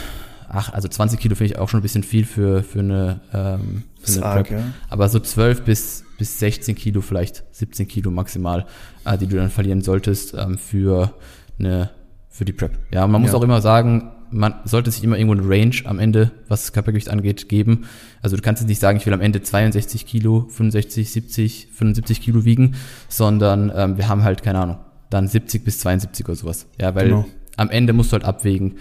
ach, 0.48 0.72
also 0.72 0.88
20 0.88 1.18
Kilo 1.18 1.34
finde 1.34 1.52
ich 1.52 1.58
auch 1.58 1.68
schon 1.68 1.80
ein 1.80 1.82
bisschen 1.82 2.02
viel 2.02 2.24
für, 2.24 2.62
für 2.62 2.80
eine, 2.80 3.20
ähm, 3.32 3.82
für 4.00 4.24
eine 4.24 4.42
Prep. 4.42 4.50
Ja. 4.50 4.64
Aber 4.88 5.08
so 5.08 5.18
12 5.18 5.62
bis, 5.62 6.04
bis 6.18 6.38
16 6.38 6.74
Kilo, 6.74 7.00
vielleicht 7.00 7.44
17 7.52 7.88
Kilo 7.88 8.10
maximal, 8.10 8.66
äh, 9.04 9.18
die 9.18 9.26
du 9.26 9.36
dann 9.36 9.50
verlieren 9.50 9.82
solltest 9.82 10.34
ähm, 10.34 10.58
für 10.58 11.14
eine, 11.58 11.90
für 12.28 12.44
die 12.44 12.52
Prep. 12.52 12.78
Ja, 12.92 13.06
man 13.06 13.20
muss 13.20 13.32
ja. 13.32 13.36
auch 13.36 13.42
immer 13.42 13.60
sagen, 13.60 14.12
man 14.30 14.54
sollte 14.64 14.90
sich 14.90 15.04
immer 15.04 15.18
irgendwo 15.18 15.40
eine 15.40 15.48
Range 15.48 15.76
am 15.84 15.98
Ende, 15.98 16.32
was 16.48 16.62
das 16.62 16.72
Körpergewicht 16.72 17.08
angeht, 17.08 17.48
geben. 17.48 17.86
Also 18.22 18.36
du 18.36 18.42
kannst 18.42 18.60
jetzt 18.60 18.68
nicht 18.68 18.80
sagen, 18.80 18.98
ich 18.98 19.06
will 19.06 19.12
am 19.12 19.20
Ende 19.20 19.42
62 19.42 20.06
Kilo, 20.06 20.46
65, 20.48 21.10
70, 21.10 21.68
75 21.72 22.20
Kilo 22.20 22.44
wiegen, 22.44 22.74
sondern 23.08 23.72
ähm, 23.74 23.96
wir 23.96 24.08
haben 24.08 24.24
halt, 24.24 24.42
keine 24.42 24.58
Ahnung, 24.58 24.78
dann 25.10 25.28
70 25.28 25.64
bis 25.64 25.78
72 25.78 26.26
oder 26.26 26.36
sowas. 26.36 26.66
Ja, 26.80 26.94
weil 26.94 27.08
genau. 27.08 27.26
am 27.56 27.70
Ende 27.70 27.92
musst 27.92 28.12
du 28.12 28.14
halt 28.14 28.24
abwägen, 28.24 28.78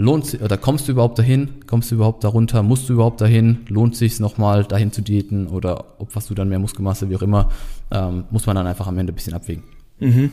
lohnt 0.00 0.40
oder 0.42 0.56
kommst 0.56 0.88
du 0.88 0.92
überhaupt 0.92 1.18
dahin? 1.18 1.66
Kommst 1.66 1.90
du 1.90 1.96
überhaupt 1.96 2.24
darunter? 2.24 2.62
Musst 2.62 2.88
du 2.88 2.94
überhaupt 2.94 3.20
dahin? 3.20 3.58
Lohnt 3.68 3.96
sich 3.96 4.18
nochmal 4.18 4.64
dahin 4.64 4.92
zu 4.92 5.02
diäten 5.02 5.46
oder 5.46 5.84
ob 5.98 6.16
was 6.16 6.26
du 6.26 6.34
dann 6.34 6.48
mehr 6.48 6.58
Muskelmasse, 6.58 7.10
wie 7.10 7.16
auch 7.16 7.22
immer, 7.22 7.50
ähm, 7.90 8.24
muss 8.30 8.46
man 8.46 8.56
dann 8.56 8.66
einfach 8.66 8.86
am 8.86 8.98
Ende 8.98 9.12
ein 9.12 9.14
bisschen 9.14 9.34
abwägen. 9.34 9.62
Mhm. 9.98 10.32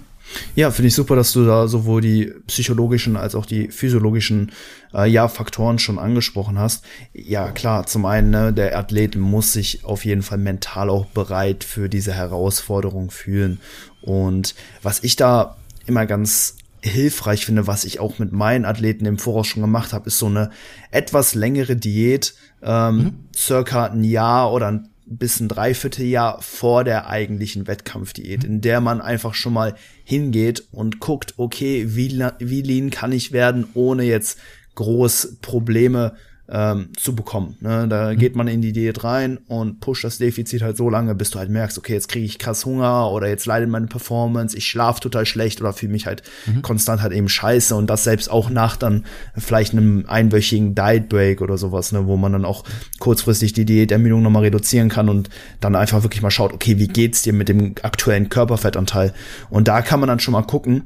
Ja, 0.55 0.71
finde 0.71 0.87
ich 0.87 0.95
super, 0.95 1.15
dass 1.15 1.31
du 1.31 1.45
da 1.45 1.67
sowohl 1.67 2.01
die 2.01 2.33
psychologischen 2.47 3.15
als 3.15 3.33
auch 3.35 3.45
die 3.45 3.69
physiologischen 3.69 4.51
äh, 4.93 5.09
ja, 5.09 5.27
Faktoren 5.27 5.79
schon 5.79 5.99
angesprochen 5.99 6.59
hast. 6.59 6.83
Ja, 7.13 7.51
klar, 7.51 7.85
zum 7.85 8.05
einen, 8.05 8.31
ne, 8.31 8.51
der 8.51 8.77
Athlet 8.77 9.15
muss 9.15 9.53
sich 9.53 9.85
auf 9.85 10.03
jeden 10.03 10.23
Fall 10.23 10.37
mental 10.37 10.89
auch 10.89 11.05
bereit 11.05 11.63
für 11.63 11.87
diese 11.87 12.13
Herausforderung 12.13 13.09
fühlen. 13.09 13.59
Und 14.01 14.55
was 14.81 15.03
ich 15.03 15.15
da 15.15 15.55
immer 15.85 16.05
ganz 16.05 16.57
hilfreich 16.81 17.45
finde, 17.45 17.67
was 17.67 17.85
ich 17.85 17.99
auch 17.99 18.19
mit 18.19 18.31
meinen 18.31 18.65
Athleten 18.65 19.05
im 19.05 19.17
Voraus 19.17 19.47
schon 19.47 19.61
gemacht 19.61 19.93
habe, 19.93 20.07
ist 20.07 20.19
so 20.19 20.27
eine 20.27 20.51
etwas 20.91 21.35
längere 21.35 21.75
Diät, 21.75 22.33
ähm, 22.61 22.97
mhm. 22.97 23.13
circa 23.35 23.85
ein 23.85 24.03
Jahr 24.03 24.53
oder 24.53 24.83
bis 25.05 25.39
ein 25.39 25.47
Dreivierteljahr 25.47 26.41
vor 26.41 26.83
der 26.83 27.07
eigentlichen 27.07 27.65
Wettkampfdiät, 27.65 28.43
in 28.43 28.61
der 28.61 28.81
man 28.81 28.99
einfach 28.99 29.33
schon 29.33 29.53
mal 29.53 29.75
hingeht 30.03 30.67
und 30.71 30.99
guckt, 30.99 31.35
okay, 31.37 31.95
wie, 31.95 32.23
wie 32.39 32.61
lean 32.61 32.89
kann 32.89 33.13
ich 33.13 33.31
werden, 33.31 33.67
ohne 33.73 34.03
jetzt 34.03 34.37
groß 34.75 35.37
Probleme 35.41 36.15
ähm, 36.49 36.89
zu 36.97 37.15
bekommen. 37.15 37.57
Ne? 37.59 37.87
Da 37.87 38.11
mhm. 38.11 38.17
geht 38.17 38.35
man 38.35 38.47
in 38.47 38.61
die 38.61 38.71
Diät 38.71 39.03
rein 39.03 39.37
und 39.47 39.79
pusht 39.79 40.03
das 40.03 40.17
Defizit 40.17 40.61
halt 40.61 40.77
so 40.77 40.89
lange, 40.89 41.15
bis 41.15 41.31
du 41.31 41.39
halt 41.39 41.49
merkst, 41.49 41.77
okay, 41.77 41.93
jetzt 41.93 42.07
kriege 42.07 42.25
ich 42.25 42.39
krass 42.39 42.65
Hunger 42.65 43.11
oder 43.11 43.27
jetzt 43.27 43.45
leidet 43.45 43.69
meine 43.69 43.87
Performance, 43.87 44.57
ich 44.57 44.65
schlafe 44.65 45.01
total 45.01 45.25
schlecht 45.25 45.61
oder 45.61 45.73
fühle 45.73 45.91
mich 45.91 46.05
halt 46.05 46.23
mhm. 46.45 46.61
konstant 46.61 47.01
halt 47.01 47.13
eben 47.13 47.29
scheiße 47.29 47.75
und 47.75 47.89
das 47.89 48.03
selbst 48.03 48.29
auch 48.31 48.49
nach 48.49 48.77
dann 48.77 49.05
vielleicht 49.35 49.73
einem 49.73 50.05
einwöchigen 50.07 50.75
Diet 50.75 51.09
Break 51.09 51.41
oder 51.41 51.57
sowas, 51.57 51.91
ne, 51.91 52.07
wo 52.07 52.17
man 52.17 52.31
dann 52.31 52.45
auch 52.45 52.63
kurzfristig 52.99 53.53
die 53.53 53.65
Diätermüdung 53.65 54.21
nochmal 54.21 54.43
reduzieren 54.43 54.89
kann 54.89 55.09
und 55.09 55.29
dann 55.59 55.75
einfach 55.75 56.03
wirklich 56.03 56.21
mal 56.21 56.31
schaut, 56.31 56.53
okay, 56.53 56.77
wie 56.77 56.87
geht's 56.87 57.21
dir 57.21 57.33
mit 57.33 57.49
dem 57.49 57.75
aktuellen 57.81 58.29
Körperfettanteil? 58.29 59.13
Und 59.49 59.67
da 59.67 59.81
kann 59.81 59.99
man 59.99 60.07
dann 60.07 60.19
schon 60.19 60.31
mal 60.31 60.43
gucken, 60.43 60.83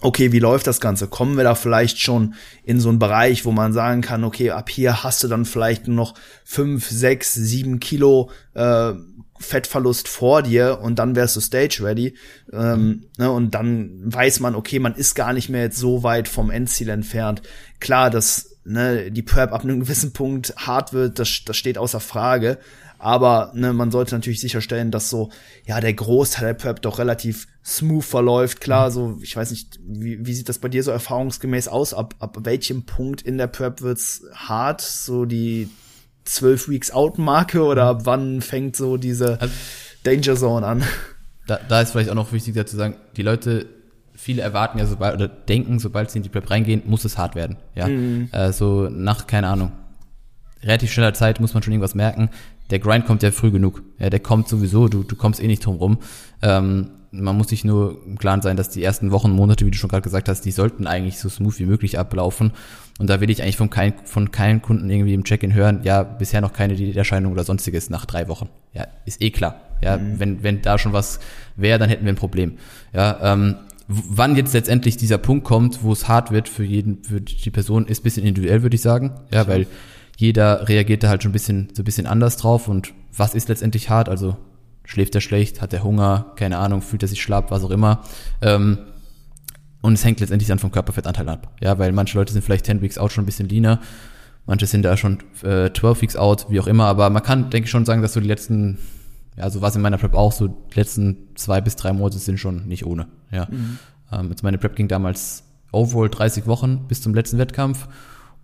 okay, 0.00 0.32
wie 0.32 0.38
läuft 0.38 0.66
das 0.66 0.80
Ganze? 0.80 1.08
Kommen 1.08 1.36
wir 1.36 1.44
da 1.44 1.54
vielleicht 1.54 2.00
schon 2.00 2.34
in 2.64 2.80
so 2.80 2.88
einen 2.88 2.98
Bereich, 2.98 3.44
wo 3.44 3.52
man 3.52 3.72
sagen 3.72 4.02
kann, 4.02 4.24
okay, 4.24 4.50
ab 4.50 4.68
hier 4.70 5.02
hast 5.02 5.22
du 5.24 5.28
dann 5.28 5.44
vielleicht 5.44 5.86
nur 5.88 5.96
noch 5.96 6.14
fünf, 6.44 6.88
sechs, 6.88 7.34
sieben 7.34 7.80
Kilo 7.80 8.30
äh, 8.54 8.92
Fettverlust 9.38 10.08
vor 10.08 10.42
dir 10.42 10.80
und 10.82 10.98
dann 10.98 11.14
wärst 11.14 11.36
du 11.36 11.40
stage 11.40 11.80
ready. 11.82 12.16
Ähm, 12.52 13.06
ne, 13.18 13.30
und 13.30 13.54
dann 13.54 14.00
weiß 14.04 14.40
man, 14.40 14.54
okay, 14.54 14.78
man 14.78 14.94
ist 14.94 15.14
gar 15.14 15.32
nicht 15.32 15.48
mehr 15.48 15.62
jetzt 15.62 15.78
so 15.78 16.02
weit 16.02 16.28
vom 16.28 16.50
Endziel 16.50 16.88
entfernt. 16.88 17.42
Klar, 17.80 18.10
dass 18.10 18.56
ne, 18.64 19.10
die 19.10 19.22
Prep 19.22 19.52
ab 19.52 19.62
einem 19.62 19.80
gewissen 19.80 20.12
Punkt 20.12 20.54
hart 20.56 20.92
wird, 20.92 21.18
das, 21.18 21.42
das 21.44 21.56
steht 21.56 21.78
außer 21.78 22.00
Frage. 22.00 22.58
Aber 22.98 23.52
ne, 23.54 23.72
man 23.72 23.90
sollte 23.90 24.14
natürlich 24.14 24.40
sicherstellen, 24.40 24.90
dass 24.90 25.10
so, 25.10 25.30
ja, 25.66 25.80
der 25.80 25.92
Großteil 25.92 26.48
der 26.48 26.54
Prep 26.54 26.82
doch 26.82 26.98
relativ 26.98 27.46
smooth 27.64 28.04
verläuft. 28.04 28.60
Klar, 28.60 28.90
so, 28.90 29.18
ich 29.22 29.36
weiß 29.36 29.50
nicht, 29.50 29.78
wie, 29.86 30.24
wie 30.24 30.32
sieht 30.32 30.48
das 30.48 30.58
bei 30.58 30.68
dir 30.68 30.82
so 30.82 30.90
erfahrungsgemäß 30.90 31.68
aus? 31.68 31.92
Ab, 31.92 32.14
ab 32.20 32.38
welchem 32.42 32.84
Punkt 32.84 33.22
in 33.22 33.38
der 33.38 33.48
Prep 33.48 33.82
wird's 33.82 34.22
hart? 34.34 34.80
So 34.80 35.26
die 35.26 35.68
12 36.24 36.68
Weeks 36.68 36.90
Out 36.90 37.18
Marke 37.18 37.62
oder 37.62 37.84
ab 37.84 38.00
wann 38.04 38.40
fängt 38.40 38.76
so 38.76 38.96
diese 38.96 39.40
also, 39.40 39.54
Danger 40.02 40.36
Zone 40.36 40.66
an? 40.66 40.82
Da, 41.46 41.60
da 41.68 41.80
ist 41.80 41.92
vielleicht 41.92 42.10
auch 42.10 42.14
noch 42.14 42.32
wichtig 42.32 42.54
dazu 42.54 42.76
sagen, 42.76 42.96
die 43.16 43.22
Leute 43.22 43.66
viele 44.14 44.42
erwarten 44.42 44.78
ja 44.78 44.86
sobald 44.86 45.14
oder 45.14 45.28
denken, 45.28 45.78
sobald 45.78 46.10
sie 46.10 46.18
in 46.18 46.22
die 46.22 46.28
Prep 46.28 46.50
reingehen, 46.50 46.82
muss 46.86 47.04
es 47.04 47.18
hart 47.18 47.34
werden. 47.34 47.58
Ja, 47.74 47.86
mhm. 47.86 48.30
äh, 48.32 48.52
so 48.52 48.88
nach 48.88 49.26
keine 49.26 49.48
Ahnung 49.48 49.72
relativ 50.62 50.92
schneller 50.92 51.14
Zeit 51.14 51.40
muss 51.40 51.54
man 51.54 51.62
schon 51.62 51.72
irgendwas 51.72 51.94
merken 51.94 52.30
der 52.70 52.78
Grind 52.78 53.06
kommt 53.06 53.22
ja 53.22 53.30
früh 53.30 53.50
genug. 53.50 53.82
Ja, 53.98 54.10
der 54.10 54.20
kommt 54.20 54.48
sowieso, 54.48 54.88
du, 54.88 55.02
du 55.02 55.16
kommst 55.16 55.42
eh 55.42 55.46
nicht 55.46 55.64
drum 55.64 55.76
rum. 55.76 55.98
Ähm, 56.42 56.90
man 57.12 57.36
muss 57.36 57.48
sich 57.48 57.64
nur 57.64 58.02
im 58.04 58.18
Klaren 58.18 58.42
sein, 58.42 58.56
dass 58.56 58.68
die 58.68 58.82
ersten 58.82 59.10
Wochen, 59.10 59.30
Monate, 59.30 59.64
wie 59.64 59.70
du 59.70 59.78
schon 59.78 59.88
gerade 59.88 60.02
gesagt 60.02 60.28
hast, 60.28 60.42
die 60.42 60.50
sollten 60.50 60.86
eigentlich 60.86 61.18
so 61.18 61.28
smooth 61.28 61.58
wie 61.58 61.66
möglich 61.66 61.98
ablaufen. 61.98 62.52
Und 62.98 63.08
da 63.08 63.20
will 63.20 63.30
ich 63.30 63.42
eigentlich 63.42 63.56
von, 63.56 63.70
kein, 63.70 63.94
von 64.04 64.30
keinen 64.30 64.62
Kunden 64.62 64.88
irgendwie 64.90 65.14
im 65.14 65.24
Check-in 65.24 65.54
hören, 65.54 65.80
ja, 65.82 66.02
bisher 66.02 66.40
noch 66.40 66.52
keine 66.52 66.74
Diäterscheinung 66.74 67.32
oder 67.32 67.44
sonstiges 67.44 67.90
nach 67.90 68.06
drei 68.06 68.28
Wochen. 68.28 68.48
Ja, 68.72 68.86
ist 69.04 69.22
eh 69.22 69.30
klar. 69.30 69.60
Ja, 69.82 69.98
mhm. 69.98 70.18
wenn, 70.18 70.42
wenn 70.42 70.62
da 70.62 70.78
schon 70.78 70.92
was 70.92 71.20
wäre, 71.56 71.78
dann 71.78 71.88
hätten 71.88 72.04
wir 72.04 72.12
ein 72.12 72.16
Problem. 72.16 72.54
Ja, 72.94 73.34
ähm, 73.34 73.56
wann 73.88 74.36
jetzt 74.36 74.54
letztendlich 74.54 74.96
dieser 74.96 75.18
Punkt 75.18 75.44
kommt, 75.44 75.82
wo 75.82 75.92
es 75.92 76.08
hart 76.08 76.30
wird 76.30 76.48
für 76.48 76.64
jeden, 76.64 77.04
für 77.04 77.20
die 77.20 77.50
Person, 77.50 77.86
ist 77.86 78.02
bisschen 78.02 78.24
individuell, 78.24 78.62
würde 78.62 78.74
ich 78.74 78.82
sagen. 78.82 79.12
Ja, 79.30 79.46
weil 79.46 79.66
jeder 80.16 80.68
reagiert 80.68 81.02
da 81.02 81.08
halt 81.08 81.22
schon 81.22 81.30
ein 81.30 81.34
bisschen, 81.34 81.68
so 81.74 81.82
ein 81.82 81.84
bisschen 81.84 82.06
anders 82.06 82.36
drauf 82.36 82.68
und 82.68 82.92
was 83.16 83.34
ist 83.34 83.48
letztendlich 83.48 83.90
hart? 83.90 84.08
Also 84.08 84.36
schläft 84.84 85.14
er 85.14 85.20
schlecht, 85.20 85.60
hat 85.60 85.72
er 85.72 85.84
Hunger, 85.84 86.32
keine 86.36 86.58
Ahnung, 86.58 86.80
fühlt 86.80 87.02
er 87.02 87.08
sich 87.08 87.22
schlapp, 87.22 87.50
was 87.50 87.62
auch 87.62 87.70
immer. 87.70 88.02
Ähm, 88.40 88.78
und 89.82 89.92
es 89.92 90.04
hängt 90.04 90.20
letztendlich 90.20 90.48
dann 90.48 90.58
vom 90.58 90.72
Körperfettanteil 90.72 91.28
ab. 91.28 91.54
Ja, 91.60 91.78
weil 91.78 91.92
manche 91.92 92.18
Leute 92.18 92.32
sind 92.32 92.42
vielleicht 92.42 92.66
10 92.66 92.80
Weeks 92.80 92.98
out 92.98 93.12
schon 93.12 93.24
ein 93.24 93.26
bisschen 93.26 93.48
leaner, 93.48 93.80
manche 94.46 94.66
sind 94.66 94.82
da 94.82 94.96
schon 94.96 95.18
äh, 95.42 95.70
12 95.72 96.02
Weeks 96.02 96.16
out, 96.16 96.46
wie 96.48 96.60
auch 96.60 96.66
immer, 96.66 96.86
aber 96.86 97.10
man 97.10 97.22
kann, 97.22 97.50
denke 97.50 97.66
ich, 97.66 97.70
schon 97.70 97.84
sagen, 97.84 98.00
dass 98.00 98.14
so 98.14 98.20
die 98.20 98.26
letzten, 98.26 98.78
ja, 99.36 99.50
so 99.50 99.60
war 99.60 99.68
es 99.68 99.76
in 99.76 99.82
meiner 99.82 99.98
Prep 99.98 100.14
auch, 100.14 100.32
so 100.32 100.48
die 100.48 100.76
letzten 100.76 101.28
zwei 101.34 101.60
bis 101.60 101.76
drei 101.76 101.92
Monate 101.92 102.18
sind 102.18 102.38
schon 102.38 102.66
nicht 102.66 102.86
ohne. 102.86 103.08
Ja. 103.30 103.48
Mhm. 103.50 103.78
Ähm, 104.10 104.30
jetzt 104.30 104.42
meine 104.42 104.56
Prep 104.56 104.76
ging 104.76 104.88
damals 104.88 105.44
overall 105.72 106.08
30 106.08 106.46
Wochen 106.46 106.86
bis 106.88 107.02
zum 107.02 107.14
letzten 107.14 107.38
Wettkampf 107.38 107.86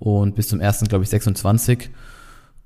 und 0.02 0.34
bis 0.34 0.48
zum 0.48 0.60
ersten, 0.60 0.88
glaube 0.88 1.04
ich, 1.04 1.10
26. 1.10 1.90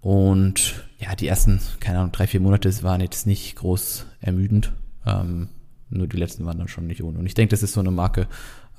Und 0.00 0.86
ja, 0.98 1.14
die 1.14 1.26
ersten, 1.26 1.60
keine 1.80 1.98
Ahnung, 1.98 2.12
drei, 2.12 2.26
vier 2.26 2.40
Monate 2.40 2.70
waren 2.82 3.02
jetzt 3.02 3.26
nicht 3.26 3.56
groß 3.56 4.06
ermüdend. 4.22 4.72
Ähm, 5.04 5.48
nur 5.90 6.06
die 6.06 6.16
letzten 6.16 6.46
waren 6.46 6.56
dann 6.56 6.68
schon 6.68 6.86
nicht 6.86 7.02
ohne. 7.02 7.18
Und 7.18 7.26
ich 7.26 7.34
denke, 7.34 7.50
das 7.50 7.62
ist 7.62 7.74
so 7.74 7.80
eine 7.80 7.90
Marke, 7.90 8.26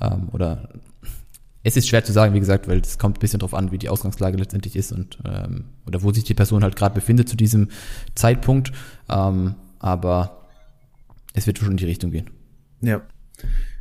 ähm, 0.01 0.30
oder 0.32 0.70
es 1.62 1.78
ist 1.78 1.88
schwer 1.88 2.03
zu 2.03 2.14
sagen, 2.14 2.34
wie 2.34 2.39
gesagt, 2.39 2.68
weil 2.68 2.80
es 2.80 2.97
kommt 2.97 3.18
ein 3.18 3.20
bisschen 3.20 3.41
drauf 3.41 3.53
an, 3.53 3.72
wie 3.72 3.78
die 3.78 3.89
Ausgangslage 3.89 4.38
letztendlich 4.38 4.76
ist 4.76 4.91
und 4.91 5.20
ähm, 5.24 5.66
oder 5.86 6.01
wo 6.01 6.12
sich 6.12 6.24
die 6.24 6.34
Person 6.34 6.64
halt 6.64 6.76
gerade 6.76 6.95
befindet 6.95 7.30
zu 7.30 7.38
diesem 7.38 7.68
Zeitpunkt. 8.16 8.72
Ähm, 9.08 9.53
aber 9.78 10.47
es 11.34 11.45
wird 11.45 11.60
schon 11.60 11.72
in 11.72 11.78
die 11.78 11.86
Richtung 11.86 12.10
gehen. 12.10 12.32
Ja. 12.82 13.03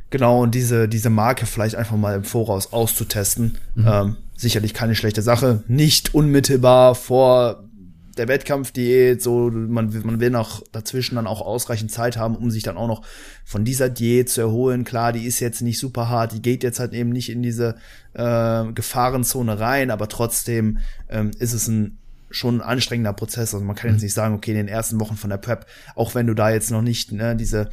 Genau, 0.09 0.41
und 0.41 0.55
diese, 0.55 0.87
diese 0.87 1.09
Marke 1.09 1.45
vielleicht 1.45 1.75
einfach 1.75 1.97
mal 1.97 2.15
im 2.15 2.23
Voraus 2.23 2.71
auszutesten. 2.71 3.57
Mhm. 3.75 3.87
Ähm, 3.87 4.15
sicherlich 4.35 4.73
keine 4.73 4.95
schlechte 4.95 5.21
Sache. 5.21 5.63
Nicht 5.67 6.13
unmittelbar 6.13 6.95
vor 6.95 7.63
der 8.17 8.27
Wettkampfdiät, 8.27 9.21
so 9.21 9.51
man, 9.51 9.93
man 10.03 10.19
will 10.19 10.31
noch 10.31 10.63
dazwischen 10.71 11.15
dann 11.15 11.27
auch 11.27 11.41
ausreichend 11.41 11.91
Zeit 11.91 12.17
haben, 12.17 12.35
um 12.35 12.49
sich 12.49 12.63
dann 12.63 12.77
auch 12.77 12.87
noch 12.87 13.03
von 13.45 13.63
dieser 13.63 13.89
Diät 13.89 14.29
zu 14.29 14.41
erholen. 14.41 14.85
Klar, 14.85 15.13
die 15.13 15.25
ist 15.25 15.39
jetzt 15.39 15.61
nicht 15.61 15.79
super 15.79 16.09
hart, 16.09 16.33
die 16.33 16.41
geht 16.41 16.63
jetzt 16.63 16.79
halt 16.79 16.93
eben 16.93 17.09
nicht 17.09 17.29
in 17.29 17.43
diese 17.43 17.75
äh, 18.13 18.65
Gefahrenzone 18.73 19.59
rein, 19.59 19.91
aber 19.91 20.07
trotzdem 20.09 20.79
ähm, 21.09 21.31
ist 21.37 21.53
es 21.53 21.67
ein 21.67 21.97
schon 22.29 22.57
ein 22.57 22.61
anstrengender 22.61 23.13
Prozess. 23.13 23.53
Also 23.53 23.65
man 23.65 23.75
kann 23.75 23.91
jetzt 23.91 24.01
mhm. 24.01 24.05
nicht 24.05 24.13
sagen, 24.13 24.35
okay, 24.35 24.51
in 24.51 24.57
den 24.57 24.67
ersten 24.67 24.99
Wochen 24.99 25.15
von 25.15 25.29
der 25.29 25.37
Prep, 25.37 25.65
auch 25.95 26.13
wenn 26.13 26.27
du 26.27 26.33
da 26.33 26.49
jetzt 26.49 26.71
noch 26.71 26.81
nicht 26.81 27.11
ne, 27.13 27.35
diese 27.35 27.69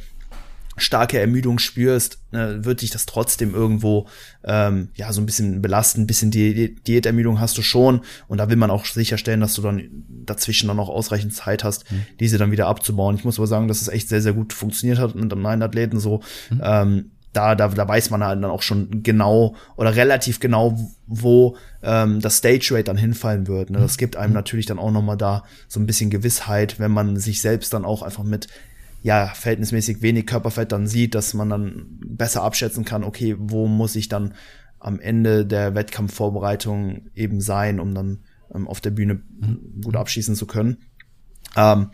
starke 0.77 1.19
Ermüdung 1.19 1.59
spürst, 1.59 2.19
ne, 2.31 2.65
wird 2.65 2.81
dich 2.81 2.89
das 2.89 3.05
trotzdem 3.05 3.53
irgendwo 3.53 4.07
ähm, 4.43 4.89
ja 4.95 5.11
so 5.13 5.21
ein 5.21 5.25
bisschen 5.25 5.61
belasten, 5.61 6.01
ein 6.01 6.07
bisschen 6.07 6.31
Di 6.31 6.75
Diätermüdung 6.75 7.39
hast 7.39 7.57
du 7.57 7.61
schon 7.61 8.01
und 8.27 8.37
da 8.37 8.49
will 8.49 8.57
man 8.57 8.71
auch 8.71 8.85
sicherstellen, 8.85 9.39
dass 9.39 9.53
du 9.53 9.61
dann 9.61 9.89
dazwischen 10.25 10.67
dann 10.67 10.79
auch 10.79 10.89
ausreichend 10.89 11.33
Zeit 11.33 11.63
hast, 11.63 11.91
mhm. 11.91 12.05
diese 12.19 12.37
dann 12.37 12.51
wieder 12.51 12.67
abzubauen. 12.67 13.15
Ich 13.15 13.23
muss 13.23 13.39
aber 13.39 13.47
sagen, 13.47 13.67
dass 13.67 13.81
es 13.81 13.87
echt 13.87 14.09
sehr 14.09 14.21
sehr 14.21 14.33
gut 14.33 14.53
funktioniert 14.53 14.99
hat 14.99 15.15
mit 15.15 15.33
meinen 15.35 15.61
Athleten 15.61 15.99
so. 15.99 16.21
Mhm. 16.49 16.61
Ähm, 16.63 17.11
da, 17.35 17.53
da, 17.53 17.67
da 17.67 17.87
weiß 17.87 18.11
man 18.11 18.23
halt 18.23 18.41
dann 18.41 18.49
auch 18.49 18.61
schon 18.61 19.03
genau 19.03 19.55
oder 19.75 19.95
relativ 19.95 20.39
genau, 20.39 20.77
wo 21.05 21.57
ähm, 21.83 22.21
das 22.21 22.37
Stage 22.37 22.69
Rate 22.71 22.85
dann 22.85 22.97
hinfallen 22.97 23.47
wird. 23.47 23.69
Ne? 23.69 23.79
Das 23.79 23.97
gibt 23.97 24.15
einem 24.15 24.29
mhm. 24.29 24.35
natürlich 24.35 24.65
dann 24.65 24.79
auch 24.79 24.91
nochmal 24.91 25.17
da 25.17 25.43
so 25.67 25.79
ein 25.79 25.85
bisschen 25.85 26.09
Gewissheit, 26.09 26.79
wenn 26.79 26.91
man 26.91 27.17
sich 27.17 27.41
selbst 27.41 27.73
dann 27.73 27.83
auch 27.83 28.03
einfach 28.03 28.23
mit 28.23 28.47
ja, 29.05 29.27
verhältnismäßig 29.27 30.01
wenig 30.01 30.25
Körperfett 30.25 30.71
dann 30.71 30.87
sieht, 30.87 31.13
dass 31.13 31.35
man 31.35 31.47
dann 31.47 31.99
besser 32.03 32.41
abschätzen 32.41 32.85
kann, 32.85 33.03
okay, 33.03 33.35
wo 33.37 33.67
muss 33.67 33.95
ich 33.95 34.09
dann 34.09 34.33
am 34.79 34.99
Ende 34.99 35.45
der 35.45 35.75
Wettkampfvorbereitung 35.75 37.11
eben 37.13 37.39
sein, 37.39 37.79
um 37.79 37.93
dann 37.93 38.23
ähm, 38.51 38.67
auf 38.67 38.81
der 38.81 38.89
Bühne 38.89 39.21
mhm. 39.39 39.83
gut 39.83 39.95
abschießen 39.95 40.33
zu 40.33 40.47
können. 40.47 40.77
Ähm, 41.55 41.91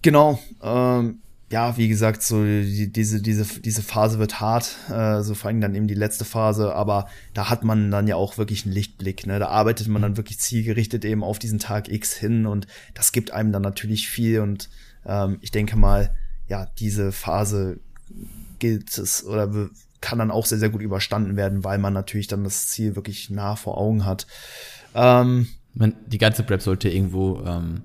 genau, 0.00 0.38
ähm, 0.62 1.22
ja, 1.50 1.76
wie 1.76 1.88
gesagt, 1.88 2.22
so 2.22 2.44
die, 2.44 2.92
diese, 2.92 3.20
diese, 3.20 3.60
diese 3.60 3.82
Phase 3.82 4.20
wird 4.20 4.40
hart, 4.40 4.76
äh, 4.90 5.22
so 5.22 5.34
vor 5.34 5.48
allem 5.48 5.60
dann 5.60 5.74
eben 5.74 5.88
die 5.88 5.94
letzte 5.94 6.24
Phase, 6.24 6.72
aber 6.72 7.08
da 7.34 7.50
hat 7.50 7.64
man 7.64 7.90
dann 7.90 8.06
ja 8.06 8.14
auch 8.14 8.38
wirklich 8.38 8.64
einen 8.64 8.74
Lichtblick, 8.74 9.26
ne? 9.26 9.40
Da 9.40 9.48
arbeitet 9.48 9.88
man 9.88 10.02
dann 10.02 10.16
wirklich 10.16 10.38
zielgerichtet 10.38 11.04
eben 11.04 11.24
auf 11.24 11.40
diesen 11.40 11.58
Tag 11.58 11.88
X 11.88 12.12
hin 12.12 12.46
und 12.46 12.68
das 12.94 13.10
gibt 13.10 13.32
einem 13.32 13.50
dann 13.50 13.62
natürlich 13.62 14.08
viel 14.08 14.38
und 14.38 14.70
ähm, 15.06 15.38
ich 15.40 15.50
denke 15.50 15.76
mal, 15.76 16.14
ja, 16.48 16.66
diese 16.78 17.12
Phase 17.12 17.80
gilt 18.58 18.96
es 18.98 19.24
oder 19.24 19.70
kann 20.00 20.18
dann 20.18 20.30
auch 20.30 20.46
sehr, 20.46 20.58
sehr 20.58 20.68
gut 20.68 20.82
überstanden 20.82 21.36
werden, 21.36 21.64
weil 21.64 21.78
man 21.78 21.94
natürlich 21.94 22.26
dann 22.26 22.44
das 22.44 22.68
Ziel 22.68 22.96
wirklich 22.96 23.30
nah 23.30 23.56
vor 23.56 23.78
Augen 23.78 24.04
hat. 24.04 24.26
Ähm, 24.94 25.46
man, 25.74 25.94
die 26.06 26.18
ganze 26.18 26.42
Prep 26.42 26.60
sollte 26.60 26.90
irgendwo, 26.90 27.40
ähm, 27.46 27.82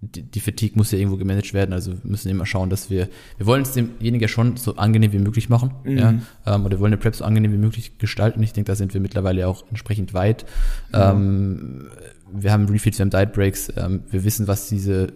die, 0.00 0.22
die 0.22 0.40
Fatigue 0.40 0.76
muss 0.76 0.90
ja 0.90 0.98
irgendwo 0.98 1.16
gemanagt 1.16 1.54
werden, 1.54 1.72
also 1.72 1.92
wir 1.92 2.10
müssen 2.10 2.28
immer 2.28 2.44
schauen, 2.44 2.70
dass 2.70 2.90
wir, 2.90 3.08
wir 3.38 3.46
wollen 3.46 3.62
es 3.62 3.72
demjenigen 3.72 4.20
ja 4.20 4.28
schon 4.28 4.56
so 4.56 4.76
angenehm 4.76 5.12
wie 5.12 5.20
möglich 5.20 5.48
machen, 5.48 5.72
mhm. 5.84 5.98
ja, 5.98 6.14
ähm, 6.44 6.64
oder 6.66 6.72
wir 6.76 6.80
wollen 6.80 6.92
eine 6.92 7.00
Prep 7.00 7.14
so 7.14 7.24
angenehm 7.24 7.52
wie 7.52 7.58
möglich 7.58 7.98
gestalten. 7.98 8.42
Ich 8.42 8.52
denke, 8.52 8.70
da 8.70 8.76
sind 8.76 8.92
wir 8.92 9.00
mittlerweile 9.00 9.46
auch 9.46 9.64
entsprechend 9.68 10.12
weit. 10.12 10.44
Mhm. 10.92 10.98
Ähm, 11.00 11.90
wir 12.32 12.52
haben 12.52 12.68
Refeeds, 12.68 12.98
wir 12.98 13.04
haben 13.04 13.10
Diet 13.10 13.32
Breaks, 13.32 13.72
ähm, 13.76 14.02
wir 14.10 14.24
wissen, 14.24 14.48
was 14.48 14.68
diese 14.68 15.04
äh, 15.04 15.10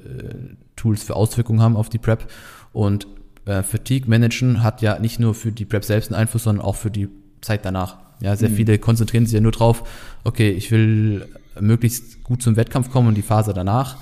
Tools 0.76 1.02
für 1.02 1.16
Auswirkungen 1.16 1.60
haben 1.60 1.76
auf 1.76 1.88
die 1.88 1.98
Prep. 1.98 2.30
Und 2.72 3.06
äh, 3.44 3.62
Fatigue 3.62 4.08
managen 4.08 4.62
hat 4.62 4.82
ja 4.82 4.98
nicht 4.98 5.18
nur 5.18 5.34
für 5.34 5.52
die 5.52 5.64
Prep 5.64 5.84
selbst 5.84 6.12
einen 6.12 6.20
Einfluss, 6.20 6.44
sondern 6.44 6.64
auch 6.64 6.76
für 6.76 6.90
die 6.90 7.08
Zeit 7.40 7.64
danach. 7.64 7.98
Ja, 8.20 8.34
sehr 8.36 8.48
mhm. 8.48 8.54
viele 8.54 8.78
konzentrieren 8.78 9.26
sich 9.26 9.34
ja 9.34 9.40
nur 9.40 9.52
drauf, 9.52 9.86
okay, 10.24 10.50
ich 10.50 10.70
will 10.70 11.26
möglichst 11.60 12.24
gut 12.24 12.42
zum 12.42 12.56
Wettkampf 12.56 12.90
kommen 12.90 13.08
und 13.08 13.14
die 13.14 13.22
Phase 13.22 13.52
danach 13.52 13.96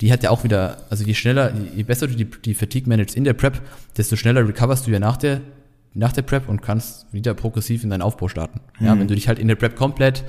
die 0.00 0.12
hat 0.12 0.22
ja 0.22 0.30
auch 0.30 0.44
wieder, 0.44 0.78
also 0.90 1.04
je 1.04 1.14
schneller, 1.14 1.52
je 1.74 1.82
besser 1.82 2.06
du 2.06 2.14
die, 2.14 2.24
die 2.26 2.54
Fatigue 2.54 2.88
managst 2.88 3.16
in 3.16 3.24
der 3.24 3.32
Prep, 3.32 3.60
desto 3.96 4.16
schneller 4.16 4.46
recoverst 4.46 4.86
du 4.86 4.90
ja 4.90 4.98
nach 4.98 5.16
der, 5.16 5.40
nach 5.94 6.12
der 6.12 6.22
Prep 6.22 6.48
und 6.48 6.60
kannst 6.60 7.12
wieder 7.12 7.32
progressiv 7.34 7.82
in 7.82 7.90
deinen 7.90 8.02
Aufbau 8.02 8.28
starten. 8.28 8.60
Ja, 8.78 8.94
Mhm. 8.94 9.00
wenn 9.00 9.08
du 9.08 9.14
dich 9.14 9.28
halt 9.28 9.38
in 9.38 9.48
der 9.48 9.54
Prep 9.54 9.76
komplett 9.76 10.24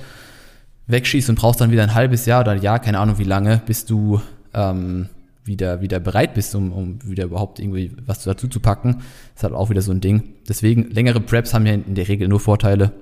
wegschießt 0.88 1.28
und 1.28 1.36
brauchst 1.36 1.60
dann 1.60 1.70
wieder 1.70 1.82
ein 1.82 1.94
halbes 1.94 2.26
Jahr 2.26 2.40
oder 2.40 2.52
ein 2.52 2.62
Jahr, 2.62 2.80
keine 2.80 2.98
Ahnung 2.98 3.18
wie 3.18 3.24
lange, 3.24 3.62
bis 3.64 3.84
du 3.84 4.20
ähm, 4.54 5.08
wieder, 5.44 5.80
wieder 5.80 6.00
bereit 6.00 6.34
bist, 6.34 6.54
um, 6.54 6.72
um 6.72 6.98
wieder 7.04 7.24
überhaupt 7.24 7.60
irgendwie 7.60 7.92
was 8.04 8.24
dazu 8.24 8.48
zu 8.48 8.60
packen, 8.60 9.02
ist 9.34 9.42
halt 9.42 9.54
auch 9.54 9.70
wieder 9.70 9.82
so 9.82 9.92
ein 9.92 10.00
Ding. 10.00 10.34
Deswegen, 10.48 10.90
längere 10.90 11.20
Preps 11.20 11.54
haben 11.54 11.66
ja 11.66 11.74
in 11.74 11.94
der 11.94 12.08
Regel 12.08 12.28
nur 12.28 12.40
Vorteile. 12.40 12.92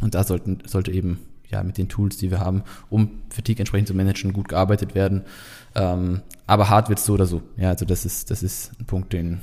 Und 0.00 0.14
da 0.14 0.24
sollten, 0.24 0.58
sollte 0.66 0.92
eben 0.92 1.18
ja 1.50 1.62
mit 1.62 1.78
den 1.78 1.88
Tools, 1.88 2.18
die 2.18 2.30
wir 2.30 2.40
haben, 2.40 2.62
um 2.90 3.22
Fatigue 3.30 3.60
entsprechend 3.60 3.88
zu 3.88 3.94
managen, 3.94 4.32
gut 4.32 4.48
gearbeitet 4.48 4.94
werden. 4.94 5.22
Ähm, 5.74 6.20
aber 6.46 6.68
hart 6.68 6.88
wird's 6.88 7.04
so 7.04 7.14
oder 7.14 7.26
so. 7.26 7.42
Ja, 7.56 7.70
also 7.70 7.84
das 7.84 8.04
ist, 8.04 8.30
das 8.30 8.42
ist 8.42 8.72
ein 8.78 8.84
Punkt, 8.84 9.12
den, 9.12 9.40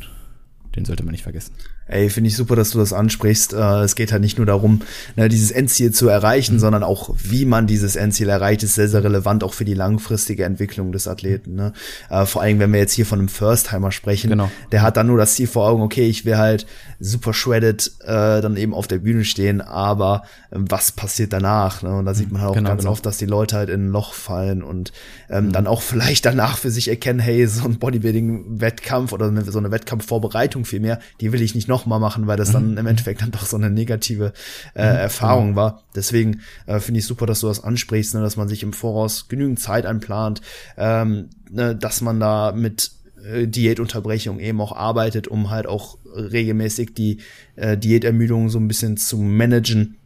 den 0.75 0.85
sollte 0.85 1.03
man 1.03 1.11
nicht 1.11 1.23
vergessen. 1.23 1.53
Ey, 1.87 2.09
finde 2.09 2.29
ich 2.29 2.35
super, 2.35 2.55
dass 2.55 2.71
du 2.71 2.79
das 2.79 2.93
ansprichst. 2.93 3.53
Äh, 3.53 3.81
es 3.83 3.95
geht 3.95 4.11
halt 4.11 4.21
nicht 4.21 4.37
nur 4.37 4.47
darum, 4.47 4.81
ne, 5.15 5.29
dieses 5.29 5.51
Endziel 5.51 5.91
zu 5.91 6.07
erreichen, 6.07 6.57
sondern 6.59 6.81
auch, 6.83 7.13
wie 7.21 7.45
man 7.45 7.67
dieses 7.67 7.95
Endziel 7.95 8.29
erreicht, 8.29 8.63
ist 8.63 8.73
sehr, 8.75 8.87
sehr 8.89 9.03
relevant 9.03 9.43
auch 9.43 9.53
für 9.53 9.65
die 9.65 9.75
langfristige 9.75 10.45
Entwicklung 10.45 10.91
des 10.91 11.07
Athleten. 11.07 11.53
Ne? 11.55 11.73
Äh, 12.09 12.25
vor 12.25 12.41
allem, 12.41 12.57
wenn 12.59 12.73
wir 12.73 12.79
jetzt 12.79 12.93
hier 12.93 13.05
von 13.05 13.19
einem 13.19 13.27
First-Timer 13.29 13.91
sprechen, 13.91 14.31
Genau. 14.31 14.49
der 14.71 14.81
hat 14.81 14.97
dann 14.97 15.05
nur 15.07 15.17
das 15.19 15.35
Ziel 15.35 15.45
vor 15.47 15.67
Augen, 15.67 15.83
okay, 15.83 16.07
ich 16.07 16.25
will 16.25 16.37
halt 16.37 16.65
super 16.99 17.33
shredded 17.33 17.91
äh, 18.01 18.41
dann 18.41 18.57
eben 18.57 18.73
auf 18.73 18.87
der 18.87 18.97
Bühne 18.99 19.23
stehen, 19.23 19.61
aber 19.61 20.23
äh, 20.49 20.55
was 20.57 20.91
passiert 20.91 21.33
danach? 21.33 21.83
Ne? 21.83 21.95
Und 21.95 22.05
da 22.05 22.15
sieht 22.15 22.31
man 22.31 22.41
halt 22.41 22.51
auch 22.51 22.55
Genau, 22.55 22.69
ganz 22.69 22.81
genau. 22.81 22.93
oft, 22.93 23.05
dass 23.05 23.17
die 23.17 23.25
Leute 23.27 23.57
halt 23.57 23.69
in 23.69 23.87
ein 23.87 23.91
Loch 23.91 24.13
fallen 24.13 24.63
und 24.63 24.91
ähm, 25.29 25.51
dann 25.51 25.67
auch 25.67 25.83
vielleicht 25.83 26.25
danach 26.25 26.57
für 26.57 26.71
sich 26.71 26.87
erkennen, 26.87 27.19
hey, 27.19 27.45
so 27.45 27.65
ein 27.65 27.77
Bodybuilding-Wettkampf 27.77 29.11
oder 29.13 29.31
so 29.51 29.59
eine 29.59 29.71
Wettkampfvorbereitung 29.71 30.65
vielmehr, 30.65 30.99
die 31.21 31.31
will 31.31 31.41
ich 31.41 31.53
nicht 31.55 31.67
nochmal 31.75 31.99
machen, 31.99 32.27
weil 32.27 32.37
das 32.37 32.51
dann 32.51 32.77
im 32.77 32.87
Endeffekt 32.87 33.21
dann 33.21 33.31
doch 33.31 33.45
so 33.45 33.57
eine 33.57 33.69
negative 33.69 34.33
äh, 34.73 34.81
Erfahrung 34.81 35.55
war. 35.55 35.83
Deswegen 35.93 36.41
äh, 36.65 36.79
finde 36.79 36.99
ich 36.99 37.05
super, 37.05 37.25
dass 37.25 37.41
du 37.41 37.47
das 37.47 37.63
ansprichst, 37.63 38.13
ne, 38.15 38.21
dass 38.21 38.37
man 38.37 38.47
sich 38.47 38.63
im 38.63 38.73
Voraus 38.73 39.27
genügend 39.27 39.59
Zeit 39.59 39.85
einplant, 39.85 40.41
ähm, 40.77 41.29
ne, 41.51 41.75
dass 41.75 42.01
man 42.01 42.19
da 42.19 42.53
mit 42.53 42.91
äh, 43.25 43.47
Diätunterbrechung 43.47 44.39
eben 44.39 44.61
auch 44.61 44.75
arbeitet, 44.75 45.27
um 45.27 45.49
halt 45.49 45.67
auch 45.67 45.97
regelmäßig 46.15 46.93
die 46.93 47.17
äh, 47.55 47.77
Diätermüdung 47.77 48.49
so 48.49 48.57
ein 48.57 48.67
bisschen 48.67 48.97
zu 48.97 49.17
managen. 49.17 49.97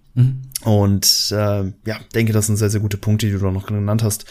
Und 0.66 1.32
äh, 1.32 1.64
ja, 1.86 2.00
denke, 2.14 2.34
das 2.34 2.48
sind 2.48 2.58
sehr, 2.58 2.70
sehr 2.70 2.82
gute 2.82 2.98
Punkte, 2.98 3.28
die 3.28 3.32
du 3.32 3.40
da 3.40 3.52
noch 3.52 3.68
genannt 3.68 4.04
hast. 4.04 4.26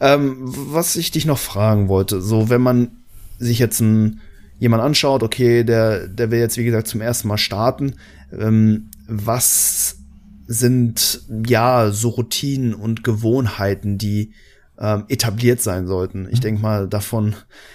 Ähm, 0.00 0.36
was 0.42 0.96
ich 0.96 1.10
dich 1.10 1.26
noch 1.26 1.38
fragen 1.38 1.88
wollte, 1.88 2.20
so 2.20 2.50
wenn 2.50 2.60
man 2.60 2.90
sich 3.38 3.58
jetzt 3.58 3.80
ein, 3.80 4.20
jemand 4.58 4.82
anschaut, 4.82 5.22
okay, 5.22 5.64
der, 5.64 6.08
der 6.08 6.30
will 6.30 6.38
jetzt, 6.38 6.56
wie 6.56 6.64
gesagt, 6.64 6.88
zum 6.88 7.00
ersten 7.00 7.28
Mal 7.28 7.38
starten, 7.38 7.94
ähm, 8.32 8.90
was 9.06 9.98
sind 10.46 11.22
ja 11.46 11.90
so 11.90 12.10
Routinen 12.10 12.74
und 12.74 13.02
Gewohnheiten, 13.04 13.98
die 13.98 14.32
ähm, 14.78 15.04
etabliert 15.08 15.60
sein 15.60 15.86
sollten. 15.86 16.28
Ich 16.30 16.40
denke 16.40 16.60
mal, 16.60 16.88
davon 16.88 17.34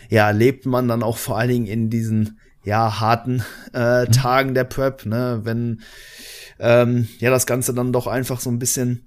ja 0.09 0.29
lebt 0.31 0.65
man 0.65 0.87
dann 0.87 1.03
auch 1.03 1.17
vor 1.17 1.37
allen 1.37 1.49
Dingen 1.49 1.65
in 1.65 1.89
diesen 1.89 2.39
ja 2.63 2.99
harten 2.99 3.43
äh, 3.73 4.05
Tagen 4.07 4.53
der 4.53 4.65
Prep, 4.65 5.05
ne, 5.05 5.41
wenn 5.43 5.81
ähm, 6.59 7.07
ja 7.19 7.29
das 7.29 7.45
Ganze 7.45 7.73
dann 7.73 7.93
doch 7.93 8.05
einfach 8.07 8.39
so 8.39 8.49
ein 8.49 8.59
bisschen 8.59 9.05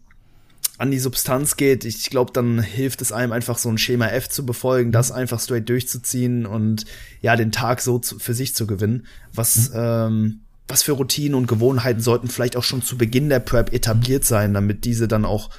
an 0.82 0.90
die 0.90 0.98
Substanz 0.98 1.56
geht. 1.56 1.84
Ich 1.84 2.10
glaube, 2.10 2.32
dann 2.32 2.60
hilft 2.60 3.02
es 3.02 3.12
einem 3.12 3.30
einfach 3.30 3.56
so 3.56 3.68
ein 3.68 3.78
Schema 3.78 4.08
F 4.08 4.28
zu 4.28 4.44
befolgen, 4.44 4.90
das 4.90 5.12
einfach 5.12 5.38
straight 5.38 5.68
durchzuziehen 5.68 6.44
und 6.44 6.86
ja 7.20 7.36
den 7.36 7.52
Tag 7.52 7.80
so 7.80 8.00
zu, 8.00 8.18
für 8.18 8.34
sich 8.34 8.56
zu 8.56 8.66
gewinnen. 8.66 9.06
Was 9.32 9.70
ähm, 9.74 10.40
was 10.66 10.82
für 10.82 10.92
Routinen 10.92 11.36
und 11.36 11.46
Gewohnheiten 11.46 12.00
sollten 12.00 12.26
vielleicht 12.26 12.56
auch 12.56 12.64
schon 12.64 12.82
zu 12.82 12.98
Beginn 12.98 13.28
der 13.28 13.38
Prep 13.38 13.72
etabliert 13.72 14.24
sein, 14.24 14.54
damit 14.54 14.84
diese 14.84 15.06
dann 15.06 15.24
auch 15.24 15.50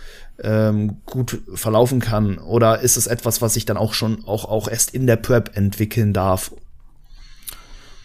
ähm, 0.42 0.98
gut 1.06 1.42
verlaufen 1.54 2.02
kann? 2.02 2.38
Oder 2.38 2.82
ist 2.82 2.98
es 2.98 3.08
etwas, 3.08 3.42
was 3.42 3.54
sich 3.54 3.64
dann 3.64 3.78
auch 3.78 3.94
schon 3.94 4.26
auch 4.26 4.44
auch 4.44 4.68
erst 4.68 4.94
in 4.94 5.08
der 5.08 5.16
Prep 5.16 5.56
entwickeln 5.56 6.12
darf? 6.12 6.52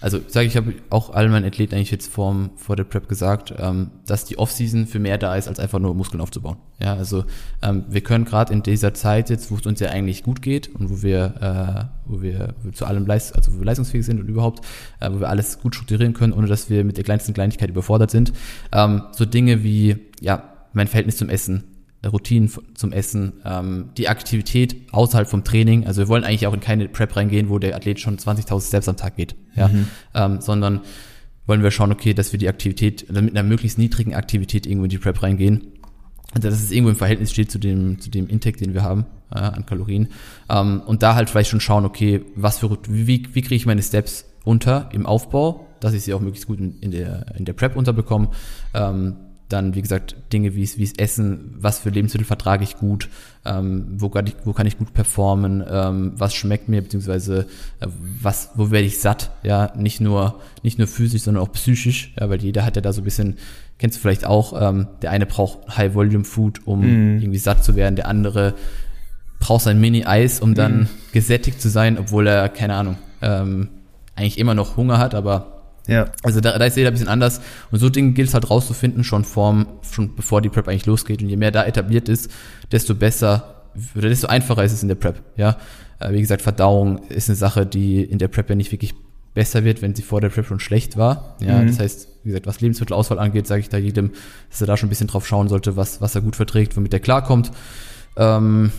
Also 0.00 0.20
sage 0.28 0.46
ich, 0.46 0.56
habe 0.56 0.74
auch 0.90 1.10
allen 1.10 1.32
meinen 1.32 1.44
Athleten 1.44 1.74
eigentlich 1.74 1.90
jetzt 1.90 2.12
vor, 2.12 2.50
vor 2.54 2.76
der 2.76 2.84
Prep 2.84 3.08
gesagt, 3.08 3.52
ähm, 3.58 3.90
dass 4.06 4.24
die 4.24 4.38
Offseason 4.38 4.86
für 4.86 5.00
mehr 5.00 5.18
da 5.18 5.34
ist, 5.34 5.48
als 5.48 5.58
einfach 5.58 5.80
nur 5.80 5.94
Muskeln 5.94 6.20
aufzubauen. 6.20 6.56
Ja, 6.80 6.94
also 6.94 7.24
ähm, 7.62 7.84
wir 7.88 8.00
können 8.00 8.24
gerade 8.24 8.52
in 8.52 8.62
dieser 8.62 8.94
Zeit 8.94 9.28
jetzt, 9.28 9.50
wo 9.50 9.56
es 9.56 9.66
uns 9.66 9.80
ja 9.80 9.88
eigentlich 9.88 10.22
gut 10.22 10.40
geht 10.40 10.72
und 10.72 10.88
wo 10.90 11.02
wir, 11.02 11.90
äh, 12.06 12.10
wo 12.10 12.22
wir 12.22 12.54
zu 12.72 12.86
allem 12.86 13.06
leist 13.06 13.34
also 13.34 13.54
wo 13.54 13.58
wir 13.58 13.64
leistungsfähig 13.64 14.06
sind 14.06 14.20
und 14.20 14.28
überhaupt, 14.28 14.64
äh, 15.00 15.10
wo 15.10 15.18
wir 15.18 15.28
alles 15.28 15.58
gut 15.58 15.74
strukturieren 15.74 16.14
können, 16.14 16.32
ohne 16.32 16.46
dass 16.46 16.70
wir 16.70 16.84
mit 16.84 16.96
der 16.96 17.04
kleinsten 17.04 17.34
Kleinigkeit 17.34 17.70
überfordert 17.70 18.12
sind. 18.12 18.32
Ähm, 18.72 19.02
so 19.10 19.24
Dinge 19.24 19.64
wie, 19.64 19.96
ja, 20.20 20.44
mein 20.72 20.86
Verhältnis 20.86 21.16
zum 21.16 21.28
Essen, 21.28 21.64
Routinen 22.06 22.50
zum 22.74 22.92
Essen, 22.92 23.34
ähm, 23.44 23.90
die 23.96 24.08
Aktivität 24.08 24.76
außerhalb 24.92 25.28
vom 25.28 25.42
Training. 25.44 25.86
Also 25.86 26.02
wir 26.02 26.08
wollen 26.08 26.24
eigentlich 26.24 26.46
auch 26.46 26.54
in 26.54 26.60
keine 26.60 26.88
Prep 26.88 27.16
reingehen, 27.16 27.48
wo 27.48 27.58
der 27.58 27.74
Athlet 27.74 27.98
schon 27.98 28.16
20.000 28.18 28.68
Steps 28.68 28.88
am 28.88 28.96
Tag 28.96 29.16
geht, 29.16 29.34
ja, 29.56 29.70
ähm, 30.14 30.40
sondern 30.40 30.82
wollen 31.46 31.62
wir 31.62 31.70
schauen, 31.70 31.90
okay, 31.90 32.14
dass 32.14 32.32
wir 32.32 32.38
die 32.38 32.48
Aktivität 32.48 33.06
also 33.08 33.20
mit 33.22 33.36
einer 33.36 33.46
möglichst 33.46 33.78
niedrigen 33.78 34.14
Aktivität 34.14 34.66
irgendwo 34.66 34.84
in 34.84 34.90
die 34.90 34.98
Prep 34.98 35.22
reingehen. 35.22 35.72
Also 36.34 36.50
dass 36.50 36.62
es 36.62 36.70
irgendwo 36.70 36.90
im 36.90 36.96
Verhältnis 36.96 37.32
steht 37.32 37.50
zu 37.50 37.58
dem, 37.58 38.00
zu 38.00 38.10
dem 38.10 38.28
Intake, 38.28 38.58
den 38.58 38.74
wir 38.74 38.82
haben 38.82 39.06
äh, 39.34 39.38
an 39.38 39.66
Kalorien. 39.66 40.08
Ähm, 40.50 40.82
und 40.86 41.02
da 41.02 41.14
halt 41.14 41.30
vielleicht 41.30 41.50
schon 41.50 41.60
schauen, 41.60 41.84
okay, 41.84 42.22
was 42.36 42.58
für 42.58 42.78
wie, 42.88 43.26
wie 43.32 43.42
kriege 43.42 43.54
ich 43.54 43.66
meine 43.66 43.82
Steps 43.82 44.26
unter 44.44 44.90
im 44.92 45.06
Aufbau, 45.06 45.66
dass 45.80 45.94
ich 45.94 46.02
sie 46.02 46.12
auch 46.14 46.20
möglichst 46.20 46.46
gut 46.46 46.60
in, 46.60 46.78
in 46.80 46.90
der, 46.90 47.34
in 47.36 47.44
der 47.44 47.54
Prep 47.54 47.76
unterbekomme. 47.76 48.28
Ähm, 48.74 49.16
dann, 49.48 49.74
wie 49.74 49.82
gesagt, 49.82 50.16
Dinge 50.32 50.54
wie 50.54 50.62
es 50.62 50.78
wie 50.78 50.84
es 50.84 50.92
Essen, 50.98 51.54
was 51.58 51.78
für 51.78 51.90
Lebensmittel 51.90 52.26
vertrage 52.26 52.64
ich 52.64 52.76
gut, 52.76 53.08
ähm, 53.44 53.86
wo, 53.96 54.08
kann 54.10 54.26
ich, 54.26 54.34
wo 54.44 54.52
kann 54.52 54.66
ich 54.66 54.76
gut 54.76 54.92
performen, 54.92 55.64
ähm, 55.68 56.12
was 56.16 56.34
schmeckt 56.34 56.68
mir, 56.68 56.82
beziehungsweise 56.82 57.46
äh, 57.80 57.86
was, 58.20 58.50
wo 58.54 58.70
werde 58.70 58.86
ich 58.86 59.00
satt, 59.00 59.30
ja, 59.42 59.72
nicht 59.74 60.00
nur, 60.00 60.40
nicht 60.62 60.78
nur 60.78 60.86
physisch, 60.86 61.22
sondern 61.22 61.42
auch 61.42 61.52
psychisch, 61.52 62.12
ja, 62.20 62.28
weil 62.28 62.42
jeder 62.42 62.64
hat 62.64 62.76
ja 62.76 62.82
da 62.82 62.92
so 62.92 63.00
ein 63.00 63.04
bisschen, 63.04 63.38
kennst 63.78 63.96
du 63.96 64.00
vielleicht 64.02 64.26
auch, 64.26 64.60
ähm, 64.60 64.88
der 65.02 65.12
eine 65.12 65.26
braucht 65.26 65.76
High-Volume-Food, 65.76 66.66
um 66.66 66.82
irgendwie 67.18 67.38
satt 67.38 67.64
zu 67.64 67.74
werden, 67.74 67.96
der 67.96 68.08
andere 68.08 68.54
braucht 69.40 69.62
sein 69.62 69.80
Mini-Eis, 69.80 70.40
um 70.40 70.54
dann 70.54 70.88
gesättigt 71.12 71.60
zu 71.60 71.68
sein, 71.68 71.96
obwohl 71.96 72.26
er, 72.26 72.48
keine 72.48 72.74
Ahnung, 72.74 72.98
ähm, 73.22 73.68
eigentlich 74.14 74.38
immer 74.38 74.54
noch 74.54 74.76
Hunger 74.76 74.98
hat, 74.98 75.14
aber 75.14 75.57
Ja. 75.88 76.10
also 76.22 76.40
da, 76.40 76.58
da 76.58 76.64
ist 76.64 76.76
jeder 76.76 76.90
ein 76.90 76.92
bisschen 76.92 77.08
anders. 77.08 77.40
Und 77.70 77.78
so 77.78 77.88
Dinge 77.88 78.12
gilt 78.12 78.28
es 78.28 78.34
halt 78.34 78.48
rauszufinden, 78.48 79.04
schon 79.04 79.24
vorm, 79.24 79.66
schon 79.90 80.14
bevor 80.14 80.42
die 80.42 80.50
Prep 80.50 80.68
eigentlich 80.68 80.86
losgeht. 80.86 81.22
Und 81.22 81.28
je 81.28 81.36
mehr 81.36 81.50
da 81.50 81.64
etabliert 81.64 82.08
ist, 82.08 82.30
desto 82.70 82.94
besser 82.94 83.64
oder 83.96 84.08
desto 84.08 84.26
einfacher 84.28 84.64
ist 84.64 84.72
es 84.72 84.82
in 84.82 84.88
der 84.88 84.96
Prep. 84.96 85.22
Ja, 85.36 85.56
äh, 85.98 86.12
wie 86.12 86.20
gesagt, 86.20 86.42
Verdauung 86.42 86.98
ist 87.08 87.28
eine 87.28 87.36
Sache, 87.36 87.66
die 87.66 88.02
in 88.02 88.18
der 88.18 88.28
Prep 88.28 88.48
ja 88.48 88.54
nicht 88.54 88.72
wirklich 88.72 88.94
besser 89.34 89.64
wird, 89.64 89.82
wenn 89.82 89.94
sie 89.94 90.02
vor 90.02 90.20
der 90.20 90.30
Prep 90.30 90.46
schon 90.46 90.60
schlecht 90.60 90.96
war. 90.96 91.36
Ja, 91.40 91.62
das 91.62 91.78
heißt, 91.78 92.08
wie 92.24 92.30
gesagt, 92.30 92.46
was 92.46 92.60
Lebensmittelauswahl 92.60 93.18
angeht, 93.18 93.46
sage 93.46 93.60
ich 93.60 93.68
da 93.68 93.76
jedem, 93.76 94.10
dass 94.50 94.60
er 94.60 94.66
da 94.66 94.76
schon 94.76 94.88
ein 94.88 94.90
bisschen 94.90 95.06
drauf 95.06 95.26
schauen 95.26 95.48
sollte, 95.48 95.76
was, 95.76 96.00
was 96.00 96.14
er 96.14 96.22
gut 96.22 96.34
verträgt, 96.34 96.76
womit 96.76 96.92
er 96.92 97.00
klarkommt. 97.00 97.52
Ähm, 98.16 98.72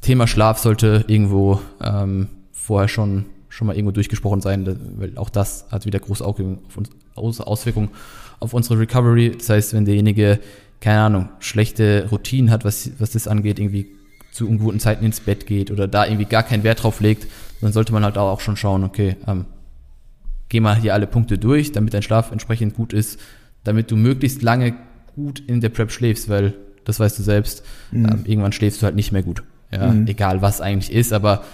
Thema 0.00 0.26
Schlaf 0.26 0.58
sollte 0.58 1.04
irgendwo 1.06 1.60
ähm, 1.82 2.28
vorher 2.52 2.88
schon 2.88 3.26
schon 3.50 3.66
mal 3.66 3.76
irgendwo 3.76 3.92
durchgesprochen 3.92 4.40
sein, 4.40 4.66
weil 4.96 5.18
auch 5.18 5.28
das 5.28 5.66
hat 5.70 5.84
wieder 5.84 5.98
große 5.98 6.24
Auswirkungen 6.24 7.90
auf, 8.38 8.54
unsere 8.54 8.78
Recovery. 8.78 9.32
Das 9.36 9.50
heißt, 9.50 9.74
wenn 9.74 9.84
derjenige, 9.84 10.38
keine 10.80 11.00
Ahnung, 11.00 11.28
schlechte 11.40 12.08
Routinen 12.10 12.50
hat, 12.50 12.64
was, 12.64 12.92
was 12.98 13.10
das 13.10 13.28
angeht, 13.28 13.58
irgendwie 13.58 13.86
zu 14.32 14.48
unguten 14.48 14.80
Zeiten 14.80 15.04
ins 15.04 15.20
Bett 15.20 15.46
geht 15.46 15.70
oder 15.70 15.88
da 15.88 16.06
irgendwie 16.06 16.24
gar 16.24 16.44
keinen 16.44 16.62
Wert 16.62 16.84
drauf 16.84 17.00
legt, 17.00 17.26
dann 17.60 17.72
sollte 17.72 17.92
man 17.92 18.04
halt 18.04 18.16
auch 18.16 18.40
schon 18.40 18.56
schauen, 18.56 18.84
okay, 18.84 19.16
ähm, 19.26 19.46
geh 20.48 20.60
mal 20.60 20.76
hier 20.76 20.94
alle 20.94 21.08
Punkte 21.08 21.36
durch, 21.36 21.72
damit 21.72 21.92
dein 21.92 22.02
Schlaf 22.02 22.30
entsprechend 22.30 22.74
gut 22.74 22.92
ist, 22.92 23.18
damit 23.64 23.90
du 23.90 23.96
möglichst 23.96 24.42
lange 24.42 24.74
gut 25.16 25.40
in 25.40 25.60
der 25.60 25.68
Prep 25.68 25.90
schläfst, 25.90 26.28
weil 26.28 26.54
das 26.84 27.00
weißt 27.00 27.18
du 27.18 27.22
selbst, 27.24 27.64
ähm, 27.92 28.22
irgendwann 28.24 28.52
schläfst 28.52 28.80
du 28.80 28.86
halt 28.86 28.94
nicht 28.94 29.12
mehr 29.12 29.22
gut. 29.22 29.42
Ja, 29.72 29.94
egal 30.06 30.42
was 30.42 30.60
eigentlich 30.60 30.92
ist, 30.92 31.12
aber 31.12 31.44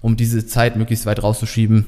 um 0.00 0.16
diese 0.16 0.46
Zeit 0.46 0.76
möglichst 0.76 1.06
weit 1.06 1.22
rauszuschieben, 1.22 1.86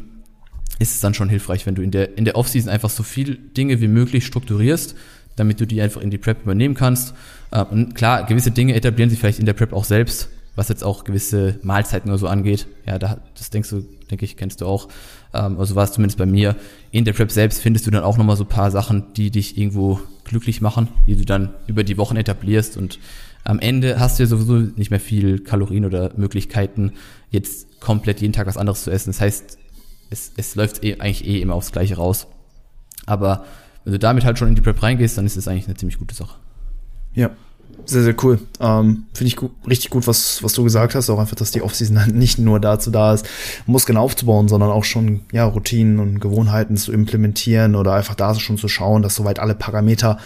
ist 0.78 0.94
es 0.94 1.00
dann 1.00 1.14
schon 1.14 1.28
hilfreich, 1.28 1.66
wenn 1.66 1.74
du 1.74 1.82
in 1.82 1.90
der, 1.90 2.16
in 2.18 2.24
der 2.24 2.36
Offseason 2.36 2.70
einfach 2.70 2.90
so 2.90 3.02
viel 3.02 3.36
Dinge 3.36 3.80
wie 3.80 3.88
möglich 3.88 4.26
strukturierst, 4.26 4.96
damit 5.36 5.60
du 5.60 5.66
die 5.66 5.80
einfach 5.80 6.00
in 6.00 6.10
die 6.10 6.18
Prep 6.18 6.42
übernehmen 6.42 6.74
kannst. 6.74 7.14
Äh, 7.50 7.62
Und 7.64 7.94
klar, 7.94 8.24
gewisse 8.24 8.50
Dinge 8.50 8.74
etablieren 8.74 9.10
sich 9.10 9.18
vielleicht 9.18 9.38
in 9.38 9.46
der 9.46 9.54
Prep 9.54 9.72
auch 9.72 9.84
selbst, 9.84 10.28
was 10.56 10.68
jetzt 10.68 10.84
auch 10.84 11.04
gewisse 11.04 11.58
Mahlzeiten 11.62 12.10
oder 12.10 12.18
so 12.18 12.26
angeht. 12.26 12.66
Ja, 12.86 12.98
da, 12.98 13.18
das 13.38 13.48
denkst 13.50 13.70
du, 13.70 13.84
denke 14.10 14.24
ich, 14.24 14.36
kennst 14.36 14.60
du 14.60 14.66
auch. 14.66 14.88
Ähm, 15.32 15.58
Also 15.58 15.74
war 15.74 15.84
es 15.84 15.92
zumindest 15.92 16.18
bei 16.18 16.26
mir. 16.26 16.56
In 16.90 17.04
der 17.04 17.14
Prep 17.14 17.30
selbst 17.30 17.62
findest 17.62 17.86
du 17.86 17.90
dann 17.90 18.02
auch 18.02 18.18
nochmal 18.18 18.36
so 18.36 18.44
paar 18.44 18.70
Sachen, 18.70 19.14
die 19.14 19.30
dich 19.30 19.56
irgendwo 19.56 20.00
glücklich 20.24 20.60
machen, 20.60 20.88
die 21.06 21.16
du 21.16 21.24
dann 21.24 21.54
über 21.66 21.84
die 21.84 21.96
Wochen 21.96 22.16
etablierst 22.16 22.76
und 22.76 22.98
am 23.44 23.58
Ende 23.58 23.98
hast 23.98 24.18
du 24.18 24.22
ja 24.22 24.26
sowieso 24.28 24.58
nicht 24.76 24.90
mehr 24.90 25.00
viel 25.00 25.40
Kalorien 25.40 25.84
oder 25.84 26.12
Möglichkeiten, 26.16 26.92
jetzt 27.30 27.80
komplett 27.80 28.20
jeden 28.20 28.32
Tag 28.32 28.46
was 28.46 28.56
anderes 28.56 28.84
zu 28.84 28.90
essen. 28.90 29.10
Das 29.10 29.20
heißt, 29.20 29.58
es, 30.10 30.32
es 30.36 30.54
läuft 30.54 30.84
eh, 30.84 31.00
eigentlich 31.00 31.26
eh 31.26 31.40
immer 31.40 31.54
aufs 31.54 31.72
Gleiche 31.72 31.96
raus. 31.96 32.28
Aber 33.06 33.44
wenn 33.84 33.92
du 33.92 33.98
damit 33.98 34.24
halt 34.24 34.38
schon 34.38 34.48
in 34.48 34.54
die 34.54 34.60
Prep 34.60 34.82
reingehst, 34.82 35.18
dann 35.18 35.26
ist 35.26 35.36
es 35.36 35.48
eigentlich 35.48 35.66
eine 35.66 35.74
ziemlich 35.74 35.98
gute 35.98 36.14
Sache. 36.14 36.38
Ja, 37.14 37.30
sehr, 37.86 38.02
sehr 38.02 38.14
cool. 38.22 38.38
Ähm, 38.60 39.06
Finde 39.12 39.28
ich 39.28 39.36
gut, 39.36 39.50
richtig 39.68 39.90
gut, 39.90 40.06
was, 40.06 40.42
was 40.42 40.52
du 40.52 40.64
gesagt 40.64 40.94
hast. 40.94 41.10
Auch 41.10 41.18
einfach, 41.18 41.36
dass 41.36 41.50
die 41.50 41.62
Offseason 41.62 42.00
halt 42.00 42.14
nicht 42.14 42.38
nur 42.38 42.60
dazu 42.60 42.90
da 42.90 43.12
ist, 43.14 43.26
Muskeln 43.66 43.96
aufzubauen, 43.96 44.48
sondern 44.48 44.70
auch 44.70 44.84
schon 44.84 45.22
ja, 45.32 45.44
Routinen 45.44 45.98
und 45.98 46.20
Gewohnheiten 46.20 46.76
zu 46.76 46.92
implementieren 46.92 47.74
oder 47.74 47.94
einfach 47.94 48.14
da 48.14 48.34
schon 48.34 48.58
zu 48.58 48.68
schauen, 48.68 49.02
dass 49.02 49.14
soweit 49.14 49.38
alle 49.38 49.54
Parameter 49.54 50.18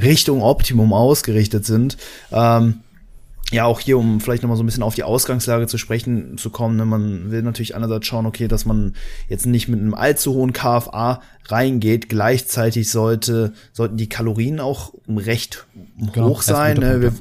Richtung 0.00 0.42
Optimum 0.42 0.92
ausgerichtet 0.92 1.64
sind. 1.64 1.96
Ähm, 2.32 2.80
ja, 3.52 3.64
auch 3.64 3.80
hier, 3.80 3.98
um 3.98 4.20
vielleicht 4.20 4.42
nochmal 4.42 4.56
so 4.56 4.62
ein 4.62 4.66
bisschen 4.66 4.82
auf 4.82 4.94
die 4.94 5.02
Ausgangslage 5.02 5.66
zu 5.66 5.78
sprechen 5.78 6.38
zu 6.38 6.50
kommen, 6.50 6.76
ne, 6.76 6.84
man 6.84 7.30
will 7.30 7.42
natürlich 7.42 7.74
einerseits 7.74 8.06
schauen, 8.06 8.26
okay, 8.26 8.48
dass 8.48 8.64
man 8.64 8.94
jetzt 9.28 9.46
nicht 9.46 9.68
mit 9.68 9.80
einem 9.80 9.94
allzu 9.94 10.32
hohen 10.32 10.52
KFA 10.52 11.20
reingeht. 11.46 12.08
Gleichzeitig 12.08 12.90
sollte, 12.90 13.52
sollten 13.72 13.96
die 13.96 14.08
Kalorien 14.08 14.60
auch 14.60 14.94
recht 15.08 15.66
genau, 16.12 16.30
hoch 16.30 16.42
sein. 16.42 16.78
Ne, 16.78 17.00
wir, 17.00 17.12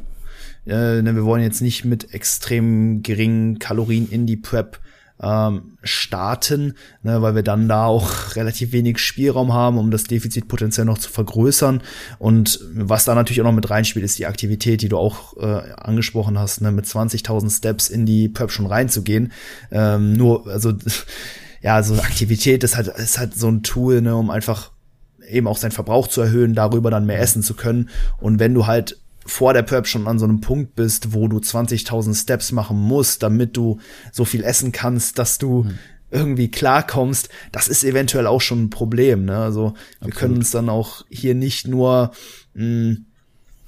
äh, 0.66 1.02
ne, 1.02 1.16
wir 1.16 1.26
wollen 1.26 1.44
jetzt 1.44 1.62
nicht 1.62 1.84
mit 1.84 2.14
extrem 2.14 3.04
geringen 3.04 3.60
Kalorien 3.60 4.10
in 4.10 4.26
die 4.26 4.38
Prep 4.38 4.80
ähm, 5.22 5.78
starten, 5.84 6.76
ne, 7.02 7.22
weil 7.22 7.36
wir 7.36 7.44
dann 7.44 7.68
da 7.70 7.86
auch 7.86 8.36
relativ 8.36 8.72
wenig 8.72 9.00
Spielraum 9.00 9.54
haben, 9.54 9.78
um 9.78 9.92
das 9.92 10.04
Defizit 10.04 10.48
potenziell 10.48 10.86
noch 10.86 10.98
zu 10.98 11.10
vergrößern. 11.10 11.82
Und 12.20 12.60
was 12.74 13.06
da 13.06 13.16
natürlich 13.16 13.42
auch 13.42 13.46
noch 13.46 13.54
mit 13.54 13.70
reinspielt, 13.70 14.04
ist 14.04 14.20
die 14.20 14.26
Aktivität, 14.26 14.82
die 14.82 14.90
du 14.90 14.98
auch 14.98 15.38
äh, 15.38 15.74
angesprochen 15.78 16.38
hast, 16.38 16.62
ne, 16.62 16.72
mit 16.72 16.86
20.000 16.86 17.56
Steps 17.56 17.90
in 17.90 18.06
die 18.06 18.28
Prep 18.30 18.52
schon 18.52 18.66
reinzugehen. 18.66 19.32
Ähm, 19.72 20.14
nur, 20.14 20.48
also 20.48 20.74
ja, 21.62 21.82
so 21.84 21.96
Aktivität 21.96 22.64
ist 22.64 22.76
halt, 22.76 22.88
ist 22.88 23.18
halt 23.18 23.36
so 23.36 23.48
ein 23.48 23.64
Tool, 23.64 24.02
ne, 24.02 24.16
um 24.16 24.30
einfach 24.30 24.72
eben 25.30 25.48
auch 25.48 25.58
seinen 25.58 25.72
Verbrauch 25.72 26.08
zu 26.08 26.22
erhöhen, 26.22 26.54
darüber 26.54 26.92
dann 26.92 27.06
mehr 27.06 27.20
essen 27.20 27.44
zu 27.44 27.54
können. 27.54 27.90
Und 28.20 28.40
wenn 28.40 28.54
du 28.54 28.68
halt 28.68 29.00
vor 29.26 29.54
der 29.54 29.64
Prep 29.64 29.88
schon 29.88 30.08
an 30.08 30.20
so 30.20 30.26
einem 30.26 30.42
Punkt 30.42 30.76
bist, 30.76 31.14
wo 31.14 31.28
du 31.28 31.38
20.000 31.38 32.16
Steps 32.16 32.52
machen 32.52 32.78
musst, 32.78 33.24
damit 33.24 33.56
du 33.58 33.80
so 34.12 34.26
viel 34.26 34.44
essen 34.44 34.72
kannst, 34.72 35.20
dass 35.20 35.38
du 35.38 35.64
mhm. 35.64 35.80
irgendwie 36.12 36.52
klarkommst, 36.52 37.30
das 37.52 37.68
ist 37.68 37.84
eventuell 37.84 38.28
auch 38.28 38.42
schon 38.42 38.64
ein 38.64 38.70
Problem. 38.70 39.26
Ne? 39.26 39.38
Also 39.38 39.68
Absolut. 39.68 40.02
wir 40.02 40.12
können 40.14 40.36
uns 40.38 40.52
dann 40.52 40.70
auch 40.70 41.06
hier 41.10 41.36
nicht 41.36 41.68
nur 41.68 42.12
mh, 42.54 42.64
hm, 42.64 43.06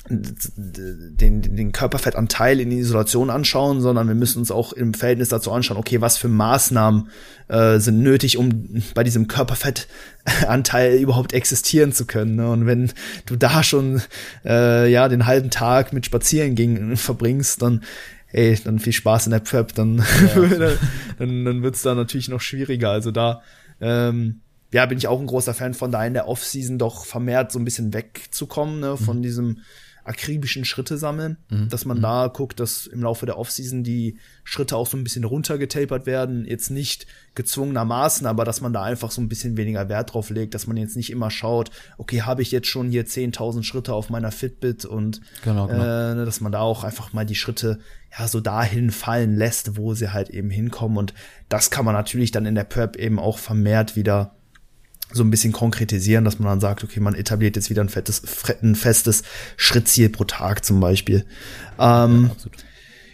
den, 0.07 1.41
den 1.41 1.71
Körperfettanteil 1.71 2.59
in 2.59 2.69
die 2.69 2.77
Isolation 2.77 3.29
anschauen, 3.29 3.81
sondern 3.81 4.07
wir 4.07 4.15
müssen 4.15 4.39
uns 4.39 4.51
auch 4.51 4.71
im 4.73 4.93
Verhältnis 4.93 5.29
dazu 5.29 5.51
anschauen, 5.51 5.77
okay, 5.77 6.01
was 6.01 6.17
für 6.17 6.27
Maßnahmen 6.27 7.09
äh, 7.47 7.79
sind 7.79 8.03
nötig, 8.03 8.37
um 8.37 8.83
bei 8.93 9.03
diesem 9.03 9.27
Körperfettanteil 9.27 10.95
überhaupt 10.99 11.33
existieren 11.33 11.91
zu 11.91 12.05
können. 12.05 12.35
Ne? 12.35 12.49
Und 12.49 12.67
wenn 12.67 12.91
du 13.25 13.35
da 13.35 13.63
schon 13.63 14.01
äh, 14.45 14.91
ja 14.91 15.07
den 15.09 15.25
halben 15.25 15.49
Tag 15.49 15.91
mit 15.91 16.05
Spazierengängen 16.05 16.97
verbringst, 16.97 17.61
dann 17.61 17.83
ey, 18.31 18.59
dann 18.63 18.79
viel 18.79 18.93
Spaß 18.93 19.27
in 19.27 19.31
der 19.31 19.39
Prep, 19.39 19.73
dann, 19.73 20.03
ja. 20.35 20.69
dann, 21.19 21.45
dann 21.45 21.63
wird's 21.63 21.81
da 21.81 21.95
natürlich 21.95 22.29
noch 22.29 22.41
schwieriger. 22.41 22.91
Also 22.91 23.11
da 23.11 23.41
ähm, 23.81 24.41
ja, 24.75 24.85
bin 24.85 24.97
ich 24.97 25.07
auch 25.07 25.21
ein 25.21 25.25
großer 25.25 25.53
Fan 25.53 25.73
von 25.73 25.89
da 25.89 26.05
in 26.05 26.13
der 26.13 26.27
Offseason 26.27 26.77
doch 26.77 27.05
vermehrt 27.05 27.49
so 27.49 27.59
ein 27.59 27.63
bisschen 27.63 27.93
wegzukommen, 27.93 28.81
ne, 28.81 28.97
von 28.97 29.19
mhm. 29.19 29.21
diesem 29.21 29.61
akribischen 30.03 30.65
Schritte 30.65 30.97
sammeln, 30.97 31.37
mhm. 31.49 31.69
dass 31.69 31.85
man 31.85 31.99
mhm. 31.99 32.01
da 32.01 32.27
guckt, 32.27 32.59
dass 32.59 32.85
im 32.85 33.01
Laufe 33.01 33.25
der 33.25 33.39
Offseason 33.39 33.85
die 33.85 34.19
Schritte 34.43 34.75
auch 34.75 34.85
so 34.85 34.97
ein 34.97 35.05
bisschen 35.05 35.23
runtergetapert 35.23 36.05
werden, 36.05 36.43
jetzt 36.45 36.71
nicht 36.71 37.07
gezwungenermaßen, 37.35 38.27
aber 38.27 38.43
dass 38.43 38.59
man 38.59 38.73
da 38.73 38.83
einfach 38.83 39.11
so 39.11 39.21
ein 39.21 39.29
bisschen 39.29 39.55
weniger 39.55 39.87
Wert 39.87 40.13
drauf 40.13 40.29
legt, 40.29 40.53
dass 40.53 40.67
man 40.67 40.75
jetzt 40.75 40.97
nicht 40.97 41.09
immer 41.09 41.31
schaut, 41.31 41.71
okay, 41.97 42.23
habe 42.23 42.41
ich 42.41 42.51
jetzt 42.51 42.67
schon 42.67 42.89
hier 42.89 43.05
10.000 43.05 43.63
Schritte 43.63 43.93
auf 43.93 44.09
meiner 44.09 44.33
Fitbit 44.33 44.83
und 44.83 45.21
genau, 45.41 45.67
genau. 45.67 46.21
Äh, 46.21 46.25
dass 46.25 46.41
man 46.41 46.51
da 46.51 46.59
auch 46.59 46.83
einfach 46.83 47.13
mal 47.13 47.25
die 47.25 47.35
Schritte 47.35 47.79
ja 48.19 48.27
so 48.27 48.41
dahin 48.41 48.91
fallen 48.91 49.37
lässt, 49.37 49.77
wo 49.77 49.93
sie 49.93 50.11
halt 50.11 50.29
eben 50.29 50.49
hinkommen 50.49 50.97
und 50.97 51.13
das 51.47 51.71
kann 51.71 51.85
man 51.85 51.95
natürlich 51.95 52.31
dann 52.31 52.45
in 52.45 52.55
der 52.55 52.65
Prep 52.65 52.97
eben 52.97 53.19
auch 53.19 53.37
vermehrt 53.37 53.95
wieder 53.95 54.34
so 55.11 55.23
ein 55.23 55.31
bisschen 55.31 55.53
konkretisieren, 55.53 56.25
dass 56.25 56.39
man 56.39 56.49
dann 56.49 56.59
sagt, 56.59 56.83
okay, 56.83 56.99
man 56.99 57.15
etabliert 57.15 57.55
jetzt 57.55 57.69
wieder 57.69 57.81
ein, 57.81 57.89
fettes, 57.89 58.21
ein 58.61 58.75
festes 58.75 59.23
Schrittziel 59.55 60.09
pro 60.09 60.25
Tag 60.25 60.65
zum 60.65 60.79
Beispiel. 60.79 61.25
Ähm, 61.79 62.31
ja, 62.43 62.49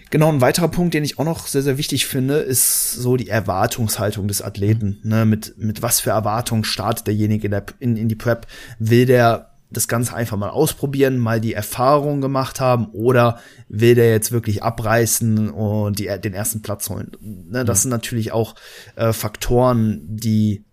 genau, 0.09 0.29
ein 0.31 0.41
weiterer 0.41 0.69
Punkt, 0.69 0.93
den 0.93 1.03
ich 1.03 1.19
auch 1.19 1.25
noch 1.25 1.47
sehr, 1.47 1.61
sehr 1.61 1.77
wichtig 1.77 2.07
finde, 2.07 2.37
ist 2.37 2.93
so 2.93 3.17
die 3.17 3.29
Erwartungshaltung 3.29 4.27
des 4.27 4.41
Athleten. 4.41 4.99
Ne? 5.03 5.25
Mit, 5.25 5.57
mit 5.57 5.81
was 5.81 5.99
für 5.99 6.11
Erwartungen 6.11 6.63
startet 6.63 7.07
derjenige 7.07 7.45
in, 7.45 7.51
der, 7.51 7.65
in, 7.79 7.97
in 7.97 8.09
die 8.09 8.15
Prep? 8.15 8.47
Will 8.79 9.05
der 9.05 9.51
das 9.71 9.87
Ganze 9.87 10.13
einfach 10.13 10.37
mal 10.37 10.49
ausprobieren, 10.49 11.17
mal 11.17 11.39
die 11.39 11.53
Erfahrung 11.53 12.19
gemacht 12.19 12.59
haben 12.59 12.87
oder 12.87 13.39
will 13.69 13.95
der 13.95 14.09
jetzt 14.11 14.31
wirklich 14.31 14.63
abreißen 14.63 15.49
und 15.49 15.97
die, 15.97 16.09
den 16.21 16.33
ersten 16.33 16.61
Platz 16.61 16.89
holen? 16.89 17.11
Ne, 17.21 17.63
das 17.63 17.79
mhm. 17.79 17.81
sind 17.83 17.91
natürlich 17.91 18.31
auch 18.33 18.55
äh, 18.95 19.13
Faktoren, 19.13 20.01
die 20.09 20.65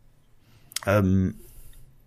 ähm, 0.88 1.34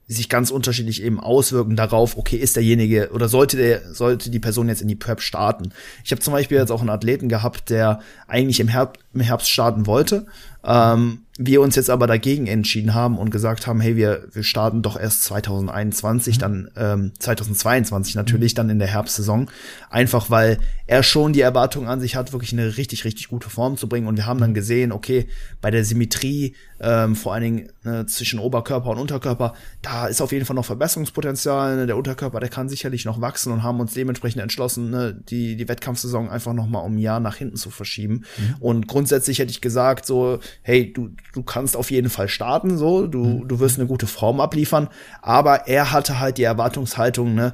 sich 0.08 0.28
ganz 0.28 0.52
unterschiedlich 0.52 1.04
eben 1.04 1.20
auswirken 1.20 1.78
darauf, 1.78 2.18
okay, 2.18 2.36
ist 2.36 2.58
derjenige 2.58 3.12
oder 3.14 3.30
sollte 3.30 3.56
der, 3.56 3.94
sollte 3.94 4.30
die 4.30 4.40
Person 4.40 4.68
jetzt 4.68 4.82
in 4.82 4.90
die 4.90 4.96
Prep 4.96 5.22
starten. 5.22 5.72
Ich 6.04 6.12
habe 6.12 6.22
zum 6.22 6.34
Beispiel 6.34 6.58
jetzt 6.58 6.72
auch 6.72 6.82
einen 6.82 6.90
Athleten 6.90 7.30
gehabt, 7.30 7.70
der 7.70 8.02
eigentlich 8.28 8.60
im 8.60 8.68
Herbst, 8.68 9.02
im 9.14 9.22
Herbst 9.22 9.50
starten 9.50 9.86
wollte, 9.86 10.26
ähm, 10.64 11.20
wir 11.38 11.62
uns 11.62 11.76
jetzt 11.76 11.90
aber 11.90 12.06
dagegen 12.06 12.46
entschieden 12.46 12.94
haben 12.94 13.18
und 13.18 13.32
gesagt 13.32 13.66
haben, 13.66 13.82
hey, 13.82 13.96
wir, 13.96 14.28
wir 14.32 14.44
starten 14.44 14.84
doch 14.84 15.00
erst 15.00 15.24
2021, 15.24 16.36
mhm. 16.36 16.40
dann 16.40 16.72
ähm, 16.76 17.12
2022 17.18 18.16
natürlich, 18.16 18.54
mhm. 18.54 18.58
dann 18.58 18.70
in 18.70 18.80
der 18.80 18.88
Herbstsaison. 18.88 19.50
Einfach 19.90 20.30
weil 20.30 20.60
er 20.86 21.04
schon 21.04 21.34
die 21.34 21.42
Erwartung 21.42 21.88
an 21.88 22.00
sich 22.00 22.16
hat, 22.16 22.32
wirklich 22.32 22.54
eine 22.54 22.78
richtig, 22.78 23.06
richtig 23.06 23.30
gute 23.30 23.50
Form 23.50 23.78
zu 23.78 23.90
bringen. 23.90 24.08
Und 24.08 24.18
wir 24.18 24.28
haben 24.28 24.40
dann 24.40 24.54
gesehen, 24.54 24.92
okay, 24.92 25.28
bei 25.62 25.72
der 25.72 25.84
Symmetrie, 25.84 26.54
ähm, 26.82 27.16
vor 27.16 27.34
allen 27.34 27.44
Dingen 27.44 27.70
äh, 27.86 28.06
zwischen 28.06 28.40
Oberkörper 28.40 28.90
und 28.90 28.98
Unterkörper, 28.98 29.54
da 29.82 30.08
ist 30.08 30.22
auf 30.22 30.32
jeden 30.32 30.46
Fall 30.46 30.56
noch 30.56 30.66
Verbesserungspotenzial. 30.66 31.78
Ne? 31.78 31.86
Der 31.86 31.96
Unterkörper, 31.96 32.40
der 32.40 32.50
kann 32.50 32.70
sicherlich 32.70 33.06
noch 33.06 33.22
wachsen 33.22 33.54
und 33.54 33.62
haben 33.62 33.80
uns 33.80 33.94
dementsprechend 33.94 34.42
entschlossen, 34.42 34.90
ne, 34.90 35.14
die, 35.14 35.56
die 35.56 35.68
Wettkampfsaison 35.68 36.30
einfach 36.30 36.54
noch 36.54 36.68
mal 36.68 36.80
um 36.80 36.96
ein 36.96 36.98
Jahr 36.98 37.20
nach 37.20 37.36
hinten 37.36 37.56
zu 37.56 37.70
verschieben. 37.70 38.24
Mhm. 38.38 38.56
Und 38.60 38.88
grundsätzlich 38.88 39.40
hätte 39.40 39.52
ich 39.52 39.62
gesagt, 39.62 40.06
so, 40.06 40.40
hey, 40.64 40.92
du, 40.92 41.10
du 41.34 41.44
kannst 41.44 41.78
auf 41.78 41.92
jeden 41.92 42.10
Fall 42.10 42.28
starten, 42.28 42.78
so, 42.78 43.06
du, 43.06 43.24
mhm. 43.24 43.48
du 43.48 43.60
wirst 43.60 43.78
eine 43.78 43.88
gute 43.88 44.08
Form 44.08 44.40
abliefern, 44.40 44.90
aber 45.22 45.68
er 45.68 45.92
hatte 45.92 46.20
halt 46.20 46.38
die 46.40 46.44
Erwartungshaltung, 46.44 47.36
ne, 47.36 47.54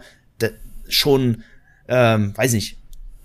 schon, 0.87 1.43
ähm, 1.87 2.33
weiß 2.35 2.53
nicht, 2.53 2.77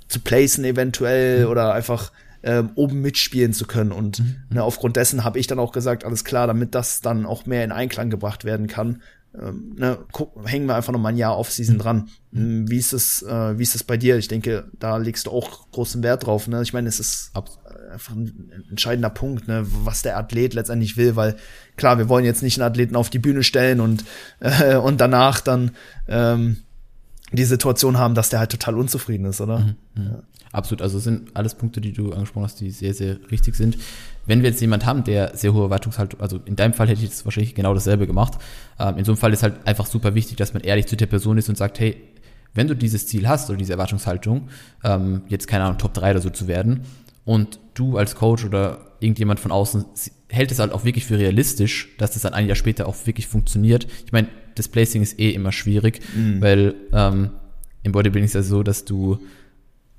zu 0.09 0.20
placen 0.20 0.64
eventuell 0.64 1.44
mhm. 1.44 1.50
oder 1.50 1.72
einfach 1.74 2.12
ähm, 2.43 2.70
oben 2.74 3.01
mitspielen 3.01 3.53
zu 3.53 3.66
können. 3.66 3.93
Und 3.93 4.20
mhm. 4.20 4.36
ne, 4.51 4.62
aufgrund 4.62 4.97
dessen 4.97 5.24
habe 5.24 5.38
ich 5.38 5.47
dann 5.47 5.59
auch 5.59 5.72
gesagt, 5.72 6.05
alles 6.05 6.24
klar, 6.24 6.47
damit 6.47 6.74
das 6.74 7.01
dann 7.01 7.26
auch 7.26 7.47
mehr 7.47 7.64
in 7.64 7.72
Einklang 7.72 8.11
gebracht 8.11 8.45
werden 8.45 8.66
kann, 8.66 9.03
ähm, 9.40 9.74
ne, 9.78 9.99
guck, 10.12 10.47
hängen 10.47 10.66
wir 10.66 10.74
einfach 10.74 10.93
noch 10.93 11.01
mal 11.01 11.09
ein 11.09 11.16
Jahr 11.16 11.38
Off-Season 11.38 11.78
dran. 11.78 12.11
Mhm. 12.32 12.68
Wie 12.68 12.76
ist 12.76 12.93
es, 12.93 13.22
äh, 13.22 13.59
wie 13.59 13.62
ist 13.62 13.74
es 13.74 13.84
bei 13.84 13.97
dir? 13.97 14.18
Ich 14.18 14.28
denke, 14.28 14.64
da 14.78 14.99
legst 14.99 15.26
du 15.26 15.30
auch 15.30 15.70
großen 15.70 16.03
Wert 16.03 16.26
drauf. 16.26 16.49
Ne? 16.49 16.62
Ich 16.62 16.72
meine, 16.72 16.88
es 16.88 17.01
ist 17.01 17.30
Absolut 17.32 17.62
einfach 17.93 18.14
ein 18.14 18.66
entscheidender 18.70 19.11
Punkt, 19.11 19.47
ne, 19.49 19.64
was 19.64 20.03
der 20.03 20.16
Athlet 20.16 20.55
letztendlich 20.55 20.97
will, 20.97 21.16
weil 21.16 21.36
klar, 21.76 21.99
wir 21.99 22.09
wollen 22.09 22.24
jetzt 22.24 22.43
nicht 22.43 22.59
einen 22.59 22.70
Athleten 22.70 22.97
auf 22.97 23.11
die 23.11 23.18
Bühne 23.18 23.43
stellen 23.43 23.80
und, 23.80 24.05
äh, 24.40 24.76
und 24.76 25.01
danach 25.01 25.40
dann 25.40 25.72
ähm, 26.09 26.59
die 27.33 27.45
Situation 27.45 27.99
haben, 27.99 28.14
dass 28.14 28.28
der 28.28 28.41
halt 28.41 28.51
total 28.51 28.76
unzufrieden 28.76 29.26
ist, 29.26 29.41
oder? 29.41 29.61
Mhm, 29.61 29.76
mh. 29.95 30.05
ja. 30.05 30.22
Absolut, 30.53 30.83
also 30.83 30.99
sind 30.99 31.35
alles 31.35 31.55
Punkte, 31.55 31.80
die 31.80 31.93
du 31.93 32.12
angesprochen 32.12 32.45
hast, 32.45 32.61
die 32.61 32.70
sehr, 32.70 32.93
sehr 32.93 33.16
richtig 33.30 33.55
sind. 33.55 33.78
Wenn 34.26 34.43
wir 34.43 34.51
jetzt 34.51 34.61
jemand 34.61 34.85
haben, 34.85 35.03
der 35.03 35.35
sehr 35.35 35.55
hohe 35.55 35.64
Erwartungshaltung, 35.64 36.20
also 36.20 36.41
in 36.45 36.57
deinem 36.57 36.74
Fall 36.74 36.89
hätte 36.89 36.99
ich 36.99 37.09
jetzt 37.09 37.24
wahrscheinlich 37.24 37.55
genau 37.55 37.72
dasselbe 37.72 38.07
gemacht. 38.07 38.35
Ähm, 38.78 38.99
in 38.99 39.05
so 39.07 39.12
einem 39.12 39.16
Fall 39.16 39.33
ist 39.33 39.43
halt 39.43 39.66
einfach 39.66 39.87
super 39.87 40.14
wichtig, 40.14 40.37
dass 40.37 40.53
man 40.53 40.62
ehrlich 40.62 40.87
zu 40.87 40.97
der 40.97 41.07
Person 41.07 41.39
ist 41.39 41.49
und 41.49 41.57
sagt, 41.57 41.80
hey, 41.80 41.97
wenn 42.53 42.68
du 42.68 42.76
dieses 42.76 43.07
Ziel 43.07 43.26
hast 43.26 43.49
oder 43.49 43.57
diese 43.57 43.72
Erwartungshaltung, 43.72 44.51
ähm, 44.85 45.22
jetzt 45.28 45.49
keine 45.49 45.64
Ahnung, 45.64 45.78
Top 45.78 45.95
3 45.95 46.11
oder 46.11 46.20
so 46.20 46.28
zu 46.28 46.47
werden, 46.49 46.83
und 47.24 47.61
du 47.74 47.97
als 47.97 48.14
Coach 48.14 48.45
oder 48.45 48.78
irgendjemand 49.01 49.41
von 49.41 49.53
außen 49.53 49.85
hält 50.28 50.51
es 50.51 50.59
halt 50.59 50.72
auch 50.72 50.85
wirklich 50.85 51.05
für 51.05 51.18
realistisch, 51.18 51.91
dass 51.99 52.12
das 52.12 52.22
dann 52.22 52.35
ein 52.35 52.47
Jahr 52.47 52.57
später 52.57 52.89
auch 52.89 52.97
wirklich 53.05 53.26
funktioniert. 53.26 53.87
Ich 54.07 54.12
meine, 54.12 54.28
das 54.55 54.68
Placing 54.68 55.03
ist 55.03 55.18
eh 55.18 55.30
immer 55.30 55.53
schwierig, 55.53 56.00
mhm. 56.14 56.40
weil 56.40 56.74
ähm, 56.92 57.30
im 57.82 57.92
Bodybuilding 57.92 58.24
ist 58.24 58.34
es 58.34 58.46
ja 58.46 58.50
so, 58.50 58.62
dass 58.62 58.84
du 58.84 59.18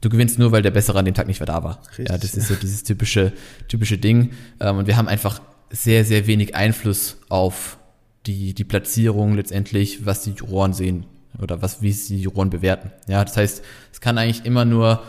du 0.02 0.10
gewinnst 0.10 0.38
nur, 0.38 0.52
weil 0.52 0.62
der 0.62 0.72
Bessere 0.72 1.00
an 1.00 1.06
dem 1.06 1.14
Tag 1.14 1.28
nicht 1.28 1.40
mehr 1.40 1.48
da 1.48 1.64
war. 1.64 1.82
Richtig. 1.90 2.10
Ja, 2.10 2.18
das 2.18 2.34
ist 2.36 2.48
so 2.48 2.56
dieses 2.56 2.84
typische 2.84 3.34
typische 3.68 3.98
Ding. 3.98 4.32
Ähm, 4.60 4.78
und 4.78 4.88
wir 4.88 4.98
haben 4.98 5.08
einfach 5.08 5.42
sehr 5.70 6.06
sehr 6.06 6.28
wenig 6.28 6.56
Einfluss 6.56 7.18
auf 7.30 7.78
die 8.26 8.54
die 8.54 8.64
Platzierung 8.64 9.36
letztendlich, 9.36 10.06
was 10.06 10.24
die 10.24 10.32
Juroren 10.32 10.74
sehen. 10.74 11.06
oder 11.42 11.62
was, 11.62 11.82
wie 11.82 11.92
sie 11.92 12.18
die 12.18 12.22
Juroren 12.24 12.50
bewerten. 12.50 12.92
Ja, 13.08 13.24
das 13.24 13.38
heißt, 13.38 13.64
es 13.92 14.02
kann 14.02 14.18
eigentlich 14.18 14.46
immer 14.46 14.66
nur 14.66 15.02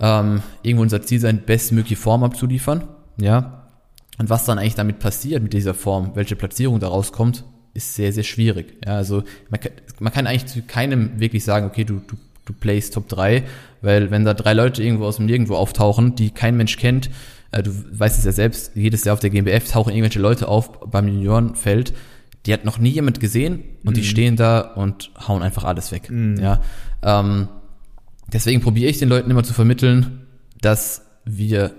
ähm, 0.00 0.42
irgendwo 0.62 0.82
unser 0.82 1.02
Ziel 1.02 1.20
sein, 1.20 1.42
bestmögliche 1.46 1.96
Form 1.96 2.24
abzuliefern. 2.24 2.88
Ja, 3.20 3.62
und 4.18 4.30
was 4.30 4.44
dann 4.44 4.58
eigentlich 4.58 4.74
damit 4.74 4.98
passiert 4.98 5.42
mit 5.42 5.52
dieser 5.52 5.74
Form, 5.74 6.12
welche 6.14 6.36
Platzierung 6.36 6.80
daraus 6.80 7.12
kommt, 7.12 7.44
ist 7.74 7.94
sehr, 7.94 8.12
sehr 8.12 8.22
schwierig. 8.22 8.74
Ja, 8.84 8.96
also 8.96 9.22
man 9.50 9.60
kann, 9.60 9.72
man 9.98 10.12
kann 10.12 10.26
eigentlich 10.26 10.46
zu 10.46 10.62
keinem 10.62 11.20
wirklich 11.20 11.44
sagen, 11.44 11.66
okay, 11.66 11.84
du, 11.84 12.00
du, 12.06 12.16
du 12.44 12.52
playst 12.52 12.94
Top 12.94 13.08
3, 13.08 13.44
weil 13.80 14.10
wenn 14.10 14.24
da 14.24 14.34
drei 14.34 14.52
Leute 14.52 14.82
irgendwo 14.82 15.04
aus 15.04 15.16
dem 15.16 15.26
Nirgendwo 15.26 15.56
auftauchen, 15.56 16.14
die 16.14 16.30
kein 16.30 16.56
Mensch 16.56 16.76
kennt, 16.76 17.10
äh, 17.50 17.62
du 17.62 17.70
weißt 17.92 18.18
es 18.18 18.24
ja 18.24 18.32
selbst, 18.32 18.72
jedes 18.74 19.04
Jahr 19.04 19.14
auf 19.14 19.20
der 19.20 19.30
GmbF 19.30 19.70
tauchen 19.70 19.90
irgendwelche 19.90 20.20
Leute 20.20 20.48
auf 20.48 20.80
beim 20.80 21.08
Juniorenfeld, 21.08 21.94
die 22.46 22.52
hat 22.52 22.64
noch 22.64 22.78
nie 22.78 22.90
jemand 22.90 23.20
gesehen 23.20 23.62
und 23.84 23.90
mhm. 23.90 23.94
die 23.94 24.04
stehen 24.04 24.36
da 24.36 24.60
und 24.60 25.10
hauen 25.28 25.42
einfach 25.42 25.64
alles 25.64 25.92
weg. 25.92 26.10
Mhm. 26.10 26.38
Ja, 26.40 26.60
ähm, 27.02 27.48
deswegen 28.32 28.60
probiere 28.60 28.90
ich 28.90 28.98
den 28.98 29.08
Leuten 29.08 29.30
immer 29.30 29.44
zu 29.44 29.54
vermitteln, 29.54 30.26
dass 30.60 31.06
wir 31.24 31.72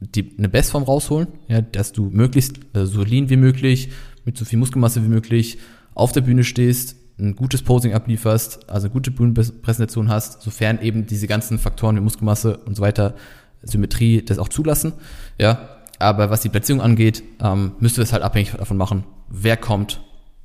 die, 0.00 0.34
eine 0.36 0.48
Bestform 0.48 0.82
rausholen, 0.82 1.28
ja, 1.46 1.60
dass 1.60 1.92
du 1.92 2.10
möglichst 2.10 2.58
äh, 2.74 2.86
so 2.86 3.04
lean 3.04 3.30
wie 3.30 3.36
möglich, 3.36 3.90
mit 4.24 4.36
so 4.36 4.44
viel 4.44 4.58
Muskelmasse 4.58 5.02
wie 5.04 5.08
möglich 5.08 5.58
auf 5.94 6.12
der 6.12 6.22
Bühne 6.22 6.44
stehst, 6.44 6.96
ein 7.18 7.36
gutes 7.36 7.62
Posing 7.62 7.94
ablieferst, 7.94 8.68
also 8.70 8.86
eine 8.86 8.92
gute 8.92 9.10
Bühnenpräsentation 9.10 10.08
hast, 10.08 10.42
sofern 10.42 10.80
eben 10.80 11.06
diese 11.06 11.26
ganzen 11.26 11.58
Faktoren 11.58 11.96
wie 11.96 12.00
Muskelmasse 12.00 12.58
und 12.58 12.76
so 12.76 12.82
weiter, 12.82 13.14
Symmetrie 13.62 14.22
das 14.22 14.38
auch 14.38 14.48
zulassen, 14.48 14.94
ja. 15.38 15.68
Aber 15.98 16.30
was 16.30 16.40
die 16.40 16.48
Platzierung 16.48 16.82
angeht, 16.82 17.22
ähm, 17.40 17.72
müsste 17.78 18.02
es 18.02 18.12
halt 18.12 18.24
abhängig 18.24 18.52
davon 18.52 18.76
machen, 18.76 19.04
wer 19.28 19.56
kommt, 19.56 20.00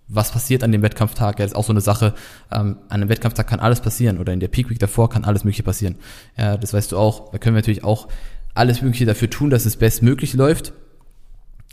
was 0.07 0.31
passiert 0.31 0.63
an 0.63 0.71
dem 0.71 0.81
Wettkampftag. 0.81 1.39
Ja, 1.39 1.45
das 1.45 1.51
ist 1.53 1.57
auch 1.57 1.65
so 1.65 1.73
eine 1.73 1.81
Sache. 1.81 2.13
Ähm, 2.51 2.77
an 2.89 3.01
einem 3.01 3.09
Wettkampftag 3.09 3.47
kann 3.47 3.59
alles 3.59 3.81
passieren 3.81 4.19
oder 4.19 4.33
in 4.33 4.39
der 4.39 4.47
Peak 4.47 4.69
Week 4.69 4.79
davor 4.79 5.09
kann 5.09 5.25
alles 5.25 5.43
Mögliche 5.43 5.63
passieren. 5.63 5.95
Ja, 6.37 6.57
das 6.57 6.73
weißt 6.73 6.91
du 6.91 6.97
auch. 6.97 7.31
Da 7.31 7.37
können 7.37 7.55
wir 7.55 7.61
natürlich 7.61 7.83
auch 7.83 8.07
alles 8.53 8.81
Mögliche 8.81 9.05
dafür 9.05 9.29
tun, 9.29 9.49
dass 9.49 9.65
es 9.65 9.77
bestmöglich 9.77 10.33
läuft. 10.33 10.73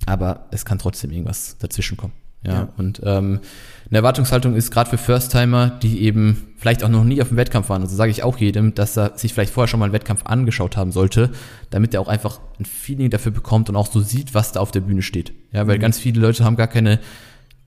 Aber 0.06 0.46
es 0.50 0.64
kann 0.64 0.78
trotzdem 0.78 1.10
irgendwas 1.10 1.56
dazwischen 1.58 1.96
kommen. 1.96 2.12
Ja, 2.46 2.52
ja. 2.52 2.68
und 2.76 3.00
ähm, 3.04 3.40
eine 3.88 3.98
Erwartungshaltung 3.98 4.54
ist 4.54 4.70
gerade 4.70 4.90
für 4.90 4.98
First-Timer, 4.98 5.78
die 5.82 6.02
eben 6.02 6.48
vielleicht 6.58 6.84
auch 6.84 6.90
noch 6.90 7.04
nie 7.04 7.22
auf 7.22 7.28
dem 7.28 7.38
Wettkampf 7.38 7.70
waren. 7.70 7.82
Also 7.82 7.96
sage 7.96 8.10
ich 8.10 8.22
auch 8.22 8.36
jedem, 8.36 8.74
dass 8.74 8.98
er 8.98 9.16
sich 9.16 9.32
vielleicht 9.32 9.52
vorher 9.52 9.68
schon 9.68 9.80
mal 9.80 9.86
einen 9.86 9.94
Wettkampf 9.94 10.26
angeschaut 10.26 10.76
haben 10.76 10.92
sollte, 10.92 11.30
damit 11.70 11.94
er 11.94 12.00
auch 12.02 12.08
einfach 12.08 12.40
ein 12.60 12.66
Feeling 12.66 13.08
dafür 13.08 13.32
bekommt 13.32 13.70
und 13.70 13.76
auch 13.76 13.90
so 13.90 14.00
sieht, 14.00 14.34
was 14.34 14.52
da 14.52 14.60
auf 14.60 14.72
der 14.72 14.80
Bühne 14.80 15.00
steht. 15.00 15.32
Ja, 15.52 15.66
weil 15.66 15.78
mhm. 15.78 15.82
ganz 15.82 15.98
viele 15.98 16.20
Leute 16.20 16.44
haben 16.44 16.56
gar 16.56 16.66
keine, 16.66 17.00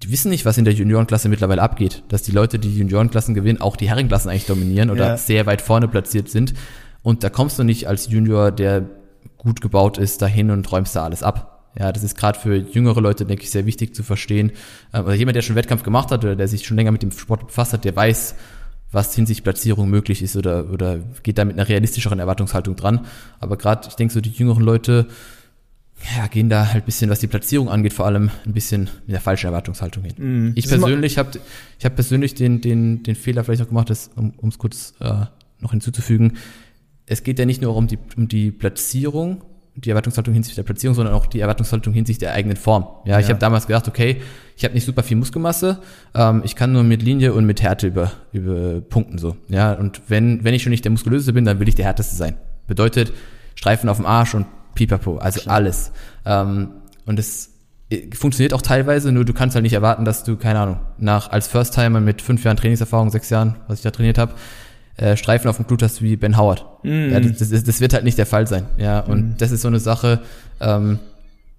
die 0.03 0.11
wissen 0.11 0.30
nicht, 0.30 0.45
was 0.45 0.59
in 0.59 0.65
der 0.65 0.75
Juniorenklasse 0.75 1.28
mittlerweile 1.28 1.63
abgeht. 1.63 2.03
Dass 2.09 2.21
die 2.21 2.32
Leute, 2.32 2.59
die 2.59 2.78
Juniorenklassen 2.78 3.34
gewinnen, 3.34 3.61
auch 3.61 3.78
die 3.78 3.89
Herrenklassen 3.89 4.30
eigentlich 4.30 4.45
dominieren 4.45 4.91
oder 4.91 5.07
ja. 5.07 5.17
sehr 5.17 5.47
weit 5.47 5.63
vorne 5.63 5.88
platziert 5.88 6.30
sind. 6.30 6.53
Und 7.01 7.23
da 7.23 7.30
kommst 7.30 7.57
du 7.57 7.63
nicht 7.63 7.88
als 7.88 8.09
Junior, 8.09 8.51
der 8.51 8.86
gut 9.38 9.61
gebaut 9.61 9.97
ist, 9.97 10.21
dahin 10.21 10.51
und 10.51 10.71
räumst 10.71 10.95
da 10.95 11.03
alles 11.03 11.23
ab. 11.23 11.56
Ja, 11.80 11.91
das 11.91 12.03
ist 12.03 12.17
gerade 12.17 12.39
für 12.39 12.55
jüngere 12.55 13.01
Leute, 13.01 13.25
denke 13.25 13.43
ich, 13.43 13.51
sehr 13.51 13.65
wichtig 13.65 13.93
zu 13.93 14.03
verstehen. 14.03 14.51
Ähm, 14.93 15.05
oder 15.05 15.13
jemand, 15.13 15.36
der 15.36 15.41
schon 15.41 15.55
Wettkampf 15.55 15.84
gemacht 15.84 16.11
hat 16.11 16.23
oder 16.23 16.36
der 16.36 16.47
sich 16.47 16.65
schon 16.65 16.78
länger 16.78 16.91
mit 16.91 17.03
dem 17.03 17.11
Sport 17.11 17.47
befasst 17.47 17.73
hat, 17.73 17.86
der 17.86 17.95
weiß, 17.95 18.36
was 18.91 19.13
hinsichtlich 19.13 19.43
Platzierung 19.43 19.89
möglich 19.89 20.21
ist 20.21 20.36
oder, 20.36 20.71
oder 20.71 20.99
geht 21.23 21.38
da 21.38 21.45
mit 21.45 21.55
einer 21.55 21.67
realistischeren 21.67 22.19
Erwartungshaltung 22.19 22.75
dran. 22.75 23.05
Aber 23.39 23.57
gerade, 23.57 23.88
ich 23.89 23.95
denke, 23.95 24.13
so 24.13 24.21
die 24.21 24.30
jüngeren 24.30 24.63
Leute, 24.63 25.07
ja, 26.15 26.28
gehen 26.28 26.49
da 26.49 26.71
halt 26.73 26.86
bisschen, 26.86 27.09
was 27.09 27.19
die 27.19 27.28
Platzierung 27.28 27.69
angeht, 27.69 27.93
vor 27.93 28.05
allem 28.05 28.30
ein 28.45 28.53
bisschen 28.53 28.89
mit 29.05 29.13
der 29.13 29.21
falschen 29.21 29.47
Erwartungshaltung 29.47 30.03
hin. 30.03 30.13
Mm, 30.17 30.51
ich 30.55 30.67
persönlich 30.67 31.17
habe 31.17 31.32
ich 31.78 31.86
hab 31.86 31.95
persönlich 31.95 32.36
den, 32.36 32.61
den, 32.61 33.03
den 33.03 33.15
Fehler 33.15 33.43
vielleicht 33.43 33.61
noch 33.61 33.67
gemacht, 33.67 33.89
das, 33.89 34.11
um 34.15 34.47
es 34.47 34.57
kurz 34.57 34.93
äh, 34.99 35.25
noch 35.59 35.71
hinzuzufügen. 35.71 36.38
Es 37.07 37.23
geht 37.23 37.39
ja 37.39 37.45
nicht 37.45 37.61
nur 37.61 37.75
um 37.75 37.88
die, 37.88 37.97
um 38.15 38.28
die 38.28 38.51
Platzierung, 38.51 39.43
die 39.78 39.91
Erwartungshaltung 39.91 40.34
hinsichtlich 40.34 40.55
der 40.55 40.63
Platzierung, 40.63 40.95
sondern 40.95 41.13
auch 41.13 41.28
die 41.28 41.39
Erwartungshaltung 41.39 41.93
hinsichtlich 41.93 42.28
der 42.28 42.34
eigenen 42.34 42.57
Form. 42.57 42.88
Ja, 43.05 43.13
ja. 43.13 43.19
ich 43.19 43.30
habe 43.30 43.39
damals 43.39 43.67
gedacht, 43.67 43.88
okay, 43.88 44.21
ich 44.55 44.63
habe 44.63 44.73
nicht 44.73 44.86
super 44.86 45.03
viel 45.03 45.17
Muskelmasse, 45.17 45.80
ähm, 46.15 46.41
ich 46.43 46.55
kann 46.55 46.73
nur 46.73 46.84
mit 46.84 47.03
Linie 47.03 47.34
und 47.34 47.45
mit 47.45 47.61
Härte 47.61 47.88
über, 47.88 48.11
über 48.32 48.82
Punkten 48.82 49.19
so. 49.19 49.38
Ja, 49.49 49.73
und 49.73 50.01
wenn, 50.07 50.43
wenn 50.43 50.55
ich 50.55 50.63
schon 50.63 50.71
nicht 50.71 50.84
der 50.84 50.91
muskulöseste 50.91 51.32
bin, 51.32 51.45
dann 51.45 51.59
will 51.59 51.69
ich 51.69 51.75
der 51.75 51.86
härteste 51.86 52.15
sein. 52.15 52.38
Bedeutet 52.65 53.13
Streifen 53.55 53.88
auf 53.88 53.97
dem 53.97 54.07
Arsch 54.07 54.34
und 54.34 54.47
Pipapo, 54.73 55.17
also 55.17 55.41
Klar. 55.41 55.55
alles. 55.55 55.91
Ähm, 56.25 56.69
und 57.05 57.19
es 57.19 57.51
äh, 57.91 58.15
funktioniert 58.15 58.53
auch 58.53 58.63
teilweise, 58.63 59.11
nur 59.11 59.25
du 59.25 59.34
kannst 59.34 59.55
halt 59.55 59.63
nicht 59.63 59.73
erwarten, 59.73 60.05
dass 60.05 60.23
du, 60.23 60.38
keine 60.38 60.59
Ahnung, 60.59 60.80
nach 60.97 61.30
als 61.30 61.47
First-Timer 61.47 61.99
mit 61.99 62.23
fünf 62.23 62.43
Jahren 62.43 62.57
Trainingserfahrung, 62.57 63.11
sechs 63.11 63.30
Jahren, 63.30 63.57
was 63.67 63.80
ich 63.80 63.84
da 63.84 63.91
trainiert 63.91 64.17
habe, 64.17 64.34
äh, 64.97 65.15
Streifen 65.15 65.49
auf 65.49 65.57
dem 65.57 65.65
Blut 65.65 65.83
hast 65.83 66.01
wie 66.01 66.15
Ben 66.15 66.37
Howard. 66.37 66.65
Mm. 66.83 67.11
Ja, 67.11 67.19
das, 67.19 67.49
das, 67.49 67.63
das, 67.63 67.81
wird 67.81 67.93
halt 67.93 68.03
nicht 68.03 68.17
der 68.17 68.25
Fall 68.25 68.47
sein. 68.47 68.65
Ja, 68.77 68.99
und 68.99 69.19
mm. 69.19 69.35
das 69.37 69.51
ist 69.51 69.61
so 69.61 69.67
eine 69.67 69.79
Sache, 69.79 70.21
ähm, 70.59 70.99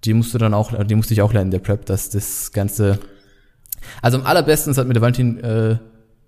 die 0.04 0.14
musst 0.14 0.34
du 0.34 0.38
dann 0.38 0.54
auch, 0.54 0.72
die 0.84 0.94
musste 0.94 1.14
ich 1.14 1.22
auch 1.22 1.32
lernen 1.32 1.48
in 1.48 1.52
der 1.52 1.58
Prep, 1.60 1.86
dass 1.86 2.10
das 2.10 2.52
Ganze. 2.52 2.98
Also 4.02 4.18
am 4.18 4.26
allerbesten, 4.26 4.70
das 4.70 4.78
hat 4.78 4.86
mir 4.86 4.92
der 4.92 5.02
Valentin 5.02 5.38
äh, 5.42 5.78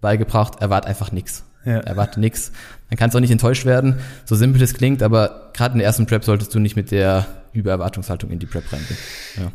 beigebracht, 0.00 0.60
erwart 0.60 0.86
einfach 0.86 1.12
nix. 1.12 1.44
Ja. 1.64 1.80
Erwarte 1.80 2.20
nix. 2.20 2.52
Dann 2.88 2.98
kannst 2.98 3.14
du 3.14 3.18
auch 3.18 3.20
nicht 3.20 3.30
enttäuscht 3.30 3.66
werden, 3.66 4.00
so 4.24 4.34
simpel 4.34 4.62
es 4.62 4.74
klingt, 4.74 5.02
aber 5.02 5.50
gerade 5.52 5.74
in 5.74 5.78
der 5.78 5.86
ersten 5.86 6.06
Prep 6.06 6.24
solltest 6.24 6.54
du 6.54 6.58
nicht 6.58 6.74
mit 6.74 6.90
der 6.90 7.26
Übererwartungshaltung 7.52 8.30
in 8.30 8.38
die 8.38 8.46
Prep 8.46 8.72
reingehen. 8.72 8.96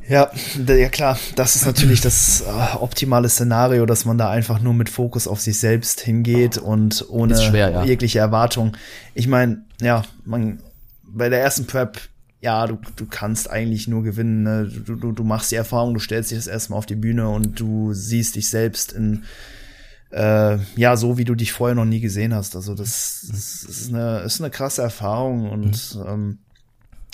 Ja. 0.10 0.30
ja, 0.68 0.76
ja 0.76 0.89
klar, 0.89 1.18
das 1.36 1.56
ist 1.56 1.66
natürlich 1.66 2.01
das 2.01 2.41
äh, 2.41 2.76
optimale 2.78 3.28
Szenario, 3.30 3.86
dass 3.86 4.06
man 4.06 4.18
da 4.18 4.30
einfach 4.30 4.60
nur 4.60 4.74
mit 4.74 4.89
Fokus 4.89 5.28
auf 5.28 5.41
sich 5.41 5.60
selbst 5.60 6.01
hingeht 6.01 6.58
und 6.58 7.06
ohne 7.10 7.38
schwer, 7.38 7.72
ja. 7.72 7.84
jegliche 7.84 8.20
Erwartung. 8.20 8.78
Ich 9.14 9.28
meine, 9.28 9.64
ja, 9.82 10.03
man 10.24 10.60
bei 11.03 11.30
der 11.30 11.41
ersten 11.41 11.68
Prep 11.68 11.99
ja, 12.41 12.68
du, 12.68 12.78
du 12.95 13.08
kannst 13.08 13.49
eigentlich 13.49 13.88
nur 13.88 14.03
gewinnen. 14.03 14.43
Ne? 14.43 14.70
Du, 14.86 14.95
du, 14.95 15.12
du 15.12 15.24
machst 15.24 15.51
die 15.51 15.56
Erfahrung, 15.56 15.95
du 15.95 15.99
stellst 15.99 16.30
dich 16.30 16.38
das 16.38 16.45
erstmal 16.45 16.78
auf 16.78 16.86
die 16.86 16.95
Bühne 16.95 17.28
und 17.28 17.60
du 17.60 17.91
siehst 17.93 18.36
dich 18.36 18.51
selbst 18.51 18.91
in 18.91 19.24
äh, 20.16 20.59
ja, 20.78 20.95
so 20.95 21.18
wie 21.18 21.26
du 21.26 21.36
dich 21.36 21.51
vorher 21.51 21.76
noch 21.76 21.86
nie 21.86 21.99
gesehen 21.99 22.34
hast. 22.34 22.55
Also 22.55 22.74
das, 22.74 23.28
das 23.30 23.63
ist, 23.63 23.89
eine, 23.89 24.20
ist 24.20 24.39
eine 24.39 24.49
krasse 24.49 24.82
Erfahrung 24.82 25.49
und 25.49 25.95
mhm. 25.95 26.07
ähm, 26.07 26.38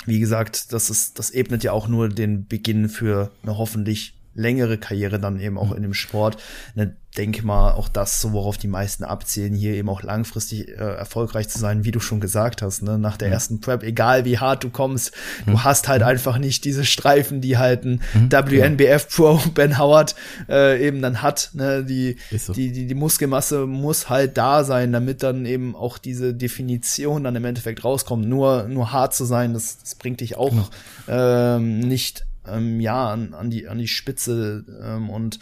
wie 0.05 0.19
gesagt, 0.19 0.71
das 0.71 0.89
ist, 0.89 1.17
das 1.17 1.31
ebnet 1.31 1.63
ja 1.63 1.71
auch 1.71 1.87
nur 1.87 2.09
den 2.09 2.47
Beginn 2.47 2.89
für 2.89 3.31
eine 3.41 3.57
hoffentlich 3.57 4.20
längere 4.33 4.77
Karriere 4.77 5.19
dann 5.19 5.39
eben 5.39 5.57
auch 5.57 5.71
mhm. 5.71 5.77
in 5.77 5.81
dem 5.83 5.93
Sport. 5.93 6.37
Ne, 6.75 6.95
denke 7.17 7.45
mal, 7.45 7.73
auch 7.73 7.89
das, 7.89 8.21
so 8.21 8.31
worauf 8.31 8.57
die 8.57 8.69
meisten 8.69 9.03
abzielen, 9.03 9.53
hier 9.53 9.73
eben 9.73 9.89
auch 9.89 10.01
langfristig 10.01 10.69
äh, 10.69 10.73
erfolgreich 10.73 11.49
zu 11.49 11.59
sein, 11.59 11.83
wie 11.83 11.91
du 11.91 11.99
schon 11.99 12.21
gesagt 12.21 12.61
hast, 12.61 12.83
ne? 12.83 12.97
nach 12.97 13.17
der 13.17 13.27
mhm. 13.27 13.33
ersten 13.33 13.59
Prep, 13.59 13.83
egal 13.83 14.23
wie 14.23 14.39
hart 14.39 14.63
du 14.63 14.69
kommst, 14.69 15.11
mhm. 15.45 15.51
du 15.51 15.63
hast 15.63 15.89
halt 15.89 16.03
einfach 16.03 16.37
nicht 16.37 16.63
diese 16.63 16.85
Streifen, 16.85 17.41
die 17.41 17.57
halt 17.57 17.83
ein 17.83 18.01
mhm. 18.13 18.31
WNBF 18.31 19.09
Pro 19.09 19.41
Ben 19.53 19.77
Howard 19.77 20.15
äh, 20.47 20.85
eben 20.85 21.01
dann 21.01 21.21
hat. 21.21 21.49
Ne? 21.53 21.83
Die, 21.83 22.15
so. 22.37 22.53
die, 22.53 22.71
die, 22.71 22.87
die 22.87 22.95
Muskelmasse 22.95 23.65
muss 23.65 24.09
halt 24.09 24.37
da 24.37 24.63
sein, 24.63 24.93
damit 24.93 25.21
dann 25.21 25.45
eben 25.45 25.75
auch 25.75 25.97
diese 25.97 26.33
Definition 26.33 27.25
dann 27.25 27.35
im 27.35 27.43
Endeffekt 27.43 27.83
rauskommt. 27.83 28.25
Nur, 28.25 28.63
nur 28.69 28.93
hart 28.93 29.13
zu 29.13 29.25
sein, 29.25 29.53
das, 29.53 29.79
das 29.79 29.95
bringt 29.95 30.21
dich 30.21 30.37
auch 30.37 30.51
genau. 30.51 30.69
ähm, 31.09 31.79
nicht 31.79 32.25
ähm, 32.47 32.79
ja 32.79 33.09
an, 33.11 33.33
an 33.33 33.49
die 33.49 33.67
an 33.67 33.77
die 33.77 33.87
Spitze 33.87 34.65
ähm, 34.83 35.09
und 35.09 35.39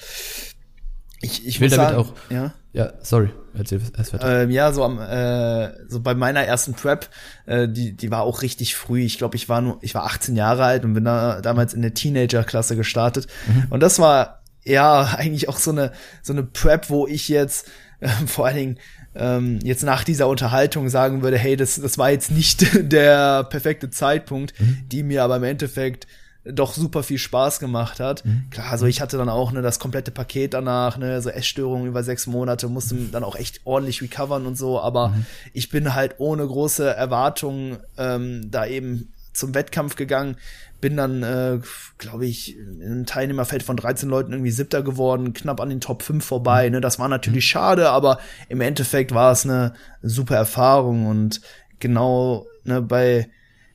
ich, 1.22 1.46
ich, 1.46 1.60
will 1.60 1.70
damit 1.70 1.90
sagen, 1.90 1.98
auch. 1.98 2.14
Ja, 2.30 2.54
ja 2.72 2.94
sorry, 3.02 3.30
erzähl 3.54 3.82
erst 3.98 4.14
weiter. 4.14 4.44
Ähm, 4.44 4.52
ja, 4.52 4.72
so 4.72 4.86
am 4.86 5.00
äh, 5.00 5.90
so 5.90 6.00
bei 6.00 6.16
meiner 6.16 6.42
ersten 6.42 6.76
Prep, 6.76 7.10
äh, 7.46 7.68
die 7.68 7.92
die 7.94 8.10
war 8.10 8.22
auch 8.22 8.42
richtig 8.42 8.76
früh. 8.76 9.02
Ich 9.02 9.18
glaube, 9.18 9.36
ich 9.36 9.50
war 9.50 9.60
nur 9.62 9.80
ich 9.82 9.94
war 9.96 10.06
18 10.06 10.36
Jahre 10.38 10.64
alt 10.64 10.86
und 10.86 10.94
bin 10.94 11.04
da 11.04 11.42
damals 11.42 11.74
in 11.74 11.82
der 11.82 11.94
Teenager-Klasse 11.94 12.78
gestartet 12.78 13.28
mhm. 13.48 13.66
und 13.70 13.82
das 13.82 14.00
war 14.00 14.44
ja 14.64 15.02
eigentlich 15.18 15.50
auch 15.50 15.58
so 15.58 15.72
eine 15.72 15.92
so 16.22 16.32
eine 16.32 16.44
Prep, 16.44 16.90
wo 16.90 17.06
ich 17.06 17.28
jetzt 17.28 17.68
äh, 18.00 18.08
vor 18.26 18.46
allen 18.46 18.56
Dingen 18.56 18.80
ähm, 19.16 19.60
jetzt 19.62 19.84
nach 19.84 20.06
dieser 20.06 20.30
Unterhaltung 20.30 20.88
sagen 20.88 21.22
würde, 21.22 21.38
hey, 21.38 21.58
das 21.58 21.82
das 21.82 21.98
war 21.98 22.12
jetzt 22.12 22.32
nicht 22.32 22.66
der 22.92 23.44
perfekte 23.44 23.90
Zeitpunkt, 23.90 24.58
mhm. 24.58 24.84
die 24.90 25.04
mir 25.04 25.24
aber 25.24 25.36
im 25.36 25.44
Endeffekt 25.44 26.08
doch 26.52 26.74
super 26.74 27.04
viel 27.04 27.18
Spaß 27.18 27.60
gemacht 27.60 28.00
hat. 28.00 28.26
Mhm. 28.26 28.48
Klar, 28.50 28.72
also 28.72 28.86
ich 28.86 29.02
hatte 29.02 29.18
dann 29.18 29.30
auch 29.30 29.52
ne, 29.52 29.62
das 29.62 29.80
komplette 29.80 30.12
Paket 30.12 30.54
danach, 30.54 30.98
ne, 30.98 31.22
so 31.22 31.30
Essstörungen 31.30 31.88
über 31.88 32.04
sechs 32.04 32.28
Monate, 32.28 32.68
musste 32.68 32.96
mhm. 32.96 33.12
dann 33.12 33.24
auch 33.24 33.36
echt 33.36 33.62
ordentlich 33.66 34.02
recovern 34.02 34.46
und 34.46 34.58
so, 34.58 34.80
aber 34.80 35.10
mhm. 35.10 35.26
ich 35.54 35.70
bin 35.70 35.94
halt 35.94 36.16
ohne 36.20 36.46
große 36.46 36.88
Erwartungen 36.88 37.78
ähm, 37.98 38.50
da 38.50 38.66
eben 38.66 39.14
zum 39.34 39.54
Wettkampf 39.54 39.96
gegangen, 39.96 40.38
bin 40.82 40.98
dann, 40.98 41.24
äh, 41.24 41.60
glaube 41.98 42.26
ich, 42.26 42.58
in 42.58 42.82
einem 42.82 43.06
Teilnehmerfeld 43.06 43.64
von 43.64 43.78
13 43.78 44.10
Leuten 44.10 44.32
irgendwie 44.32 44.52
siebter 44.52 44.82
geworden, 44.82 45.34
knapp 45.34 45.60
an 45.60 45.70
den 45.70 45.82
Top 45.82 46.04
5 46.04 46.24
vorbei. 46.24 46.68
Mhm. 46.68 46.76
Ne? 46.76 46.82
Das 46.82 47.00
war 47.00 47.08
natürlich 47.08 47.46
mhm. 47.46 47.50
schade, 47.50 47.90
aber 47.90 48.20
im 48.48 48.62
Endeffekt 48.62 49.14
war 49.14 49.32
es 49.32 49.46
eine 49.46 49.74
super 50.02 50.36
Erfahrung 50.36 51.08
und 51.08 51.42
genau 51.80 52.48
ne, 52.64 52.82
bei 52.82 53.30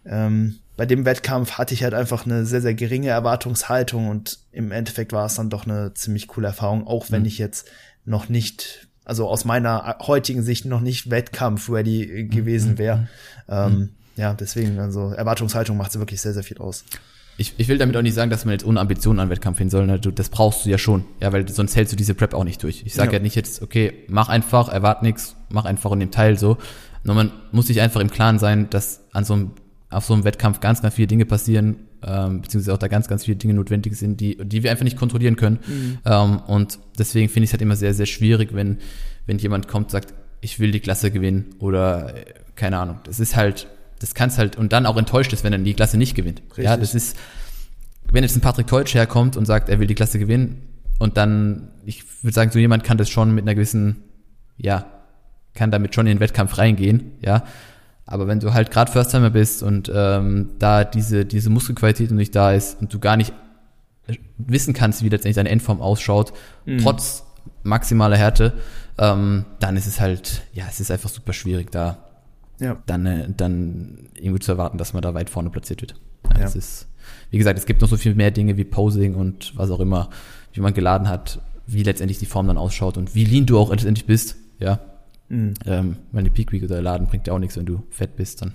ähm, 0.05 0.59
bei 0.77 0.87
dem 0.87 1.05
Wettkampf 1.05 1.53
hatte 1.53 1.75
ich 1.75 1.85
halt 1.85 1.95
einfach 1.95 2.27
eine 2.27 2.45
sehr, 2.47 2.61
sehr 2.61 2.75
geringe 2.75 3.09
Erwartungshaltung 3.09 4.09
und 4.09 4.39
im 4.53 4.73
Endeffekt 4.73 5.13
war 5.13 5.27
es 5.27 5.35
dann 5.35 5.51
doch 5.51 5.67
eine 5.67 5.95
ziemlich 5.95 6.27
coole 6.29 6.49
Erfahrung, 6.49 6.87
auch 6.87 7.11
wenn 7.11 7.23
mhm. 7.23 7.29
ich 7.29 7.39
jetzt 7.39 7.69
noch 8.05 8.29
nicht 8.29 8.89
also 9.05 9.29
aus 9.29 9.45
meiner 9.45 9.99
heutigen 10.01 10.43
Sicht 10.43 10.65
noch 10.65 10.81
nicht 10.81 11.11
Wettkampf-ready 11.11 12.29
gewesen 12.29 12.73
mhm. 12.73 12.79
wäre. 12.79 12.97
Mhm. 12.99 13.09
Ähm, 13.49 13.89
ja, 14.17 14.35
deswegen, 14.35 14.79
also 14.79 15.11
Erwartungshaltung 15.11 15.77
macht 15.77 15.93
sie 15.93 15.99
wirklich 15.99 16.21
sehr, 16.21 16.33
sehr 16.33 16.43
viel 16.45 16.59
aus. 16.59 16.85
Ich, 17.37 17.55
ich 17.57 17.67
will 17.67 17.79
damit 17.79 17.97
auch 17.97 18.03
nicht 18.03 18.15
sagen, 18.15 18.31
dass 18.31 18.45
man 18.45 18.53
jetzt 18.53 18.65
ohne 18.65 18.79
Ambitionen 18.81 19.19
an 19.19 19.29
Wettkampf 19.29 19.59
hin 19.59 19.69
soll. 19.69 19.87
Ne? 19.87 19.99
Du, 19.99 20.13
das 20.13 20.29
brauchst 20.29 20.65
du 20.65 20.71
ja 20.71 20.79
schon. 20.79 21.05
Ja, 21.21 21.33
weil 21.33 21.49
sonst 21.49 21.75
hältst 21.75 21.93
du 21.93 21.97
diese 21.97 22.15
Prep 22.15 22.33
auch 22.33 22.45
nicht 22.45 22.63
durch. 22.63 22.85
Ich 22.87 22.95
sage 22.95 23.13
ja. 23.13 23.19
ja 23.19 23.23
nicht 23.23 23.35
jetzt, 23.35 23.61
okay, 23.61 23.93
mach 24.09 24.29
einfach, 24.29 24.69
erwart 24.69 25.03
nichts, 25.03 25.35
mach 25.49 25.65
einfach 25.65 25.91
in 25.93 26.01
dem 26.01 26.13
Teil 26.13 26.39
so. 26.39 26.59
Nur 27.03 27.17
man 27.17 27.33
muss 27.51 27.67
sich 27.67 27.81
einfach 27.81 28.01
im 28.01 28.11
Klaren 28.11 28.39
sein, 28.39 28.71
dass 28.71 29.01
an 29.13 29.25
so 29.25 29.35
einem, 29.35 29.51
auf 29.95 30.05
so 30.05 30.15
einem 30.15 30.25
Wettkampf 30.25 30.61
ganz, 30.61 30.83
ganz 30.83 30.95
viele 30.95 31.07
Dinge 31.07 31.25
passieren, 31.25 31.77
ähm, 32.03 32.43
beziehungsweise 32.43 32.75
auch 32.75 32.79
da 32.79 32.89
ganz, 32.89 33.09
ganz 33.09 33.25
viele 33.25 33.37
Dinge 33.37 33.55
notwendig 33.55 33.97
sind, 33.97 34.21
die, 34.21 34.37
die 34.37 34.63
wir 34.63 34.71
einfach 34.71 34.85
nicht 34.85 34.97
kontrollieren 34.97 35.37
können. 35.37 35.59
Mhm. 35.67 35.99
Ähm, 36.05 36.39
und 36.47 36.79
deswegen 36.99 37.29
finde 37.29 37.45
ich 37.45 37.51
es 37.51 37.53
halt 37.53 37.63
immer 37.63 37.77
sehr, 37.77 37.95
sehr 37.95 38.07
schwierig, 38.07 38.55
wenn, 38.55 38.79
wenn 39.27 39.39
jemand 39.39 39.69
kommt 39.69 39.87
und 39.87 39.91
sagt, 39.91 40.15
ich 40.41 40.59
will 40.59 40.73
die 40.73 40.81
Klasse 40.81 41.11
gewinnen 41.11 41.55
oder 41.59 42.15
äh, 42.15 42.25
keine 42.57 42.79
Ahnung. 42.79 42.99
Das 43.05 43.21
ist 43.21 43.37
halt, 43.37 43.69
das 44.01 44.15
kannst 44.15 44.39
halt, 44.39 44.57
und 44.57 44.73
dann 44.73 44.87
auch 44.87 44.97
enttäuscht 44.97 45.33
ist, 45.33 45.45
wenn 45.45 45.53
er 45.53 45.59
die 45.59 45.75
Klasse 45.75 45.97
nicht 45.97 46.15
gewinnt. 46.15 46.43
Richtig. 46.51 46.65
Ja, 46.65 46.77
das 46.77 46.95
ist, 46.95 47.17
wenn 48.11 48.25
jetzt 48.25 48.37
ein 48.37 48.41
Patrick 48.41 48.67
Teutsch 48.67 48.95
herkommt 48.95 49.37
und 49.37 49.47
sagt, 49.47 49.69
er 49.69 49.81
will 49.81 49.87
die 49.87 49.95
Klasse 49.95 50.19
gewinnen 50.19 50.63
und 50.99 51.17
dann, 51.17 51.69
ich 51.87 52.05
würde 52.23 52.35
sagen, 52.35 52.51
so 52.51 52.59
jemand 52.59 52.85
kann 52.85 52.99
das 52.99 53.09
schon 53.09 53.35
mit 53.35 53.45
einer 53.45 53.55
gewissen, 53.55 54.03
ja, 54.57 54.87
kann 55.55 55.71
damit 55.71 55.95
schon 55.95 56.07
in 56.07 56.17
den 56.17 56.21
Wettkampf 56.21 56.59
reingehen, 56.59 57.13
ja. 57.21 57.45
Aber 58.07 58.27
wenn 58.27 58.41
du 58.41 58.53
halt 58.53 58.71
gerade 58.71 58.93
First-Timer 58.93 59.31
bist 59.31 59.63
und 59.63 59.91
ähm, 59.95 60.51
da 60.59 60.85
diese, 60.85 61.25
diese 61.25 61.51
Muskelqualität 61.51 62.11
noch 62.11 62.19
nicht 62.19 62.35
da 62.35 62.53
ist 62.53 62.81
und 62.81 62.93
du 62.93 62.99
gar 62.99 63.17
nicht 63.17 63.33
wissen 64.37 64.75
kannst, 64.75 65.03
wie 65.03 65.09
letztendlich 65.09 65.37
deine 65.37 65.49
Endform 65.49 65.81
ausschaut, 65.81 66.33
mhm. 66.67 66.79
trotz 66.79 67.25
maximaler 67.63 68.17
Härte, 68.17 68.53
ähm, 68.99 69.47
dann 69.59 69.77
ist 69.77 69.87
es 69.87 70.01
halt, 70.01 70.43
ja, 70.53 70.65
es 70.69 70.81
ist 70.81 70.91
einfach 70.91 71.09
super 71.09 71.33
schwierig, 71.33 71.71
da 71.71 71.99
ja. 72.61 72.77
dann, 72.87 73.07
äh, 73.07 73.29
dann 73.35 74.11
irgendwie 74.15 74.41
zu 74.41 74.53
erwarten, 74.53 74.79
dass 74.79 74.93
man 74.93 75.03
da 75.03 75.15
weit 75.15 75.31
vorne 75.31 75.51
platziert 75.51 75.81
wird. 75.81 75.95
Ja, 76.33 76.41
ja. 76.41 76.47
Es 76.47 76.57
ist, 76.57 76.87
wie 77.31 77.39
gesagt, 77.39 77.59
es 77.59 77.67
gibt 77.67 77.81
noch 77.81 77.89
so 77.89 77.97
viel 77.97 78.15
mehr 78.15 78.31
Dinge 78.31 78.57
wie 78.57 78.65
Posing 78.65 79.15
und 79.15 79.57
was 79.57 79.71
auch 79.71 79.81
immer, 79.81 80.11
wie 80.53 80.61
man 80.61 80.75
geladen 80.75 81.09
hat, 81.09 81.41
wie 81.67 81.83
letztendlich 81.83 82.19
die 82.19 82.27
Form 82.27 82.47
dann 82.47 82.59
ausschaut 82.59 82.97
und 82.97 83.15
wie 83.15 83.25
lean 83.25 83.47
du 83.47 83.59
auch 83.59 83.71
letztendlich 83.71 84.07
bist, 84.07 84.37
ja. 84.59 84.81
Mhm. 85.35 85.55
Ähm, 85.67 85.97
weil 86.13 86.21
eine 86.21 86.31
Peak 86.31 86.53
Week 86.53 86.63
oder 86.63 86.81
Laden 86.81 87.09
bringt 87.09 87.27
ja 87.27 87.33
auch 87.33 87.39
nichts, 87.39 87.57
wenn 87.57 87.67
du 87.67 87.83
fett 87.91 88.17
bist, 88.17 88.43
dann 88.43 88.55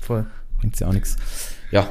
Voll. 0.00 0.26
bringt 0.58 0.78
ja 0.78 0.86
auch 0.86 0.92
nichts. 0.92 1.16
Ja, 1.70 1.88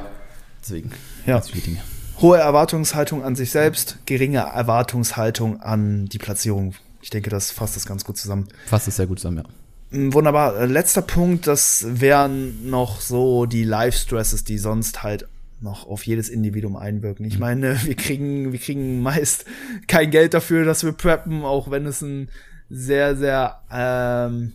deswegen. 0.62 0.92
Ja. 1.26 1.40
Viele 1.40 1.62
Dinge. 1.62 1.80
Hohe 2.20 2.38
Erwartungshaltung 2.38 3.24
an 3.24 3.34
sich 3.34 3.50
selbst, 3.50 3.98
geringe 4.06 4.38
Erwartungshaltung 4.38 5.60
an 5.60 6.06
die 6.06 6.18
Platzierung. 6.18 6.74
Ich 7.02 7.10
denke, 7.10 7.28
das 7.28 7.50
fasst 7.50 7.74
das 7.74 7.86
ganz 7.86 8.04
gut 8.04 8.16
zusammen. 8.16 8.46
Fasst 8.66 8.86
es 8.86 8.96
sehr 8.96 9.08
gut 9.08 9.18
zusammen, 9.18 9.38
ja. 9.38 9.98
Mm, 9.98 10.12
wunderbar. 10.12 10.56
Äh, 10.56 10.66
letzter 10.66 11.02
Punkt, 11.02 11.48
das 11.48 11.84
wären 11.88 12.70
noch 12.70 13.00
so 13.00 13.46
die 13.46 13.64
Life-Stresses, 13.64 14.44
die 14.44 14.58
sonst 14.58 15.02
halt 15.02 15.26
noch 15.60 15.88
auf 15.88 16.06
jedes 16.06 16.28
Individuum 16.28 16.76
einwirken. 16.76 17.26
Ich 17.26 17.34
mhm. 17.34 17.40
meine, 17.40 17.82
wir 17.84 17.96
kriegen, 17.96 18.52
wir 18.52 18.60
kriegen 18.60 19.02
meist 19.02 19.44
kein 19.88 20.12
Geld 20.12 20.34
dafür, 20.34 20.64
dass 20.64 20.84
wir 20.84 20.92
preppen, 20.92 21.42
auch 21.42 21.72
wenn 21.72 21.84
es 21.84 22.00
ein 22.00 22.28
sehr, 22.70 23.16
sehr, 23.16 23.60
ähm, 23.70 24.52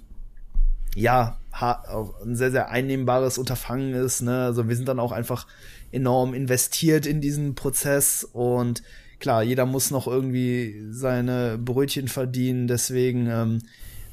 ja, 0.96 1.38
ein 1.52 2.36
sehr, 2.36 2.52
sehr 2.52 2.70
einnehmbares 2.70 3.38
Unterfangen 3.38 3.94
ist. 3.94 4.22
Ne? 4.22 4.46
Also 4.46 4.68
wir 4.68 4.76
sind 4.76 4.88
dann 4.88 5.00
auch 5.00 5.12
einfach 5.12 5.48
enorm 5.92 6.34
investiert 6.34 7.06
in 7.06 7.22
diesen 7.22 7.56
Prozess 7.56 8.24
und 8.24 8.84
klar, 9.20 9.44
jeder 9.44 9.66
muss 9.66 9.92
noch 9.92 10.08
irgendwie 10.08 10.88
seine 10.92 11.58
Brötchen 11.58 12.08
verdienen. 12.08 12.68
Deswegen 12.68 13.28
ähm, 13.28 13.60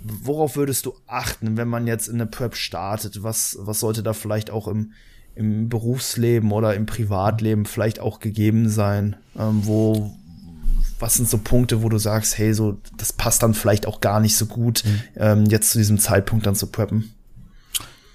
worauf 0.02 0.56
würdest 0.56 0.86
du 0.86 0.94
achten, 1.06 1.56
wenn 1.56 1.68
man 1.68 1.86
jetzt 1.86 2.08
in 2.08 2.16
eine 2.16 2.26
Prep 2.26 2.56
startet? 2.56 3.22
Was, 3.22 3.56
was 3.60 3.80
sollte 3.80 4.02
da 4.02 4.12
vielleicht 4.12 4.50
auch 4.50 4.68
im, 4.68 4.92
im 5.34 5.68
Berufsleben 5.68 6.52
oder 6.52 6.74
im 6.74 6.86
Privatleben 6.86 7.66
vielleicht 7.66 8.00
auch 8.00 8.20
gegeben 8.20 8.68
sein? 8.68 9.16
Ähm, 9.38 9.60
wo, 9.64 10.14
was 10.98 11.14
sind 11.14 11.28
so 11.28 11.38
Punkte, 11.38 11.82
wo 11.82 11.88
du 11.88 11.98
sagst, 11.98 12.38
hey, 12.38 12.54
so, 12.54 12.78
das 12.96 13.12
passt 13.12 13.42
dann 13.42 13.54
vielleicht 13.54 13.86
auch 13.86 14.00
gar 14.00 14.20
nicht 14.20 14.36
so 14.36 14.46
gut, 14.46 14.84
mhm. 14.84 15.00
ähm, 15.16 15.44
jetzt 15.46 15.70
zu 15.70 15.78
diesem 15.78 15.98
Zeitpunkt 15.98 16.46
dann 16.46 16.54
zu 16.54 16.68
preppen? 16.68 17.12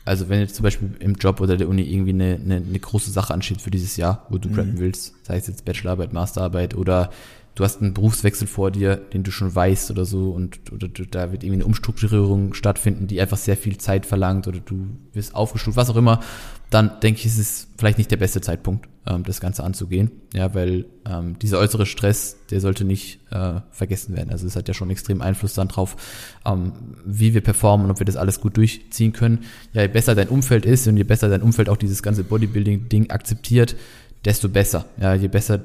Also 0.03 0.29
wenn 0.29 0.39
jetzt 0.39 0.55
zum 0.55 0.63
Beispiel 0.63 0.95
im 0.99 1.13
Job 1.15 1.41
oder 1.41 1.57
der 1.57 1.69
Uni 1.69 1.83
irgendwie 1.83 2.11
eine, 2.11 2.39
eine, 2.43 2.55
eine 2.55 2.79
große 2.79 3.11
Sache 3.11 3.33
ansteht 3.33 3.61
für 3.61 3.69
dieses 3.69 3.97
Jahr, 3.97 4.25
wo 4.29 4.37
du 4.37 4.49
mhm. 4.49 4.53
preppen 4.53 4.79
willst, 4.79 5.13
sei 5.23 5.37
es 5.37 5.47
jetzt 5.47 5.63
Bachelorarbeit, 5.63 6.11
Masterarbeit 6.11 6.75
oder 6.75 7.11
du 7.55 7.63
hast 7.63 7.81
einen 7.81 7.93
Berufswechsel 7.93 8.47
vor 8.47 8.71
dir, 8.71 8.95
den 8.95 9.23
du 9.23 9.31
schon 9.31 9.53
weißt 9.53 9.91
oder 9.91 10.05
so 10.05 10.31
und 10.31 10.71
oder 10.71 10.87
du, 10.87 11.05
da 11.05 11.31
wird 11.31 11.43
irgendwie 11.43 11.61
eine 11.61 11.65
Umstrukturierung 11.65 12.53
stattfinden, 12.53 13.07
die 13.07 13.19
einfach 13.19 13.37
sehr 13.37 13.57
viel 13.57 13.77
Zeit 13.77 14.05
verlangt 14.05 14.47
oder 14.47 14.59
du 14.59 14.87
wirst 15.13 15.35
aufgestuft, 15.35 15.77
was 15.77 15.89
auch 15.89 15.97
immer, 15.97 16.21
dann 16.69 16.99
denke 17.01 17.19
ich, 17.19 17.25
ist 17.25 17.37
es 17.37 17.67
vielleicht 17.77 17.97
nicht 17.97 18.09
der 18.09 18.17
beste 18.17 18.39
Zeitpunkt, 18.39 18.87
ähm, 19.05 19.23
das 19.23 19.41
Ganze 19.41 19.63
anzugehen. 19.65 20.11
Ja, 20.33 20.55
weil 20.55 20.85
ähm, 21.05 21.37
dieser 21.37 21.59
äußere 21.59 21.85
Stress, 21.85 22.37
der 22.49 22.61
sollte 22.61 22.85
nicht 22.85 23.19
äh, 23.29 23.59
vergessen 23.71 24.15
werden. 24.15 24.29
Also 24.29 24.47
es 24.47 24.55
hat 24.55 24.69
ja 24.69 24.73
schon 24.73 24.89
extrem 24.89 25.21
Einfluss 25.21 25.53
dann 25.53 25.67
drauf, 25.67 25.97
ähm, 26.45 26.71
wie 27.05 27.33
wir 27.33 27.41
performen 27.41 27.85
und 27.85 27.91
ob 27.91 27.99
wir 27.99 28.05
das 28.05 28.15
alles 28.15 28.39
gut 28.39 28.55
durchziehen 28.55 29.11
können. 29.11 29.39
Ja, 29.73 29.81
je 29.81 29.89
besser 29.89 30.15
dein 30.15 30.29
Umfeld 30.29 30.65
ist 30.65 30.87
und 30.87 30.95
je 30.95 31.03
besser 31.03 31.27
dein 31.27 31.41
Umfeld 31.41 31.67
auch 31.67 31.77
dieses 31.77 32.01
ganze 32.01 32.23
Bodybuilding-Ding 32.23 33.09
akzeptiert, 33.09 33.75
desto 34.23 34.47
besser. 34.47 34.85
Ja, 34.97 35.13
je 35.13 35.27
besser 35.27 35.59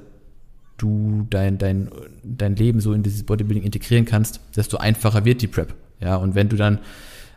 du 0.76 1.26
dein, 1.30 1.58
dein, 1.58 1.90
dein 2.22 2.56
Leben 2.56 2.80
so 2.80 2.92
in 2.92 3.02
dieses 3.02 3.24
Bodybuilding 3.24 3.64
integrieren 3.64 4.04
kannst, 4.04 4.40
desto 4.54 4.76
einfacher 4.76 5.24
wird 5.24 5.42
die 5.42 5.46
Prep. 5.46 5.74
Ja, 6.00 6.16
und 6.16 6.34
wenn 6.34 6.48
du 6.48 6.56
dann 6.56 6.80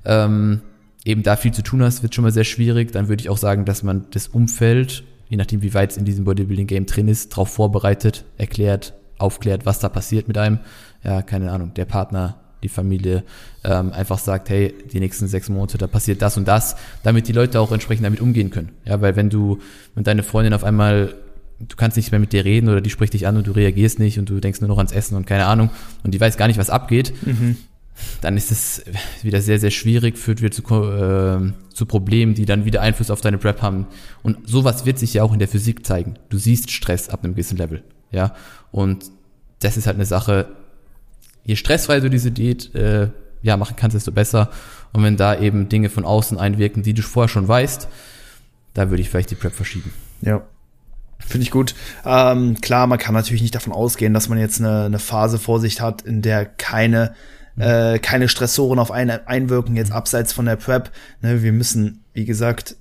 ähm, 0.05 0.61
eben 1.05 1.23
da 1.23 1.35
viel 1.35 1.53
zu 1.53 1.61
tun 1.61 1.81
hast, 1.81 2.03
wird 2.03 2.13
schon 2.13 2.23
mal 2.23 2.31
sehr 2.31 2.43
schwierig. 2.43 2.91
Dann 2.91 3.07
würde 3.07 3.21
ich 3.21 3.29
auch 3.29 3.37
sagen, 3.37 3.65
dass 3.65 3.83
man 3.83 4.07
das 4.11 4.27
Umfeld, 4.27 5.03
je 5.29 5.37
nachdem 5.37 5.61
wie 5.61 5.73
weit 5.73 5.91
es 5.91 5.97
in 5.97 6.05
diesem 6.05 6.25
Bodybuilding-Game 6.25 6.85
drin 6.85 7.07
ist, 7.07 7.31
darauf 7.31 7.49
vorbereitet, 7.49 8.25
erklärt, 8.37 8.93
aufklärt, 9.17 9.65
was 9.65 9.79
da 9.79 9.89
passiert 9.89 10.27
mit 10.27 10.37
einem. 10.37 10.59
Ja, 11.03 11.21
keine 11.21 11.51
Ahnung, 11.51 11.73
der 11.73 11.85
Partner, 11.85 12.39
die 12.61 12.69
Familie 12.69 13.23
ähm, 13.63 13.93
einfach 13.93 14.17
sagt, 14.17 14.49
hey, 14.49 14.73
die 14.91 14.99
nächsten 14.99 15.27
sechs 15.27 15.47
Monate, 15.47 15.77
da 15.77 15.87
passiert 15.87 16.21
das 16.21 16.35
und 16.35 16.47
das, 16.47 16.75
damit 17.03 17.27
die 17.29 17.33
Leute 17.33 17.61
auch 17.61 17.71
entsprechend 17.71 18.05
damit 18.05 18.19
umgehen 18.19 18.49
können. 18.49 18.71
Ja, 18.85 18.99
weil 18.99 19.15
wenn 19.15 19.29
du, 19.29 19.59
wenn 19.95 20.03
deine 20.03 20.23
Freundin 20.23 20.53
auf 20.53 20.65
einmal 20.65 21.15
du 21.59 21.75
kannst 21.75 21.97
nicht 21.97 22.11
mehr 22.11 22.19
mit 22.19 22.33
dir 22.33 22.45
reden 22.45 22.69
oder 22.69 22.81
die 22.81 22.89
spricht 22.89 23.13
dich 23.13 23.27
an 23.27 23.37
und 23.37 23.47
du 23.47 23.51
reagierst 23.51 23.99
nicht 23.99 24.17
und 24.17 24.29
du 24.29 24.39
denkst 24.39 24.61
nur 24.61 24.69
noch 24.69 24.77
ans 24.77 24.91
Essen 24.91 25.15
und 25.15 25.27
keine 25.27 25.45
Ahnung 25.45 25.69
und 26.03 26.13
die 26.13 26.19
weiß 26.19 26.37
gar 26.37 26.47
nicht, 26.47 26.59
was 26.59 26.69
abgeht, 26.69 27.13
mhm. 27.25 27.57
dann 28.21 28.37
ist 28.37 28.51
es 28.51 28.83
wieder 29.23 29.41
sehr, 29.41 29.59
sehr 29.59 29.71
schwierig, 29.71 30.17
führt 30.17 30.41
wieder 30.41 30.51
zu, 30.51 30.63
äh, 30.63 31.51
zu 31.73 31.85
Problemen, 31.85 32.33
die 32.33 32.45
dann 32.45 32.65
wieder 32.65 32.81
Einfluss 32.81 33.11
auf 33.11 33.21
deine 33.21 33.37
Prep 33.37 33.61
haben. 33.61 33.87
Und 34.23 34.47
sowas 34.47 34.85
wird 34.85 34.99
sich 34.99 35.13
ja 35.13 35.23
auch 35.23 35.33
in 35.33 35.39
der 35.39 35.47
Physik 35.47 35.85
zeigen. 35.85 36.15
Du 36.29 36.37
siehst 36.37 36.71
Stress 36.71 37.09
ab 37.09 37.23
einem 37.23 37.33
gewissen 37.33 37.57
Level. 37.57 37.83
Ja. 38.11 38.33
Und 38.71 39.05
das 39.59 39.75
ist 39.75 39.87
halt 39.87 39.95
eine 39.95 40.05
Sache, 40.05 40.47
je 41.43 41.55
stressfrei 41.55 41.99
du 41.99 42.09
diese 42.09 42.31
Diät 42.31 42.73
äh, 42.75 43.09
ja, 43.41 43.57
machen 43.57 43.75
kannst, 43.77 43.95
desto 43.95 44.11
besser. 44.11 44.49
Und 44.93 45.03
wenn 45.03 45.17
da 45.17 45.37
eben 45.37 45.67
Dinge 45.67 45.89
von 45.89 46.05
außen 46.05 46.37
einwirken, 46.37 46.83
die 46.83 46.93
du 46.93 47.01
vorher 47.01 47.29
schon 47.29 47.47
weißt, 47.47 47.89
da 48.73 48.89
würde 48.89 49.01
ich 49.01 49.09
vielleicht 49.09 49.31
die 49.31 49.35
Prep 49.35 49.53
verschieben. 49.53 49.91
Ja, 50.21 50.43
Finde 51.19 51.43
ich 51.43 51.51
gut. 51.51 51.75
Ähm, 52.05 52.59
klar, 52.61 52.87
man 52.87 52.97
kann 52.97 53.13
natürlich 53.13 53.41
nicht 53.41 53.55
davon 53.55 53.73
ausgehen, 53.73 54.13
dass 54.13 54.29
man 54.29 54.39
jetzt 54.39 54.59
eine, 54.59 54.85
eine 54.85 54.99
Phase 54.99 55.37
vor 55.37 55.59
sich 55.59 55.81
hat, 55.81 56.01
in 56.01 56.21
der 56.21 56.45
keine 56.45 57.13
mhm. 57.55 57.61
äh, 57.61 57.99
keine 57.99 58.29
Stressoren 58.29 58.79
auf 58.79 58.91
einen 58.91 59.11
einwirken, 59.27 59.75
jetzt 59.75 59.91
abseits 59.91 60.33
von 60.33 60.45
der 60.45 60.55
Prep. 60.55 60.91
Ne, 61.21 61.43
wir 61.43 61.51
müssen, 61.51 62.03
wie 62.13 62.25
gesagt, 62.25 62.75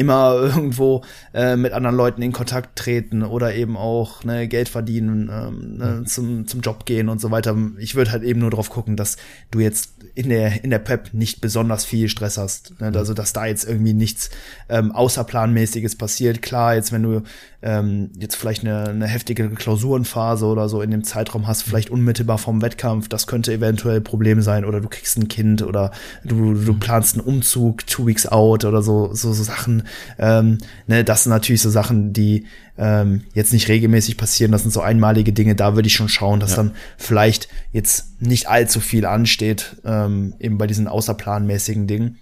immer 0.00 0.34
irgendwo 0.42 1.02
äh, 1.34 1.56
mit 1.56 1.72
anderen 1.72 1.94
Leuten 1.94 2.22
in 2.22 2.32
Kontakt 2.32 2.76
treten 2.76 3.22
oder 3.22 3.54
eben 3.54 3.76
auch 3.76 4.24
ne, 4.24 4.48
Geld 4.48 4.68
verdienen, 4.68 5.30
ähm, 5.30 5.98
mhm. 5.98 6.06
zum, 6.06 6.46
zum 6.46 6.60
Job 6.62 6.86
gehen 6.86 7.08
und 7.08 7.20
so 7.20 7.30
weiter. 7.30 7.56
Ich 7.78 7.94
würde 7.94 8.10
halt 8.10 8.22
eben 8.22 8.40
nur 8.40 8.50
darauf 8.50 8.70
gucken, 8.70 8.96
dass 8.96 9.16
du 9.50 9.60
jetzt 9.60 9.92
in 10.14 10.30
der, 10.30 10.64
in 10.64 10.70
der 10.70 10.78
Prep 10.78 11.12
nicht 11.12 11.40
besonders 11.40 11.84
viel 11.84 12.08
Stress 12.08 12.38
hast. 12.38 12.80
Ne? 12.80 12.90
Mhm. 12.90 12.96
Also, 12.96 13.14
dass 13.14 13.32
da 13.32 13.46
jetzt 13.46 13.68
irgendwie 13.68 13.92
nichts 13.92 14.30
ähm, 14.68 14.90
außerplanmäßiges 14.92 15.96
passiert. 15.96 16.40
Klar, 16.40 16.74
jetzt 16.74 16.92
wenn 16.92 17.02
du 17.02 17.22
ähm, 17.62 18.10
jetzt 18.18 18.36
vielleicht 18.36 18.64
eine, 18.64 18.88
eine 18.88 19.06
heftige 19.06 19.50
Klausurenphase 19.50 20.46
oder 20.46 20.68
so 20.68 20.80
in 20.80 20.90
dem 20.90 21.04
Zeitraum 21.04 21.46
hast, 21.46 21.62
vielleicht 21.62 21.90
unmittelbar 21.90 22.38
vom 22.38 22.62
Wettkampf, 22.62 23.08
das 23.08 23.26
könnte 23.26 23.52
eventuell 23.52 24.00
Problem 24.00 24.40
sein 24.40 24.64
oder 24.64 24.80
du 24.80 24.88
kriegst 24.88 25.18
ein 25.18 25.28
Kind 25.28 25.62
oder 25.62 25.90
du, 26.24 26.54
du 26.54 26.74
planst 26.74 27.18
einen 27.18 27.26
Umzug, 27.26 27.86
two 27.86 28.06
weeks 28.06 28.26
out 28.26 28.64
oder 28.64 28.82
so, 28.82 29.12
so, 29.12 29.32
so 29.34 29.42
Sachen. 29.42 29.82
Ähm, 30.18 30.58
ne, 30.86 31.04
das 31.04 31.24
sind 31.24 31.30
natürlich 31.30 31.62
so 31.62 31.70
Sachen, 31.70 32.12
die 32.12 32.46
ähm, 32.78 33.22
jetzt 33.34 33.52
nicht 33.52 33.68
regelmäßig 33.68 34.16
passieren. 34.16 34.52
Das 34.52 34.62
sind 34.62 34.70
so 34.70 34.80
einmalige 34.80 35.32
Dinge. 35.32 35.54
Da 35.54 35.74
würde 35.74 35.88
ich 35.88 35.94
schon 35.94 36.08
schauen, 36.08 36.40
dass 36.40 36.52
ja. 36.52 36.56
dann 36.58 36.72
vielleicht 36.96 37.48
jetzt 37.72 38.20
nicht 38.20 38.48
allzu 38.48 38.80
viel 38.80 39.06
ansteht, 39.06 39.76
ähm, 39.84 40.34
eben 40.38 40.58
bei 40.58 40.66
diesen 40.66 40.88
außerplanmäßigen 40.88 41.86
Dingen. 41.86 42.18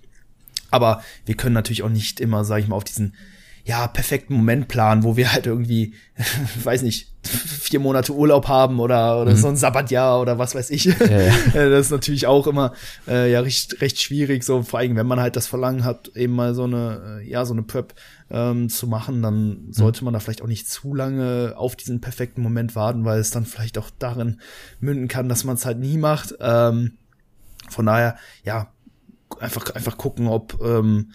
Aber 0.70 1.02
wir 1.24 1.36
können 1.36 1.54
natürlich 1.54 1.82
auch 1.82 1.88
nicht 1.88 2.20
immer, 2.20 2.44
sag 2.44 2.58
ich 2.60 2.68
mal, 2.68 2.76
auf 2.76 2.84
diesen 2.84 3.14
ja, 3.68 3.86
perfekten 3.86 4.32
Moment 4.32 4.66
planen, 4.66 5.02
wo 5.02 5.18
wir 5.18 5.30
halt 5.30 5.44
irgendwie, 5.44 5.92
weiß 6.64 6.80
nicht, 6.80 7.12
vier 7.22 7.80
Monate 7.80 8.14
Urlaub 8.14 8.48
haben 8.48 8.80
oder, 8.80 9.20
oder 9.20 9.32
mhm. 9.32 9.36
so 9.36 9.48
ein 9.48 9.56
Sabbatjahr 9.56 10.22
oder 10.22 10.38
was 10.38 10.54
weiß 10.54 10.70
ich. 10.70 10.84
Ja, 10.86 10.94
ja. 11.00 11.34
Äh, 11.54 11.68
das 11.68 11.86
ist 11.86 11.90
natürlich 11.90 12.26
auch 12.26 12.46
immer 12.46 12.72
äh, 13.06 13.30
ja 13.30 13.40
recht, 13.40 13.82
recht 13.82 14.00
schwierig, 14.00 14.42
so 14.42 14.62
vor 14.62 14.78
allem, 14.78 14.96
wenn 14.96 15.06
man 15.06 15.20
halt 15.20 15.36
das 15.36 15.46
Verlangen 15.46 15.84
hat, 15.84 16.08
eben 16.16 16.34
mal 16.34 16.54
so 16.54 16.64
eine, 16.64 17.20
äh, 17.20 17.28
ja, 17.28 17.44
so 17.44 17.52
eine 17.52 17.62
Prep 17.62 17.92
ähm, 18.30 18.70
zu 18.70 18.86
machen, 18.86 19.20
dann 19.20 19.48
mhm. 19.48 19.72
sollte 19.72 20.02
man 20.02 20.14
da 20.14 20.20
vielleicht 20.20 20.40
auch 20.40 20.46
nicht 20.46 20.70
zu 20.70 20.94
lange 20.94 21.52
auf 21.54 21.76
diesen 21.76 22.00
perfekten 22.00 22.40
Moment 22.40 22.74
warten, 22.74 23.04
weil 23.04 23.20
es 23.20 23.30
dann 23.30 23.44
vielleicht 23.44 23.76
auch 23.76 23.90
darin 23.98 24.40
münden 24.80 25.08
kann, 25.08 25.28
dass 25.28 25.44
man 25.44 25.56
es 25.56 25.66
halt 25.66 25.78
nie 25.78 25.98
macht. 25.98 26.34
Ähm, 26.40 26.92
von 27.68 27.84
daher, 27.84 28.16
ja, 28.44 28.72
einfach, 29.40 29.74
einfach 29.74 29.98
gucken, 29.98 30.26
ob 30.26 30.58
ähm, 30.64 31.12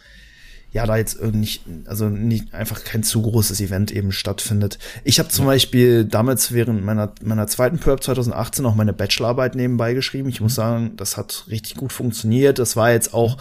ja 0.74 0.88
da 0.88 0.98
jetzt 0.98 1.22
nicht, 1.22 1.64
also 1.86 2.10
nicht 2.10 2.54
einfach 2.54 2.84
kein 2.84 3.04
zu 3.04 3.22
großes 3.22 3.62
Event 3.62 3.92
eben 3.92 4.12
stattfindet. 4.12 4.80
Ich 5.04 5.20
habe 5.20 5.30
zum 5.30 5.46
ja. 5.46 5.52
Beispiel 5.52 6.04
damals 6.04 6.52
während 6.52 6.84
meiner 6.84 7.14
meiner 7.22 7.46
zweiten 7.48 7.78
Perp 7.78 8.04
2018 8.04 8.66
auch 8.66 8.74
meine 8.74 8.92
Bachelorarbeit 8.92 9.54
nebenbei 9.54 9.94
geschrieben. 9.94 10.30
Ich 10.30 10.42
muss 10.42 10.56
sagen, 10.56 10.94
das 10.98 11.16
hat 11.16 11.46
richtig 11.48 11.76
gut 11.76 11.94
funktioniert. 11.94 12.58
Das 12.58 12.76
war 12.76 12.92
jetzt 12.92 13.14
auch, 13.14 13.38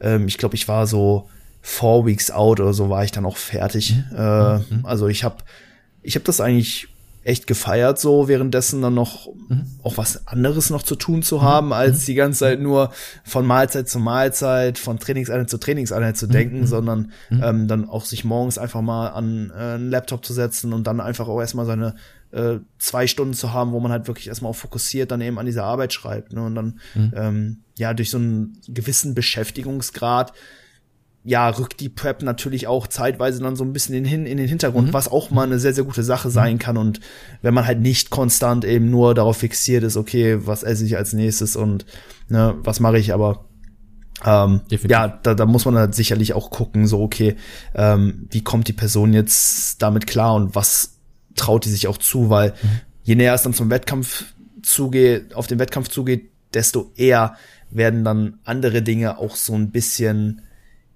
ähm, 0.00 0.26
ich 0.26 0.38
glaube, 0.38 0.56
ich 0.56 0.66
war 0.66 0.88
so 0.88 1.30
four 1.60 2.04
weeks 2.04 2.32
out 2.32 2.58
oder 2.58 2.74
so 2.74 2.90
war 2.90 3.04
ich 3.04 3.12
dann 3.12 3.26
auch 3.26 3.36
fertig. 3.36 3.94
Mhm. 3.94 4.16
Äh, 4.16 4.58
mhm. 4.58 4.80
Also 4.82 5.06
ich 5.06 5.22
habe 5.22 5.36
ich 6.02 6.16
habe 6.16 6.24
das 6.24 6.40
eigentlich 6.40 6.88
echt 7.24 7.46
gefeiert, 7.46 7.98
so 7.98 8.26
währenddessen 8.28 8.82
dann 8.82 8.94
noch 8.94 9.28
mhm. 9.48 9.66
auch 9.82 9.96
was 9.96 10.26
anderes 10.26 10.70
noch 10.70 10.82
zu 10.82 10.96
tun 10.96 11.22
zu 11.22 11.42
haben, 11.42 11.68
mhm. 11.68 11.72
als 11.72 12.04
die 12.04 12.14
ganze 12.14 12.40
Zeit 12.40 12.60
nur 12.60 12.90
von 13.24 13.46
Mahlzeit 13.46 13.88
zu 13.88 13.98
Mahlzeit, 13.98 14.78
von 14.78 14.98
Trainingseinheit 14.98 15.48
zu 15.48 15.58
Trainingseinheit 15.58 16.16
zu 16.16 16.26
denken, 16.26 16.60
mhm. 16.60 16.66
sondern 16.66 17.12
mhm. 17.30 17.42
ähm, 17.42 17.68
dann 17.68 17.88
auch 17.88 18.04
sich 18.04 18.24
morgens 18.24 18.58
einfach 18.58 18.80
mal 18.80 19.08
an 19.08 19.52
äh, 19.54 19.74
einen 19.74 19.90
Laptop 19.90 20.24
zu 20.24 20.32
setzen 20.32 20.72
und 20.72 20.86
dann 20.86 21.00
einfach 21.00 21.28
auch 21.28 21.40
erstmal 21.40 21.66
seine 21.66 21.94
äh, 22.32 22.58
zwei 22.78 23.06
Stunden 23.06 23.34
zu 23.34 23.52
haben, 23.52 23.72
wo 23.72 23.80
man 23.80 23.92
halt 23.92 24.08
wirklich 24.08 24.26
erstmal 24.26 24.50
auch 24.50 24.56
fokussiert 24.56 25.10
dann 25.10 25.20
eben 25.20 25.38
an 25.38 25.46
dieser 25.46 25.64
Arbeit 25.64 25.92
schreibt. 25.92 26.32
Ne? 26.32 26.42
Und 26.42 26.54
dann 26.54 26.80
mhm. 26.94 27.12
ähm, 27.14 27.56
ja 27.76 27.94
durch 27.94 28.10
so 28.10 28.18
einen 28.18 28.58
gewissen 28.66 29.14
Beschäftigungsgrad 29.14 30.32
ja, 31.24 31.48
rückt 31.48 31.80
die 31.80 31.88
Prep 31.88 32.22
natürlich 32.22 32.66
auch 32.66 32.86
zeitweise 32.88 33.40
dann 33.40 33.54
so 33.54 33.64
ein 33.64 33.72
bisschen 33.72 33.94
in, 33.94 34.26
in 34.26 34.36
den 34.36 34.48
Hintergrund, 34.48 34.88
mhm. 34.88 34.92
was 34.92 35.10
auch 35.10 35.30
mal 35.30 35.44
eine 35.44 35.60
sehr, 35.60 35.72
sehr 35.72 35.84
gute 35.84 36.02
Sache 36.02 36.30
sein 36.30 36.58
kann. 36.58 36.76
Und 36.76 37.00
wenn 37.42 37.54
man 37.54 37.66
halt 37.66 37.80
nicht 37.80 38.10
konstant 38.10 38.64
eben 38.64 38.90
nur 38.90 39.14
darauf 39.14 39.36
fixiert 39.36 39.84
ist, 39.84 39.96
okay, 39.96 40.38
was 40.46 40.64
esse 40.64 40.84
ich 40.84 40.96
als 40.96 41.12
nächstes 41.12 41.54
und 41.54 41.86
ne, 42.28 42.54
was 42.64 42.80
mache 42.80 42.98
ich, 42.98 43.14
aber 43.14 43.44
ähm, 44.24 44.62
ja, 44.70 45.08
da, 45.08 45.34
da 45.34 45.46
muss 45.46 45.64
man 45.64 45.76
halt 45.76 45.94
sicherlich 45.94 46.32
auch 46.32 46.50
gucken, 46.50 46.86
so, 46.86 47.00
okay, 47.00 47.36
ähm, 47.74 48.26
wie 48.30 48.42
kommt 48.42 48.68
die 48.68 48.72
Person 48.72 49.12
jetzt 49.12 49.80
damit 49.80 50.06
klar 50.06 50.34
und 50.34 50.54
was 50.54 50.98
traut 51.36 51.64
die 51.64 51.70
sich 51.70 51.86
auch 51.86 51.98
zu, 51.98 52.30
weil 52.30 52.50
mhm. 52.50 52.80
je 53.04 53.14
näher 53.14 53.34
es 53.34 53.42
dann 53.42 53.54
zum 53.54 53.70
Wettkampf 53.70 54.24
zugeht, 54.62 55.34
auf 55.34 55.46
den 55.46 55.58
Wettkampf 55.58 55.88
zugeht, 55.88 56.30
desto 56.52 56.90
eher 56.96 57.36
werden 57.70 58.04
dann 58.04 58.38
andere 58.44 58.82
Dinge 58.82 59.18
auch 59.18 59.34
so 59.36 59.54
ein 59.54 59.70
bisschen 59.70 60.42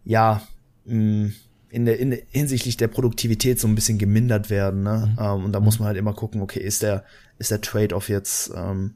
ja, 0.06 0.40
mm, 0.86 1.26
in 1.68 1.84
der, 1.84 1.98
in, 1.98 2.16
hinsichtlich 2.30 2.76
der 2.78 2.88
Produktivität 2.88 3.60
so 3.60 3.68
ein 3.68 3.74
bisschen 3.74 3.98
gemindert 3.98 4.48
werden. 4.48 4.82
Ne? 4.82 5.12
Mhm. 5.12 5.22
Ähm, 5.22 5.44
und 5.44 5.52
da 5.52 5.60
muss 5.60 5.78
man 5.78 5.88
halt 5.88 5.98
immer 5.98 6.14
gucken, 6.14 6.40
okay, 6.40 6.60
ist 6.60 6.82
der, 6.82 7.04
ist 7.38 7.50
der 7.50 7.60
Trade-off 7.60 8.08
jetzt 8.08 8.52
ähm, 8.56 8.94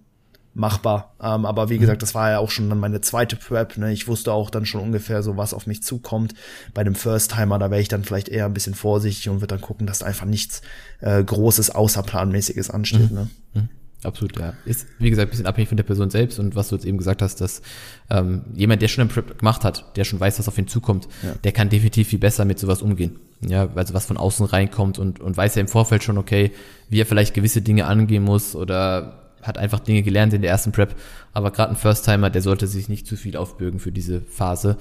machbar? 0.54 1.14
Ähm, 1.20 1.44
aber 1.44 1.68
wie 1.68 1.76
mhm. 1.76 1.80
gesagt, 1.80 2.02
das 2.02 2.14
war 2.14 2.30
ja 2.30 2.38
auch 2.38 2.50
schon 2.50 2.70
dann 2.70 2.78
meine 2.78 3.00
zweite 3.00 3.36
Prep. 3.36 3.76
Ne? 3.76 3.92
Ich 3.92 4.08
wusste 4.08 4.32
auch 4.32 4.50
dann 4.50 4.64
schon 4.64 4.80
ungefähr 4.80 5.22
so, 5.22 5.36
was 5.36 5.52
auf 5.52 5.66
mich 5.66 5.82
zukommt. 5.82 6.34
Bei 6.72 6.84
dem 6.84 6.94
First-Timer, 6.94 7.58
da 7.58 7.70
wäre 7.70 7.82
ich 7.82 7.88
dann 7.88 8.04
vielleicht 8.04 8.28
eher 8.28 8.46
ein 8.46 8.54
bisschen 8.54 8.74
vorsichtig 8.74 9.28
und 9.28 9.36
würde 9.40 9.48
dann 9.48 9.61
gucken, 9.61 9.86
dass 9.86 9.98
da 9.98 10.06
einfach 10.06 10.26
nichts 10.26 10.62
äh, 11.00 11.22
Großes, 11.22 11.70
Außerplanmäßiges 11.70 12.70
ansteht. 12.70 13.11
Mhm. 13.11 13.28
Ne? 13.54 13.68
Absolut, 14.03 14.38
ja. 14.38 14.55
Ist, 14.64 14.86
wie 14.98 15.11
gesagt, 15.11 15.28
ein 15.28 15.30
bisschen 15.30 15.46
abhängig 15.46 15.68
von 15.68 15.76
der 15.76 15.84
Person 15.84 16.09
selbst 16.09 16.38
und 16.38 16.57
was 16.57 16.68
du 16.68 16.76
jetzt 16.76 16.86
eben 16.86 16.96
gesagt 16.96 17.20
hast, 17.20 17.40
dass 17.40 17.61
ähm, 18.09 18.42
jemand, 18.55 18.80
der 18.80 18.88
schon 18.88 19.03
einen 19.03 19.11
Prep 19.11 19.38
gemacht 19.38 19.62
hat, 19.62 19.96
der 19.96 20.05
schon 20.05 20.18
weiß, 20.18 20.38
was 20.38 20.48
auf 20.48 20.57
ihn 20.57 20.68
zukommt, 20.68 21.07
ja. 21.22 21.34
der 21.44 21.53
kann 21.53 21.68
definitiv 21.68 22.09
viel 22.09 22.18
besser 22.18 22.44
mit 22.44 22.59
sowas 22.59 22.80
umgehen. 22.80 23.16
Ja, 23.46 23.68
also 23.74 23.94
was 23.94 24.07
von 24.07 24.16
außen 24.16 24.46
reinkommt 24.46 24.98
und, 24.98 25.20
und 25.20 25.36
weiß 25.36 25.55
ja 25.55 25.61
im 25.61 25.68
Vorfeld 25.68 26.03
schon, 26.03 26.18
okay, 26.18 26.53
wie 26.88 27.01
er 27.01 27.07
vielleicht 27.07 27.34
gewisse 27.34 27.62
Dinge 27.62 27.86
angehen 27.86 28.22
muss 28.22 28.55
oder 28.55 29.20
hat 29.42 29.59
einfach 29.59 29.80
Dinge 29.80 30.03
gelernt 30.03 30.32
in 30.34 30.42
der 30.42 30.51
ersten 30.51 30.72
Prep. 30.72 30.94
Aber 31.32 31.51
gerade 31.51 31.72
ein 31.72 31.76
First-Timer, 31.76 32.30
der 32.30 32.42
sollte 32.42 32.66
sich 32.66 32.88
nicht 32.88 33.07
zu 33.07 33.16
viel 33.16 33.36
aufbürgen 33.36 33.80
für 33.80 33.92
diese 33.92 34.20
Phase. 34.22 34.76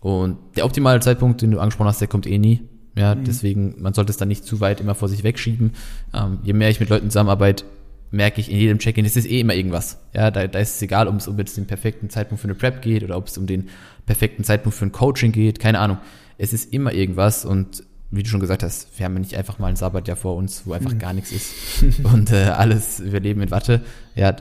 Und 0.00 0.38
der 0.56 0.64
optimale 0.64 1.00
Zeitpunkt, 1.00 1.42
den 1.42 1.52
du 1.52 1.60
angesprochen 1.60 1.88
hast, 1.88 2.00
der 2.00 2.08
kommt 2.08 2.26
eh 2.26 2.38
nie. 2.38 2.62
Ja, 2.96 3.14
mhm. 3.14 3.24
deswegen, 3.24 3.80
man 3.80 3.94
sollte 3.94 4.10
es 4.10 4.16
dann 4.16 4.28
nicht 4.28 4.44
zu 4.44 4.60
weit 4.60 4.80
immer 4.80 4.94
vor 4.94 5.08
sich 5.08 5.22
wegschieben. 5.22 5.72
Ähm, 6.12 6.38
je 6.42 6.52
mehr 6.52 6.70
ich 6.70 6.80
mit 6.80 6.88
Leuten 6.88 7.10
zusammenarbeite, 7.10 7.64
merke 8.12 8.40
ich 8.40 8.50
in 8.50 8.58
jedem 8.58 8.78
Check-in, 8.78 9.04
es 9.04 9.16
ist 9.16 9.26
eh 9.26 9.40
immer 9.40 9.54
irgendwas. 9.54 9.98
Ja, 10.12 10.30
da, 10.30 10.46
da 10.46 10.58
ist 10.58 10.76
es 10.76 10.82
egal, 10.82 11.08
ob 11.08 11.16
es 11.16 11.26
um 11.26 11.38
jetzt 11.38 11.56
den 11.56 11.66
perfekten 11.66 12.10
Zeitpunkt 12.10 12.40
für 12.40 12.46
eine 12.46 12.54
Prep 12.54 12.82
geht 12.82 13.02
oder 13.02 13.16
ob 13.16 13.26
es 13.26 13.38
um 13.38 13.46
den 13.46 13.70
perfekten 14.06 14.44
Zeitpunkt 14.44 14.76
für 14.76 14.84
ein 14.84 14.92
Coaching 14.92 15.32
geht, 15.32 15.58
keine 15.58 15.78
Ahnung. 15.78 15.98
Es 16.38 16.52
ist 16.52 16.72
immer 16.72 16.92
irgendwas 16.92 17.44
und 17.44 17.84
wie 18.10 18.22
du 18.22 18.28
schon 18.28 18.40
gesagt 18.40 18.62
hast, 18.62 18.88
wir 18.98 19.06
haben 19.06 19.14
ja 19.14 19.20
nicht 19.20 19.36
einfach 19.36 19.58
mal 19.58 19.68
ein 19.68 19.76
Sabbatjahr 19.76 20.18
vor 20.18 20.36
uns, 20.36 20.66
wo 20.66 20.74
einfach 20.74 20.92
mhm. 20.92 20.98
gar 20.98 21.14
nichts 21.14 21.32
ist 21.32 21.54
und 22.04 22.30
äh, 22.30 22.44
alles, 22.44 23.02
wir 23.02 23.20
leben 23.20 23.40
mit 23.40 23.50
Watte. 23.50 23.80
Ja, 24.14 24.36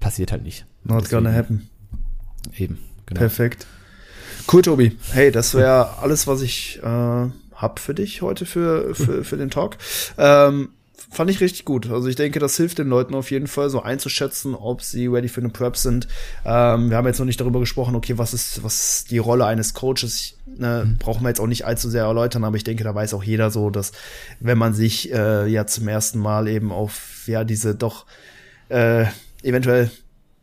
passiert 0.00 0.32
halt 0.32 0.42
nicht. 0.42 0.66
Not 0.82 1.04
Deswegen, 1.04 1.24
gonna 1.24 1.36
happen. 1.36 1.70
Eben, 2.58 2.78
genau. 3.06 3.20
Perfekt. 3.20 3.66
Cool, 4.52 4.62
Tobi. 4.62 4.96
Hey, 5.12 5.30
das 5.30 5.54
wäre 5.54 5.98
alles, 5.98 6.26
was 6.26 6.42
ich 6.42 6.80
äh, 6.82 7.28
hab 7.54 7.78
für 7.78 7.94
dich 7.94 8.22
heute 8.22 8.44
für, 8.44 8.96
für, 8.96 9.22
für 9.24 9.36
den 9.36 9.50
Talk. 9.50 9.78
Ähm, 10.18 10.70
fand 11.12 11.30
ich 11.30 11.40
richtig 11.40 11.64
gut. 11.64 11.90
Also 11.90 12.08
ich 12.08 12.16
denke, 12.16 12.38
das 12.40 12.56
hilft 12.56 12.78
den 12.78 12.88
Leuten 12.88 13.14
auf 13.14 13.30
jeden 13.30 13.46
Fall, 13.46 13.70
so 13.70 13.82
einzuschätzen, 13.82 14.54
ob 14.54 14.82
sie 14.82 15.06
ready 15.06 15.28
für 15.28 15.40
eine 15.40 15.50
Prep 15.50 15.76
sind. 15.76 16.08
Ähm, 16.44 16.90
wir 16.90 16.96
haben 16.96 17.06
jetzt 17.06 17.18
noch 17.18 17.26
nicht 17.26 17.40
darüber 17.40 17.60
gesprochen, 17.60 17.94
okay, 17.94 18.18
was 18.18 18.32
ist, 18.34 18.64
was 18.64 18.98
ist 18.98 19.10
die 19.10 19.18
Rolle 19.18 19.44
eines 19.44 19.74
Coaches? 19.74 20.14
Ich, 20.14 20.36
ne, 20.58 20.84
mhm. 20.86 20.98
Brauchen 20.98 21.22
wir 21.22 21.28
jetzt 21.28 21.40
auch 21.40 21.46
nicht 21.46 21.66
allzu 21.66 21.90
sehr 21.90 22.04
erläutern, 22.04 22.44
aber 22.44 22.56
ich 22.56 22.64
denke, 22.64 22.82
da 22.82 22.94
weiß 22.94 23.14
auch 23.14 23.22
jeder 23.22 23.50
so, 23.50 23.70
dass 23.70 23.92
wenn 24.40 24.58
man 24.58 24.72
sich 24.72 25.12
äh, 25.12 25.46
ja 25.46 25.66
zum 25.66 25.86
ersten 25.86 26.18
Mal 26.18 26.48
eben 26.48 26.72
auf 26.72 27.24
ja 27.26 27.44
diese 27.44 27.74
doch 27.74 28.06
äh, 28.70 29.04
eventuell 29.42 29.90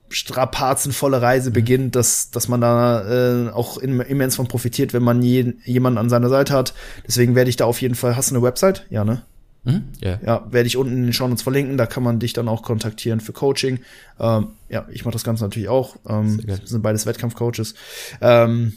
strapazenvolle 0.09 1.22
Reise 1.22 1.49
mhm. 1.49 1.53
beginnt, 1.53 1.95
dass, 1.95 2.32
dass 2.32 2.47
man 2.47 2.61
da 2.61 3.47
äh, 3.47 3.49
auch 3.49 3.78
immens 3.78 4.36
von 4.36 4.47
profitiert, 4.47 4.93
wenn 4.93 5.03
man 5.03 5.22
je, 5.22 5.53
jemanden 5.63 5.97
an 5.97 6.09
seiner 6.09 6.30
Seite 6.30 6.53
hat. 6.53 6.74
Deswegen 7.07 7.36
werde 7.36 7.49
ich 7.49 7.55
da 7.55 7.65
auf 7.65 7.82
jeden 7.82 7.95
Fall, 7.95 8.15
hast 8.15 8.32
du 8.32 8.36
eine 8.36 8.43
Website? 8.43 8.86
Ja, 8.89 9.03
ne? 9.03 9.24
Mhm. 9.64 9.84
Yeah. 10.01 10.20
Ja, 10.26 10.47
werde 10.51 10.68
ich 10.68 10.78
unten 10.78 10.93
in 10.93 11.03
den 11.03 11.14
Shownotes 11.14 11.43
verlinken. 11.43 11.78
Da 11.78 11.86
kann 11.86 12.03
man 12.03 12.20
dich 12.20 12.34
dann 12.34 12.47
auch 12.47 12.64
kontaktieren 12.64 13.20
für 13.20 13.34
Coaching. 13.34 13.80
Ähm, 14.20 14.49
ja, 14.70 14.88
ich 14.89 15.05
mache 15.05 15.14
das 15.14 15.24
Ganze 15.24 15.43
natürlich 15.43 15.70
auch. 15.70 15.97
Ähm, 16.07 16.41
sind 16.64 16.82
beides 16.82 17.05
Wettkampfcoaches. 17.05 17.76
Ähm, 18.22 18.74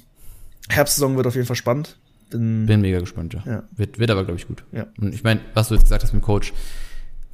Herbstsaison 0.68 1.16
wird 1.16 1.26
auf 1.26 1.34
jeden 1.34 1.46
Fall 1.46 1.56
spannend. 1.56 1.98
Bin, 2.30 2.66
Bin 2.66 2.80
mega 2.80 2.98
gespannt, 2.98 3.34
ja. 3.34 3.42
ja. 3.46 3.62
Wird, 3.76 3.98
wird 3.98 4.10
aber, 4.10 4.24
glaube 4.24 4.38
ich, 4.38 4.48
gut. 4.48 4.64
Ja. 4.72 4.86
Und 4.98 5.14
ich 5.14 5.22
meine, 5.22 5.40
was 5.54 5.68
du 5.68 5.74
jetzt 5.74 5.84
gesagt 5.84 6.02
hast 6.02 6.12
mit 6.12 6.22
dem 6.22 6.24
Coach, 6.24 6.52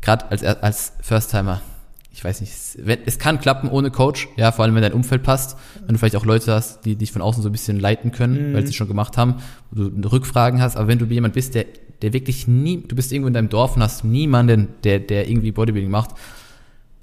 gerade 0.01 0.31
als, 0.31 0.43
als 0.43 0.93
First-Timer, 1.01 1.63
ich 2.11 2.25
weiß 2.25 2.41
nicht, 2.41 2.53
es, 2.53 2.77
es 3.07 3.19
kann 3.19 3.41
klappen 3.41 3.69
ohne 3.69 3.93
Coach, 3.93 4.29
ja, 4.37 4.51
vor 4.51 4.65
allem 4.65 4.75
wenn 4.75 4.83
dein 4.83 4.93
Umfeld 4.93 5.23
passt, 5.23 5.57
wenn 5.87 5.95
du 5.95 5.99
vielleicht 5.99 6.17
auch 6.17 6.25
Leute 6.25 6.53
hast, 6.53 6.85
die 6.85 6.97
dich 6.97 7.13
von 7.13 7.23
außen 7.23 7.43
so 7.43 7.49
ein 7.49 7.53
bisschen 7.53 7.79
leiten 7.79 8.11
können, 8.11 8.51
mhm. 8.51 8.55
weil 8.55 8.63
sie 8.63 8.71
es 8.71 8.75
schon 8.75 8.89
gemacht 8.89 9.17
haben, 9.17 9.37
wo 9.71 9.85
du 9.85 10.09
Rückfragen 10.09 10.61
hast, 10.61 10.77
aber 10.77 10.89
wenn 10.89 10.99
du 10.99 11.07
jemand 11.07 11.35
bist, 11.35 11.55
der 11.55 11.67
der 12.03 12.13
wirklich 12.13 12.47
nie, 12.47 12.83
du 12.87 12.95
bist 12.95 13.13
irgendwo 13.13 13.29
in 13.29 13.35
deinem 13.35 13.49
Dorf 13.49 13.77
und 13.77 13.83
hast 13.83 14.05
niemanden, 14.05 14.69
der, 14.85 15.01
der 15.01 15.29
irgendwie 15.29 15.53
Bodybuilding 15.53 15.91
macht, 15.91 16.11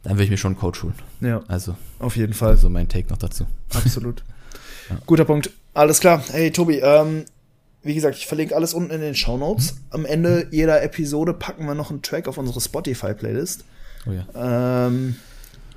dann 0.04 0.14
würde 0.14 0.26
ich 0.26 0.30
mir 0.30 0.38
schon 0.38 0.54
einen 0.54 0.60
Coach 0.60 0.84
holen. 0.84 0.94
Ja. 1.22 1.42
Also. 1.48 1.76
Auf 2.00 2.16
jeden 2.16 2.34
Fall. 2.34 2.58
So 2.58 2.70
mein 2.70 2.88
Take 2.88 3.10
noch 3.10 3.18
dazu. 3.18 3.46
Absolut. 3.74 4.24
ja. 4.90 4.98
Guter 5.06 5.26
Punkt. 5.26 5.50
Alles 5.74 6.00
klar. 6.00 6.24
Hey, 6.32 6.52
Tobi, 6.52 6.78
ähm, 6.78 7.26
wie 7.82 7.96
gesagt, 7.96 8.18
ich 8.18 8.28
verlinke 8.28 8.56
alles 8.56 8.74
unten 8.74 8.92
in 8.92 9.02
den 9.02 9.16
Show 9.16 9.38
Notes. 9.38 9.74
Mhm. 9.74 9.80
Am 9.92 10.06
Ende 10.06 10.48
jeder 10.52 10.82
Episode 10.84 11.34
packen 11.34 11.66
wir 11.66 11.76
noch 11.76 11.90
einen 11.90 12.02
Track 12.02 12.28
auf 12.28 12.38
unsere 12.38 12.62
Spotify-Playlist. 12.62 13.66
Oh 14.08 14.12
ja. 14.12 14.88
Ähm, 14.88 15.16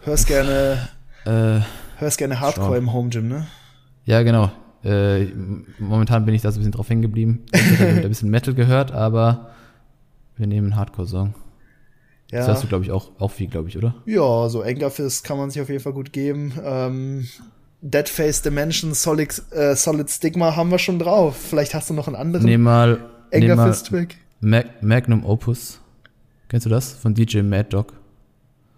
hörst 0.04 0.26
gerne, 0.26 0.88
äh, 1.24 1.60
hörst 1.96 2.18
gerne 2.18 2.40
Hardcore 2.40 2.68
schau. 2.68 2.74
im 2.74 2.92
Home 2.92 3.08
Gym, 3.08 3.28
ne? 3.28 3.46
Ja, 4.04 4.22
genau. 4.22 4.50
Äh, 4.84 5.26
momentan 5.78 6.24
bin 6.24 6.34
ich 6.34 6.42
da 6.42 6.50
so 6.50 6.56
ein 6.56 6.60
bisschen 6.60 6.72
drauf 6.72 6.88
hängen 6.88 7.02
geblieben. 7.02 7.44
Ich 7.52 7.80
habe 7.80 7.90
ein 7.90 8.08
bisschen 8.08 8.30
Metal 8.30 8.54
gehört, 8.54 8.92
aber 8.92 9.50
wir 10.36 10.46
nehmen 10.46 10.72
einen 10.72 10.76
Hardcore-Song. 10.76 11.34
Ja. 12.30 12.40
Das 12.40 12.48
hast 12.48 12.64
du, 12.64 12.68
glaube 12.68 12.84
ich, 12.84 12.90
auch, 12.90 13.10
auch 13.18 13.30
viel, 13.30 13.48
glaube 13.48 13.68
ich, 13.68 13.78
oder? 13.78 13.94
Ja, 14.06 14.48
so 14.48 14.62
Engerfist 14.62 15.24
kann 15.24 15.38
man 15.38 15.50
sich 15.50 15.60
auf 15.62 15.68
jeden 15.68 15.82
Fall 15.82 15.94
gut 15.94 16.12
geben. 16.12 16.52
Ähm, 16.62 17.26
Deadface 17.80 18.42
Dimension, 18.42 18.94
Solid, 18.94 19.42
äh, 19.50 19.74
Solid 19.74 20.10
Stigma 20.10 20.54
haben 20.54 20.70
wir 20.70 20.78
schon 20.78 20.98
drauf. 20.98 21.36
Vielleicht 21.36 21.74
hast 21.74 21.90
du 21.90 21.94
noch 21.94 22.06
einen 22.06 22.16
anderen 22.16 22.46
nehm 22.46 22.62
mal, 22.62 23.00
Engerfist-Track. 23.30 24.16
Mag 24.40 24.82
Magnum 24.82 25.24
Opus. 25.24 25.80
Kennst 26.48 26.66
du 26.66 26.70
das? 26.70 26.92
Von 26.92 27.14
DJ 27.14 27.40
Mad 27.40 27.68
Dog. 27.70 27.94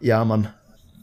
Ja, 0.00 0.24
Mann 0.24 0.48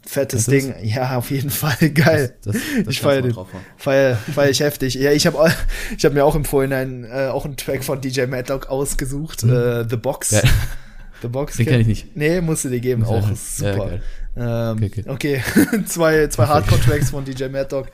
fettes 0.08 0.46
Ding. 0.46 0.74
Ja, 0.84 1.18
auf 1.18 1.32
jeden 1.32 1.50
Fall. 1.50 1.90
Geil. 1.94 2.36
Das, 2.44 2.54
das, 2.54 2.64
das 2.86 2.94
ich 2.94 3.02
feiere 3.02 3.22
den. 3.22 3.36
Feier, 3.78 4.16
feier 4.16 4.50
ich 4.50 4.60
heftig. 4.60 4.96
Ja, 4.96 5.12
ich 5.12 5.28
habe 5.28 5.52
ich 5.98 6.06
hab 6.06 6.14
mir 6.14 6.26
auch 6.26 6.36
im 6.36 6.46
Vorhinein 6.46 7.06
äh, 7.06 7.28
auch 7.28 7.46
einen 7.46 7.58
Track 7.58 7.84
von 7.84 8.02
DJ 8.02 8.26
Madlock 8.26 8.68
ausgesucht. 8.68 9.44
Mhm. 9.44 9.54
Äh, 9.54 9.90
The 9.90 9.98
Box. 9.98 10.32
Ja. 10.32 10.42
The 11.22 11.28
Box 11.28 11.58
Den 11.58 11.66
kenne 11.66 11.82
ich 11.82 11.88
nicht. 11.88 12.16
Nee, 12.16 12.42
musst 12.42 12.66
du 12.66 12.70
dir 12.70 12.80
geben. 12.80 13.02
Muss 13.02 13.10
Auch 13.10 13.36
super. 13.36 14.00
ja, 14.36 14.72
ähm, 14.72 14.84
Okay, 14.84 15.04
okay, 15.08 15.44
okay. 15.56 15.84
zwei, 15.86 16.28
zwei. 16.28 16.46
Hardcore-Tracks 16.46 17.10
von 17.10 17.26
DJ 17.26 17.46
Mad 17.46 17.70
Dog 17.70 17.88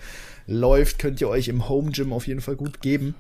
läuft, 0.46 1.00
könnt 1.00 1.22
ihr 1.22 1.30
euch 1.30 1.48
im 1.48 1.70
Home 1.70 1.92
Gym 1.92 2.12
auf 2.12 2.28
jeden 2.28 2.42
Fall 2.42 2.58
gut 2.58 2.82
geben. 2.82 3.16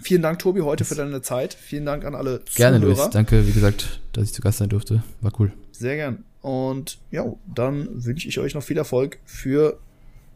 Vielen 0.00 0.22
Dank, 0.22 0.38
Tobi, 0.38 0.60
heute 0.60 0.84
für 0.84 0.94
deine 0.94 1.22
Zeit. 1.22 1.54
Vielen 1.54 1.84
Dank 1.84 2.04
an 2.04 2.14
alle 2.14 2.40
Gerne, 2.54 2.80
Zuhörer. 2.80 2.96
Luis. 2.96 3.10
Danke, 3.10 3.46
wie 3.46 3.52
gesagt, 3.52 4.00
dass 4.12 4.24
ich 4.24 4.32
zu 4.32 4.40
Gast 4.40 4.58
sein 4.58 4.68
durfte. 4.68 5.02
War 5.20 5.32
cool. 5.38 5.52
Sehr 5.72 5.96
gern. 5.96 6.24
Und 6.48 6.98
ja, 7.10 7.26
dann 7.54 8.06
wünsche 8.06 8.26
ich 8.26 8.38
euch 8.38 8.54
noch 8.54 8.62
viel 8.62 8.78
Erfolg 8.78 9.18
für 9.26 9.78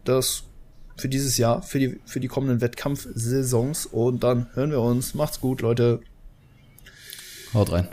das, 0.05 0.43
für 0.99 1.09
dieses 1.09 1.39
Jahr, 1.39 1.63
für 1.63 1.79
die, 1.79 2.01
für 2.05 2.21
die 2.21 2.29
kommenden 2.29 2.61
Wettkampfsaisons. 2.61 3.87
Und 3.87 4.23
dann 4.23 4.49
hören 4.53 4.71
wir 4.71 4.83
uns. 4.83 5.15
Macht's 5.15 5.41
gut, 5.41 5.63
Leute. 5.63 6.01
Haut 7.55 7.73
rein. 7.73 7.89